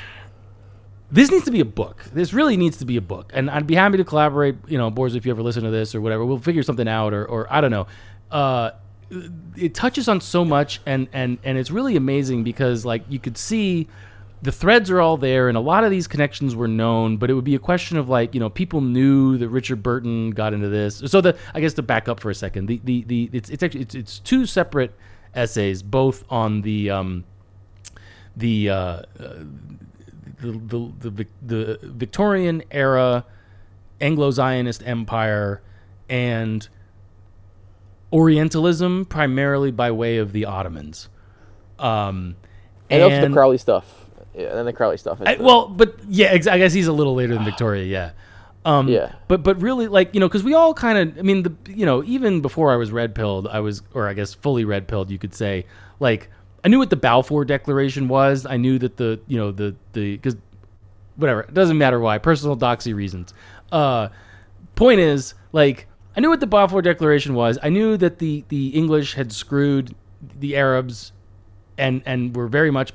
this 1.12 1.32
needs 1.32 1.46
to 1.46 1.52
be 1.52 1.60
a 1.60 1.66
book. 1.66 2.04
This 2.14 2.34
really 2.34 2.56
needs 2.56 2.78
to 2.78 2.86
be 2.86 2.96
a 2.98 3.02
book, 3.02 3.32
and 3.34 3.50
I'd 3.50 3.66
be 3.66 3.76
happy 3.76 3.98
to 3.98 4.04
collaborate. 4.04 4.56
You 4.68 4.78
know, 4.78 4.92
Boris, 4.92 5.16
if 5.16 5.26
you 5.26 5.32
ever 5.32 5.42
listen 5.42 5.64
to 5.64 5.72
this 5.72 5.96
or 5.96 6.02
whatever, 6.02 6.24
we'll 6.24 6.38
figure 6.38 6.62
something 6.62 6.88
out, 6.88 7.14
or, 7.14 7.26
or 7.26 7.52
I 7.52 7.62
don't 7.62 7.72
know. 7.72 7.88
Uh, 8.30 8.72
it 9.56 9.74
touches 9.74 10.08
on 10.08 10.22
so 10.22 10.46
much, 10.46 10.82
and 10.86 11.08
and 11.14 11.38
and 11.44 11.58
it's 11.58 11.72
really 11.72 11.96
amazing 11.96 12.44
because 12.44 12.86
like 12.86 13.04
you 13.10 13.20
could 13.20 13.38
see 13.38 13.88
the 14.42 14.52
threads 14.52 14.90
are 14.90 15.02
all 15.02 15.18
there, 15.18 15.50
and 15.50 15.58
a 15.58 15.62
lot 15.62 15.84
of 15.84 15.92
these 15.92 16.08
connections 16.08 16.56
were 16.56 16.68
known, 16.68 17.18
but 17.18 17.30
it 17.30 17.34
would 17.34 17.44
be 17.44 17.56
a 17.56 17.60
question 17.60 17.98
of 17.98 18.08
like, 18.08 18.34
you 18.34 18.40
know, 18.40 18.50
people 18.50 18.80
knew 18.80 19.38
that 19.38 19.50
Richard 19.50 19.84
Burton 19.84 20.32
got 20.32 20.54
into 20.54 20.70
this. 20.70 21.04
So 21.08 21.20
the 21.20 21.38
I 21.54 21.60
guess 21.60 21.74
to 21.74 21.82
back 21.82 22.08
up 22.08 22.20
for 22.20 22.30
a 22.30 22.36
second, 22.36 22.68
the 22.68 22.80
the, 22.84 23.04
the 23.04 23.30
it's 23.34 23.50
it's 23.50 23.64
actually 23.64 23.82
it's, 23.82 23.96
it's 23.96 24.20
two 24.20 24.46
separate 24.46 24.96
essays, 25.34 25.84
both 25.84 26.24
on 26.30 26.62
the 26.62 26.90
um, 26.90 27.26
the, 28.38 28.70
uh, 28.70 28.76
uh, 28.76 29.04
the, 30.40 30.52
the 31.00 31.12
the 31.12 31.28
the 31.42 31.80
Victorian 31.84 32.64
era 32.72 33.26
Anglo-Zionist 34.00 34.82
empire 34.88 35.62
and 36.08 36.70
Orientalism, 38.12 39.06
primarily 39.06 39.72
by 39.72 39.92
way 39.92 40.18
of 40.18 40.32
the 40.32 40.46
Ottomans. 40.46 41.10
Um, 41.78 42.36
And, 42.90 43.04
also 43.04 43.22
the 43.22 43.34
Crowley 43.34 43.58
stuff. 43.58 44.06
Yeah, 44.36 44.58
and 44.58 44.68
the 44.68 44.74
Crowley 44.74 44.98
stuff. 44.98 45.20
I, 45.26 45.36
the- 45.36 45.44
well, 45.44 45.68
but 45.68 45.96
yeah, 46.08 46.28
ex- 46.28 46.48
I 46.48 46.58
guess 46.58 46.74
he's 46.74 46.88
a 46.88 46.94
little 46.94 47.16
later 47.16 47.34
than 47.36 47.46
Victoria. 47.46 47.84
Yeah. 47.86 48.12
Um, 48.66 48.88
Yeah. 48.88 49.14
But 49.28 49.44
but 49.44 49.62
really, 49.62 49.88
like 49.88 50.14
you 50.14 50.20
know, 50.20 50.28
because 50.28 50.44
we 50.44 50.54
all 50.54 50.74
kind 50.74 50.98
of, 50.98 51.20
I 51.20 51.22
mean, 51.22 51.44
the 51.44 51.54
you 51.70 51.86
know, 51.86 52.04
even 52.04 52.42
before 52.42 52.72
I 52.72 52.76
was 52.76 52.92
red 52.92 53.16
pilled, 53.16 53.48
I 53.48 53.60
was, 53.60 53.82
or 53.94 54.08
I 54.08 54.14
guess 54.14 54.34
fully 54.34 54.66
red 54.66 54.88
pilled, 54.88 55.10
you 55.12 55.18
could 55.18 55.34
say, 55.34 55.66
like 56.00 56.30
I 56.64 56.68
knew 56.68 56.80
what 56.80 56.90
the 56.90 56.96
Balfour 56.98 57.46
Declaration 57.46 58.08
was. 58.08 58.46
I 58.46 58.58
knew 58.58 58.78
that 58.80 58.98
the 58.98 59.20
you 59.28 59.38
know 59.38 59.52
the 59.52 59.76
the 59.94 60.16
because 60.18 60.36
whatever 61.16 61.42
it 61.42 61.54
doesn't 61.54 61.78
matter 61.78 62.00
why 62.00 62.18
personal 62.18 62.58
doxy 62.58 62.94
reasons. 62.94 63.34
Uh, 63.72 64.10
point 64.76 65.00
is 65.00 65.34
like 65.52 65.88
I 66.20 66.22
knew 66.22 66.30
what 66.30 66.42
the 66.42 66.48
Balfour 66.48 66.82
Declaration 66.82 67.34
was. 67.34 67.58
I 67.64 67.70
knew 67.70 67.96
that 67.96 68.20
the 68.20 68.44
the 68.50 68.68
English 68.76 69.14
had 69.14 69.32
screwed 69.32 69.96
the 70.38 70.58
Arabs 70.58 71.14
and 71.78 72.04
and 72.06 72.36
were 72.36 72.50
very 72.50 72.72
much 72.72 72.92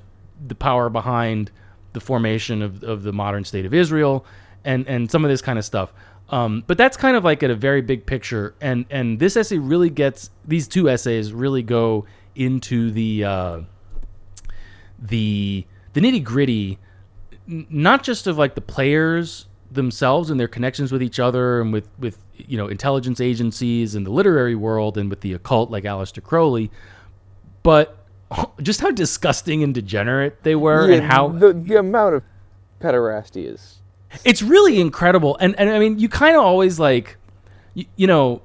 the 0.46 0.54
power 0.54 0.90
behind 0.90 1.50
the 1.94 2.00
formation 2.00 2.60
of, 2.60 2.84
of 2.84 3.02
the 3.02 3.14
modern 3.14 3.42
state 3.44 3.64
of 3.64 3.72
Israel 3.72 4.26
and 4.62 4.86
and 4.86 5.10
some 5.10 5.24
of 5.24 5.30
this 5.30 5.40
kind 5.40 5.58
of 5.58 5.64
stuff. 5.64 5.94
Um, 6.28 6.64
but 6.66 6.76
that's 6.76 6.98
kind 6.98 7.16
of 7.16 7.24
like 7.24 7.42
at 7.42 7.48
a 7.48 7.54
very 7.54 7.80
big 7.80 8.04
picture, 8.04 8.54
and 8.60 8.84
and 8.90 9.18
this 9.18 9.38
essay 9.38 9.56
really 9.56 9.88
gets 9.88 10.28
these 10.46 10.68
two 10.68 10.90
essays 10.90 11.32
really 11.32 11.62
go 11.62 12.04
into 12.34 12.90
the 12.90 13.24
uh, 13.24 13.60
the 14.98 15.64
the 15.94 16.00
nitty 16.02 16.22
gritty, 16.22 16.78
not 17.46 18.02
just 18.02 18.26
of 18.26 18.36
like 18.36 18.54
the 18.54 18.60
players 18.60 19.46
themselves 19.70 20.28
and 20.28 20.38
their 20.38 20.46
connections 20.46 20.92
with 20.92 21.02
each 21.02 21.18
other 21.18 21.62
and 21.62 21.72
with 21.72 21.88
with 21.98 22.18
you 22.36 22.56
know 22.56 22.66
intelligence 22.68 23.20
agencies 23.20 23.94
and 23.94 24.04
the 24.06 24.10
literary 24.10 24.54
world 24.54 24.98
and 24.98 25.08
with 25.10 25.20
the 25.20 25.32
occult 25.32 25.70
like 25.70 25.84
Aleister 25.84 26.22
Crowley, 26.22 26.70
but 27.62 27.96
just 28.62 28.80
how 28.80 28.90
disgusting 28.90 29.62
and 29.62 29.74
degenerate 29.74 30.42
they 30.42 30.54
were 30.54 30.88
Yeah, 30.88 30.96
and 30.96 31.04
how 31.04 31.28
the, 31.28 31.52
the 31.52 31.76
amount 31.78 32.16
of 32.16 32.22
pederasty 32.80 33.46
is. 33.52 33.80
it's 34.24 34.42
really 34.42 34.80
incredible 34.80 35.36
and 35.40 35.54
and 35.58 35.70
i 35.70 35.78
mean 35.78 35.98
you 35.98 36.08
kind 36.08 36.36
of 36.36 36.42
always 36.42 36.78
like 36.78 37.16
you, 37.74 37.84
you 37.96 38.06
know 38.06 38.42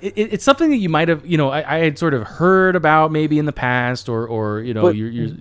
it, 0.00 0.12
it- 0.16 0.32
it's 0.34 0.44
something 0.44 0.70
that 0.70 0.76
you 0.76 0.88
might 0.88 1.08
have 1.08 1.24
you 1.26 1.36
know 1.36 1.50
I, 1.50 1.76
I 1.76 1.78
had 1.78 1.98
sort 1.98 2.14
of 2.14 2.22
heard 2.24 2.76
about 2.76 3.10
maybe 3.12 3.38
in 3.38 3.44
the 3.46 3.52
past 3.52 4.08
or 4.08 4.26
or 4.26 4.60
you 4.60 4.74
know 4.74 4.82
But 4.82 4.96
you're, 4.96 5.10
you're 5.10 5.26
You 5.26 5.34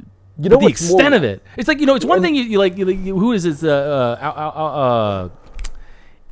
know 0.49 0.49
the 0.49 0.57
what's 0.57 0.81
more- 0.89 0.99
extent 0.99 1.13
of 1.13 1.23
it 1.23 1.41
it's 1.57 1.67
like 1.67 1.79
you 1.79 1.85
know 1.85 1.95
it's 1.95 2.05
one 2.05 2.21
thing 2.21 2.35
you, 2.35 2.43
you 2.43 2.57
like 2.57 2.77
you, 2.77 2.89
you- 2.89 3.17
who 3.17 3.31
is 3.33 3.43
this 3.43 3.63
uh, 3.63 3.67
uh, 3.69 4.25
uh, 4.25 4.59
uh, 4.59 4.65
uh 4.65 5.29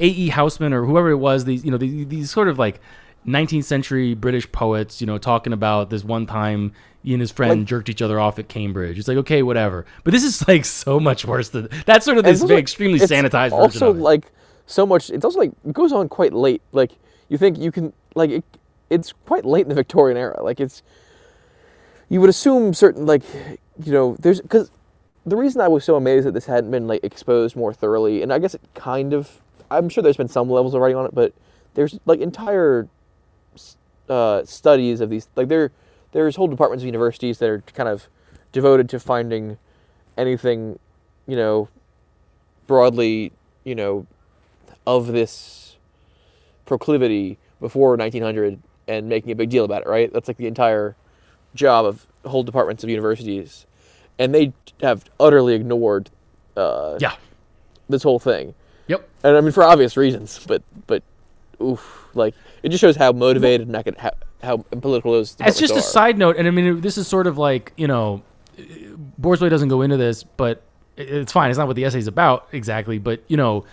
A.E. 0.03 0.29
Housman 0.29 0.73
or 0.73 0.85
whoever 0.85 1.09
it 1.09 1.17
was, 1.17 1.45
these 1.45 1.63
you 1.65 1.71
know 1.71 1.77
these, 1.77 2.07
these 2.07 2.29
sort 2.31 2.47
of 2.47 2.59
like 2.59 2.79
19th 3.25 3.63
century 3.63 4.13
British 4.13 4.51
poets, 4.51 4.99
you 4.99 5.07
know, 5.07 5.17
talking 5.17 5.53
about 5.53 5.89
this 5.89 6.03
one 6.03 6.25
time 6.25 6.73
he 7.03 7.13
and 7.13 7.21
his 7.21 7.31
friend 7.31 7.61
Like- 7.61 7.67
jerked 7.67 7.89
each 7.89 8.01
other 8.01 8.19
off 8.19 8.37
at 8.37 8.47
Cambridge. 8.49 8.99
It's 8.99 9.07
like 9.07 9.17
okay, 9.17 9.41
whatever. 9.43 9.85
But 10.03 10.11
this 10.11 10.23
is 10.23 10.45
like 10.47 10.65
so 10.65 10.99
much 10.99 11.25
worse 11.25 11.49
than 11.49 11.69
that's 11.85 12.05
sort 12.05 12.17
of 12.17 12.23
this 12.25 12.41
also- 12.41 12.55
extremely 12.57 12.99
sanitized 12.99 13.51
version 13.51 13.61
Also, 13.83 13.93
like 13.93 14.31
so 14.65 14.85
much. 14.85 15.09
It's 15.09 15.25
also 15.25 15.39
like 15.39 15.51
it 15.65 15.73
goes 15.73 15.91
on 15.93 16.09
quite 16.09 16.33
late. 16.33 16.61
Like 16.71 16.91
you 17.29 17.37
think 17.37 17.57
you 17.57 17.71
can 17.71 17.93
like 18.15 18.29
it, 18.29 18.43
it's 18.89 19.13
quite 19.25 19.45
late 19.45 19.61
in 19.63 19.69
the 19.69 19.75
Victorian 19.75 20.17
era. 20.17 20.43
Like 20.43 20.59
it's 20.59 20.83
you 22.09 22.19
would 22.21 22.29
assume 22.29 22.73
certain 22.73 23.05
like 23.05 23.23
you 23.83 23.91
know 23.91 24.15
there's 24.19 24.41
because 24.41 24.69
the 25.25 25.37
reason 25.37 25.61
I 25.61 25.69
was 25.69 25.85
so 25.85 25.95
amazed 25.95 26.27
that 26.27 26.33
this 26.33 26.45
hadn't 26.45 26.71
been 26.71 26.87
like 26.87 27.03
exposed 27.03 27.55
more 27.55 27.73
thoroughly, 27.73 28.21
and 28.21 28.33
I 28.33 28.39
guess 28.39 28.53
it 28.53 28.61
kind 28.75 29.13
of 29.13 29.39
I'm 29.77 29.89
sure 29.89 30.01
there's 30.01 30.17
been 30.17 30.27
some 30.27 30.49
levels 30.49 30.73
of 30.73 30.81
writing 30.81 30.97
on 30.97 31.05
it, 31.05 31.15
but 31.15 31.33
there's 31.73 31.99
like 32.05 32.19
entire 32.19 32.87
uh, 34.09 34.43
studies 34.45 35.01
of 35.01 35.09
these 35.09 35.27
like 35.35 35.47
there 35.47 35.71
there's 36.11 36.35
whole 36.35 36.47
departments 36.47 36.83
of 36.83 36.85
universities 36.85 37.39
that 37.39 37.49
are 37.49 37.61
kind 37.73 37.89
of 37.89 38.07
devoted 38.51 38.89
to 38.89 38.99
finding 38.99 39.57
anything 40.17 40.77
you 41.25 41.35
know 41.35 41.69
broadly 42.67 43.31
you 43.63 43.73
know 43.73 44.05
of 44.85 45.07
this 45.07 45.77
proclivity 46.65 47.37
before 47.59 47.95
1900 47.95 48.59
and 48.87 49.07
making 49.07 49.31
a 49.31 49.35
big 49.35 49.49
deal 49.49 49.65
about 49.65 49.81
it 49.81 49.87
right? 49.87 50.11
That's 50.11 50.27
like 50.27 50.37
the 50.37 50.47
entire 50.47 50.95
job 51.55 51.85
of 51.85 52.07
whole 52.25 52.43
departments 52.43 52.83
of 52.83 52.89
universities. 52.89 53.65
And 54.19 54.33
they 54.33 54.53
have 54.81 55.05
utterly 55.19 55.53
ignored 55.53 56.09
uh, 56.55 56.97
yeah. 56.99 57.15
this 57.89 58.03
whole 58.03 58.19
thing 58.19 58.53
Yep. 58.87 59.09
and 59.23 59.37
I 59.37 59.41
mean 59.41 59.51
for 59.51 59.63
obvious 59.63 59.97
reasons, 59.97 60.43
but 60.45 60.61
but 60.87 61.03
oof, 61.61 62.07
like 62.13 62.35
it 62.61 62.69
just 62.69 62.81
shows 62.81 62.95
how 62.95 63.11
motivated 63.11 63.67
and 63.67 63.97
how, 63.97 64.11
how 64.41 64.57
political 64.57 65.11
those. 65.13 65.35
It's 65.39 65.59
just 65.59 65.75
a 65.75 65.81
side 65.81 66.17
note, 66.17 66.37
and 66.37 66.47
I 66.47 66.51
mean, 66.51 66.81
this 66.81 66.97
is 66.97 67.07
sort 67.07 67.27
of 67.27 67.37
like 67.37 67.73
you 67.77 67.87
know, 67.87 68.21
Borzoi 69.21 69.49
doesn't 69.49 69.69
go 69.69 69.81
into 69.81 69.97
this, 69.97 70.23
but 70.23 70.61
it's 70.97 71.31
fine. 71.31 71.49
It's 71.49 71.57
not 71.57 71.67
what 71.67 71.75
the 71.75 71.85
essay's 71.85 72.07
about 72.07 72.47
exactly, 72.51 72.99
but 72.99 73.23
you 73.27 73.37
know, 73.37 73.65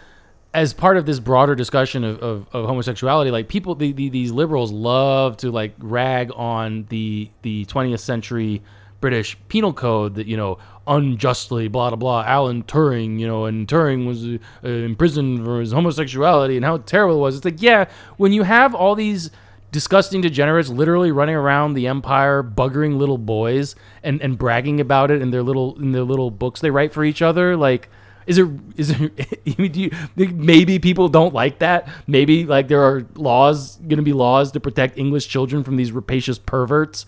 as 0.54 0.72
part 0.72 0.96
of 0.96 1.06
this 1.06 1.20
broader 1.20 1.54
discussion 1.54 2.04
of, 2.04 2.18
of, 2.20 2.46
of 2.52 2.66
homosexuality, 2.66 3.30
like 3.30 3.48
people, 3.48 3.74
the, 3.74 3.92
the, 3.92 4.08
these 4.08 4.32
liberals 4.32 4.72
love 4.72 5.36
to 5.38 5.50
like 5.50 5.74
rag 5.78 6.30
on 6.34 6.86
the 6.88 7.30
the 7.42 7.64
20th 7.66 8.00
century 8.00 8.62
British 9.00 9.36
penal 9.48 9.72
code 9.72 10.14
that 10.16 10.26
you 10.26 10.36
know 10.36 10.58
unjustly 10.86 11.68
blah 11.68 11.90
blah 11.90 11.96
blah. 11.96 12.24
Alan 12.26 12.62
Turing, 12.64 13.18
you 13.18 13.26
know, 13.26 13.44
and 13.46 13.66
Turing 13.66 14.06
was 14.06 14.26
uh, 14.26 14.38
imprisoned 14.68 15.44
for 15.44 15.60
his 15.60 15.72
homosexuality 15.72 16.56
and 16.56 16.64
how 16.64 16.78
terrible 16.78 17.16
it 17.16 17.20
was. 17.20 17.36
It's 17.36 17.44
like 17.44 17.62
yeah, 17.62 17.86
when 18.16 18.32
you 18.32 18.42
have 18.42 18.74
all 18.74 18.94
these 18.94 19.30
disgusting 19.72 20.20
degenerates 20.20 20.68
literally 20.68 21.12
running 21.12 21.36
around 21.36 21.74
the 21.74 21.86
empire 21.86 22.42
buggering 22.42 22.98
little 22.98 23.18
boys 23.18 23.76
and, 24.02 24.20
and 24.20 24.36
bragging 24.36 24.80
about 24.80 25.12
it 25.12 25.22
in 25.22 25.30
their 25.30 25.44
little 25.44 25.76
in 25.80 25.92
their 25.92 26.02
little 26.02 26.30
books 26.30 26.60
they 26.60 26.70
write 26.72 26.92
for 26.92 27.04
each 27.04 27.22
other 27.22 27.56
like 27.56 27.88
is 28.26 28.36
it 28.38 28.48
is 28.76 28.90
it 28.90 29.44
do 29.72 29.80
you 29.80 29.90
think 30.16 30.34
maybe 30.34 30.80
people 30.80 31.08
don't 31.08 31.32
like 31.32 31.60
that 31.60 31.88
maybe 32.08 32.44
like 32.46 32.66
there 32.66 32.82
are 32.82 33.06
laws 33.14 33.76
going 33.76 33.98
to 33.98 34.02
be 34.02 34.12
laws 34.12 34.50
to 34.50 34.58
protect 34.58 34.98
english 34.98 35.28
children 35.28 35.62
from 35.62 35.76
these 35.76 35.92
rapacious 35.92 36.36
perverts 36.36 37.06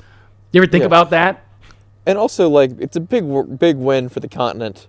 you 0.52 0.62
ever 0.62 0.70
think 0.70 0.82
Yeah. 0.82 0.86
about 0.86 1.10
that 1.10 1.44
and 2.06 2.18
also 2.18 2.48
like 2.48 2.72
it's 2.78 2.96
a 2.96 3.00
big 3.00 3.58
big 3.58 3.76
win 3.76 4.08
for 4.08 4.20
the 4.20 4.28
continent. 4.28 4.88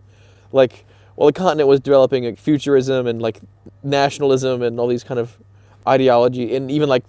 Like 0.51 0.86
while 1.16 1.28
the 1.28 1.34
continent 1.34 1.68
was 1.68 1.80
developing 1.80 2.26
like 2.26 2.38
futurism 2.38 3.07
and 3.07 3.22
like 3.22 3.39
nationalism 3.84 4.61
and 4.61 4.80
all 4.80 4.88
these 4.88 5.03
kind 5.03 5.20
of 5.20 5.38
ideology 5.88 6.55
and 6.55 6.72
even 6.72 6.89
like 6.89 7.03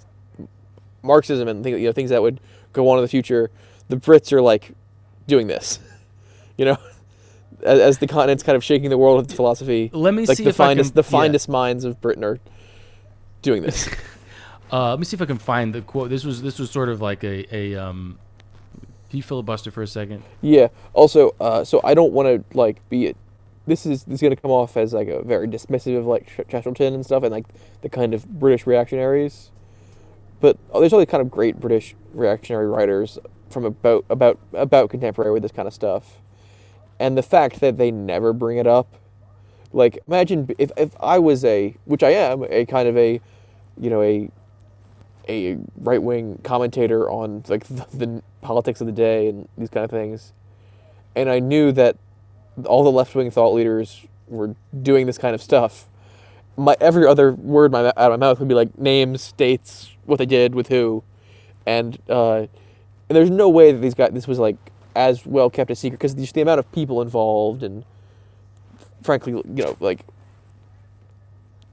Marxism 1.03 1.49
and 1.49 1.63
things, 1.63 1.81
you 1.81 1.87
know 1.87 1.93
things 1.93 2.11
that 2.11 2.23
would 2.23 2.41
go 2.73 2.89
on 2.89 2.99
in 2.99 3.03
the 3.03 3.09
future, 3.09 3.51
the 3.89 3.97
Brits 3.97 4.33
are 4.33 4.43
like 4.43 4.73
doing 5.27 5.47
this, 5.47 5.79
you 6.57 6.65
know, 6.65 6.77
as, 7.63 7.79
as 7.79 7.99
the 7.99 8.07
continent's 8.07 8.43
kind 8.43 8.57
of 8.57 8.65
shaking 8.65 8.91
the 8.91 8.99
world 8.99 9.17
with 9.19 9.27
its 9.27 9.35
philosophy. 9.35 9.91
Let 9.93 10.15
me 10.15 10.27
like 10.27 10.37
see 10.37 10.45
the 10.45 10.51
if 10.51 10.61
I 10.61 10.69
can- 10.69 10.77
finest 10.77 10.95
the 10.95 11.03
yeah. 11.03 11.09
finest 11.09 11.49
minds 11.49 11.85
of 11.85 12.01
Britain 12.01 12.25
are 12.25 12.39
doing 13.43 13.63
this. 13.63 13.89
uh, 14.73 14.91
let 14.91 14.99
me 14.99 15.05
see 15.05 15.15
if 15.15 15.23
i 15.23 15.27
can 15.27 15.39
find 15.39 15.75
the 15.75 15.83
quote 15.83 16.09
this 16.11 16.25
was 16.25 16.43
this 16.43 16.59
was 16.59 16.71
sort 16.71 16.89
of 16.89 17.01
like 17.01 17.23
a, 17.23 17.55
a 17.55 17.75
um 17.77 18.19
can 19.15 19.19
you 19.19 19.23
filibuster 19.23 19.71
for 19.71 19.81
a 19.81 19.87
second 19.87 20.25
Yeah. 20.41 20.69
Also, 20.93 21.37
uh, 21.39 21.63
so 21.63 21.81
I 21.85 21.95
don't 21.95 22.13
want 22.13 22.27
to 22.27 22.59
like 22.59 22.87
be. 22.89 23.11
A, 23.11 23.15
this 23.65 23.87
is 23.87 24.03
this 24.05 24.17
is 24.17 24.21
gonna 24.21 24.35
come 24.35 24.51
off 24.51 24.77
as 24.77 24.93
like 24.93 25.07
a 25.07 25.23
very 25.23 25.47
dismissive 25.47 25.97
of 25.97 26.05
like 26.05 26.27
Ch- 26.27 26.49
Chesterton 26.49 26.95
and 26.95 27.07
stuff, 27.07 27.23
and 27.23 27.31
like 27.31 27.47
the 27.83 27.89
kind 27.89 28.13
of 28.13 28.27
British 28.27 28.67
reactionaries. 28.67 29.53
But 30.41 30.59
oh, 30.73 30.81
there's 30.81 30.93
only 30.93 31.07
kind 31.07 31.21
of 31.21 31.31
great 31.31 31.61
British 31.61 31.95
reactionary 32.13 32.67
writers 32.67 33.17
from 33.51 33.65
about 33.65 34.05
about 34.11 34.41
about 34.53 34.91
contemporary 34.91 35.31
with 35.31 35.43
this 35.43 35.53
kind 35.53 35.69
of 35.69 35.75
stuff, 35.75 36.21
and 36.99 37.17
the 37.17 37.23
fact 37.23 37.61
that 37.61 37.79
they 37.79 37.93
never 37.93 38.33
bring 38.33 38.59
it 38.59 38.67
up. 38.67 38.97
Like, 39.73 40.01
imagine 40.09 40.51
if 40.59 40.73
if 40.77 40.91
I 40.99 41.21
was 41.21 41.45
a, 41.45 41.77
which 41.85 42.03
I 42.03 42.11
am, 42.11 42.45
a 42.51 42.67
kind 42.67 42.89
of 42.89 42.97
a, 42.97 43.21
you 43.79 43.91
know, 43.91 44.03
a 44.03 44.29
a 45.29 45.59
right 45.77 46.03
wing 46.03 46.41
commentator 46.43 47.11
on 47.11 47.45
like 47.49 47.65
the, 47.69 47.87
the 47.93 48.23
politics 48.43 48.81
of 48.81 48.87
the 48.87 48.93
day 48.93 49.29
and 49.29 49.49
these 49.57 49.71
kind 49.71 49.85
of 49.85 49.91
things, 49.91 50.33
and 51.15 51.29
I 51.29 51.39
knew 51.39 51.73
that 51.73 51.97
all 52.67 52.85
the 52.85 52.91
left 52.91 53.15
wing 53.15 53.31
thought 53.31 53.53
leaders 53.55 54.07
were 54.29 54.55
doing 54.83 55.07
this 55.07 55.19
kind 55.19 55.35
of 55.35 55.43
stuff. 55.43 55.87
My 56.57 56.77
every 56.81 57.07
other 57.07 57.33
word 57.33 57.73
my, 57.73 57.87
out 57.87 57.97
of 57.97 58.11
my 58.21 58.29
mouth 58.29 58.39
would 58.39 58.49
be 58.49 58.55
like 58.55 58.79
names, 58.79 59.33
dates, 59.33 59.91
what 60.05 60.19
they 60.19 60.27
did 60.27 60.55
with 60.55 60.69
who, 60.69 61.03
and 61.67 61.99
uh, 62.09 62.47
and 63.09 63.17
there's 63.17 63.31
no 63.31 63.49
way 63.49 63.73
that 63.73 63.79
these 63.79 63.95
guys 63.95 64.11
this 64.13 64.29
was 64.29 64.39
like 64.39 64.57
as 64.95 65.27
well 65.27 65.51
kept 65.51 65.71
a 65.71 65.75
secret 65.75 65.99
because 65.99 66.15
the 66.15 66.41
amount 66.41 66.61
of 66.61 66.71
people 66.71 67.03
involved 67.03 67.63
and 67.63 67.85
frankly, 69.03 69.33
you 69.33 69.65
know, 69.65 69.77
like 69.81 70.05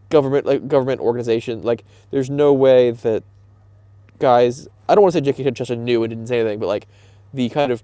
government 0.10 0.46
like 0.46 0.68
government 0.68 1.00
organization 1.00 1.62
like 1.62 1.86
there's 2.12 2.30
no 2.30 2.52
way 2.52 2.92
that 2.92 3.24
guys 4.22 4.68
I 4.92 4.96
don't 4.96 5.04
want 5.04 5.14
to 5.14 5.20
say 5.20 5.32
G.K. 5.32 5.52
Chester 5.52 5.78
knew 5.78 6.04
and 6.04 6.12
didn't 6.12 6.28
say 6.28 6.42
anything, 6.42 6.60
but 6.60 6.68
like 6.68 6.86
the 7.34 7.48
kind 7.48 7.72
of 7.72 7.82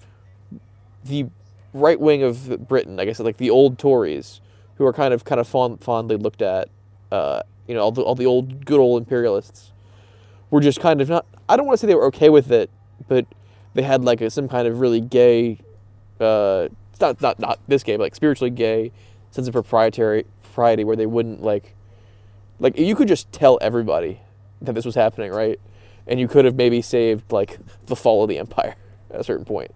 the 1.05 1.27
right 1.73 1.97
wing 1.97 2.21
of 2.21 2.67
Britain, 2.67 2.99
I 2.99 3.05
guess, 3.05 3.19
like 3.19 3.37
the 3.37 3.49
old 3.49 3.79
Tories, 3.79 4.41
who 4.75 4.85
are 4.85 4.91
kind 4.91 5.13
of 5.13 5.23
kind 5.23 5.39
of 5.39 5.47
fond, 5.47 5.81
fondly 5.81 6.17
looked 6.17 6.41
at, 6.41 6.67
uh, 7.11 7.43
you 7.65 7.73
know, 7.73 7.81
all 7.81 7.91
the 7.93 8.01
all 8.01 8.15
the 8.15 8.25
old 8.25 8.65
good 8.65 8.79
old 8.79 9.01
imperialists, 9.01 9.71
were 10.49 10.59
just 10.59 10.81
kind 10.81 10.99
of 10.99 11.07
not. 11.07 11.25
I 11.47 11.55
don't 11.55 11.65
want 11.65 11.79
to 11.79 11.81
say 11.81 11.87
they 11.87 11.95
were 11.95 12.07
okay 12.07 12.27
with 12.27 12.51
it, 12.51 12.69
but 13.07 13.25
they 13.73 13.83
had 13.83 14.03
like 14.03 14.19
a, 14.19 14.29
some 14.29 14.49
kind 14.49 14.67
of 14.67 14.81
really 14.81 14.99
gay, 14.99 15.59
uh, 16.19 16.67
not 16.99 17.21
not 17.21 17.39
not 17.39 17.59
this 17.69 17.83
gay, 17.83 17.95
but 17.95 18.03
like 18.03 18.15
spiritually 18.15 18.51
gay 18.51 18.91
sense 19.31 19.47
of 19.47 19.53
proprietary 19.53 20.25
propriety 20.43 20.83
where 20.83 20.97
they 20.97 21.05
wouldn't 21.05 21.41
like, 21.41 21.73
like 22.59 22.77
you 22.77 22.95
could 22.95 23.07
just 23.07 23.31
tell 23.31 23.57
everybody 23.61 24.19
that 24.61 24.73
this 24.73 24.83
was 24.83 24.95
happening, 24.95 25.31
right? 25.31 25.57
And 26.07 26.19
you 26.19 26.27
could 26.27 26.45
have 26.45 26.55
maybe 26.55 26.81
saved 26.81 27.31
like 27.31 27.59
the 27.85 27.95
fall 27.95 28.23
of 28.23 28.29
the 28.29 28.37
empire 28.39 28.75
at 29.11 29.19
a 29.19 29.23
certain 29.23 29.45
point. 29.45 29.71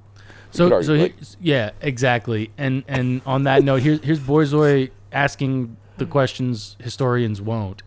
So, 0.52 0.72
argue, 0.72 0.84
so 0.86 0.94
like- 0.94 1.16
yeah, 1.40 1.72
exactly. 1.82 2.52
And 2.58 2.84
and 2.88 3.22
on 3.26 3.44
that 3.44 3.64
note, 3.64 3.82
here's 3.82 4.04
here's 4.04 4.20
Borzoi 4.20 4.92
asking 5.12 5.78
the 5.98 6.06
questions 6.06 6.76
historians 6.80 7.42
won't. 7.42 7.84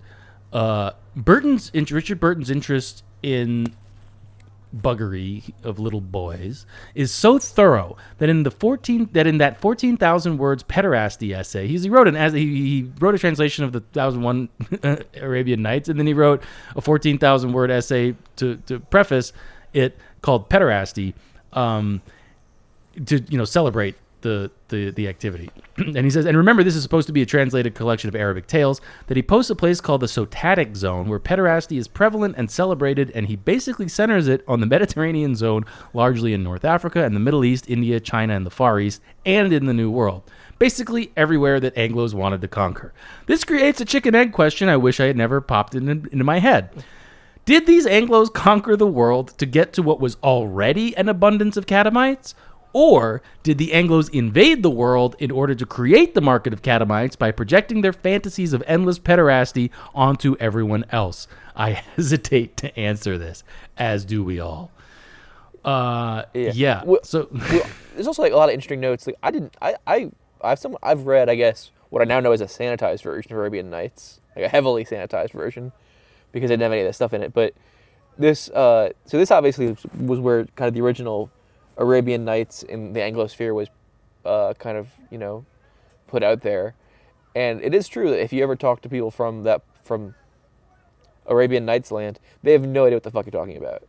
Uh, 0.53 0.93
Burton's 1.17 1.71
Richard 1.75 2.21
Burton's 2.21 2.51
interest 2.51 3.03
in 3.23 3.75
buggery 4.75 5.53
of 5.63 5.79
little 5.79 6.01
boys 6.01 6.67
is 6.95 7.13
so 7.13 7.39
thorough 7.39 7.97
that 8.19 8.29
in 8.29 8.43
the 8.43 8.51
14 8.51 9.09
that 9.13 9.27
in 9.27 9.39
that 9.39 9.61
14,000 9.61 10.39
words 10.39 10.63
pederasty 10.65 11.35
essay 11.35 11.67
he 11.67 11.89
wrote 11.89 12.09
an 12.09 12.17
as 12.17 12.33
he, 12.33 12.47
he 12.47 12.91
wrote 12.99 13.15
a 13.15 13.19
translation 13.19 13.65
of 13.65 13.73
the 13.73 13.81
1001 13.93 14.49
Arabian 15.23 15.63
Nights 15.63 15.89
and 15.89 15.99
then 15.99 16.07
he 16.07 16.15
wrote 16.15 16.43
a 16.75 16.81
14,000 16.81 17.53
word 17.53 17.71
essay 17.71 18.15
to 18.37 18.57
to 18.67 18.81
preface 18.81 19.33
it 19.73 19.97
called 20.23 20.49
pederasty 20.49 21.15
um, 21.53 22.03
to 23.07 23.21
you 23.29 23.39
know 23.39 23.45
celebrate 23.45 23.97
the 24.25 24.51
the, 24.69 24.91
the 24.91 25.07
activity. 25.07 25.51
and 25.77 25.99
he 25.99 26.11
says, 26.11 26.27
and 26.27 26.37
remember, 26.37 26.65
this 26.65 26.75
is 26.75 26.83
supposed 26.83 27.07
to 27.07 27.13
be 27.13 27.23
a 27.23 27.27
translated 27.27 27.77
collection 27.77 28.09
of 28.09 28.17
Arabic 28.17 28.49
tales. 28.49 28.81
That 29.07 29.17
he 29.17 29.23
posts 29.23 29.51
a 29.51 29.55
place 29.55 29.81
called 29.81 30.01
the 30.01 30.07
Sotadic 30.07 30.75
Zone, 30.75 31.09
where 31.09 31.21
pederasty 31.21 31.79
is 31.79 31.87
prevalent 31.87 32.35
and 32.37 32.51
celebrated, 32.51 33.13
and 33.15 33.29
he 33.29 33.37
basically 33.37 33.87
centers 33.87 34.27
it 34.27 34.43
on 34.49 34.59
the 34.59 34.67
Mediterranean 34.67 35.37
zone, 35.37 35.65
largely 35.93 36.33
in 36.33 36.43
North 36.43 36.65
Africa 36.65 37.05
and 37.05 37.15
the 37.15 37.21
Middle 37.21 37.45
East, 37.45 37.71
India, 37.71 38.01
China, 38.01 38.35
and 38.35 38.45
the 38.45 38.51
Far 38.51 38.81
East, 38.81 39.01
and 39.25 39.53
in 39.53 39.67
the 39.67 39.75
New 39.75 39.91
World. 39.91 40.29
Basically, 40.59 41.13
everywhere 41.17 41.61
that 41.61 41.77
Anglos 41.77 42.15
wanted 42.15 42.41
to 42.41 42.49
conquer. 42.49 42.93
This 43.27 43.45
creates 43.45 43.81
a 43.81 43.85
chicken 43.85 44.15
egg 44.15 44.33
question 44.33 44.69
I 44.69 44.77
wish 44.79 44.99
I 44.99 45.07
had 45.07 45.17
never 45.17 45.41
popped 45.41 45.75
in, 45.75 45.89
into 45.89 46.25
my 46.25 46.39
head. 46.41 46.71
Did 47.45 47.67
these 47.67 47.87
Anglos 47.87 48.33
conquer 48.33 48.75
the 48.75 48.87
world 48.87 49.37
to 49.37 49.45
get 49.45 49.75
to 49.75 49.83
what 49.83 50.01
was 50.01 50.17
already 50.23 50.97
an 50.97 51.11
abundance 51.11 51.59
of 51.59 51.67
catamites? 51.67 52.33
Or 52.75 53.23
did 53.45 53.57
the 53.59 53.69
Anglos 53.69 54.13
invade 54.13 54.63
the 54.65 54.69
world 54.71 55.15
in 55.21 55.31
order 55.31 55.55
to 55.55 55.65
create 55.65 56.15
the 56.15 56.21
market 56.21 56.53
of 56.53 56.61
catamites 56.61 57.17
by 57.17 57.31
projecting 57.31 57.81
their 57.81 57.93
fantasies 57.93 58.53
of 58.53 58.63
endless 58.67 58.99
pederasty 58.99 59.71
onto 59.95 60.37
everyone 60.41 60.85
else? 60.91 61.29
I 61.57 61.71
hesitate 61.97 62.57
to 62.59 62.77
answer 62.79 63.17
this, 63.17 63.45
as 63.79 64.05
do 64.05 64.25
we 64.25 64.41
all. 64.41 64.73
Uh, 65.65 66.25
yeah. 66.35 66.51
Yeah. 66.53 66.83
Well- 66.85 67.05
so, 67.05 67.29
well, 67.33 67.67
there's 67.95 68.07
also 68.09 68.23
like 68.23 68.33
a 68.33 68.37
lot 68.37 68.49
of 68.49 68.55
interesting 68.55 68.81
notes. 68.81 69.07
Like 69.07 69.17
I 69.23 69.31
didn't, 69.31 69.57
I, 69.63 69.77
I, 69.87 70.11
I've 70.43 70.59
some, 70.59 70.77
I've 70.83 71.07
read, 71.07 71.29
I 71.31 71.37
guess, 71.37 71.71
what 71.91 72.03
I 72.03 72.05
now 72.07 72.19
know 72.21 72.33
is 72.33 72.41
a 72.41 72.47
sanitized 72.47 73.03
version 73.03 73.33
of 73.33 73.39
Arabian 73.39 73.71
Nights, 73.71 74.21
like 74.35 74.45
a 74.45 74.49
heavily 74.49 74.85
sanitized 74.85 75.31
version, 75.31 75.71
because 76.33 76.51
it 76.51 76.55
didn't 76.55 76.63
have 76.65 76.73
any 76.73 76.81
of 76.83 76.89
that 76.89 76.95
stuff 76.95 77.15
in 77.15 77.23
it. 77.23 77.33
But 77.33 77.55
this, 78.19 78.51
uh, 78.51 78.91
so 79.07 79.17
this 79.17 79.31
obviously 79.31 79.69
was- 79.69 79.85
was 79.97 80.19
where 80.19 80.45
kind 80.57 80.67
of 80.67 80.75
the 80.75 80.81
original 80.81 81.31
Arabian 81.77 82.25
Nights 82.25 82.63
in 82.63 82.93
the 82.93 83.01
Anglosphere 83.01 83.55
was, 83.55 83.69
uh, 84.25 84.55
kind 84.59 84.77
of 84.79 84.89
you 85.11 85.19
know, 85.19 85.45
put 86.07 86.23
out 86.23 86.43
there, 86.43 86.75
and 87.35 87.61
it 87.63 87.75
is 87.75 87.89
true 87.89 88.11
that 88.11 88.21
if 88.23 88.33
you 88.33 88.43
ever 88.43 88.57
talk 88.57 88.81
to 88.83 88.89
people 88.89 89.11
from 89.11 89.43
that 89.45 89.63
from 89.83 90.15
Arabian 91.27 91.65
Nights 91.65 91.91
land, 91.91 92.19
they 92.43 92.53
have 92.53 92.67
no 92.67 92.85
idea 92.87 92.97
what 92.97 93.03
the 93.03 93.11
fuck 93.11 93.27
you're 93.27 93.33
talking 93.33 93.57
about. 93.57 93.83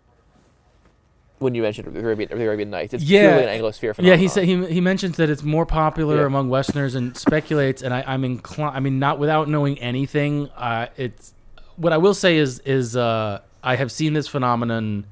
When 1.39 1.53
you 1.53 1.61
mention 1.63 1.93
the 1.93 1.99
Arabian, 1.99 2.29
the 2.29 2.43
Arabian 2.45 2.69
Nights, 2.69 2.93
it's 2.93 3.03
Yeah. 3.03 3.33
purely 3.37 3.43
an 3.53 3.61
Anglosphere 3.61 3.93
phenomenon. 3.93 4.05
Yeah, 4.05 4.15
he 4.15 4.27
said 4.29 4.45
he, 4.45 4.65
he 4.67 4.79
mentions 4.81 5.17
that 5.17 5.29
it's 5.29 5.43
more 5.43 5.65
popular 5.65 6.21
Yeah. 6.21 6.25
among 6.27 6.49
Westerners 6.49 6.95
and 6.95 7.15
speculates, 7.15 7.81
and 7.81 7.93
I, 7.93 8.03
I'm 8.07 8.23
inclined. 8.23 8.75
I 8.75 8.79
mean, 8.79 8.99
not 8.99 9.19
without 9.19 9.49
knowing 9.49 9.77
anything. 9.79 10.49
Uh, 10.55 10.87
it's 10.95 11.33
what 11.75 11.91
I 11.91 11.97
will 11.97 12.13
say 12.13 12.37
is 12.37 12.59
is 12.59 12.95
uh, 12.95 13.41
I 13.61 13.75
have 13.75 13.91
seen 13.91 14.13
this 14.13 14.29
phenomenon 14.29 15.05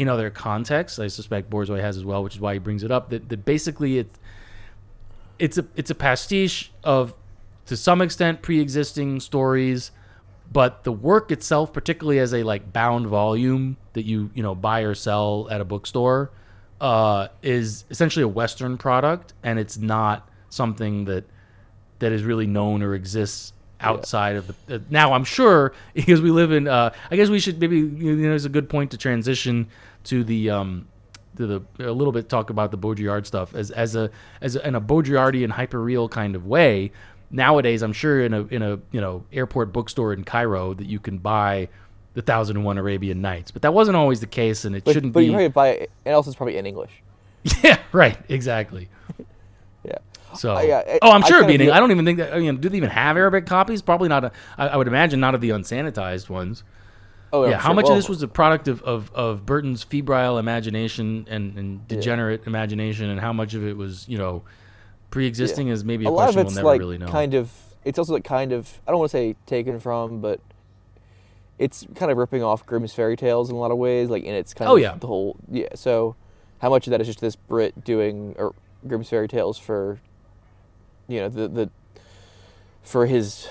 in 0.00 0.08
other 0.08 0.30
contexts. 0.30 0.98
I 0.98 1.08
suspect 1.08 1.50
Borzoi 1.50 1.78
has 1.80 1.98
as 1.98 2.06
well, 2.06 2.24
which 2.24 2.34
is 2.34 2.40
why 2.40 2.54
he 2.54 2.58
brings 2.58 2.82
it 2.82 2.90
up. 2.90 3.10
That, 3.10 3.28
that 3.28 3.44
basically 3.44 3.98
it's 3.98 4.18
it's 5.38 5.58
a 5.58 5.66
it's 5.76 5.90
a 5.90 5.94
pastiche 5.94 6.72
of 6.82 7.14
to 7.66 7.76
some 7.76 8.00
extent 8.00 8.40
pre-existing 8.40 9.20
stories 9.20 9.90
but 10.52 10.84
the 10.84 10.92
work 10.92 11.30
itself 11.30 11.72
particularly 11.72 12.18
as 12.18 12.32
a 12.34 12.42
like 12.42 12.72
bound 12.72 13.06
volume 13.06 13.76
that 13.92 14.04
you 14.04 14.30
you 14.34 14.42
know 14.42 14.54
buy 14.54 14.80
or 14.80 14.94
sell 14.94 15.48
at 15.50 15.60
a 15.60 15.64
bookstore 15.64 16.30
uh, 16.80 17.28
is 17.42 17.84
essentially 17.90 18.22
a 18.22 18.28
western 18.28 18.76
product 18.78 19.34
and 19.42 19.58
it's 19.58 19.78
not 19.78 20.28
something 20.48 21.04
that 21.04 21.24
that 22.00 22.12
is 22.12 22.22
really 22.22 22.46
known 22.46 22.82
or 22.82 22.94
exists 22.94 23.52
outside 23.80 24.36
of 24.36 24.46
the 24.66 24.76
uh, 24.76 24.78
now 24.90 25.14
i'm 25.14 25.24
sure 25.24 25.72
because 25.94 26.20
we 26.20 26.30
live 26.30 26.52
in 26.52 26.68
uh, 26.68 26.92
i 27.10 27.16
guess 27.16 27.30
we 27.30 27.40
should 27.40 27.58
maybe 27.60 27.78
you 27.78 28.16
know 28.16 28.34
it's 28.34 28.44
a 28.44 28.50
good 28.50 28.68
point 28.68 28.90
to 28.90 28.98
transition 28.98 29.68
to 30.04 30.24
the 30.24 30.50
um 30.50 30.86
to 31.36 31.46
the 31.46 31.88
a 31.88 31.92
little 31.92 32.12
bit 32.12 32.28
talk 32.28 32.50
about 32.50 32.70
the 32.70 32.78
Baudrillard 32.78 33.26
stuff 33.26 33.54
as 33.54 33.70
as 33.70 33.96
a 33.96 34.10
as 34.40 34.56
a, 34.56 34.66
in 34.66 34.74
a 34.74 34.80
Baudrillardian 34.80 35.50
hyperreal 35.50 36.10
kind 36.10 36.34
of 36.34 36.46
way. 36.46 36.92
Nowadays, 37.30 37.82
I'm 37.82 37.92
sure 37.92 38.22
in 38.24 38.34
a 38.34 38.42
in 38.46 38.62
a 38.62 38.78
you 38.90 39.00
know 39.00 39.24
airport 39.32 39.72
bookstore 39.72 40.12
in 40.12 40.24
Cairo 40.24 40.74
that 40.74 40.86
you 40.86 40.98
can 40.98 41.18
buy 41.18 41.68
the 42.14 42.22
Thousand 42.22 42.56
and 42.56 42.64
One 42.64 42.76
Arabian 42.76 43.20
Nights, 43.20 43.50
but 43.50 43.62
that 43.62 43.72
wasn't 43.72 43.96
always 43.96 44.20
the 44.20 44.26
case, 44.26 44.64
and 44.64 44.74
it 44.74 44.84
but, 44.84 44.92
shouldn't 44.92 45.12
but 45.12 45.20
be. 45.20 45.26
you 45.26 45.32
probably 45.32 45.48
buy 45.48 45.68
it, 45.68 45.90
and 46.04 46.14
also 46.14 46.30
it's 46.30 46.36
probably 46.36 46.56
in 46.56 46.66
English. 46.66 47.02
yeah, 47.62 47.78
right, 47.92 48.18
exactly. 48.28 48.88
Yeah. 49.82 49.96
So, 50.36 50.56
Uh, 50.56 50.60
yeah, 50.60 50.98
oh, 51.00 51.10
I'm 51.10 51.22
sure 51.22 51.42
it'd 51.42 51.58
be. 51.58 51.70
I 51.70 51.80
don't 51.80 51.90
even 51.90 52.04
think 52.04 52.18
that. 52.18 52.34
I 52.34 52.38
mean, 52.38 52.58
do 52.58 52.68
they 52.68 52.76
even 52.76 52.90
have 52.90 53.16
Arabic 53.16 53.46
copies? 53.46 53.80
Probably 53.80 54.10
not. 54.10 54.24
A, 54.24 54.32
I, 54.58 54.68
I 54.68 54.76
would 54.76 54.88
imagine 54.88 55.20
not 55.20 55.34
of 55.34 55.40
the 55.40 55.48
unsanitized 55.48 56.28
ones. 56.28 56.64
Oh, 57.32 57.46
yeah, 57.48 57.58
how 57.58 57.72
much 57.72 57.84
well, 57.84 57.92
of 57.92 57.98
this 57.98 58.08
was 58.08 58.22
a 58.22 58.28
product 58.28 58.66
of, 58.66 58.82
of, 58.82 59.12
of 59.14 59.46
Burton's 59.46 59.84
febrile 59.84 60.38
imagination 60.38 61.26
and, 61.30 61.56
and 61.56 61.86
degenerate 61.86 62.46
imagination, 62.46 63.08
and 63.08 63.20
how 63.20 63.32
much 63.32 63.54
of 63.54 63.64
it 63.64 63.76
was, 63.76 64.08
you 64.08 64.18
know, 64.18 64.42
pre-existing 65.10 65.68
is 65.68 65.84
maybe 65.84 66.04
a, 66.06 66.08
a 66.08 66.10
lot 66.10 66.28
of 66.28 66.34
question 66.34 66.46
it's 66.46 66.54
we'll 66.56 66.64
never 66.64 66.68
like 66.68 66.80
really 66.80 66.98
know. 66.98 67.06
kind 67.06 67.34
of. 67.34 67.52
It's 67.84 67.98
also 67.98 68.12
like 68.14 68.24
kind 68.24 68.52
of. 68.52 68.80
I 68.86 68.90
don't 68.90 68.98
want 68.98 69.10
to 69.10 69.16
say 69.16 69.36
taken 69.46 69.78
from, 69.78 70.20
but 70.20 70.40
it's 71.58 71.86
kind 71.94 72.10
of 72.10 72.18
ripping 72.18 72.42
off 72.42 72.66
Grimm's 72.66 72.92
fairy 72.94 73.16
tales 73.16 73.48
in 73.48 73.56
a 73.56 73.58
lot 73.58 73.70
of 73.70 73.78
ways. 73.78 74.08
Like, 74.10 74.24
and 74.24 74.32
it's 74.34 74.52
kind 74.52 74.68
Oh, 74.70 74.76
of 74.76 74.82
yeah. 74.82 74.96
the 74.98 75.06
whole. 75.06 75.36
Yeah. 75.50 75.68
So, 75.74 76.16
how 76.58 76.68
much 76.70 76.86
of 76.86 76.90
that 76.90 77.00
is 77.00 77.06
just 77.06 77.20
this 77.20 77.36
Brit 77.36 77.84
doing 77.84 78.34
or 78.38 78.54
Grimm's 78.86 79.08
fairy 79.08 79.28
tales 79.28 79.56
for, 79.56 80.00
you 81.06 81.20
know, 81.20 81.28
the 81.28 81.48
the 81.48 81.70
for 82.82 83.06
his 83.06 83.48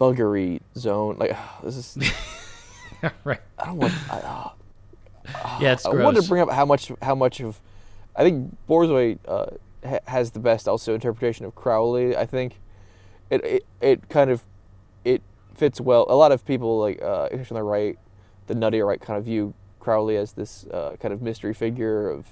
buggery 0.00 0.60
zone? 0.76 1.16
Like, 1.18 1.36
this 1.62 1.76
is. 1.76 2.12
right? 3.24 3.40
I 3.58 3.66
don't 3.66 3.76
want. 3.78 3.92
I, 4.10 4.18
uh, 4.18 4.50
Yeah, 5.60 5.72
it's 5.72 5.86
I 5.86 5.90
gross. 5.90 6.04
wanted 6.04 6.22
to 6.22 6.28
bring 6.28 6.42
up 6.42 6.50
how 6.50 6.64
much 6.64 6.90
how 7.02 7.14
much 7.14 7.40
of 7.40 7.60
I 8.16 8.22
think 8.24 8.56
Borzoi 8.68 9.18
uh, 9.26 9.46
ha- 9.86 9.98
has 10.06 10.32
the 10.32 10.40
best 10.40 10.68
also 10.68 10.94
interpretation 10.94 11.44
of 11.46 11.54
Crowley. 11.54 12.16
I 12.16 12.26
think 12.26 12.60
it 13.30 13.44
it, 13.44 13.66
it 13.80 14.08
kind 14.08 14.30
of 14.30 14.42
it 15.04 15.22
fits 15.54 15.80
well. 15.80 16.06
A 16.08 16.16
lot 16.16 16.32
of 16.32 16.44
people 16.44 16.78
like 16.78 17.00
uh, 17.02 17.28
especially 17.30 17.56
on 17.56 17.64
the 17.64 17.70
right, 17.70 17.98
the 18.46 18.54
nuttier 18.54 18.86
right, 18.86 19.00
kind 19.00 19.18
of 19.18 19.24
view 19.24 19.54
Crowley 19.78 20.16
as 20.16 20.32
this 20.32 20.66
uh, 20.66 20.96
kind 21.00 21.14
of 21.14 21.22
mystery 21.22 21.54
figure 21.54 22.08
of 22.10 22.26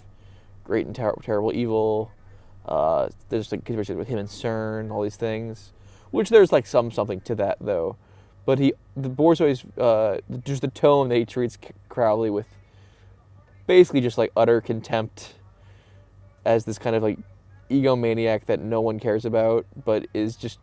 great 0.65 0.87
and 0.87 0.95
ter- 0.95 1.15
terrible 1.23 1.55
evil. 1.55 2.11
Uh, 2.67 3.09
there's 3.31 3.51
like 3.51 3.65
conversation 3.65 3.97
with 3.97 4.09
him 4.09 4.19
and 4.19 4.29
CERN, 4.29 4.91
all 4.91 5.03
these 5.03 5.17
things, 5.17 5.73
which 6.11 6.29
there's 6.29 6.53
like 6.53 6.67
some 6.67 6.91
something 6.91 7.21
to 7.23 7.35
that 7.37 7.57
though. 7.61 7.97
But 8.49 8.59
he 8.61 8.73
the 8.97 9.11
Borzoi's 9.11 9.63
uh, 9.77 10.21
just 10.43 10.63
the 10.63 10.69
tone 10.69 11.11
that 11.11 11.17
he 11.17 11.27
treats 11.27 11.59
Crowley 11.91 12.31
with 12.31 12.47
basically 13.67 14.01
just 14.01 14.17
like 14.17 14.33
utter 14.35 14.63
contempt 14.63 15.35
as 16.47 16.65
this 16.65 16.79
kind 16.79 16.97
of 16.97 17.03
like 17.03 17.19
egomaniac 17.69 18.47
that 18.47 18.59
no 18.59 18.81
one 18.81 18.99
cares 18.99 19.27
about, 19.27 19.67
but 19.85 20.07
is 20.15 20.35
just 20.35 20.61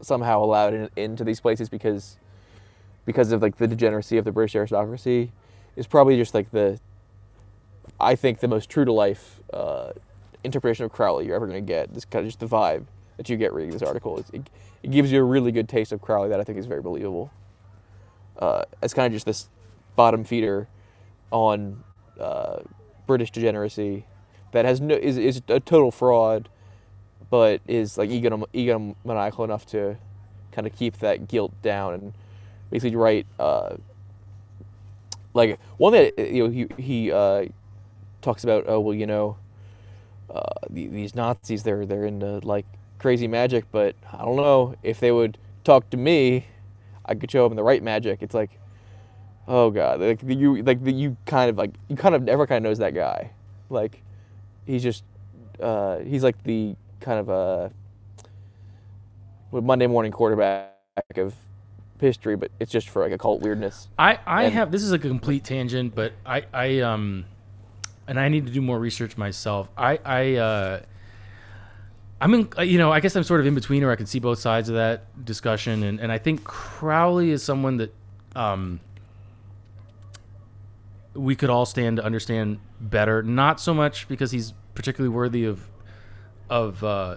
somehow 0.00 0.42
allowed 0.42 0.74
in, 0.74 0.90
into 0.96 1.22
these 1.22 1.38
places 1.38 1.68
because 1.68 2.16
because 3.04 3.30
of 3.30 3.40
like 3.40 3.58
the 3.58 3.68
degeneracy 3.68 4.18
of 4.18 4.24
the 4.24 4.32
British 4.32 4.56
aristocracy 4.56 5.30
is 5.76 5.86
probably 5.86 6.16
just 6.16 6.34
like 6.34 6.50
the 6.50 6.80
I 8.00 8.16
think 8.16 8.40
the 8.40 8.48
most 8.48 8.68
true 8.68 8.84
to 8.84 8.92
life 8.92 9.38
uh, 9.52 9.92
interpretation 10.42 10.86
of 10.86 10.90
Crowley 10.90 11.26
you're 11.26 11.36
ever 11.36 11.46
going 11.46 11.64
to 11.64 11.72
get. 11.72 11.94
This 11.94 12.04
kind 12.04 12.24
of 12.24 12.32
just 12.32 12.40
the 12.40 12.48
vibe 12.48 12.86
that 13.16 13.28
you 13.28 13.36
get 13.36 13.52
reading 13.52 13.70
this 13.70 13.82
article. 13.82 14.18
It, 14.32 14.50
it 14.82 14.90
gives 14.90 15.12
you 15.12 15.20
a 15.20 15.24
really 15.24 15.52
good 15.52 15.68
taste 15.68 15.92
of 15.92 16.00
Crowley 16.00 16.28
that 16.28 16.40
I 16.40 16.44
think 16.44 16.58
is 16.58 16.66
very 16.66 16.82
believable. 16.82 17.30
Uh, 18.38 18.62
as 18.82 18.94
kind 18.94 19.06
of 19.06 19.12
just 19.12 19.26
this 19.26 19.48
bottom 19.96 20.24
feeder 20.24 20.68
on 21.30 21.82
uh, 22.20 22.60
British 23.06 23.30
degeneracy 23.30 24.04
that 24.52 24.64
has 24.64 24.80
no 24.80 24.94
is, 24.94 25.18
is 25.18 25.42
a 25.48 25.60
total 25.60 25.90
fraud, 25.90 26.48
but 27.30 27.60
is 27.66 27.98
like 27.98 28.10
egom- 28.10 28.46
egomaniacal 28.54 29.44
enough 29.44 29.66
to 29.66 29.96
kind 30.52 30.66
of 30.66 30.74
keep 30.74 30.98
that 30.98 31.28
guilt 31.28 31.52
down 31.62 31.94
and 31.94 32.12
basically 32.70 32.96
write 32.96 33.26
uh, 33.38 33.76
like 35.34 35.58
one 35.76 35.92
that 35.92 36.18
you 36.18 36.44
know 36.44 36.50
he 36.50 36.66
he 36.82 37.12
uh, 37.12 37.44
talks 38.22 38.44
about 38.44 38.64
oh 38.66 38.80
well 38.80 38.94
you 38.94 39.06
know 39.06 39.36
uh, 40.30 40.42
these 40.70 41.14
Nazis 41.14 41.62
they're 41.62 41.86
they're 41.86 42.04
into 42.06 42.38
like 42.40 42.66
crazy 42.98 43.28
magic 43.28 43.64
but 43.72 43.94
I 44.12 44.24
don't 44.24 44.36
know 44.36 44.74
if 44.82 45.00
they 45.00 45.12
would 45.12 45.38
talk 45.64 45.88
to 45.90 45.96
me 45.96 46.46
I 47.04 47.14
could 47.14 47.30
show 47.30 47.48
them 47.48 47.56
the 47.56 47.62
right 47.62 47.82
magic 47.82 48.22
it's 48.22 48.34
like 48.34 48.50
oh 49.46 49.70
god 49.70 50.00
like 50.00 50.20
you 50.26 50.62
like 50.62 50.82
the, 50.84 50.92
you 50.92 51.16
kind 51.26 51.48
of 51.50 51.56
like 51.56 51.70
you 51.88 51.96
kind 51.96 52.14
of 52.14 52.22
never 52.22 52.46
kind 52.46 52.58
of 52.64 52.68
knows 52.68 52.78
that 52.78 52.94
guy 52.94 53.30
like 53.70 54.02
he's 54.66 54.82
just 54.82 55.04
uh, 55.60 55.98
he's 55.98 56.22
like 56.22 56.40
the 56.44 56.76
kind 57.00 57.18
of 57.18 57.28
a 57.28 57.72
Monday 59.50 59.86
morning 59.86 60.12
quarterback 60.12 60.72
of 61.16 61.34
history, 62.00 62.36
but 62.36 62.50
it's 62.60 62.70
just 62.70 62.88
for 62.88 63.02
like 63.02 63.12
occult 63.12 63.40
weirdness. 63.40 63.88
I 63.98 64.18
I 64.26 64.44
And- 64.44 64.54
have 64.54 64.70
this 64.70 64.82
is 64.82 64.92
a 64.92 64.98
complete 64.98 65.44
tangent, 65.44 65.94
but 65.94 66.12
I 66.24 66.44
I 66.52 66.80
um, 66.80 67.24
and 68.06 68.20
I 68.20 68.28
need 68.28 68.46
to 68.46 68.52
do 68.52 68.60
more 68.60 68.78
research 68.78 69.16
myself. 69.16 69.68
I 69.76 69.98
I 70.04 70.34
uh. 70.36 70.80
I'm 72.20 72.34
in, 72.34 72.48
uh, 72.58 72.62
you 72.62 72.78
know, 72.78 72.90
I 72.90 73.00
guess 73.00 73.14
I'm 73.16 73.22
sort 73.22 73.40
of 73.40 73.46
in 73.46 73.54
between, 73.54 73.84
or 73.84 73.90
I 73.92 73.96
can 73.96 74.06
see 74.06 74.18
both 74.18 74.38
sides 74.38 74.68
of 74.68 74.74
that 74.74 75.24
discussion, 75.24 75.82
and, 75.82 76.00
and 76.00 76.10
I 76.10 76.18
think 76.18 76.44
Crowley 76.44 77.30
is 77.30 77.42
someone 77.42 77.76
that, 77.76 77.94
um, 78.34 78.80
we 81.14 81.34
could 81.34 81.50
all 81.50 81.66
stand 81.66 81.96
to 81.96 82.04
understand 82.04 82.60
better. 82.80 83.22
Not 83.22 83.60
so 83.60 83.74
much 83.74 84.06
because 84.06 84.30
he's 84.30 84.52
particularly 84.74 85.12
worthy 85.12 85.44
of, 85.46 85.60
of 86.48 86.84
uh, 86.84 87.16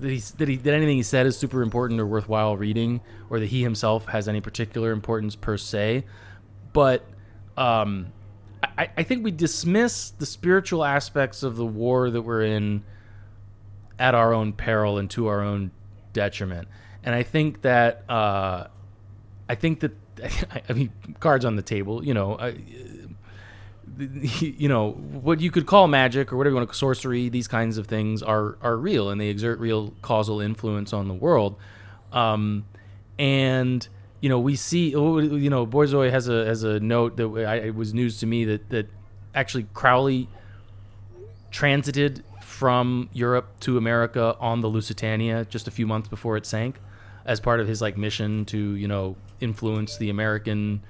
that 0.00 0.10
he's 0.10 0.30
that 0.32 0.48
he 0.48 0.56
that 0.56 0.74
anything 0.74 0.96
he 0.96 1.02
said 1.02 1.26
is 1.26 1.36
super 1.36 1.62
important 1.62 2.00
or 2.00 2.06
worthwhile 2.06 2.56
reading, 2.56 3.00
or 3.30 3.40
that 3.40 3.46
he 3.46 3.62
himself 3.62 4.06
has 4.06 4.28
any 4.28 4.40
particular 4.40 4.92
importance 4.92 5.34
per 5.34 5.56
se, 5.56 6.04
but 6.72 7.04
um, 7.56 8.12
I, 8.78 8.90
I 8.96 9.02
think 9.02 9.24
we 9.24 9.30
dismiss 9.30 10.10
the 10.10 10.26
spiritual 10.26 10.84
aspects 10.84 11.42
of 11.42 11.56
the 11.56 11.66
war 11.66 12.10
that 12.10 12.22
we're 12.22 12.44
in 12.44 12.84
at 13.98 14.14
our 14.14 14.32
own 14.32 14.52
peril 14.52 14.98
and 14.98 15.10
to 15.10 15.28
our 15.28 15.42
own 15.42 15.70
detriment. 16.12 16.68
And 17.04 17.14
I 17.14 17.22
think 17.22 17.62
that 17.62 18.08
uh, 18.08 18.66
I 19.48 19.54
think 19.54 19.80
that 19.80 19.92
I 20.68 20.72
mean 20.72 20.92
cards 21.20 21.44
on 21.44 21.56
the 21.56 21.62
table. 21.62 22.04
You 22.04 22.14
know, 22.14 22.36
I, 22.36 22.56
you 23.98 24.68
know 24.68 24.92
what 24.92 25.40
you 25.40 25.50
could 25.50 25.66
call 25.66 25.88
magic 25.88 26.32
or 26.32 26.36
whatever 26.36 26.54
you 26.54 26.56
want 26.56 26.70
to 26.70 26.76
sorcery. 26.76 27.28
These 27.28 27.48
kinds 27.48 27.78
of 27.78 27.86
things 27.86 28.22
are 28.22 28.58
are 28.62 28.76
real 28.76 29.10
and 29.10 29.20
they 29.20 29.28
exert 29.28 29.58
real 29.58 29.94
causal 30.02 30.40
influence 30.40 30.92
on 30.92 31.08
the 31.08 31.14
world. 31.14 31.56
Um, 32.12 32.64
and 33.18 33.86
you 34.20 34.28
know 34.28 34.40
we 34.40 34.56
see 34.56 34.90
you 34.90 35.50
know 35.50 35.66
Borzoi 35.66 36.10
has 36.10 36.28
a 36.28 36.44
has 36.44 36.62
a 36.62 36.80
note 36.80 37.16
that 37.16 37.28
I, 37.46 37.56
it 37.56 37.74
was 37.74 37.94
news 37.94 38.18
to 38.20 38.26
me 38.26 38.44
that 38.46 38.68
that 38.70 38.90
actually 39.34 39.66
Crowley 39.74 40.28
transited 41.50 42.24
from 42.56 43.10
Europe 43.12 43.60
to 43.60 43.76
America 43.76 44.34
on 44.40 44.62
the 44.62 44.66
Lusitania 44.66 45.44
just 45.44 45.68
a 45.68 45.70
few 45.70 45.86
months 45.86 46.08
before 46.08 46.38
it 46.38 46.46
sank, 46.46 46.80
as 47.26 47.38
part 47.38 47.60
of 47.60 47.68
his 47.68 47.82
like 47.82 47.98
mission 47.98 48.46
to 48.46 48.76
you 48.76 48.88
know 48.88 49.14
influence 49.40 49.98
the 49.98 50.08
American 50.08 50.82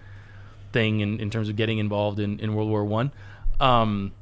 thing 0.72 1.00
in, 1.00 1.18
in 1.18 1.28
terms 1.28 1.48
of 1.48 1.56
getting 1.56 1.78
involved 1.78 2.20
in, 2.20 2.38
in 2.38 2.54
World 2.54 2.70
War 2.70 2.84
One. 2.84 3.10
Um, 3.58 4.12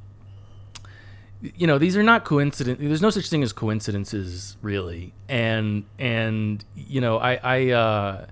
you 1.42 1.66
know 1.66 1.76
these 1.76 1.98
are 1.98 2.02
not 2.02 2.24
coincident. 2.24 2.80
There's 2.80 3.02
no 3.02 3.10
such 3.10 3.28
thing 3.28 3.42
as 3.42 3.52
coincidences 3.52 4.56
really, 4.62 5.12
and 5.28 5.84
and 5.98 6.64
you 6.74 7.02
know 7.02 7.18
I 7.18 7.38
I, 7.42 7.70
uh, 7.72 8.26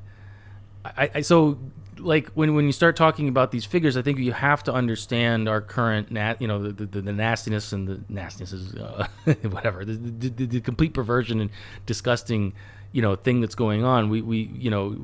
I, 0.87 1.11
I 1.17 1.21
so 1.21 1.59
like 2.03 2.29
when 2.31 2.55
when 2.55 2.67
you 2.67 2.73
start 2.73 2.97
talking 2.97 3.29
about 3.29 3.51
these 3.51 3.65
figures, 3.65 3.97
I 3.97 4.03
think 4.03 4.19
you 4.19 4.33
have 4.33 4.63
to 4.65 4.73
understand 4.73 5.49
our 5.49 5.61
current 5.61 6.11
you 6.41 6.47
know, 6.47 6.63
the, 6.63 6.87
the, 6.87 7.01
the 7.01 7.13
nastiness 7.13 7.73
and 7.73 7.89
the 7.89 8.01
nastiness 8.09 8.53
is 8.53 8.75
uh, 8.75 9.07
whatever, 9.43 9.85
the, 9.85 9.95
the, 9.95 10.47
the, 10.47 10.61
complete 10.61 10.95
perversion 10.95 11.41
and 11.41 11.51
disgusting, 11.87 12.53
you 12.93 13.03
know, 13.03 13.17
thing 13.17 13.41
that's 13.41 13.55
going 13.55 13.85
on. 13.85 14.11
We 14.11 14.23
we 14.23 14.51
you 14.55 14.71
know 14.71 14.97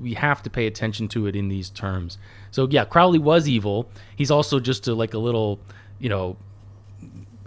we 0.00 0.14
have 0.14 0.42
to 0.44 0.50
pay 0.50 0.66
attention 0.66 1.08
to 1.08 1.26
it 1.26 1.36
in 1.36 1.48
these 1.48 1.70
terms. 1.70 2.18
So 2.50 2.68
yeah, 2.70 2.84
Crowley 2.84 3.18
was 3.18 3.48
evil. 3.48 3.90
He's 4.16 4.30
also 4.30 4.60
just 4.60 4.88
a, 4.88 4.94
like 4.94 5.14
a 5.14 5.18
little, 5.18 5.60
you 5.98 6.08
know, 6.08 6.36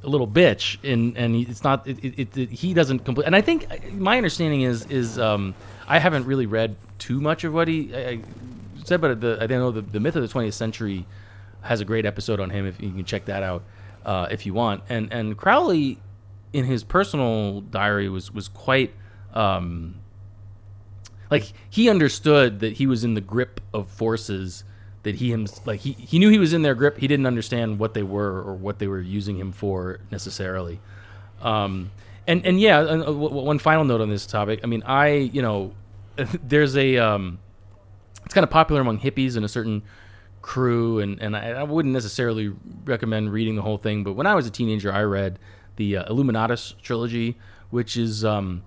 a 0.04 0.08
little 0.08 0.28
bitch 0.28 0.78
and 0.84 1.16
and 1.18 1.36
it's 1.36 1.64
not 1.64 1.88
it, 1.88 2.04
it, 2.04 2.38
it 2.38 2.50
he 2.50 2.74
doesn't 2.74 3.06
complete 3.06 3.26
and 3.26 3.36
i 3.36 3.42
think 3.42 3.94
my 3.94 4.18
understanding 4.18 4.64
is 4.64 4.84
is 4.88 5.20
um 5.20 5.54
i 5.88 6.00
haven't 6.00 6.26
really 6.26 6.48
read 6.48 6.76
too 6.98 7.22
much 7.22 7.44
of 7.44 7.54
what 7.54 7.68
he 7.68 7.96
I 7.96 8.20
said 8.84 9.04
about 9.04 9.20
the 9.22 9.38
i 9.42 9.48
don't 9.48 9.60
know 9.60 9.72
the, 9.72 9.82
the 9.82 10.00
myth 10.00 10.16
of 10.16 10.22
the 10.22 10.28
20th 10.28 10.54
century 10.54 11.06
has 11.62 11.82
a 11.82 11.86
great 11.86 12.06
episode 12.06 12.40
on 12.40 12.50
him 12.50 12.66
if 12.66 12.82
you 12.82 12.92
can 12.92 13.06
check 13.06 13.26
that 13.26 13.44
out 13.44 13.64
uh, 14.06 14.28
if 14.32 14.46
you 14.46 14.54
want. 14.54 14.84
And 14.90 15.12
and 15.12 15.38
crowley 15.38 16.00
in 16.54 16.66
his 16.66 16.84
personal 16.84 17.62
diary 17.62 18.10
was 18.10 18.32
was 18.32 18.48
quite 18.48 18.94
um 19.34 19.96
like 21.30 21.54
he 21.70 21.90
understood 21.90 22.60
that 22.60 22.74
he 22.74 22.88
was 22.88 23.04
in 23.04 23.14
the 23.14 23.22
grip 23.22 23.62
of 23.74 23.90
forces 23.90 24.64
that 25.04 25.16
he 25.16 25.32
him 25.32 25.48
like 25.66 25.80
he, 25.80 25.94
he 25.94 26.20
knew 26.20 26.30
he 26.30 26.40
was 26.40 26.54
in 26.54 26.62
their 26.62 26.76
grip. 26.76 26.98
He 26.98 27.08
didn't 27.08 27.26
understand 27.26 27.80
what 27.80 27.94
they 27.94 28.04
were 28.04 28.42
or 28.42 28.54
what 28.54 28.80
they 28.80 28.88
were 28.88 29.02
using 29.02 29.38
him 29.38 29.52
for 29.52 30.00
necessarily. 30.12 30.80
Um 31.42 31.92
and 32.28 32.46
and 32.46 32.60
yeah 32.60 32.82
and, 32.82 33.02
uh, 33.02 33.06
w- 33.06 33.34
one 33.34 33.60
final 33.60 33.84
note 33.84 34.02
on 34.02 34.10
this 34.10 34.26
topic. 34.26 34.62
I 34.64 34.68
mean 34.68 34.84
i 34.86 35.10
you 35.10 35.42
know 35.42 35.74
there's 36.44 36.76
a 36.76 36.98
um 36.98 37.40
it's 38.26 38.34
kind 38.34 38.44
of 38.44 38.50
popular 38.50 38.82
among 38.82 39.00
hippies 39.00 39.36
and 39.36 39.46
a 39.46 39.50
certain 39.50 39.84
crew 40.42 41.00
and 41.00 41.22
and 41.22 41.36
I, 41.36 41.52
I 41.52 41.64
wouldn't 41.64 41.94
necessarily 41.94 42.52
recommend 42.86 43.32
reading 43.32 43.56
the 43.56 43.62
whole 43.62 43.78
thing 43.78 44.04
but 44.04 44.14
when 44.14 44.26
i 44.26 44.34
was 44.34 44.48
a 44.48 44.50
teenager 44.50 44.92
i 44.92 45.04
read 45.04 45.38
the 45.76 45.98
uh, 45.98 46.06
illuminatus 46.12 46.80
trilogy 46.82 47.38
which 47.70 47.96
is 47.96 48.26
um 48.26 48.64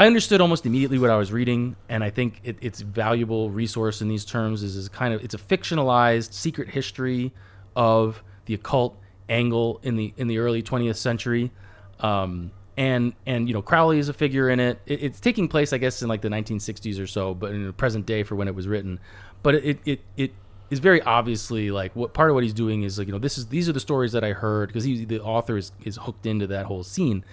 I 0.00 0.06
understood 0.06 0.40
almost 0.40 0.64
immediately 0.64 0.98
what 0.98 1.10
I 1.10 1.16
was 1.16 1.30
reading, 1.30 1.76
and 1.90 2.02
I 2.02 2.08
think 2.08 2.40
it, 2.42 2.56
it's 2.62 2.80
valuable 2.80 3.50
resource 3.50 4.00
in 4.00 4.08
these 4.08 4.24
terms. 4.24 4.62
Is, 4.62 4.74
is 4.74 4.88
kind 4.88 5.12
of 5.12 5.22
it's 5.22 5.34
a 5.34 5.38
fictionalized 5.38 6.32
secret 6.32 6.70
history 6.70 7.34
of 7.76 8.22
the 8.46 8.54
occult 8.54 8.98
angle 9.28 9.78
in 9.82 9.96
the 9.96 10.14
in 10.16 10.26
the 10.26 10.38
early 10.38 10.62
20th 10.62 10.96
century, 10.96 11.52
um, 11.98 12.50
and 12.76 13.14
and 13.26 13.48
you 13.48 13.54
know 13.54 13.62
Crowley 13.62 13.98
is 13.98 14.08
a 14.08 14.12
figure 14.12 14.48
in 14.48 14.60
it. 14.60 14.80
it. 14.86 15.02
It's 15.02 15.20
taking 15.20 15.48
place, 15.48 15.72
I 15.72 15.78
guess, 15.78 16.02
in 16.02 16.08
like 16.08 16.22
the 16.22 16.28
1960s 16.28 17.00
or 17.00 17.06
so, 17.06 17.34
but 17.34 17.52
in 17.52 17.66
the 17.66 17.72
present 17.72 18.06
day 18.06 18.22
for 18.22 18.34
when 18.36 18.48
it 18.48 18.54
was 18.54 18.68
written. 18.68 19.00
But 19.42 19.56
it 19.56 19.78
it 19.84 20.00
it 20.16 20.32
is 20.70 20.78
very 20.78 21.02
obviously 21.02 21.70
like 21.70 21.94
what 21.96 22.14
part 22.14 22.30
of 22.30 22.34
what 22.34 22.44
he's 22.44 22.54
doing 22.54 22.84
is 22.84 22.98
like 22.98 23.08
you 23.08 23.12
know 23.12 23.18
this 23.18 23.36
is 23.38 23.48
these 23.48 23.68
are 23.68 23.72
the 23.72 23.80
stories 23.80 24.12
that 24.12 24.22
I 24.22 24.32
heard 24.32 24.68
because 24.68 24.84
he 24.84 25.04
the 25.04 25.20
author 25.20 25.56
is 25.56 25.72
is 25.84 25.96
hooked 25.96 26.26
into 26.26 26.46
that 26.48 26.66
whole 26.66 26.84
scene 26.84 27.24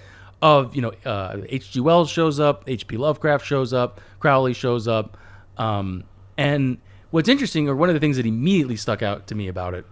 of 0.41 0.75
you 0.75 0.81
know 0.81 0.91
uh, 1.05 1.41
H.G. 1.49 1.79
Wells 1.79 2.09
shows 2.09 2.39
up, 2.39 2.63
H.P. 2.67 2.97
Lovecraft 2.97 3.45
shows 3.45 3.73
up, 3.73 4.01
Crowley 4.19 4.53
shows 4.53 4.87
up, 4.87 5.17
um, 5.57 6.03
and 6.37 6.77
what's 7.11 7.29
interesting, 7.29 7.67
or 7.67 7.75
one 7.75 7.89
of 7.89 7.95
the 7.95 7.99
things 7.99 8.17
that 8.17 8.25
immediately 8.25 8.75
stuck 8.75 9.01
out 9.01 9.27
to 9.27 9.35
me 9.35 9.47
about 9.47 9.73
it, 9.73 9.85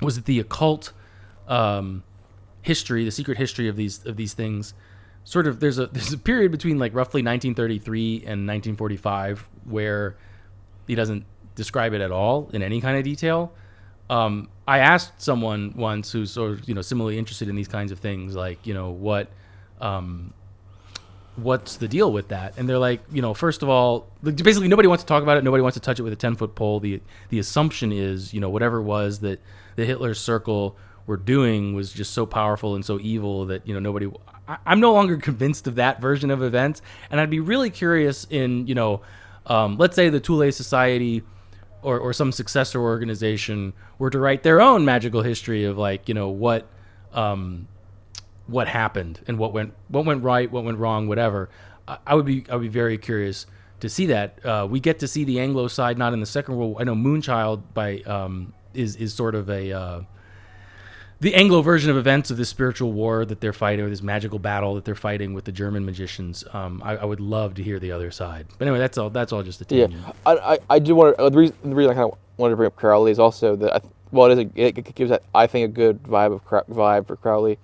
was 0.00 0.16
that 0.16 0.26
the 0.26 0.38
occult 0.38 0.92
um, 1.48 2.04
history, 2.62 3.04
the 3.04 3.10
secret 3.10 3.38
history 3.38 3.68
of 3.68 3.76
these 3.76 4.04
of 4.04 4.16
these 4.16 4.34
things, 4.34 4.74
sort 5.24 5.46
of 5.46 5.60
there's 5.60 5.78
a 5.78 5.86
there's 5.88 6.12
a 6.12 6.18
period 6.18 6.50
between 6.50 6.78
like 6.78 6.94
roughly 6.94 7.22
1933 7.22 8.16
and 8.18 8.46
1945 8.46 9.48
where 9.64 10.16
he 10.86 10.94
doesn't 10.94 11.24
describe 11.54 11.92
it 11.92 12.00
at 12.00 12.10
all 12.10 12.48
in 12.52 12.62
any 12.62 12.80
kind 12.80 12.96
of 12.96 13.04
detail. 13.04 13.52
Um, 14.10 14.48
I 14.66 14.78
asked 14.78 15.20
someone 15.20 15.74
once 15.76 16.12
who's 16.12 16.30
sort 16.30 16.52
of 16.52 16.68
you 16.68 16.74
know 16.74 16.82
similarly 16.82 17.18
interested 17.18 17.48
in 17.48 17.56
these 17.56 17.68
kinds 17.68 17.92
of 17.92 17.98
things, 17.98 18.34
like 18.34 18.66
you 18.66 18.72
know 18.72 18.90
what, 18.90 19.30
um, 19.80 20.32
what's 21.36 21.76
the 21.76 21.88
deal 21.88 22.10
with 22.10 22.28
that? 22.28 22.54
And 22.56 22.68
they're 22.68 22.78
like, 22.78 23.00
you 23.12 23.20
know, 23.20 23.34
first 23.34 23.62
of 23.62 23.68
all, 23.68 24.08
basically 24.22 24.68
nobody 24.68 24.88
wants 24.88 25.04
to 25.04 25.08
talk 25.08 25.22
about 25.22 25.36
it. 25.36 25.44
Nobody 25.44 25.62
wants 25.62 25.74
to 25.74 25.80
touch 25.80 26.00
it 26.00 26.02
with 26.02 26.12
a 26.12 26.16
ten 26.16 26.36
foot 26.36 26.54
pole. 26.54 26.80
the 26.80 27.00
The 27.28 27.38
assumption 27.38 27.92
is, 27.92 28.32
you 28.32 28.40
know, 28.40 28.48
whatever 28.48 28.78
it 28.78 28.84
was 28.84 29.20
that 29.20 29.40
the 29.76 29.84
Hitler 29.84 30.14
Circle 30.14 30.76
were 31.08 31.16
doing 31.16 31.74
was 31.74 31.90
just 31.90 32.12
so 32.12 32.26
powerful 32.26 32.74
and 32.74 32.84
so 32.84 33.00
evil 33.00 33.46
that 33.46 33.66
you 33.66 33.74
know 33.74 33.80
nobody. 33.80 34.08
I, 34.46 34.58
I'm 34.66 34.78
no 34.78 34.92
longer 34.92 35.16
convinced 35.16 35.66
of 35.66 35.76
that 35.76 36.00
version 36.00 36.30
of 36.30 36.42
events, 36.42 36.82
and 37.10 37.18
I'd 37.18 37.30
be 37.30 37.40
really 37.40 37.70
curious 37.70 38.26
in 38.30 38.68
you 38.68 38.76
know, 38.76 39.00
um, 39.46 39.78
let's 39.78 39.96
say 39.96 40.10
the 40.10 40.20
Thule 40.20 40.52
Society 40.52 41.24
or, 41.82 41.98
or 41.98 42.12
some 42.12 42.30
successor 42.30 42.80
organization 42.80 43.72
were 43.98 44.10
to 44.10 44.18
write 44.18 44.42
their 44.42 44.60
own 44.60 44.84
magical 44.84 45.22
history 45.22 45.64
of 45.64 45.78
like 45.78 46.08
you 46.08 46.14
know 46.14 46.28
what 46.28 46.68
um, 47.14 47.66
what 48.46 48.68
happened 48.68 49.20
and 49.26 49.38
what 49.38 49.54
went 49.54 49.72
what 49.88 50.04
went 50.04 50.22
right, 50.22 50.52
what 50.52 50.62
went 50.62 50.78
wrong, 50.78 51.08
whatever. 51.08 51.48
I, 51.88 51.98
I 52.06 52.14
would 52.14 52.26
be 52.26 52.44
I 52.50 52.56
would 52.56 52.62
be 52.62 52.68
very 52.68 52.98
curious 52.98 53.46
to 53.80 53.88
see 53.88 54.06
that. 54.06 54.44
Uh, 54.44 54.68
we 54.70 54.78
get 54.78 54.98
to 54.98 55.08
see 55.08 55.24
the 55.24 55.40
Anglo 55.40 55.68
side 55.68 55.96
not 55.96 56.12
in 56.12 56.20
the 56.20 56.26
Second 56.26 56.56
World. 56.56 56.76
I 56.78 56.84
know 56.84 56.94
Moonchild 56.94 57.62
by 57.72 58.00
um, 58.00 58.52
is 58.74 58.94
is 58.96 59.14
sort 59.14 59.34
of 59.34 59.48
a 59.48 59.72
uh, 59.72 60.00
the 61.20 61.34
Anglo 61.34 61.62
version 61.62 61.90
of 61.90 61.96
events 61.96 62.30
of 62.30 62.36
this 62.36 62.48
spiritual 62.48 62.92
war 62.92 63.24
that 63.24 63.40
they're 63.40 63.52
fighting, 63.52 63.84
or 63.84 63.90
this 63.90 64.02
magical 64.02 64.38
battle 64.38 64.74
that 64.76 64.84
they're 64.84 64.94
fighting 64.94 65.34
with 65.34 65.44
the 65.44 65.52
German 65.52 65.84
magicians. 65.84 66.44
Um, 66.52 66.80
I, 66.84 66.96
I, 66.96 67.04
would 67.04 67.20
love 67.20 67.54
to 67.54 67.62
hear 67.62 67.80
the 67.80 67.90
other 67.90 68.10
side. 68.10 68.46
But 68.56 68.68
anyway, 68.68 68.78
that's 68.78 68.98
all. 68.98 69.10
That's 69.10 69.32
all 69.32 69.42
just 69.42 69.60
a 69.60 69.64
tangent. 69.64 70.00
Yeah, 70.00 70.12
I, 70.24 70.32
I, 70.54 70.58
I 70.70 70.78
do 70.78 70.94
want 70.94 71.16
to. 71.16 71.22
Uh, 71.22 71.28
the, 71.28 71.38
reason, 71.38 71.56
the 71.64 71.74
reason 71.74 71.90
I 71.90 71.94
kind 71.94 72.12
of 72.12 72.18
wanted 72.36 72.52
to 72.52 72.56
bring 72.56 72.66
up 72.68 72.76
Crowley 72.76 73.10
is 73.10 73.18
also 73.18 73.56
that 73.56 73.74
I, 73.74 73.80
well, 74.12 74.30
it 74.30 74.38
is 74.38 74.44
a, 74.44 74.50
it 74.54 74.94
gives 74.94 75.10
that 75.10 75.22
I 75.34 75.46
think 75.46 75.64
a 75.64 75.72
good 75.72 76.02
vibe 76.04 76.34
of 76.34 76.66
vibe 76.68 77.06
for 77.06 77.16
Crowley. 77.16 77.58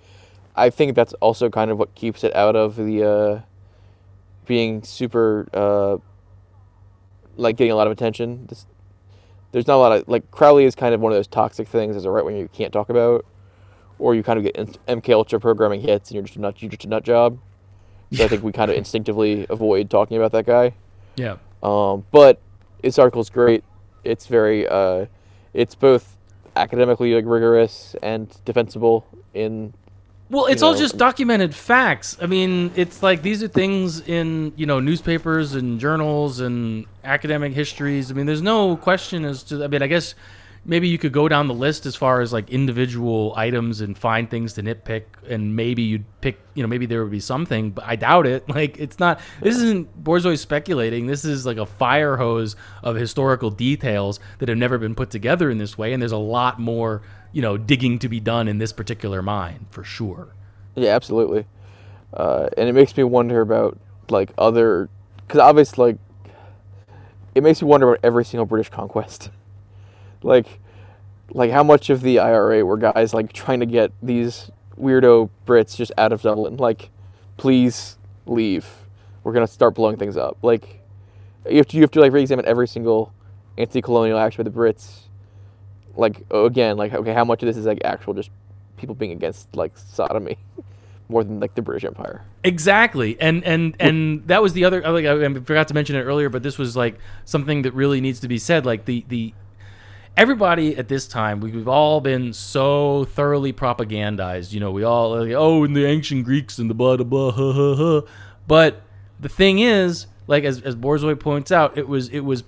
I 0.55 0.69
think 0.69 0.95
that's 0.95 1.13
also 1.13 1.49
kind 1.49 1.71
of 1.71 1.77
what 1.77 1.95
keeps 1.95 2.23
it 2.23 2.35
out 2.35 2.55
of 2.55 2.75
the 2.75 3.09
uh, 3.09 3.41
being 4.45 4.83
super 4.83 5.47
uh, 5.53 5.97
like 7.37 7.55
getting 7.55 7.71
a 7.71 7.75
lot 7.75 7.87
of 7.87 7.93
attention. 7.93 8.47
This, 8.47 8.65
there's 9.51 9.67
not 9.67 9.75
a 9.75 9.77
lot 9.77 9.91
of 9.93 10.07
like 10.07 10.29
Crowley 10.31 10.65
is 10.65 10.75
kind 10.75 10.93
of 10.93 10.99
one 10.99 11.13
of 11.13 11.17
those 11.17 11.27
toxic 11.27 11.67
things 11.69 11.95
as 11.95 12.03
a 12.03 12.11
right 12.11 12.25
wing 12.25 12.37
you 12.37 12.49
can't 12.51 12.73
talk 12.73 12.89
about, 12.89 13.25
or 13.99 14.15
you 14.15 14.23
kind 14.23 14.37
of 14.37 14.43
get 14.43 14.55
MK 14.87 15.09
Ultra 15.13 15.39
programming 15.39 15.81
hits 15.81 16.09
and 16.09 16.15
you're 16.15 16.23
just 16.23 16.35
a 16.35 16.41
nut 16.41 16.61
you're 16.61 16.69
just 16.69 16.85
a 16.85 16.89
nut 16.89 17.03
job. 17.03 17.39
So 18.11 18.23
I 18.23 18.27
think 18.27 18.43
we 18.43 18.51
kind 18.51 18.69
of 18.69 18.77
instinctively 18.83 19.45
avoid 19.49 19.89
talking 19.89 20.17
about 20.17 20.31
that 20.33 20.45
guy. 20.45 20.73
Yeah. 21.15 21.37
Um, 21.63 22.05
but 22.11 22.39
this 22.81 22.99
article 22.99 23.21
is 23.21 23.29
great. 23.29 23.63
It's 24.03 24.27
very 24.27 24.67
uh, 24.67 25.05
it's 25.53 25.75
both 25.75 26.17
academically 26.55 27.13
like 27.13 27.25
rigorous 27.25 27.95
and 28.01 28.33
defensible 28.45 29.05
in 29.33 29.73
well, 30.27 30.47
it's 30.47 30.63
all 30.63 30.73
just 30.73 30.97
documented 30.97 31.53
facts. 31.53 32.17
I 32.19 32.25
mean, 32.25 32.71
it's 32.75 33.03
like 33.03 33.21
these 33.21 33.43
are 33.43 33.47
things 33.47 34.01
in 34.01 34.53
you 34.55 34.65
know 34.65 34.79
newspapers 34.79 35.53
and 35.53 35.79
journals 35.79 36.39
and 36.39 36.85
academic 37.03 37.53
histories. 37.53 38.09
I 38.09 38.15
mean, 38.15 38.25
there's 38.25 38.41
no 38.41 38.75
question 38.75 39.23
as 39.23 39.43
to. 39.43 39.63
I 39.63 39.67
mean, 39.67 39.83
I 39.83 39.87
guess 39.87 40.15
maybe 40.65 40.87
you 40.87 40.97
could 40.97 41.13
go 41.13 41.27
down 41.27 41.47
the 41.47 41.53
list 41.53 41.85
as 41.85 41.95
far 41.95 42.21
as 42.21 42.33
like 42.33 42.49
individual 42.49 43.33
items 43.37 43.81
and 43.81 43.97
find 43.97 44.29
things 44.29 44.53
to 44.53 44.63
nitpick 44.63 45.03
and 45.29 45.55
maybe 45.55 45.83
you'd 45.83 46.05
pick 46.21 46.39
you 46.55 46.63
know 46.63 46.67
maybe 46.67 46.87
there 46.87 47.03
would 47.03 47.11
be 47.11 47.19
something 47.19 47.69
but 47.69 47.85
i 47.85 47.95
doubt 47.95 48.25
it. 48.25 48.43
Like 48.55 48.79
it's 48.79 48.99
not 48.99 49.19
this 49.41 49.57
isn't 49.57 50.01
borzoi 50.01 50.39
speculating. 50.39 51.07
This 51.07 51.25
is 51.25 51.45
like 51.45 51.57
a 51.57 51.65
fire 51.65 52.15
hose 52.15 52.55
of 52.83 52.95
historical 52.95 53.49
details 53.49 54.19
that 54.39 54.47
have 54.47 54.57
never 54.57 54.77
been 54.77 54.95
put 54.95 55.09
together 55.09 55.49
in 55.51 55.57
this 55.57 55.77
way 55.77 55.91
and 55.91 56.01
there's 56.01 56.13
a 56.13 56.17
lot 56.17 56.57
more 56.57 57.01
you 57.33 57.41
know 57.41 57.57
digging 57.57 57.99
to 57.99 58.07
be 58.07 58.21
done 58.21 58.47
in 58.47 58.57
this 58.57 58.71
particular 58.71 59.21
mine 59.21 59.65
for 59.69 59.83
sure. 59.83 60.29
Yeah 60.75 60.95
absolutely. 60.95 61.45
Uh, 62.13 62.47
and 62.57 62.69
it 62.69 62.73
makes 62.73 62.95
me 62.95 63.03
wonder 63.03 63.41
about 63.41 63.77
like 64.09 64.31
other 64.37 64.87
because 65.17 65.41
obviously 65.41 65.85
like 65.85 65.97
it 67.33 67.43
makes 67.43 67.61
me 67.61 67.67
wonder 67.67 67.89
about 67.89 67.99
every 68.03 68.23
single 68.23 68.45
british 68.45 68.69
conquest 68.69 69.29
like 70.25 70.59
like 71.31 71.51
how 71.51 71.63
much 71.63 71.89
of 71.89 72.01
the 72.01 72.19
IRA 72.19 72.65
were 72.65 72.77
guys 72.77 73.13
like 73.13 73.31
trying 73.33 73.59
to 73.59 73.65
get 73.65 73.91
these 74.01 74.51
weirdo 74.79 75.29
Brits 75.47 75.75
just 75.75 75.91
out 75.97 76.11
of 76.11 76.21
Dublin? 76.21 76.57
Like, 76.57 76.89
please 77.37 77.97
leave. 78.25 78.67
We're 79.23 79.33
gonna 79.33 79.47
start 79.47 79.75
blowing 79.75 79.97
things 79.97 80.17
up. 80.17 80.37
Like, 80.41 80.81
you 81.49 81.57
have 81.57 81.67
to 81.67 81.77
you 81.77 81.83
have 81.83 81.91
to 81.91 82.01
like 82.01 82.11
re-examine 82.11 82.45
every 82.45 82.67
single 82.67 83.13
anti-colonial 83.57 84.17
action 84.17 84.43
by 84.43 84.49
the 84.49 84.55
Brits. 84.55 85.03
Like 85.95 86.23
again, 86.29 86.77
like 86.77 86.93
okay, 86.93 87.13
how 87.13 87.23
much 87.23 87.41
of 87.41 87.47
this 87.47 87.57
is 87.57 87.65
like 87.65 87.81
actual 87.85 88.13
just 88.13 88.29
people 88.77 88.95
being 88.95 89.11
against 89.11 89.55
like 89.55 89.77
sodomy? 89.77 90.37
more 91.07 91.23
than 91.23 91.39
like 91.39 91.53
the 91.53 91.61
British 91.61 91.85
Empire. 91.85 92.23
Exactly, 92.43 93.15
and 93.21 93.43
and 93.43 93.75
and 93.79 94.27
that 94.27 94.41
was 94.41 94.53
the 94.53 94.65
other. 94.65 94.81
Like 94.81 95.05
I 95.05 95.33
forgot 95.41 95.67
to 95.67 95.73
mention 95.73 95.95
it 95.95 96.01
earlier, 96.01 96.29
but 96.29 96.43
this 96.43 96.57
was 96.57 96.75
like 96.75 96.97
something 97.25 97.61
that 97.61 97.73
really 97.73 98.01
needs 98.01 98.19
to 98.21 98.27
be 98.27 98.37
said. 98.37 98.65
Like 98.65 98.85
the 98.85 99.05
the 99.07 99.33
everybody 100.17 100.77
at 100.77 100.87
this 100.87 101.07
time, 101.07 101.39
we've 101.39 101.67
all 101.67 102.01
been 102.01 102.33
so 102.33 103.05
thoroughly 103.05 103.53
propagandized. 103.53 104.53
You 104.53 104.59
know, 104.59 104.71
we 104.71 104.83
all 104.83 105.19
like, 105.19 105.33
oh, 105.33 105.63
in 105.63 105.73
the 105.73 105.85
ancient 105.85 106.25
Greeks 106.25 106.57
and 106.57 106.69
the 106.69 106.73
blah 106.73 106.97
blah 106.97 107.05
blah. 107.05 107.31
Ha, 107.31 107.53
ha, 107.53 107.75
ha. 107.75 108.01
But 108.47 108.81
the 109.19 109.29
thing 109.29 109.59
is, 109.59 110.07
like 110.27 110.43
as 110.43 110.61
as 110.61 110.75
Borzoi 110.75 111.19
points 111.19 111.51
out, 111.51 111.77
it 111.77 111.87
was 111.87 112.09
it 112.09 112.21
was 112.21 112.43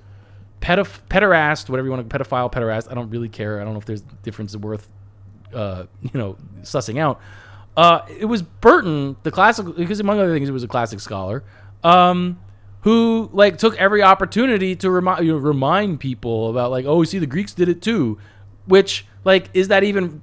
pedoph- 0.62 1.02
pederast, 1.10 1.70
whatever 1.70 1.88
you 1.88 1.92
want 1.92 2.10
to 2.10 2.18
pedophile, 2.18 2.52
pederast. 2.52 2.90
I 2.92 2.94
don't 2.94 3.10
really 3.10 3.30
care. 3.30 3.62
I 3.62 3.64
don't 3.64 3.74
know 3.74 3.80
if 3.80 3.86
there's 3.86 4.02
a 4.02 4.16
difference 4.24 4.56
worth, 4.56 4.90
uh, 5.54 5.86
you 6.02 6.12
know, 6.14 6.38
sussing 6.62 7.00
out. 7.00 7.20
Uh, 7.76 8.02
it 8.20 8.26
was 8.26 8.42
Burton, 8.42 9.16
the 9.22 9.30
classical, 9.30 9.72
because 9.74 10.00
among 10.00 10.20
other 10.20 10.34
things, 10.34 10.50
it 10.50 10.52
was 10.52 10.64
a 10.64 10.68
classic 10.68 11.00
scholar. 11.00 11.44
Um, 11.84 12.40
who 12.88 13.30
like 13.34 13.58
took 13.58 13.76
every 13.76 14.02
opportunity 14.02 14.74
to 14.74 14.90
remind 14.90 15.26
you 15.26 15.34
know, 15.34 15.38
remind 15.38 16.00
people 16.00 16.50
about 16.50 16.72
like 16.72 16.86
oh 16.86 17.04
see 17.04 17.20
the 17.20 17.28
Greeks 17.28 17.54
did 17.54 17.68
it 17.68 17.82
too, 17.82 18.18
which 18.66 19.06
like 19.26 19.50
is 19.54 19.68
that 19.68 19.84
even 19.84 20.22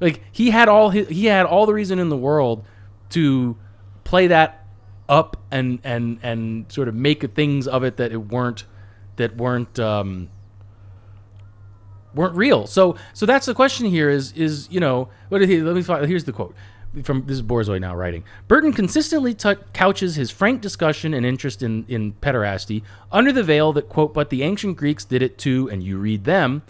like 0.00 0.20
he 0.30 0.50
had 0.50 0.68
all 0.68 0.90
his, 0.90 1.08
he 1.08 1.24
had 1.24 1.46
all 1.46 1.64
the 1.64 1.72
reason 1.72 1.98
in 1.98 2.10
the 2.10 2.16
world 2.16 2.62
to 3.08 3.56
play 4.04 4.26
that 4.26 4.66
up 5.08 5.38
and 5.50 5.78
and 5.82 6.18
and 6.22 6.70
sort 6.70 6.88
of 6.88 6.94
make 6.94 7.22
things 7.34 7.66
of 7.66 7.84
it 7.84 7.96
that 7.96 8.12
it 8.12 8.18
weren't 8.18 8.64
that 9.16 9.38
weren't 9.38 9.78
um, 9.78 10.28
weren't 12.14 12.36
real. 12.36 12.66
So 12.66 12.96
so 13.14 13.24
that's 13.24 13.46
the 13.46 13.54
question 13.54 13.86
here 13.86 14.10
is 14.10 14.32
is 14.32 14.68
you 14.70 14.78
know 14.78 15.08
what 15.30 15.40
he 15.40 15.62
let 15.62 15.74
me 15.74 15.82
find 15.82 16.04
here's 16.04 16.24
the 16.24 16.32
quote 16.32 16.54
from 17.02 17.26
this 17.26 17.36
is 17.36 17.42
Borzoi 17.42 17.80
now 17.80 17.94
writing. 17.94 18.24
Burton 18.48 18.72
consistently 18.72 19.34
t- 19.34 19.54
couches 19.72 20.16
his 20.16 20.30
frank 20.30 20.60
discussion 20.60 21.14
and 21.14 21.26
interest 21.26 21.62
in 21.62 21.84
in 21.88 22.12
pederasty 22.14 22.82
under 23.10 23.32
the 23.32 23.42
veil 23.42 23.72
that 23.72 23.88
quote, 23.88 24.14
but 24.14 24.30
the 24.30 24.42
ancient 24.42 24.76
Greeks 24.76 25.04
did 25.04 25.22
it 25.22 25.38
too, 25.38 25.68
and 25.70 25.82
you 25.82 25.98
read 25.98 26.24
them. 26.24 26.62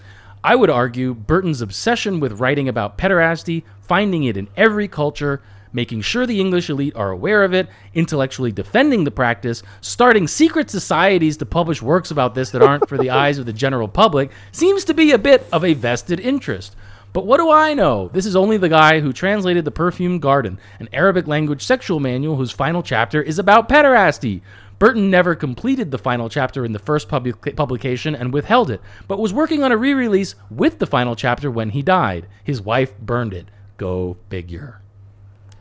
I 0.42 0.56
would 0.56 0.70
argue 0.70 1.14
Burton's 1.14 1.62
obsession 1.62 2.20
with 2.20 2.38
writing 2.38 2.68
about 2.68 2.98
pederasty, 2.98 3.62
finding 3.80 4.24
it 4.24 4.36
in 4.36 4.48
every 4.56 4.88
culture, 4.88 5.40
making 5.72 6.02
sure 6.02 6.26
the 6.26 6.40
English 6.40 6.68
elite 6.68 6.94
are 6.94 7.10
aware 7.10 7.44
of 7.44 7.54
it, 7.54 7.68
intellectually 7.94 8.52
defending 8.52 9.04
the 9.04 9.10
practice, 9.10 9.62
starting 9.80 10.28
secret 10.28 10.70
societies 10.70 11.38
to 11.38 11.46
publish 11.46 11.80
works 11.80 12.10
about 12.10 12.34
this 12.34 12.50
that 12.50 12.62
aren't 12.62 12.88
for 12.88 12.98
the 12.98 13.10
eyes 13.22 13.38
of 13.38 13.46
the 13.46 13.52
general 13.52 13.88
public, 13.88 14.30
seems 14.52 14.84
to 14.84 14.94
be 14.94 15.12
a 15.12 15.18
bit 15.18 15.46
of 15.50 15.64
a 15.64 15.74
vested 15.74 16.20
interest. 16.20 16.76
But 17.14 17.26
what 17.26 17.38
do 17.38 17.48
I 17.48 17.74
know? 17.74 18.08
This 18.12 18.26
is 18.26 18.34
only 18.34 18.56
the 18.56 18.68
guy 18.68 18.98
who 18.98 19.12
translated 19.12 19.64
The 19.64 19.70
Perfumed 19.70 20.20
Garden, 20.20 20.58
an 20.80 20.88
Arabic 20.92 21.28
language 21.28 21.64
sexual 21.64 22.00
manual 22.00 22.34
whose 22.34 22.50
final 22.50 22.82
chapter 22.82 23.22
is 23.22 23.38
about 23.38 23.68
pederasty. 23.68 24.42
Burton 24.80 25.10
never 25.10 25.36
completed 25.36 25.92
the 25.92 25.96
final 25.96 26.28
chapter 26.28 26.64
in 26.64 26.72
the 26.72 26.80
first 26.80 27.08
public- 27.08 27.54
publication 27.54 28.16
and 28.16 28.32
withheld 28.32 28.68
it, 28.68 28.80
but 29.06 29.20
was 29.20 29.32
working 29.32 29.62
on 29.62 29.70
a 29.70 29.76
re 29.76 29.94
release 29.94 30.34
with 30.50 30.80
the 30.80 30.88
final 30.88 31.14
chapter 31.14 31.48
when 31.52 31.70
he 31.70 31.82
died. 31.82 32.26
His 32.42 32.60
wife 32.60 32.98
burned 32.98 33.32
it. 33.32 33.46
Go 33.76 34.16
figure. 34.28 34.80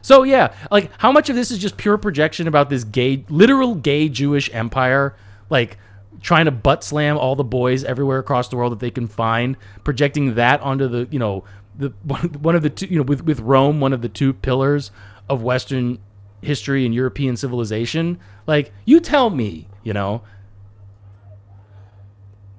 So, 0.01 0.23
yeah, 0.23 0.55
like, 0.71 0.89
how 0.97 1.11
much 1.11 1.29
of 1.29 1.35
this 1.35 1.51
is 1.51 1.59
just 1.59 1.77
pure 1.77 1.99
projection 1.99 2.47
about 2.47 2.71
this 2.71 2.83
gay, 2.83 3.25
literal 3.29 3.75
gay 3.75 4.09
Jewish 4.09 4.49
empire? 4.51 5.15
Like, 5.51 5.77
trying 6.23 6.45
to 6.45 6.51
butt 6.51 6.83
slam 6.83 7.17
all 7.17 7.35
the 7.35 7.43
boys 7.43 7.83
everywhere 7.83 8.17
across 8.17 8.47
the 8.47 8.55
world 8.55 8.71
that 8.71 8.79
they 8.79 8.89
can 8.89 9.07
find, 9.07 9.55
projecting 9.83 10.33
that 10.35 10.59
onto 10.61 10.87
the 10.87 11.07
you 11.11 11.19
know 11.19 11.43
the 11.77 11.89
one 12.39 12.55
of 12.55 12.63
the 12.63 12.69
two 12.71 12.87
you 12.87 12.97
know 12.97 13.03
with 13.03 13.23
with 13.23 13.39
Rome 13.41 13.79
one 13.79 13.93
of 13.93 14.01
the 14.01 14.09
two 14.09 14.33
pillars 14.33 14.89
of 15.29 15.43
Western 15.43 15.99
history 16.41 16.85
and 16.85 16.95
European 16.95 17.37
civilization. 17.37 18.19
Like 18.47 18.73
you 18.85 18.99
tell 18.99 19.29
me, 19.29 19.67
you 19.83 19.93
know. 19.93 20.23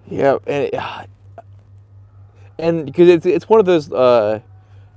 Yeah, 0.07 0.36
and 0.47 0.70
and 2.59 2.86
because 2.86 3.09
it's 3.09 3.27
it's 3.27 3.49
one 3.49 3.61
of 3.61 3.66
those 3.66 3.91
uh, 3.91 4.41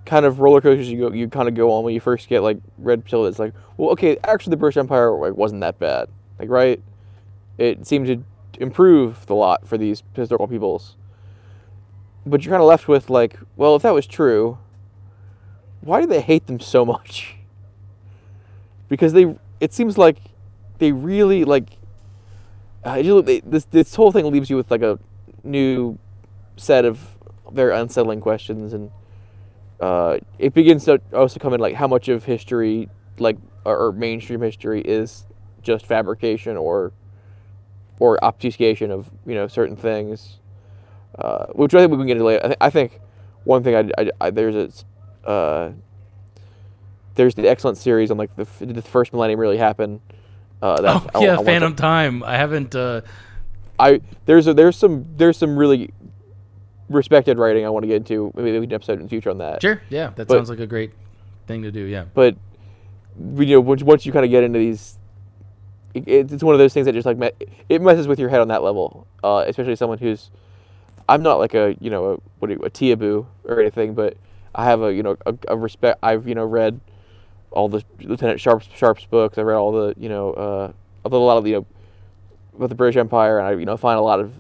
kind 0.06 0.26
of 0.26 0.42
roller 0.42 0.62
coasters 0.62 0.90
you 0.90 1.00
go 1.00 1.14
you 1.14 1.28
kind 1.30 1.48
of 1.48 1.56
go 1.56 1.72
on 1.72 1.84
when 1.84 1.94
you 1.94 2.02
first 2.02 2.28
get 2.28 2.44
like 2.44 2.60
red 2.78 3.06
pill. 3.06 3.26
It's 3.26 3.40
like, 3.40 3.54
well, 3.78 3.92
okay, 3.92 4.18
actually 4.26 4.52
the 4.52 4.58
British 4.58 4.78
Empire 4.78 5.12
like, 5.12 5.36
wasn't 5.36 5.62
that 5.62 5.80
bad, 5.80 6.10
like 6.38 6.50
right. 6.50 6.82
It 7.58 7.88
seemed 7.88 8.06
to 8.06 8.24
improved 8.58 9.30
a 9.30 9.34
lot 9.34 9.68
for 9.68 9.78
these 9.78 10.04
historical 10.14 10.48
peoples. 10.48 10.96
But 12.26 12.44
you're 12.44 12.52
kind 12.52 12.62
of 12.62 12.68
left 12.68 12.88
with 12.88 13.10
like, 13.10 13.40
well, 13.56 13.76
if 13.76 13.84
that 13.84 13.94
was 13.94 14.06
true, 14.06 14.58
why 15.82 16.02
do 16.02 16.08
they 16.08 16.22
hate 16.22 16.48
them 16.48 16.60
so 16.60 16.86
much? 16.86 17.36
Because 18.90 19.12
they, 19.12 19.36
it 19.60 19.74
seems 19.74 19.98
like 19.98 20.16
they 20.78 20.94
really 20.94 21.44
like. 21.44 21.72
Uh, 22.86 23.02
they, 23.22 23.42
this 23.42 23.66
this 23.66 23.96
whole 23.96 24.14
thing 24.14 24.32
leaves 24.32 24.50
you 24.50 24.56
with 24.56 24.72
like 24.72 24.82
a 24.82 24.98
new 25.44 25.98
set 26.56 26.86
of 26.86 27.18
very 27.52 27.78
unsettling 27.78 28.22
questions, 28.22 28.72
and 28.72 28.90
uh, 29.82 30.20
it 30.40 30.54
begins 30.54 30.86
to 30.86 31.02
also 31.12 31.38
come 31.38 31.54
in 31.54 31.60
like 31.60 31.76
how 31.76 31.86
much 31.86 32.08
of 32.08 32.24
history, 32.24 32.88
like 33.20 33.36
or 33.66 33.92
mainstream 33.92 34.40
history, 34.40 34.80
is 34.80 35.26
just 35.62 35.86
fabrication 35.86 36.56
or 36.56 36.94
or 38.00 38.24
obfuscation 38.24 38.92
of 38.92 39.10
you 39.26 39.36
know 39.36 39.48
certain 39.48 39.76
things, 39.76 40.38
uh, 41.18 41.46
which 41.48 41.74
I 41.74 41.80
think 41.80 41.92
we 41.92 41.98
can 41.98 42.08
get 42.08 42.14
into 42.14 42.26
later. 42.26 42.44
I, 42.44 42.48
th- 42.48 42.58
I 42.62 42.70
think 42.70 43.00
one 43.44 43.64
thing 43.64 43.76
I, 43.76 44.02
I, 44.02 44.12
I 44.22 44.30
there's 44.30 44.56
a 45.26 45.28
uh, 45.30 45.72
there's 47.16 47.36
the 47.36 47.48
excellent 47.48 47.78
series 47.78 48.12
on 48.12 48.18
like 48.18 48.36
the, 48.36 48.44
f- 48.44 48.60
did 48.60 48.76
the 48.76 48.82
first 48.82 49.14
millennium 49.14 49.40
really 49.40 49.58
happen. 49.58 50.02
Uh, 50.62 50.82
that 50.82 50.96
Oh 50.96 51.10
I- 51.16 51.20
I 51.20 51.24
yeah, 51.26 51.36
to- 51.38 51.44
Phantom 51.44 51.76
Time. 51.76 52.24
I 52.24 52.36
haven't. 52.38 52.76
Uh, 52.76 53.02
I 53.80 54.02
there's 54.26 54.48
a, 54.48 54.54
there's 54.54 54.76
some 54.76 55.06
there's 55.18 55.38
some 55.38 55.58
really 55.58 55.92
respected 56.90 57.38
writing 57.38 57.66
I 57.66 57.70
want 57.70 57.84
to 57.84 57.88
get 57.88 57.98
into. 57.98 58.32
Maybe 58.36 58.52
we 58.60 58.66
can 58.66 58.72
an 58.72 58.76
episode 58.76 58.94
in 59.00 59.04
the 59.04 59.10
future 59.10 59.30
on 59.30 59.38
that. 59.40 59.62
sure. 59.62 59.82
Yeah, 59.90 60.12
that 60.16 60.28
But- 60.28 60.34
sounds 60.36 60.50
like 60.50 60.60
a 60.60 60.68
great 60.68 60.94
thing 61.48 61.64
to 61.64 61.72
do. 61.72 61.82
Yeah. 61.82 62.06
But 62.14 62.36
you 63.38 63.46
know, 63.48 63.62
once, 63.62 63.82
once 63.82 64.06
you 64.06 64.12
kind 64.12 64.26
of 64.26 64.30
get 64.32 64.44
into 64.44 64.60
these, 64.60 64.97
it, 66.06 66.32
it's 66.32 66.44
one 66.44 66.54
of 66.56 66.60
those 66.60 66.74
things 66.74 66.86
that 66.86 66.94
just 66.94 67.06
like 67.06 67.18
it 67.70 67.82
messes 67.82 68.08
with 68.08 68.20
your 68.20 68.30
head 68.30 68.42
on 68.42 68.48
that 68.50 68.64
level. 68.64 69.08
Uh, 69.24 69.44
especially 69.48 69.76
someone 69.76 69.98
who's, 69.98 70.30
I'm 71.10 71.24
not 71.24 71.36
like 71.36 71.54
a 71.54 71.76
you 71.80 71.90
know 71.90 72.06
a 72.06 72.18
what 72.40 72.52
you, 72.52 72.58
a 72.58 72.70
Teaboo 72.70 73.26
or 73.46 73.60
anything, 73.60 73.94
but 73.94 74.18
I 74.54 74.66
have 74.66 74.82
a 74.82 74.94
you 74.94 75.04
know 75.04 75.18
a, 75.26 75.36
a 75.48 75.58
respect. 75.58 76.00
I've 76.04 76.28
you 76.28 76.36
know 76.36 76.46
read 76.46 76.80
all 77.52 77.70
the 77.70 77.84
Lieutenant 78.02 78.40
Sharpe's 78.40 78.68
Sharpe's 78.76 79.06
books. 79.06 79.38
I 79.38 79.42
read 79.42 79.56
all 79.56 79.72
the 79.72 79.94
you 79.98 80.10
know 80.10 80.34
uh, 80.34 80.72
a 81.06 81.10
lot 81.10 81.38
of 81.38 81.44
the, 81.44 81.52
you 81.52 81.56
know 81.58 81.66
about 82.56 82.70
the 82.70 82.76
British 82.76 82.98
Empire, 82.98 83.40
and 83.40 83.48
I 83.48 83.52
you 83.54 83.66
know 83.66 83.78
find 83.78 83.98
a 83.98 84.02
lot 84.02 84.20
of 84.20 84.34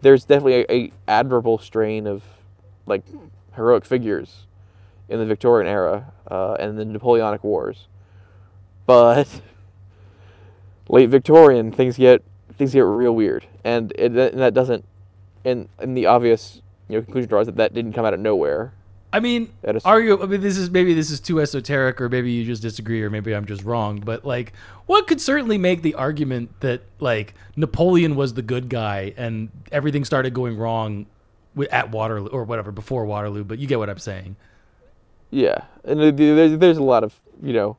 there's 0.00 0.24
definitely 0.24 0.64
a, 0.68 0.72
a 0.72 0.92
admirable 1.08 1.58
strain 1.58 2.06
of 2.06 2.22
like 2.86 3.02
heroic 3.54 3.84
figures 3.84 4.46
in 5.08 5.18
the 5.18 5.26
Victorian 5.26 5.70
era 5.70 6.12
uh, 6.30 6.54
and 6.54 6.78
the 6.78 6.84
Napoleonic 6.84 7.42
Wars. 7.42 7.88
But 8.86 9.28
late 10.88 11.08
Victorian 11.08 11.72
things 11.72 11.96
get 11.96 12.22
things 12.56 12.72
get 12.72 12.80
real 12.80 13.14
weird, 13.14 13.46
and, 13.64 13.92
it, 13.92 14.16
and 14.16 14.40
that 14.40 14.54
doesn't. 14.54 14.84
And, 15.44 15.68
and 15.78 15.96
the 15.96 16.06
obvious 16.06 16.60
you 16.88 16.96
know 16.96 17.02
conclusion 17.02 17.28
draws 17.28 17.46
that 17.46 17.56
that 17.56 17.74
didn't 17.74 17.92
come 17.92 18.04
out 18.04 18.14
of 18.14 18.20
nowhere. 18.20 18.72
I 19.12 19.20
mean, 19.20 19.52
is- 19.62 19.84
argue. 19.84 20.22
I 20.22 20.26
mean, 20.26 20.40
this 20.42 20.58
is 20.58 20.70
maybe 20.70 20.92
this 20.92 21.10
is 21.10 21.20
too 21.20 21.40
esoteric, 21.40 22.00
or 22.00 22.08
maybe 22.08 22.30
you 22.30 22.44
just 22.44 22.60
disagree, 22.60 23.02
or 23.02 23.08
maybe 23.08 23.34
I'm 23.34 23.46
just 23.46 23.64
wrong. 23.64 24.00
But 24.00 24.24
like, 24.24 24.52
one 24.86 25.04
could 25.06 25.20
certainly 25.20 25.56
make 25.56 25.82
the 25.82 25.94
argument 25.94 26.60
that 26.60 26.82
like 26.98 27.34
Napoleon 27.56 28.16
was 28.16 28.34
the 28.34 28.42
good 28.42 28.68
guy, 28.68 29.14
and 29.16 29.50
everything 29.72 30.04
started 30.04 30.34
going 30.34 30.58
wrong 30.58 31.06
at 31.70 31.90
Waterloo 31.90 32.28
or 32.28 32.44
whatever 32.44 32.70
before 32.70 33.06
Waterloo. 33.06 33.44
But 33.44 33.58
you 33.58 33.66
get 33.66 33.78
what 33.78 33.88
I'm 33.88 33.98
saying. 33.98 34.36
Yeah, 35.30 35.64
and 35.84 36.00
there's 36.00 36.58
there's 36.58 36.78
a 36.78 36.82
lot 36.82 37.02
of 37.02 37.18
you 37.42 37.52
know, 37.52 37.76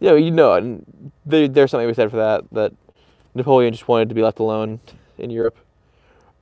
you 0.00 0.08
know, 0.08 0.16
you 0.16 0.30
know, 0.30 0.54
and 0.54 1.12
there, 1.24 1.46
there's 1.48 1.70
something 1.70 1.88
be 1.88 1.94
said 1.94 2.10
for 2.10 2.16
that. 2.16 2.44
That 2.52 2.72
Napoleon 3.34 3.72
just 3.72 3.88
wanted 3.88 4.08
to 4.08 4.14
be 4.14 4.22
left 4.22 4.38
alone 4.38 4.80
in 5.18 5.30
Europe. 5.30 5.56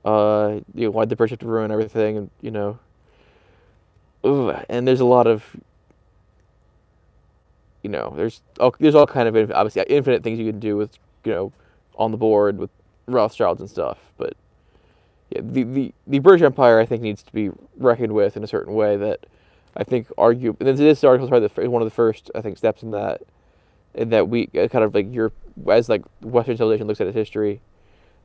Uh, 0.03 0.59
you 0.73 0.85
know, 0.85 0.91
wanted 0.91 1.09
the 1.09 1.15
British 1.15 1.37
to 1.37 1.45
ruin 1.45 1.71
everything, 1.71 2.17
and 2.17 2.29
you 2.41 2.51
know, 2.51 2.79
and 4.69 4.87
there's 4.87 5.01
a 5.01 5.05
lot 5.05 5.27
of, 5.27 5.57
you 7.83 7.89
know, 7.89 8.13
there's 8.15 8.41
all, 8.59 8.73
there's 8.79 8.95
all 8.95 9.05
kind 9.05 9.27
of 9.27 9.51
obviously 9.51 9.83
infinite 9.89 10.23
things 10.23 10.39
you 10.39 10.49
can 10.49 10.59
do 10.59 10.77
with 10.77 10.97
you 11.25 11.31
know, 11.31 11.51
on 11.97 12.11
the 12.11 12.17
board 12.17 12.57
with 12.57 12.69
Rothschilds 13.07 13.59
and 13.59 13.69
stuff, 13.69 13.97
but 14.17 14.33
yeah, 15.29 15.41
the, 15.43 15.63
the, 15.63 15.93
the 16.07 16.19
British 16.19 16.43
Empire 16.43 16.79
I 16.79 16.85
think 16.85 17.01
needs 17.01 17.23
to 17.23 17.33
be 17.33 17.51
reckoned 17.77 18.13
with 18.13 18.37
in 18.37 18.43
a 18.43 18.47
certain 18.47 18.73
way 18.73 18.97
that 18.97 19.25
I 19.75 19.83
think 19.83 20.07
argue. 20.17 20.55
And 20.59 20.77
this 20.77 21.03
article 21.03 21.25
is 21.25 21.29
probably 21.29 21.47
the, 21.47 21.69
one 21.69 21.81
of 21.81 21.85
the 21.85 21.93
first 21.93 22.31
I 22.33 22.41
think 22.41 22.57
steps 22.57 22.83
in 22.83 22.91
that, 22.91 23.21
that 23.93 24.29
we 24.29 24.49
uh, 24.57 24.67
kind 24.67 24.83
of 24.83 24.93
like 24.93 25.13
Europe 25.13 25.33
as 25.69 25.89
like 25.89 26.03
Western 26.21 26.55
civilization 26.57 26.87
looks 26.87 27.01
at 27.01 27.07
its 27.07 27.15
history. 27.15 27.61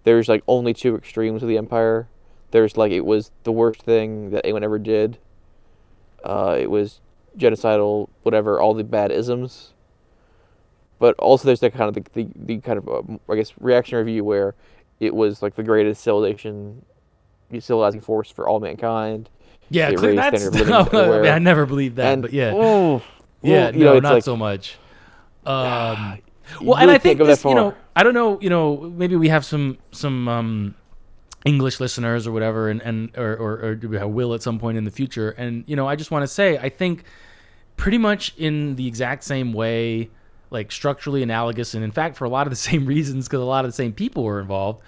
There's 0.05 0.29
like 0.29 0.43
only 0.47 0.75
two 0.75 0.97
extremes 0.97 1.43
of 1.43 1.49
the 1.49 1.57
empire. 1.59 2.09
There's 2.51 2.77
like 2.77 2.93
it 2.93 3.05
was 3.05 3.31
the 3.45 3.53
worst 3.53 3.83
thing 3.83 4.31
that 4.31 4.45
anyone 4.45 4.63
ever 4.63 4.79
did. 4.79 5.19
Uh, 6.23 6.57
it 6.59 6.71
was 6.71 7.01
genocidal, 7.37 8.09
whatever, 8.23 8.61
all 8.61 8.75
the 8.75 8.85
bad 8.85 9.11
isms. 9.11 9.73
But 10.99 11.19
also 11.19 11.47
there's 11.47 11.61
that 11.61 11.75
kind 11.75 11.95
of 11.97 12.05
the, 12.05 12.11
the, 12.15 12.29
the 12.37 12.59
kind 12.59 12.79
of 12.79 12.89
um, 12.89 13.21
I 13.29 13.35
guess 13.35 13.53
reactionary 13.59 14.05
view 14.05 14.25
where 14.25 14.55
it 15.01 15.15
was 15.15 15.43
like 15.43 15.57
the 15.57 15.63
greatest 15.63 16.03
civilization, 16.03 16.85
civilizing 17.59 18.01
force 18.01 18.31
for 18.31 18.47
all 18.49 18.61
mankind. 18.61 19.29
Yeah, 19.71 19.93
clear, 19.93 20.15
that's. 20.15 20.51
No, 20.53 20.89
I, 20.93 21.21
mean. 21.23 21.31
I 21.31 21.39
never 21.39 21.67
believed 21.67 21.97
that, 21.97 22.13
and 22.13 22.23
but 22.23 22.33
yeah, 22.33 22.53
oh, 22.55 23.03
yeah, 23.43 23.71
you 23.71 23.85
no, 23.85 23.97
it's 23.97 24.03
not 24.03 24.15
like- 24.15 24.23
so 24.23 24.37
much. 24.37 24.77
Um, 25.47 26.19
well, 26.61 26.79
and 26.79 26.91
I 26.91 26.99
think 26.99 27.19
this, 27.19 27.45
you 27.45 27.55
know. 27.55 27.75
I 27.97 28.03
don't 28.03 28.15
know, 28.15 28.41
you 28.41 28.51
know, 28.51 28.77
maybe 28.77 29.17
we 29.17 29.29
have 29.29 29.45
some 29.45 29.79
some 29.93 30.29
um, 30.29 30.75
English 31.45 31.81
listeners 31.81 32.27
or 32.27 32.33
whatever, 32.33 32.69
and 32.69 32.81
and 32.83 33.17
or, 33.17 33.37
or 33.37 33.65
or 33.65 33.75
do 33.75 33.89
we 33.89 33.97
have 33.97 34.09
will 34.09 34.35
at 34.35 34.43
some 34.43 34.59
point 34.59 34.79
in 34.79 34.85
the 34.85 34.91
future, 34.91 35.31
and 35.31 35.65
you 35.67 35.77
know, 35.77 35.87
I 35.87 35.97
just 35.97 36.11
want 36.11 36.23
to 36.23 36.29
say, 36.29 36.59
I 36.59 36.69
think 36.69 37.05
pretty 37.77 37.99
much 37.99 38.35
in 38.37 38.77
the 38.77 38.87
exact 38.87 39.25
same 39.25 39.53
way, 39.53 40.11
like 40.51 40.73
structurally 40.73 41.23
analogous, 41.23 41.75
and 41.75 41.85
in 41.85 41.91
fact, 41.91 42.17
for 42.17 42.25
a 42.25 42.29
lot 42.29 42.47
of 42.47 42.51
the 42.51 42.57
same 42.71 42.87
reasons, 42.87 43.27
because 43.27 43.41
a 43.41 43.45
lot 43.45 43.65
of 43.65 43.71
the 43.71 43.77
same 43.77 43.93
people 43.93 44.25
were 44.25 44.41
involved. 44.41 44.83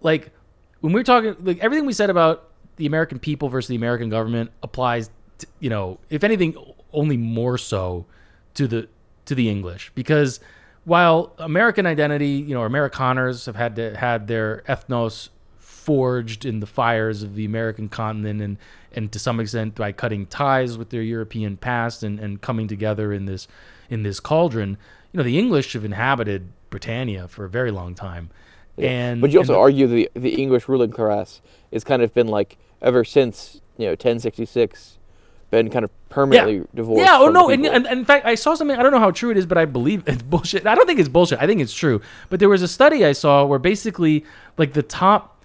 Like 0.00 0.32
when 0.80 0.92
we're 0.92 1.04
talking, 1.04 1.36
like 1.40 1.58
everything 1.58 1.86
we 1.86 1.92
said 1.92 2.10
about 2.10 2.50
the 2.76 2.86
American 2.86 3.18
people 3.18 3.48
versus 3.48 3.68
the 3.68 3.76
American 3.76 4.08
government 4.08 4.52
applies, 4.62 5.10
to, 5.38 5.46
you 5.60 5.70
know, 5.70 5.98
if 6.10 6.24
anything, 6.24 6.56
only 6.92 7.16
more 7.16 7.58
so 7.58 8.06
to 8.54 8.66
the 8.66 8.88
to 9.28 9.34
the 9.34 9.48
English 9.48 9.92
because 9.94 10.40
while 10.84 11.34
American 11.38 11.86
identity, 11.86 12.28
you 12.28 12.54
know, 12.54 12.62
Amerikaners 12.62 13.46
have 13.46 13.56
had 13.56 13.76
to, 13.76 13.96
had 13.96 14.26
their 14.26 14.62
ethnos 14.68 15.28
forged 15.58 16.44
in 16.44 16.60
the 16.60 16.66
fires 16.66 17.22
of 17.22 17.34
the 17.34 17.44
American 17.44 17.88
continent 17.88 18.42
and 18.42 18.56
and 18.92 19.12
to 19.12 19.18
some 19.18 19.38
extent 19.38 19.74
by 19.74 19.92
cutting 19.92 20.26
ties 20.26 20.78
with 20.78 20.90
their 20.90 21.02
European 21.02 21.56
past 21.56 22.02
and, 22.02 22.18
and 22.18 22.40
coming 22.40 22.66
together 22.66 23.12
in 23.12 23.26
this 23.26 23.48
in 23.90 24.02
this 24.02 24.20
cauldron, 24.20 24.76
you 25.12 25.18
know, 25.18 25.22
the 25.22 25.38
English 25.38 25.72
have 25.72 25.84
inhabited 25.84 26.48
Britannia 26.70 27.28
for 27.28 27.44
a 27.44 27.48
very 27.48 27.70
long 27.70 27.94
time. 27.94 28.30
And 28.76 29.20
but 29.20 29.30
you 29.30 29.38
also 29.38 29.54
and 29.54 29.60
argue 29.60 29.86
the 29.86 30.10
the 30.14 30.34
English 30.42 30.68
ruling 30.68 30.90
class 30.90 31.40
has 31.72 31.84
kind 31.84 32.02
of 32.02 32.14
been 32.14 32.28
like 32.28 32.58
ever 32.80 33.04
since 33.04 33.60
you 33.76 33.86
know 33.86 33.92
1066 33.92 34.97
been 35.50 35.70
kind 35.70 35.84
of 35.84 35.90
permanently 36.08 36.66
divorced. 36.74 37.04
Yeah, 37.04 37.18
oh 37.18 37.28
no, 37.28 37.48
and, 37.48 37.64
and, 37.66 37.86
and 37.86 38.00
in 38.00 38.04
fact, 38.04 38.26
I 38.26 38.34
saw 38.34 38.54
something. 38.54 38.76
I 38.76 38.82
don't 38.82 38.92
know 38.92 38.98
how 38.98 39.10
true 39.10 39.30
it 39.30 39.36
is, 39.36 39.46
but 39.46 39.58
I 39.58 39.64
believe 39.64 40.02
it's 40.06 40.22
bullshit. 40.30 40.66
I 40.66 40.74
don't 40.74 40.86
think 40.86 41.00
it's 41.00 41.08
bullshit. 41.08 41.40
I 41.40 41.46
think 41.46 41.60
it's 41.60 41.72
true. 41.72 42.00
But 42.28 42.40
there 42.40 42.48
was 42.48 42.62
a 42.62 42.68
study 42.68 43.04
I 43.04 43.12
saw 43.12 43.44
where 43.44 43.58
basically, 43.58 44.24
like 44.56 44.74
the 44.74 44.82
top 44.82 45.42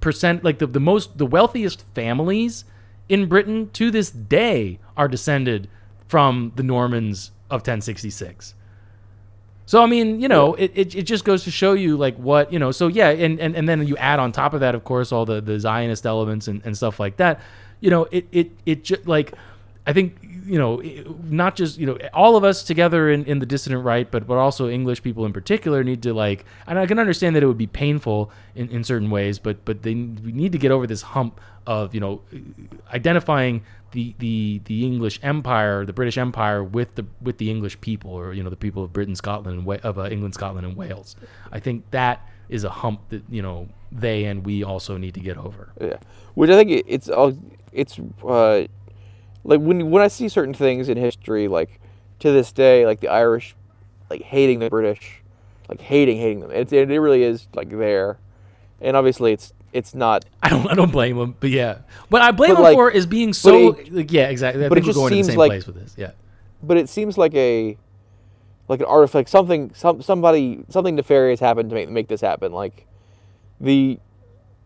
percent, 0.00 0.44
like 0.44 0.58
the, 0.58 0.66
the 0.66 0.80
most, 0.80 1.18
the 1.18 1.26
wealthiest 1.26 1.82
families 1.94 2.64
in 3.08 3.26
Britain 3.28 3.70
to 3.72 3.90
this 3.90 4.10
day 4.10 4.78
are 4.96 5.08
descended 5.08 5.68
from 6.08 6.52
the 6.56 6.62
Normans 6.62 7.32
of 7.50 7.60
1066. 7.60 8.54
So 9.68 9.82
I 9.82 9.86
mean, 9.86 10.20
you 10.20 10.28
know, 10.28 10.54
it, 10.54 10.70
it, 10.76 10.94
it 10.94 11.02
just 11.02 11.24
goes 11.24 11.42
to 11.42 11.50
show 11.50 11.72
you 11.72 11.96
like 11.96 12.16
what 12.16 12.52
you 12.52 12.58
know. 12.60 12.70
So 12.70 12.86
yeah, 12.86 13.08
and, 13.08 13.40
and, 13.40 13.56
and 13.56 13.68
then 13.68 13.84
you 13.84 13.96
add 13.96 14.20
on 14.20 14.30
top 14.30 14.54
of 14.54 14.60
that, 14.60 14.76
of 14.76 14.84
course, 14.84 15.10
all 15.10 15.24
the, 15.24 15.40
the 15.40 15.58
Zionist 15.58 16.06
elements 16.06 16.46
and, 16.46 16.62
and 16.64 16.76
stuff 16.76 17.00
like 17.00 17.16
that. 17.16 17.40
You 17.80 17.90
know, 17.90 18.06
it 18.10 18.26
it 18.32 18.50
it 18.64 18.84
ju- 18.84 19.02
like 19.04 19.34
I 19.86 19.92
think 19.92 20.16
you 20.46 20.58
know 20.58 20.80
not 21.24 21.56
just 21.56 21.78
you 21.78 21.86
know 21.86 21.98
all 22.12 22.36
of 22.36 22.44
us 22.44 22.62
together 22.62 23.10
in, 23.10 23.24
in 23.24 23.38
the 23.38 23.46
dissident 23.46 23.84
right, 23.84 24.10
but 24.10 24.26
but 24.26 24.36
also 24.38 24.68
English 24.68 25.02
people 25.02 25.26
in 25.26 25.32
particular 25.32 25.84
need 25.84 26.02
to 26.02 26.14
like. 26.14 26.44
And 26.66 26.78
I 26.78 26.86
can 26.86 26.98
understand 26.98 27.36
that 27.36 27.42
it 27.42 27.46
would 27.46 27.58
be 27.58 27.66
painful 27.66 28.30
in, 28.54 28.68
in 28.70 28.84
certain 28.84 29.10
ways, 29.10 29.38
but 29.38 29.64
but 29.64 29.82
they 29.82 29.94
we 29.94 30.32
need 30.32 30.52
to 30.52 30.58
get 30.58 30.70
over 30.70 30.86
this 30.86 31.02
hump 31.02 31.40
of 31.66 31.94
you 31.94 32.00
know 32.00 32.22
identifying 32.92 33.62
the, 33.92 34.14
the 34.18 34.60
the 34.64 34.84
English 34.84 35.18
Empire, 35.22 35.84
the 35.84 35.92
British 35.92 36.18
Empire, 36.18 36.62
with 36.62 36.94
the 36.96 37.06
with 37.20 37.38
the 37.38 37.50
English 37.50 37.80
people, 37.80 38.10
or 38.10 38.32
you 38.32 38.42
know 38.42 38.50
the 38.50 38.56
people 38.56 38.84
of 38.84 38.92
Britain, 38.92 39.14
Scotland, 39.14 39.58
and 39.58 39.80
of 39.84 39.98
uh, 39.98 40.08
England, 40.08 40.34
Scotland, 40.34 40.66
and 40.66 40.76
Wales. 40.76 41.16
I 41.52 41.60
think 41.60 41.90
that 41.90 42.26
is 42.48 42.64
a 42.64 42.70
hump 42.70 43.00
that 43.08 43.22
you 43.30 43.42
know 43.42 43.68
they 43.90 44.24
and 44.24 44.44
we 44.44 44.62
also 44.62 44.96
need 44.96 45.14
to 45.14 45.20
get 45.20 45.36
over. 45.36 45.70
Yeah, 45.80 45.98
which 46.34 46.50
I 46.50 46.56
think 46.56 46.84
it's 46.86 47.08
all 47.08 47.36
it's 47.76 48.00
uh, 48.26 48.64
like 49.44 49.60
when 49.60 49.90
when 49.90 50.02
I 50.02 50.08
see 50.08 50.28
certain 50.28 50.54
things 50.54 50.88
in 50.88 50.96
history, 50.96 51.46
like 51.46 51.78
to 52.20 52.32
this 52.32 52.50
day, 52.52 52.86
like 52.86 53.00
the 53.00 53.08
Irish, 53.08 53.54
like 54.10 54.22
hating 54.22 54.58
the 54.58 54.70
British, 54.70 55.22
like 55.68 55.80
hating 55.80 56.18
hating 56.18 56.40
them. 56.40 56.50
It's, 56.50 56.72
it 56.72 56.88
really 56.88 57.22
is 57.22 57.46
like 57.54 57.70
there, 57.70 58.18
and 58.80 58.96
obviously 58.96 59.32
it's 59.32 59.52
it's 59.72 59.94
not. 59.94 60.24
I 60.42 60.48
don't 60.48 60.66
I 60.68 60.74
don't 60.74 60.90
blame 60.90 61.16
them, 61.18 61.36
but 61.38 61.50
yeah, 61.50 61.78
what 62.08 62.22
I 62.22 62.30
blame 62.32 62.54
them 62.54 62.62
like- 62.62 62.74
for 62.74 62.90
is 62.90 63.06
being 63.06 63.32
so 63.32 63.72
it- 63.74 63.92
like 63.92 64.10
yeah 64.12 64.28
exactly. 64.28 64.64
I 64.64 64.68
but 64.68 64.78
it 64.78 64.84
just 64.84 64.96
going 64.96 65.10
to 65.10 65.16
the 65.16 65.22
seems 65.22 65.26
same 65.28 65.38
like- 65.38 65.50
place 65.50 65.66
with 65.66 65.76
this. 65.76 65.94
Yeah, 65.96 66.12
But 66.62 66.78
it 66.78 66.88
seems 66.88 67.18
like 67.18 67.34
a 67.34 67.76
like 68.68 68.80
an 68.80 68.86
artifact, 68.86 69.28
something 69.28 69.70
some 69.74 70.02
somebody 70.02 70.64
something 70.70 70.96
nefarious 70.96 71.38
happened 71.40 71.68
to 71.70 71.74
make 71.74 71.88
make 71.90 72.08
this 72.08 72.20
happen. 72.22 72.52
Like 72.52 72.86
the 73.60 73.98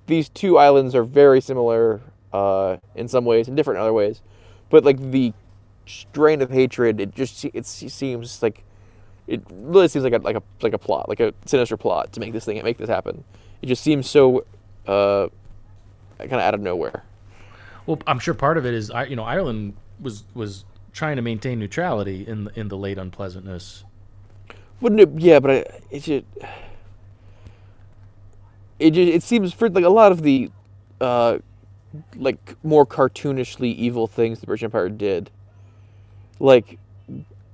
these 0.06 0.28
two 0.28 0.58
islands 0.58 0.94
are 0.94 1.04
very 1.04 1.40
similar 1.40 2.00
uh, 2.32 2.76
in 2.94 3.08
some 3.08 3.24
ways 3.24 3.48
and 3.48 3.56
different 3.56 3.78
in 3.78 3.82
other 3.82 3.92
ways, 3.92 4.22
but 4.68 4.84
like 4.84 4.98
the 5.10 5.32
strain 5.86 6.42
of 6.42 6.50
hatred, 6.50 7.00
it 7.00 7.14
just 7.14 7.44
it 7.44 7.66
seems 7.66 8.42
like 8.42 8.64
it 9.26 9.42
really 9.50 9.88
seems 9.88 10.04
like 10.04 10.12
a 10.12 10.18
like 10.18 10.36
a 10.36 10.42
like 10.62 10.72
a 10.72 10.78
plot, 10.78 11.08
like 11.08 11.20
a 11.20 11.32
sinister 11.46 11.76
plot 11.76 12.12
to 12.12 12.20
make 12.20 12.32
this 12.32 12.44
thing 12.44 12.62
make 12.62 12.78
this 12.78 12.88
happen. 12.88 13.24
It 13.62 13.66
just 13.66 13.82
seems 13.82 14.08
so 14.08 14.44
uh, 14.86 15.28
kind 16.18 16.32
of 16.32 16.40
out 16.40 16.54
of 16.54 16.60
nowhere. 16.60 17.04
well, 17.86 17.98
I'm 18.06 18.18
sure 18.18 18.34
part 18.34 18.56
of 18.56 18.66
it 18.66 18.74
is 18.74 18.90
I 18.90 19.04
you 19.04 19.16
know 19.16 19.24
Ireland 19.24 19.74
was 20.00 20.24
was 20.34 20.64
trying 20.92 21.16
to 21.16 21.22
maintain 21.22 21.58
neutrality 21.58 22.26
in 22.26 22.44
the, 22.44 22.60
in 22.60 22.68
the 22.68 22.76
late 22.76 22.98
unpleasantness. 22.98 23.84
Wouldn't 24.80 25.00
it? 25.00 25.10
Yeah, 25.16 25.40
but 25.40 25.50
I, 25.50 25.54
it 25.90 26.00
just 26.02 26.24
it 28.78 28.90
just, 28.92 29.12
it 29.12 29.22
seems 29.22 29.52
for 29.52 29.68
like 29.68 29.84
a 29.84 29.90
lot 29.90 30.10
of 30.10 30.22
the 30.22 30.50
uh, 31.00 31.38
like 32.16 32.56
more 32.62 32.86
cartoonishly 32.86 33.74
evil 33.74 34.06
things 34.06 34.40
the 34.40 34.46
British 34.46 34.62
Empire 34.62 34.88
did. 34.88 35.30
Like 36.38 36.78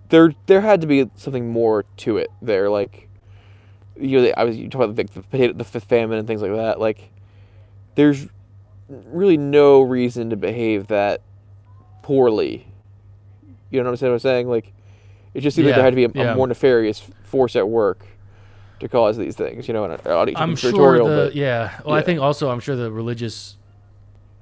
there 0.09 0.35
there 0.47 0.61
had 0.61 0.81
to 0.81 0.87
be 0.87 1.11
something 1.17 1.51
more 1.51 1.85
to 1.99 2.19
it 2.19 2.31
there. 2.43 2.71
Like 2.71 3.09
you 3.99 4.21
know, 4.21 4.33
I 4.37 4.45
was 4.45 4.57
you 4.57 4.69
talking 4.69 4.91
about 4.91 4.97
the, 4.97 5.21
the 5.21 5.27
potato, 5.27 5.53
the 5.55 5.65
fifth 5.65 5.85
famine 5.85 6.19
and 6.19 6.27
things 6.27 6.43
like 6.43 6.53
that. 6.53 6.79
Like 6.79 7.11
there's 7.95 8.29
really 8.89 9.37
no 9.37 9.81
reason 9.81 10.31
to 10.31 10.37
behave 10.37 10.89
that 10.89 11.23
poorly. 12.03 12.69
You 13.71 13.83
know 13.83 13.91
what 13.91 14.03
I'm 14.03 14.19
saying? 14.19 14.49
Like 14.49 14.73
it 15.35 15.41
just 15.41 15.57
seemed 15.57 15.67
like 15.67 15.75
there 15.75 15.85
had 15.85 15.91
to 15.91 15.97
be 15.97 16.05
a, 16.05 16.11
yeah. 16.15 16.33
a 16.33 16.37
more 16.37 16.47
nefarious 16.47 17.03
force 17.25 17.57
at 17.57 17.69
work 17.69 18.07
to 18.81 18.89
cause 18.89 19.17
these 19.17 19.35
things. 19.35 19.67
You 19.67 19.75
know, 19.75 19.85
and 19.85 20.07
uh, 20.07 20.27
I'm 20.37 20.57
sure 20.57 20.73
the 20.73 21.05
but 21.05 21.35
yeah. 21.35 21.81
Well, 21.85 21.95
I 21.95 22.03
think 22.03 22.21
also 22.21 22.51
I'm 22.51 22.61
sure 22.61 22.77
the 22.77 22.93
religious 22.93 23.57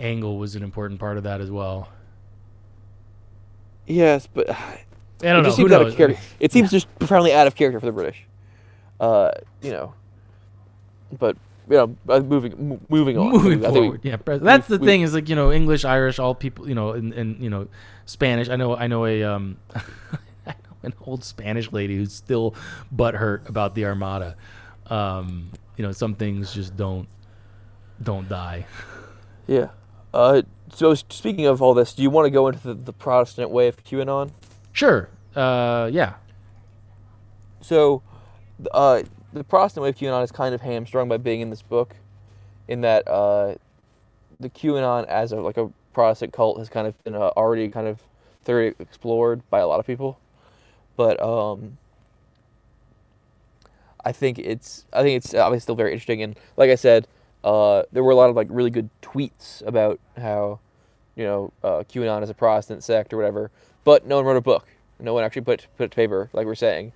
angle 0.01 0.39
was 0.39 0.55
an 0.57 0.63
important 0.63 1.01
part 1.01 1.17
of 1.17 1.25
that 1.25 1.41
as 1.41 1.51
well. 1.51 1.89
yes, 3.87 4.27
but 4.33 4.51
I 4.51 4.85
don't 5.23 5.41
it 5.41 5.43
know. 5.43 5.43
just 5.45 5.57
Who 5.57 5.63
seems 5.65 5.73
out 5.73 5.83
knows? 5.83 5.93
of 5.93 5.97
character. 5.97 6.21
It 6.41 6.53
seems 6.53 6.71
just 6.71 6.99
profoundly 6.99 7.33
out 7.33 7.47
of 7.47 7.55
character 7.55 7.81
for 7.81 7.87
the 7.87 7.93
British. 7.93 8.25
Uh, 9.01 9.31
you 9.63 9.71
know, 9.73 9.95
but 11.19 11.37
you 11.69 11.77
know, 11.77 11.97
uh, 12.09 12.21
moving 12.21 12.81
moving 12.89 13.19
on. 13.19 13.33
Moving 13.33 13.65
I 13.65 13.71
think 13.71 13.75
we- 13.75 13.81
forward, 13.81 14.01
yeah. 14.05 14.17
That's 14.39 14.69
the 14.69 14.79
we- 14.79 14.87
thing 14.87 15.03
is 15.03 15.15
like 15.15 15.29
you 15.29 15.37
know 15.37 15.53
English, 15.53 15.85
Irish, 15.85 16.19
all 16.19 16.35
people 16.35 16.69
you 16.69 16.75
know, 16.75 16.91
and, 16.93 17.13
and 17.13 17.43
you 17.43 17.51
know 17.51 17.69
Spanish. 18.07 18.49
I 18.49 18.57
know 18.57 18.77
I 18.77 18.87
know 18.87 19.07
a 19.07 19.23
um, 19.25 19.57
I 19.75 20.51
know 20.51 20.77
an 20.83 20.95
old 21.07 21.25
Spanish 21.25 21.73
lady 21.73 21.97
who's 21.97 22.13
still 22.13 22.55
butthurt 22.95 23.49
about 23.49 23.75
the 23.75 23.85
Armada. 23.87 24.37
Um, 24.87 25.51
you 25.77 25.85
know, 25.85 25.93
some 25.93 26.15
things 26.15 26.53
just 26.53 26.77
don't 26.77 27.09
don't 28.03 28.29
die. 28.29 28.67
yeah. 29.47 29.69
Uh, 30.15 30.43
so 30.73 30.95
speaking 30.95 31.47
of 31.47 31.61
all 31.61 31.75
this, 31.75 31.93
do 31.93 32.03
you 32.03 32.09
want 32.09 32.27
to 32.27 32.31
go 32.31 32.47
into 32.47 32.61
the, 32.69 32.75
the 32.75 32.93
Protestant 32.93 33.51
way 33.51 33.67
of 33.67 33.83
QAnon? 33.85 34.31
Sure. 34.73 35.09
Uh, 35.35 35.91
yeah. 35.93 36.15
So, 37.61 38.01
uh, 38.71 39.03
the 39.33 39.43
Protestant 39.43 39.83
way 39.83 39.89
of 39.89 39.97
QAnon 39.97 40.23
is 40.23 40.31
kind 40.31 40.55
of 40.55 40.61
hamstrung 40.61 41.09
by 41.09 41.17
being 41.17 41.41
in 41.41 41.51
this 41.51 41.63
book, 41.63 41.97
in 42.69 42.83
that 42.83 43.09
uh, 43.09 43.57
the 44.39 44.49
QAnon 44.49 45.05
as 45.07 45.33
a 45.33 45.37
like 45.37 45.57
a 45.57 45.69
Protestant 45.93 46.33
cult 46.33 46.59
has 46.59 46.69
kind 46.69 46.87
of 46.87 47.03
been 47.03 47.17
uh, 47.17 47.31
already 47.37 47.69
kind 47.69 47.89
of 47.89 48.01
thoroughly 48.45 48.75
explored 48.79 49.43
by 49.51 49.59
a 49.59 49.67
lot 49.67 49.81
of 49.81 49.87
people, 49.87 50.21
but 50.97 51.21
um, 51.21 51.77
I 54.05 54.13
think 54.13 54.39
it's 54.39 54.85
I 54.93 55.03
think 55.03 55.25
it's 55.25 55.35
obviously 55.35 55.63
still 55.65 55.75
very 55.75 55.93
interesting 55.93 56.23
and 56.23 56.37
like 56.57 56.71
I 56.71 56.77
said, 56.77 57.09
uh, 57.45 57.85
there 57.93 58.03
were 58.03 58.11
a 58.11 58.17
lot 58.17 58.31
of 58.31 58.35
like 58.35 58.49
really 58.51 58.71
good 58.71 58.91
tweets 59.03 59.65
about 59.65 60.01
how, 60.17 60.59
you 61.15 61.23
know, 61.23 61.53
uh, 61.63 61.85
QAnon 61.89 62.25
is 62.25 62.31
a 62.31 62.35
Protestant 62.35 62.83
sect 62.83 63.13
or 63.13 63.17
whatever, 63.17 63.53
but 63.85 64.05
no 64.05 64.17
one 64.17 64.25
wrote 64.25 64.37
a 64.37 64.41
book. 64.41 64.67
No 64.99 65.15
one 65.15 65.23
actually 65.23 65.43
put 65.43 65.69
put 65.77 65.85
it 65.85 65.91
to 65.93 65.97
paper 65.97 66.31
like 66.33 66.47
we're 66.47 66.57
saying 66.57 66.93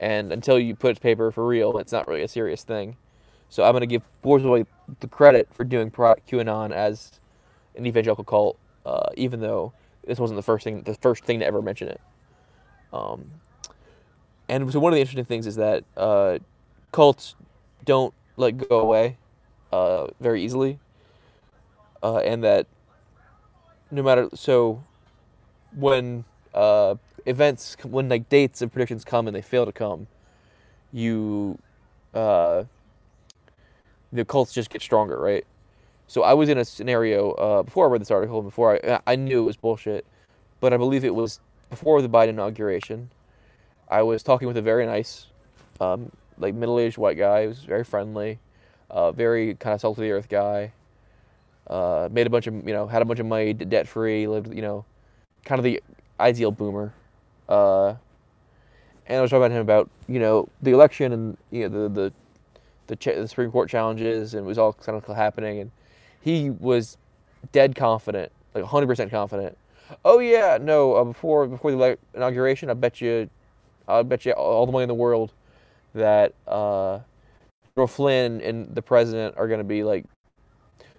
and 0.00 0.32
until 0.32 0.58
you 0.58 0.74
put 0.74 0.92
it 0.92 0.94
to 0.96 1.00
paper 1.00 1.30
for 1.30 1.46
real, 1.46 1.78
it's 1.78 1.92
not 1.92 2.06
really 2.06 2.22
a 2.22 2.28
serious 2.28 2.62
thing. 2.62 2.96
So 3.48 3.64
I'm 3.64 3.72
gonna 3.72 3.86
give 3.86 4.02
Borzoi 4.22 4.66
the 5.00 5.08
credit 5.08 5.48
for 5.52 5.64
doing 5.64 5.90
QAnon 5.90 6.72
as 6.72 7.20
an 7.76 7.86
evangelical 7.86 8.24
cult, 8.24 8.58
uh, 8.84 9.08
even 9.16 9.40
though 9.40 9.72
this 10.06 10.18
wasn't 10.18 10.36
the 10.36 10.42
first 10.42 10.64
thing 10.64 10.82
the 10.82 10.94
first 10.94 11.24
thing 11.24 11.40
to 11.40 11.46
ever 11.46 11.62
mention 11.62 11.88
it. 11.88 12.00
Um, 12.92 13.30
and 14.48 14.70
so 14.72 14.80
one 14.80 14.92
of 14.92 14.96
the 14.96 15.00
interesting 15.00 15.24
things 15.24 15.46
is 15.46 15.56
that 15.56 15.84
uh, 15.96 16.38
cults 16.92 17.34
don't 17.84 18.14
like 18.36 18.68
go 18.68 18.80
away 18.80 19.16
uh, 19.72 20.08
very 20.20 20.42
easily, 20.42 20.78
uh, 22.02 22.18
and 22.18 22.42
that 22.44 22.66
no 23.90 24.02
matter 24.02 24.28
so 24.34 24.82
when 25.74 26.24
uh, 26.54 26.94
events 27.26 27.76
when 27.84 28.08
like 28.08 28.28
dates 28.28 28.62
and 28.62 28.72
predictions 28.72 29.04
come 29.04 29.26
and 29.26 29.34
they 29.36 29.42
fail 29.42 29.66
to 29.66 29.72
come, 29.72 30.06
you 30.92 31.58
uh, 32.14 32.64
the 34.12 34.24
cults 34.24 34.52
just 34.52 34.70
get 34.70 34.82
stronger, 34.82 35.18
right? 35.18 35.46
So 36.06 36.22
I 36.22 36.34
was 36.34 36.48
in 36.48 36.58
a 36.58 36.64
scenario 36.64 37.32
uh, 37.32 37.62
before 37.62 37.86
I 37.86 37.90
read 37.90 38.00
this 38.00 38.10
article 38.10 38.42
before 38.42 38.78
I 38.84 39.00
I 39.06 39.16
knew 39.16 39.42
it 39.42 39.46
was 39.46 39.56
bullshit, 39.56 40.06
but 40.60 40.72
I 40.72 40.76
believe 40.76 41.04
it 41.04 41.14
was 41.14 41.40
before 41.70 42.00
the 42.00 42.08
Biden 42.08 42.30
inauguration. 42.30 43.10
I 43.88 44.02
was 44.02 44.22
talking 44.22 44.48
with 44.48 44.56
a 44.56 44.62
very 44.62 44.84
nice, 44.86 45.26
um, 45.80 46.10
like 46.38 46.54
middle-aged 46.54 46.98
white 46.98 47.16
guy. 47.16 47.42
He 47.42 47.48
was 47.48 47.60
very 47.60 47.84
friendly, 47.84 48.40
uh, 48.90 49.12
very 49.12 49.54
kind 49.54 49.74
of 49.74 49.80
salt 49.80 49.98
of 49.98 50.02
the 50.02 50.10
earth 50.10 50.28
guy. 50.28 50.72
Uh, 51.66 52.08
made 52.12 52.26
a 52.26 52.30
bunch 52.30 52.46
of 52.46 52.54
you 52.54 52.72
know 52.72 52.86
had 52.86 53.02
a 53.02 53.04
bunch 53.04 53.18
of 53.18 53.26
money, 53.26 53.52
debt 53.52 53.88
free, 53.88 54.26
lived 54.26 54.54
you 54.54 54.62
know, 54.62 54.84
kind 55.44 55.58
of 55.58 55.64
the 55.64 55.82
ideal 56.20 56.50
boomer. 56.50 56.94
Uh, 57.48 57.94
and 59.06 59.18
I 59.18 59.20
was 59.20 59.30
talking 59.30 59.44
about 59.44 59.52
him 59.52 59.60
about 59.60 59.90
you 60.08 60.18
know 60.18 60.48
the 60.62 60.70
election 60.70 61.12
and 61.12 61.36
you 61.50 61.68
know 61.68 61.88
the 61.88 61.88
the 61.88 62.12
the, 62.88 62.96
ch- 62.96 63.16
the 63.16 63.26
Supreme 63.26 63.50
Court 63.50 63.68
challenges 63.68 64.34
and 64.34 64.44
it 64.44 64.46
was 64.46 64.58
all 64.58 64.72
kind 64.72 64.96
of 64.96 65.16
happening 65.16 65.58
and 65.58 65.70
he 66.20 66.50
was 66.50 66.98
dead 67.52 67.74
confident, 67.74 68.32
like 68.54 68.64
100% 68.64 69.10
confident. 69.10 69.56
Oh 70.04 70.18
yeah, 70.18 70.58
no, 70.60 70.94
uh, 70.94 71.04
before 71.04 71.46
before 71.46 71.70
the 71.70 71.98
inauguration, 72.14 72.70
I 72.70 72.74
bet 72.74 73.00
you, 73.00 73.30
I 73.86 74.02
bet 74.02 74.24
you 74.24 74.32
all 74.32 74.66
the 74.66 74.72
money 74.72 74.82
in 74.82 74.88
the 74.88 74.94
world 74.94 75.32
that 75.94 76.34
uh, 76.48 77.00
Flynn 77.84 78.40
and 78.40 78.74
the 78.74 78.80
president 78.80 79.36
are 79.36 79.46
going 79.46 79.58
to 79.58 79.64
be 79.64 79.84
like, 79.84 80.06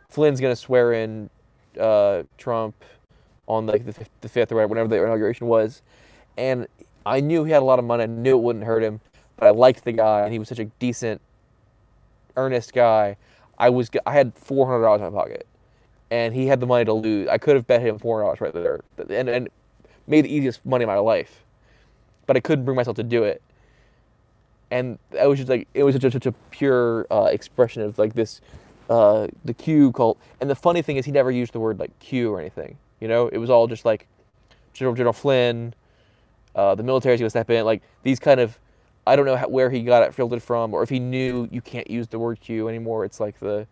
Flynn's 0.10 0.40
going 0.40 0.52
to 0.52 0.56
swear 0.56 0.94
in 0.94 1.32
uh, 1.80 2.24
Trump 2.38 2.76
on 3.48 3.66
like 3.66 3.86
the, 3.86 4.06
the 4.22 4.30
fifth 4.30 4.52
or 4.52 4.56
whatever, 4.56 4.68
whenever 4.68 4.90
the 4.90 5.04
inauguration 5.04 5.48
was, 5.48 5.82
and 6.38 6.68
I 7.06 7.22
knew 7.22 7.46
he 7.46 7.52
had 7.52 7.62
a 7.62 7.66
lot 7.66 7.80
of 7.80 7.86
money. 7.86 8.04
I 8.04 8.06
knew 8.08 8.38
it 8.38 8.42
wouldn't 8.44 8.66
hurt 8.66 8.84
him, 8.84 9.00
but 9.38 9.48
I 9.48 9.52
liked 9.52 9.86
the 9.86 9.94
guy, 9.94 10.22
and 10.22 10.32
he 10.32 10.38
was 10.38 10.50
such 10.50 10.60
a 10.60 10.66
decent, 10.66 11.22
earnest 12.36 12.74
guy. 12.74 13.18
I 13.58 13.70
was 13.70 13.90
I 14.06 14.12
had 14.12 14.36
four 14.36 14.68
hundred 14.68 14.84
dollars 14.84 15.02
in 15.02 15.14
my 15.14 15.20
pocket, 15.20 15.48
and 16.12 16.36
he 16.36 16.46
had 16.48 16.60
the 16.60 16.68
money 16.68 16.86
to 16.86 16.94
lose. 16.94 17.28
I 17.28 17.38
could 17.38 17.56
have 17.56 17.66
bet 17.66 17.82
him 17.82 17.98
four 17.98 18.20
hundred 18.22 18.38
dollars 18.38 18.54
right 18.54 18.54
there, 18.54 19.18
and 19.18 19.30
and 19.30 19.50
made 20.06 20.26
the 20.26 20.34
easiest 20.34 20.66
money 20.66 20.84
of 20.84 20.88
my 20.88 20.98
life, 20.98 21.44
but 22.28 22.38
I 22.38 22.40
couldn't 22.40 22.66
bring 22.66 22.76
myself 22.76 22.98
to 22.98 23.04
do 23.04 23.24
it. 23.24 23.42
And 24.70 25.00
I 25.20 25.28
was 25.28 25.40
just 25.40 25.50
like 25.50 25.68
it 25.74 25.84
was 25.84 25.96
just 25.96 26.14
such 26.14 26.26
a 26.26 26.34
pure 26.52 27.08
uh, 27.10 27.30
expression 27.32 27.82
of 27.82 27.98
like 27.98 28.14
this, 28.14 28.42
uh, 28.90 29.28
the 29.46 29.54
Q 29.54 29.92
cult. 29.94 30.20
And 30.42 30.50
the 30.50 30.56
funny 30.56 30.82
thing 30.82 30.98
is, 30.98 31.06
he 31.06 31.12
never 31.12 31.32
used 31.32 31.54
the 31.54 31.60
word 31.60 31.80
like 31.80 31.98
Q 32.00 32.34
or 32.34 32.40
anything. 32.40 32.78
You 33.00 33.08
know, 33.08 33.28
it 33.28 33.38
was 33.38 33.50
all 33.50 33.68
just 33.68 33.86
like 33.86 34.08
General 34.74 34.96
General 34.96 35.14
Flynn, 35.14 35.74
uh, 36.56 36.76
the 36.76 36.84
military's 36.84 37.20
gonna 37.20 37.30
step 37.30 37.50
in. 37.50 37.66
Like 37.66 37.82
these 38.04 38.20
kind 38.20 38.40
of, 38.40 38.60
I 39.06 39.16
don't 39.16 39.26
know 39.26 39.36
how, 39.36 39.48
where 39.48 39.70
he 39.70 39.84
got 39.84 40.04
it 40.04 40.14
filtered 40.14 40.44
from, 40.44 40.74
or 40.74 40.84
if 40.84 40.90
he 40.90 41.00
knew 41.00 41.48
you 41.52 41.62
can't 41.62 41.90
use 41.90 42.08
the 42.08 42.20
word 42.20 42.40
Q 42.42 42.68
anymore. 42.68 43.06
It's 43.06 43.20
like 43.20 43.40
the, 43.40 43.68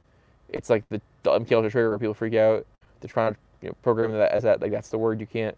it's 0.49 0.69
like 0.69 0.87
the, 0.89 1.01
the 1.23 1.31
MKUltra 1.31 1.71
trigger 1.71 1.89
where 1.89 1.99
people 1.99 2.13
freak 2.13 2.35
out. 2.35 2.65
They're 3.01 3.09
trying 3.09 3.33
to 3.33 3.39
you 3.61 3.69
know, 3.69 3.75
program 3.81 4.11
that 4.11 4.31
as 4.31 4.43
that 4.43 4.61
like 4.61 4.71
that's 4.71 4.89
the 4.89 4.97
word 4.97 5.19
you 5.19 5.25
can't 5.25 5.57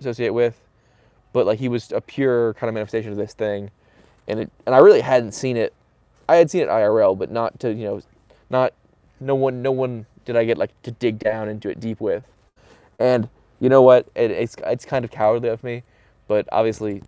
associate 0.00 0.30
with. 0.30 0.60
But 1.32 1.46
like 1.46 1.60
he 1.60 1.68
was 1.68 1.92
a 1.92 2.00
pure 2.00 2.54
kind 2.54 2.68
of 2.68 2.74
manifestation 2.74 3.12
of 3.12 3.16
this 3.16 3.32
thing, 3.32 3.70
and 4.28 4.40
it 4.40 4.50
and 4.66 4.74
I 4.74 4.78
really 4.78 5.00
hadn't 5.00 5.32
seen 5.32 5.56
it. 5.56 5.74
I 6.28 6.36
had 6.36 6.50
seen 6.50 6.62
it 6.62 6.68
IRL, 6.68 7.18
but 7.18 7.30
not 7.30 7.58
to 7.60 7.72
you 7.72 7.84
know, 7.84 8.00
not 8.48 8.72
no 9.20 9.34
one 9.34 9.62
no 9.62 9.72
one 9.72 10.06
did 10.24 10.36
I 10.36 10.44
get 10.44 10.58
like 10.58 10.70
to 10.82 10.90
dig 10.90 11.18
down 11.18 11.48
into 11.48 11.68
it 11.68 11.80
deep 11.80 12.00
with. 12.00 12.24
And 12.98 13.28
you 13.60 13.68
know 13.68 13.82
what? 13.82 14.08
It, 14.14 14.30
it's 14.30 14.56
it's 14.66 14.84
kind 14.84 15.04
of 15.04 15.10
cowardly 15.10 15.48
of 15.48 15.62
me, 15.64 15.82
but 16.28 16.48
obviously, 16.52 17.02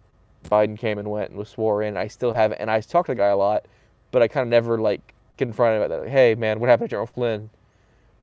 Biden 0.44 0.78
came 0.78 0.98
and 0.98 1.10
went 1.10 1.30
and 1.30 1.38
was 1.38 1.48
swore 1.48 1.82
in. 1.82 1.96
I 1.96 2.08
still 2.08 2.34
haven't, 2.34 2.58
and 2.58 2.70
I 2.70 2.80
talked 2.80 3.06
to 3.06 3.12
the 3.12 3.16
guy 3.16 3.28
a 3.28 3.36
lot, 3.36 3.64
but 4.10 4.22
I 4.22 4.28
kind 4.28 4.42
of 4.42 4.48
never 4.48 4.78
like 4.78 5.14
confronted 5.38 5.76
him 5.76 5.82
about 5.82 5.96
that. 5.96 6.02
Like, 6.04 6.12
hey 6.12 6.34
man, 6.34 6.60
what 6.60 6.68
happened 6.68 6.90
to 6.90 6.92
General 6.92 7.06
Flynn? 7.06 7.50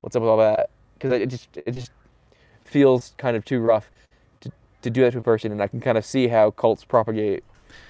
What's 0.01 0.15
up 0.15 0.21
with 0.21 0.29
all 0.29 0.37
that? 0.37 0.69
Because 0.93 1.11
it 1.13 1.29
just 1.29 1.49
it 1.65 1.71
just 1.71 1.91
feels 2.65 3.13
kind 3.17 3.35
of 3.35 3.45
too 3.45 3.59
rough 3.59 3.89
to 4.41 4.51
to 4.81 4.89
do 4.89 5.01
that 5.01 5.11
to 5.11 5.19
a 5.19 5.21
person, 5.21 5.51
and 5.51 5.61
I 5.61 5.67
can 5.67 5.79
kind 5.79 5.97
of 5.97 6.05
see 6.05 6.27
how 6.27 6.51
cults 6.51 6.83
propagate, 6.83 7.43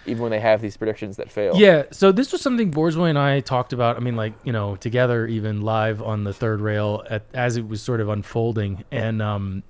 even 0.06 0.22
when 0.22 0.32
they 0.32 0.40
have 0.40 0.62
these 0.62 0.76
predictions 0.78 1.18
that 1.18 1.32
fail. 1.32 1.56
Yeah, 1.56 1.84
so 1.92 2.12
this 2.12 2.32
was 2.32 2.42
something 2.42 2.72
Borzoi 2.72 3.10
and 3.10 3.20
I 3.20 3.42
talked 3.42 3.74
about. 3.74 3.98
I 3.98 4.00
mean, 4.00 4.16
like 4.16 4.34
you 4.44 4.52
know, 4.52 4.76
together, 4.76 5.28
even 5.28 5.62
live 5.62 6.02
on 6.02 6.24
the 6.24 6.34
third 6.34 6.62
rail 6.62 7.04
at, 7.10 7.24
as 7.34 7.58
it 7.58 7.68
was 7.68 7.82
sort 7.82 8.02
of 8.02 8.10
unfolding, 8.10 8.84
and 8.92 9.22
um, 9.22 9.64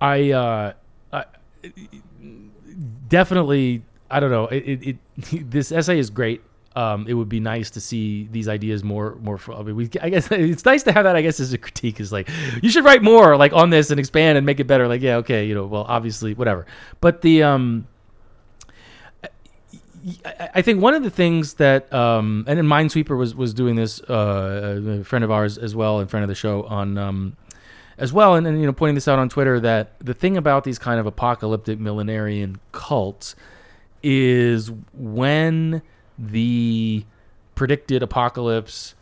I, 0.00 0.30
uh, 0.30 0.72
I 1.12 1.24
definitely, 3.08 3.82
I 4.10 4.20
don't 4.20 4.30
know, 4.30 4.46
it, 4.46 4.58
it, 4.58 4.98
it 5.32 5.50
this 5.50 5.72
essay 5.72 5.98
is 5.98 6.10
great. 6.10 6.42
um, 6.74 7.06
it 7.06 7.14
would 7.14 7.28
be 7.28 7.40
nice 7.40 7.70
to 7.70 7.80
see 7.80 8.28
these 8.30 8.48
ideas 8.48 8.82
more 8.82 9.16
more. 9.16 9.38
I 9.54 9.62
mean, 9.62 9.76
we 9.76 9.90
I 10.00 10.08
guess 10.08 10.28
it's 10.30 10.64
nice 10.64 10.82
to 10.84 10.92
have 10.92 11.04
that. 11.04 11.16
I 11.16 11.22
guess 11.22 11.40
as 11.40 11.52
a 11.52 11.58
critique 11.58 12.00
is 12.00 12.12
like 12.12 12.28
you 12.62 12.70
should 12.70 12.84
write 12.84 13.02
more 13.02 13.36
like 13.36 13.52
on 13.52 13.70
this 13.70 13.90
and 13.90 14.00
expand 14.00 14.38
and 14.38 14.46
make 14.46 14.60
it 14.60 14.66
better. 14.66 14.88
Like 14.88 15.02
yeah, 15.02 15.16
okay, 15.16 15.44
you 15.44 15.54
know, 15.54 15.66
well 15.66 15.84
obviously 15.88 16.34
whatever. 16.34 16.66
But 17.00 17.20
the 17.20 17.42
um, 17.42 17.86
I 20.54 20.62
think 20.62 20.80
one 20.80 20.94
of 20.94 21.02
the 21.02 21.10
things 21.10 21.54
that 21.54 21.92
um, 21.92 22.44
and 22.48 22.58
then 22.58 22.66
Minesweeper 22.66 23.16
was 23.16 23.34
was 23.34 23.54
doing 23.54 23.76
this 23.76 24.00
uh, 24.02 25.00
a 25.00 25.04
friend 25.04 25.24
of 25.24 25.30
ours 25.30 25.58
as 25.58 25.76
well 25.76 26.00
in 26.00 26.08
front 26.08 26.24
of 26.24 26.28
the 26.28 26.34
show 26.34 26.64
on 26.64 26.98
um, 26.98 27.36
as 27.98 28.12
well. 28.12 28.34
And, 28.34 28.46
and 28.46 28.60
you 28.60 28.66
know 28.66 28.72
pointing 28.72 28.96
this 28.96 29.06
out 29.06 29.18
on 29.18 29.28
Twitter 29.28 29.60
that 29.60 29.98
the 30.00 30.14
thing 30.14 30.36
about 30.36 30.64
these 30.64 30.78
kind 30.78 30.98
of 30.98 31.06
apocalyptic 31.06 31.78
millenarian 31.78 32.58
cults 32.72 33.36
is 34.02 34.72
when 34.92 35.82
the 36.18 37.04
predicted 37.54 38.02
apocalypse 38.02 38.94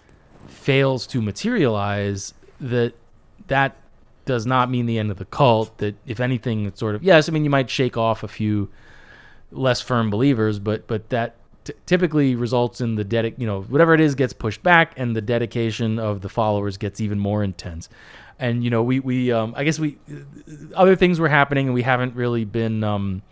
fails 0.48 1.06
to 1.06 1.22
materialize 1.22 2.34
that 2.60 2.92
that 3.46 3.76
does 4.26 4.44
not 4.44 4.70
mean 4.70 4.86
the 4.86 4.98
end 4.98 5.10
of 5.10 5.16
the 5.16 5.24
cult 5.24 5.76
that 5.78 5.94
if 6.06 6.20
anything 6.20 6.66
it's 6.66 6.78
sort 6.78 6.94
of 6.94 7.02
yes 7.02 7.28
i 7.28 7.32
mean 7.32 7.42
you 7.42 7.50
might 7.50 7.70
shake 7.70 7.96
off 7.96 8.22
a 8.22 8.28
few 8.28 8.68
less 9.52 9.80
firm 9.80 10.10
believers 10.10 10.58
but 10.58 10.86
but 10.86 11.08
that 11.10 11.34
t- 11.64 11.72
typically 11.86 12.34
results 12.34 12.80
in 12.80 12.94
the 12.94 13.04
dedic 13.04 13.34
you 13.38 13.46
know 13.46 13.62
whatever 13.62 13.94
it 13.94 14.00
is 14.00 14.14
gets 14.14 14.32
pushed 14.32 14.62
back 14.62 14.92
and 14.96 15.14
the 15.14 15.20
dedication 15.20 15.98
of 15.98 16.20
the 16.20 16.28
followers 16.28 16.76
gets 16.76 17.00
even 17.00 17.18
more 17.18 17.42
intense. 17.42 17.88
And 18.38 18.64
you 18.64 18.70
know 18.70 18.82
we 18.82 19.00
we 19.00 19.32
um 19.32 19.52
i 19.56 19.64
guess 19.64 19.78
we 19.78 19.98
other 20.74 20.96
things 20.96 21.20
were 21.20 21.28
happening 21.28 21.66
and 21.66 21.74
we 21.74 21.82
haven't 21.82 22.14
really 22.14 22.44
been 22.44 22.82
um 22.82 23.22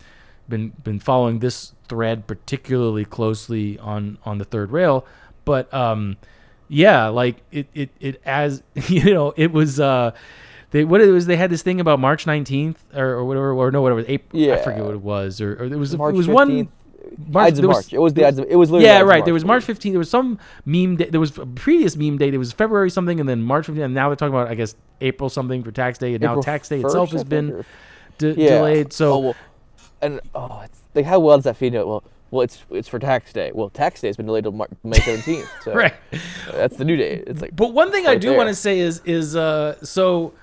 been 0.47 0.69
been 0.83 0.99
following 0.99 1.39
this 1.39 1.73
thread 1.87 2.27
particularly 2.27 3.05
closely 3.05 3.79
on 3.79 4.17
on 4.23 4.37
the 4.37 4.45
third 4.45 4.71
rail. 4.71 5.05
But 5.45 5.73
um 5.73 6.17
yeah 6.67 7.07
like 7.07 7.37
it 7.51 7.67
it, 7.73 7.89
it 7.99 8.21
as 8.23 8.61
you 8.87 9.13
know 9.13 9.33
it 9.35 9.51
was 9.51 9.79
uh 9.79 10.11
they 10.71 10.83
what 10.83 11.01
it 11.01 11.09
was 11.11 11.25
they 11.25 11.37
had 11.37 11.49
this 11.49 11.61
thing 11.61 11.79
about 11.79 11.99
March 11.99 12.25
19th 12.25 12.75
or, 12.95 13.05
or 13.09 13.25
whatever 13.25 13.51
or 13.53 13.71
no 13.71 13.81
whatever 13.81 14.03
April 14.07 14.41
yeah. 14.41 14.55
I 14.55 14.61
forget 14.61 14.83
what 14.83 14.93
it 14.93 15.01
was 15.01 15.41
or, 15.41 15.53
or 15.53 15.65
it 15.65 15.75
was 15.75 15.95
March 15.97 16.13
it 16.13 16.17
was 16.17 16.27
15th. 16.27 16.33
one 16.33 16.67
Ides 17.35 17.57
of 17.59 17.65
March. 17.65 17.91
It 17.91 17.97
was 17.99 18.13
the 18.13 18.25
Ides 18.25 18.37
of- 18.39 18.45
it 18.49 18.55
was 18.55 18.69
literally 18.69 18.85
yeah 18.87 18.99
right 18.99 19.19
March, 19.19 19.25
there 19.25 19.33
was 19.33 19.45
March 19.45 19.65
15th 19.65 19.91
there 19.91 19.99
was 19.99 20.09
some 20.09 20.37
meme 20.65 20.97
day 20.97 21.05
there 21.05 21.19
was 21.19 21.35
a 21.37 21.45
previous 21.45 21.95
meme 21.95 22.17
date 22.17 22.33
it 22.33 22.37
was 22.37 22.51
February 22.51 22.89
something 22.89 23.19
and 23.19 23.27
then 23.27 23.41
March 23.41 23.67
15th 23.67 23.83
and 23.85 23.93
now 23.93 24.09
they're 24.09 24.15
talking 24.15 24.33
about 24.33 24.47
I 24.47 24.55
guess 24.55 24.75
April 25.01 25.29
something 25.29 25.63
for 25.63 25.71
tax 25.71 25.97
day 25.97 26.13
and 26.13 26.21
now 26.21 26.39
tax 26.41 26.69
day 26.69 26.81
1st, 26.81 26.85
itself 26.85 27.11
has 27.11 27.23
been 27.23 27.65
de- 28.19 28.33
Yeah. 28.39 28.49
delayed 28.57 28.93
so 28.93 29.13
oh, 29.13 29.19
well, 29.19 29.35
and 30.01 30.21
oh, 30.35 30.61
it's 30.63 30.79
like 30.93 31.05
how 31.05 31.19
well 31.19 31.37
does 31.37 31.45
that 31.45 31.57
feed 31.57 31.67
into 31.67 31.79
it? 31.79 31.87
Well, 31.87 32.03
well, 32.31 32.43
it's 32.43 32.63
it's 32.69 32.87
for 32.87 32.99
tax 32.99 33.33
day. 33.33 33.51
Well, 33.53 33.69
tax 33.69 34.01
day 34.01 34.07
has 34.07 34.15
been 34.15 34.27
delayed 34.27 34.43
till 34.43 34.51
Mar- 34.51 34.69
May 34.83 34.99
seventeenth. 34.99 35.49
So 35.63 35.73
right 35.73 35.95
that's 36.51 36.77
the 36.77 36.85
new 36.85 36.95
date. 36.95 37.23
It's 37.25 37.41
like 37.41 37.55
But 37.55 37.73
one 37.73 37.91
thing 37.91 38.05
I 38.05 38.15
do 38.15 38.35
want 38.35 38.49
to 38.49 38.55
say 38.55 38.79
is 38.79 39.01
is 39.03 39.35
uh 39.35 39.75
so 39.83 40.33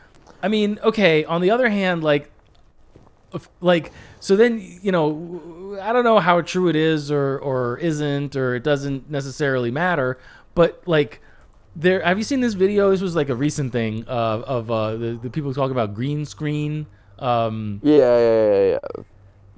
I 0.43 0.49
mean, 0.49 0.79
okay, 0.83 1.25
on 1.25 1.41
the 1.41 1.51
other 1.51 1.69
hand 1.69 2.05
like 2.05 2.31
like 3.61 3.93
so 4.21 4.37
then 4.37 4.61
you 4.83 4.93
know 4.93 5.79
I 5.83 5.93
don't 5.93 6.05
know 6.05 6.21
how 6.21 6.41
true 6.41 6.69
it 6.69 6.77
is 6.77 7.11
or 7.11 7.39
or 7.39 7.79
isn't 7.79 8.37
or 8.37 8.55
it 8.55 8.63
doesn't 8.63 9.11
necessarily 9.11 9.71
matter, 9.71 10.19
but 10.55 10.83
like 10.87 11.21
there 11.75 12.03
have 12.03 12.19
you 12.19 12.25
seen 12.25 12.41
this 12.41 12.55
video? 12.55 12.91
This 12.91 13.01
was 13.01 13.17
like 13.17 13.29
a 13.29 13.35
recent 13.35 13.73
thing 13.73 14.05
uh, 14.09 14.43
of 14.47 14.71
uh, 14.71 14.97
the, 14.97 15.19
the 15.23 15.31
people 15.31 15.53
talking 15.53 15.73
about 15.73 15.95
green 15.95 16.25
screen 16.25 16.87
um 17.19 17.81
yeah, 17.83 17.97
yeah, 17.97 18.53
yeah, 18.53 18.65
yeah. 18.73 19.03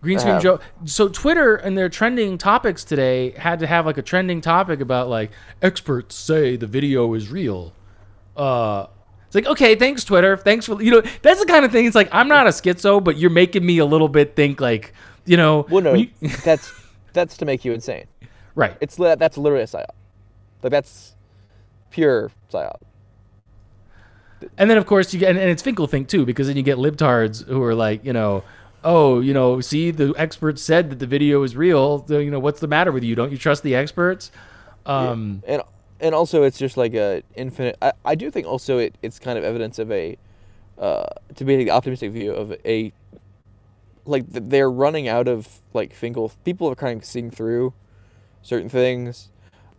Green 0.00 0.18
screen. 0.18 0.40
Joe. 0.40 0.60
So 0.84 1.09
Twitter 1.09 1.56
and 1.56 1.76
their 1.76 1.88
trending 1.88 2.38
topics 2.38 2.84
today 2.84 3.32
had 3.32 3.59
to 3.59 3.66
have 3.66 3.84
like 3.84 3.98
a 3.98 4.02
trending 4.02 4.40
topic 4.40 4.80
about 4.80 5.09
like 5.09 5.32
experts 5.60 6.14
say 6.14 6.56
the 6.56 6.68
video 6.68 7.12
is 7.14 7.30
real. 7.30 7.72
Uh, 8.36 8.86
it's 9.28 9.34
like 9.36 9.46
okay, 9.46 9.76
thanks 9.76 10.02
Twitter, 10.05 10.36
thanks 10.36 10.66
for 10.66 10.82
you 10.82 10.90
know 10.90 11.00
that's 11.22 11.40
the 11.40 11.46
kind 11.46 11.64
of 11.64 11.70
thing. 11.72 11.86
It's 11.86 11.94
like 11.94 12.09
I'm 12.12 12.28
not 12.28 12.46
a 12.46 12.50
schizo, 12.50 13.02
but 13.02 13.16
you're 13.16 13.30
making 13.30 13.64
me 13.64 13.78
a 13.78 13.86
little 13.86 14.09
bit 14.09 14.34
think 14.34 14.60
like 14.60 14.92
you 15.24 15.36
know. 15.36 15.66
Well, 15.70 15.82
no, 15.82 15.94
you- 15.94 16.10
that's 16.44 16.72
that's 17.12 17.36
to 17.38 17.44
make 17.44 17.64
you 17.64 17.72
insane. 17.72 18.06
right. 18.55 18.76
It's 18.80 18.96
that's 18.96 19.38
literally 19.38 19.64
a 19.64 19.66
psyop. 19.66 19.86
Like 20.62 20.72
that's 20.72 21.14
pure 21.90 22.30
psyop. 22.52 22.80
And 24.56 24.70
then 24.70 24.78
of 24.78 24.86
course 24.86 25.12
you 25.12 25.20
get 25.20 25.30
and, 25.30 25.38
and 25.38 25.50
it's 25.50 25.62
Finkel 25.62 25.86
think 25.86 26.09
too 26.09 26.24
because 26.24 26.46
then 26.46 26.56
you 26.56 26.62
get 26.62 26.78
libtards 26.78 27.46
who 27.46 27.62
are 27.62 27.74
like 27.74 28.05
you 28.05 28.12
know. 28.12 28.42
Oh, 28.84 29.18
you 29.18 29.34
know, 29.34 29.60
see, 29.60 29.90
the 29.90 30.14
experts 30.16 30.62
said 30.62 30.88
that 30.90 31.00
the 31.00 31.06
video 31.06 31.42
is 31.42 31.56
real. 31.56 32.06
So, 32.06 32.20
you 32.20 32.30
know, 32.30 32.38
what's 32.38 32.60
the 32.60 32.68
matter 32.68 32.92
with 32.92 33.02
you? 33.02 33.16
Don't 33.16 33.32
you 33.32 33.36
trust 33.36 33.64
the 33.64 33.74
experts? 33.74 34.30
Um, 34.86 35.42
and 35.48 35.62
and 36.00 36.14
also 36.14 36.42
it's 36.42 36.58
just 36.58 36.76
like 36.76 36.94
a 36.94 37.22
infinite. 37.34 37.76
I, 37.82 37.92
I 38.04 38.14
do 38.14 38.30
think 38.30 38.46
also 38.46 38.78
it, 38.78 38.96
it's 39.02 39.18
kind 39.18 39.38
of 39.38 39.44
evidence 39.44 39.78
of 39.78 39.90
a 39.90 40.16
uh, 40.78 41.06
to 41.34 41.44
be 41.44 41.56
the 41.56 41.70
optimistic 41.70 42.12
view 42.12 42.32
of 42.32 42.56
a 42.64 42.92
like 44.04 44.24
they're 44.28 44.70
running 44.70 45.08
out 45.08 45.28
of 45.28 45.60
like 45.74 45.92
Finkel. 45.92 46.32
People 46.44 46.68
are 46.70 46.74
kind 46.74 47.00
of 47.00 47.04
seeing 47.04 47.30
through 47.30 47.74
certain 48.42 48.68
things. 48.68 49.30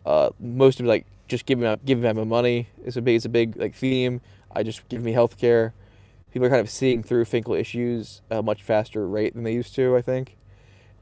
Uh, 0.06 0.30
most 0.40 0.80
of 0.80 0.86
like 0.86 1.06
just 1.28 1.46
giving 1.46 1.66
out 1.66 1.86
giving 1.86 2.04
them 2.04 2.28
money 2.28 2.70
is 2.84 2.98
a 2.98 3.02
big 3.02 3.16
is 3.16 3.26
a 3.26 3.30
big 3.30 3.58
like 3.58 3.76
theme. 3.76 4.22
I 4.52 4.64
just 4.64 4.88
give 4.90 5.04
me 5.04 5.14
health 5.14 5.38
care. 5.38 5.74
People 6.32 6.46
are 6.46 6.50
kind 6.50 6.62
of 6.62 6.70
seeing 6.70 7.02
through 7.02 7.26
Finkel 7.26 7.56
issues 7.56 8.22
at 8.30 8.40
a 8.40 8.44
much 8.44 8.62
faster 8.62 9.08
rate 9.08 9.34
than 9.34 9.44
they 9.44 9.54
used 9.54 9.74
to. 9.76 9.96
I 9.96 10.02
think 10.02 10.38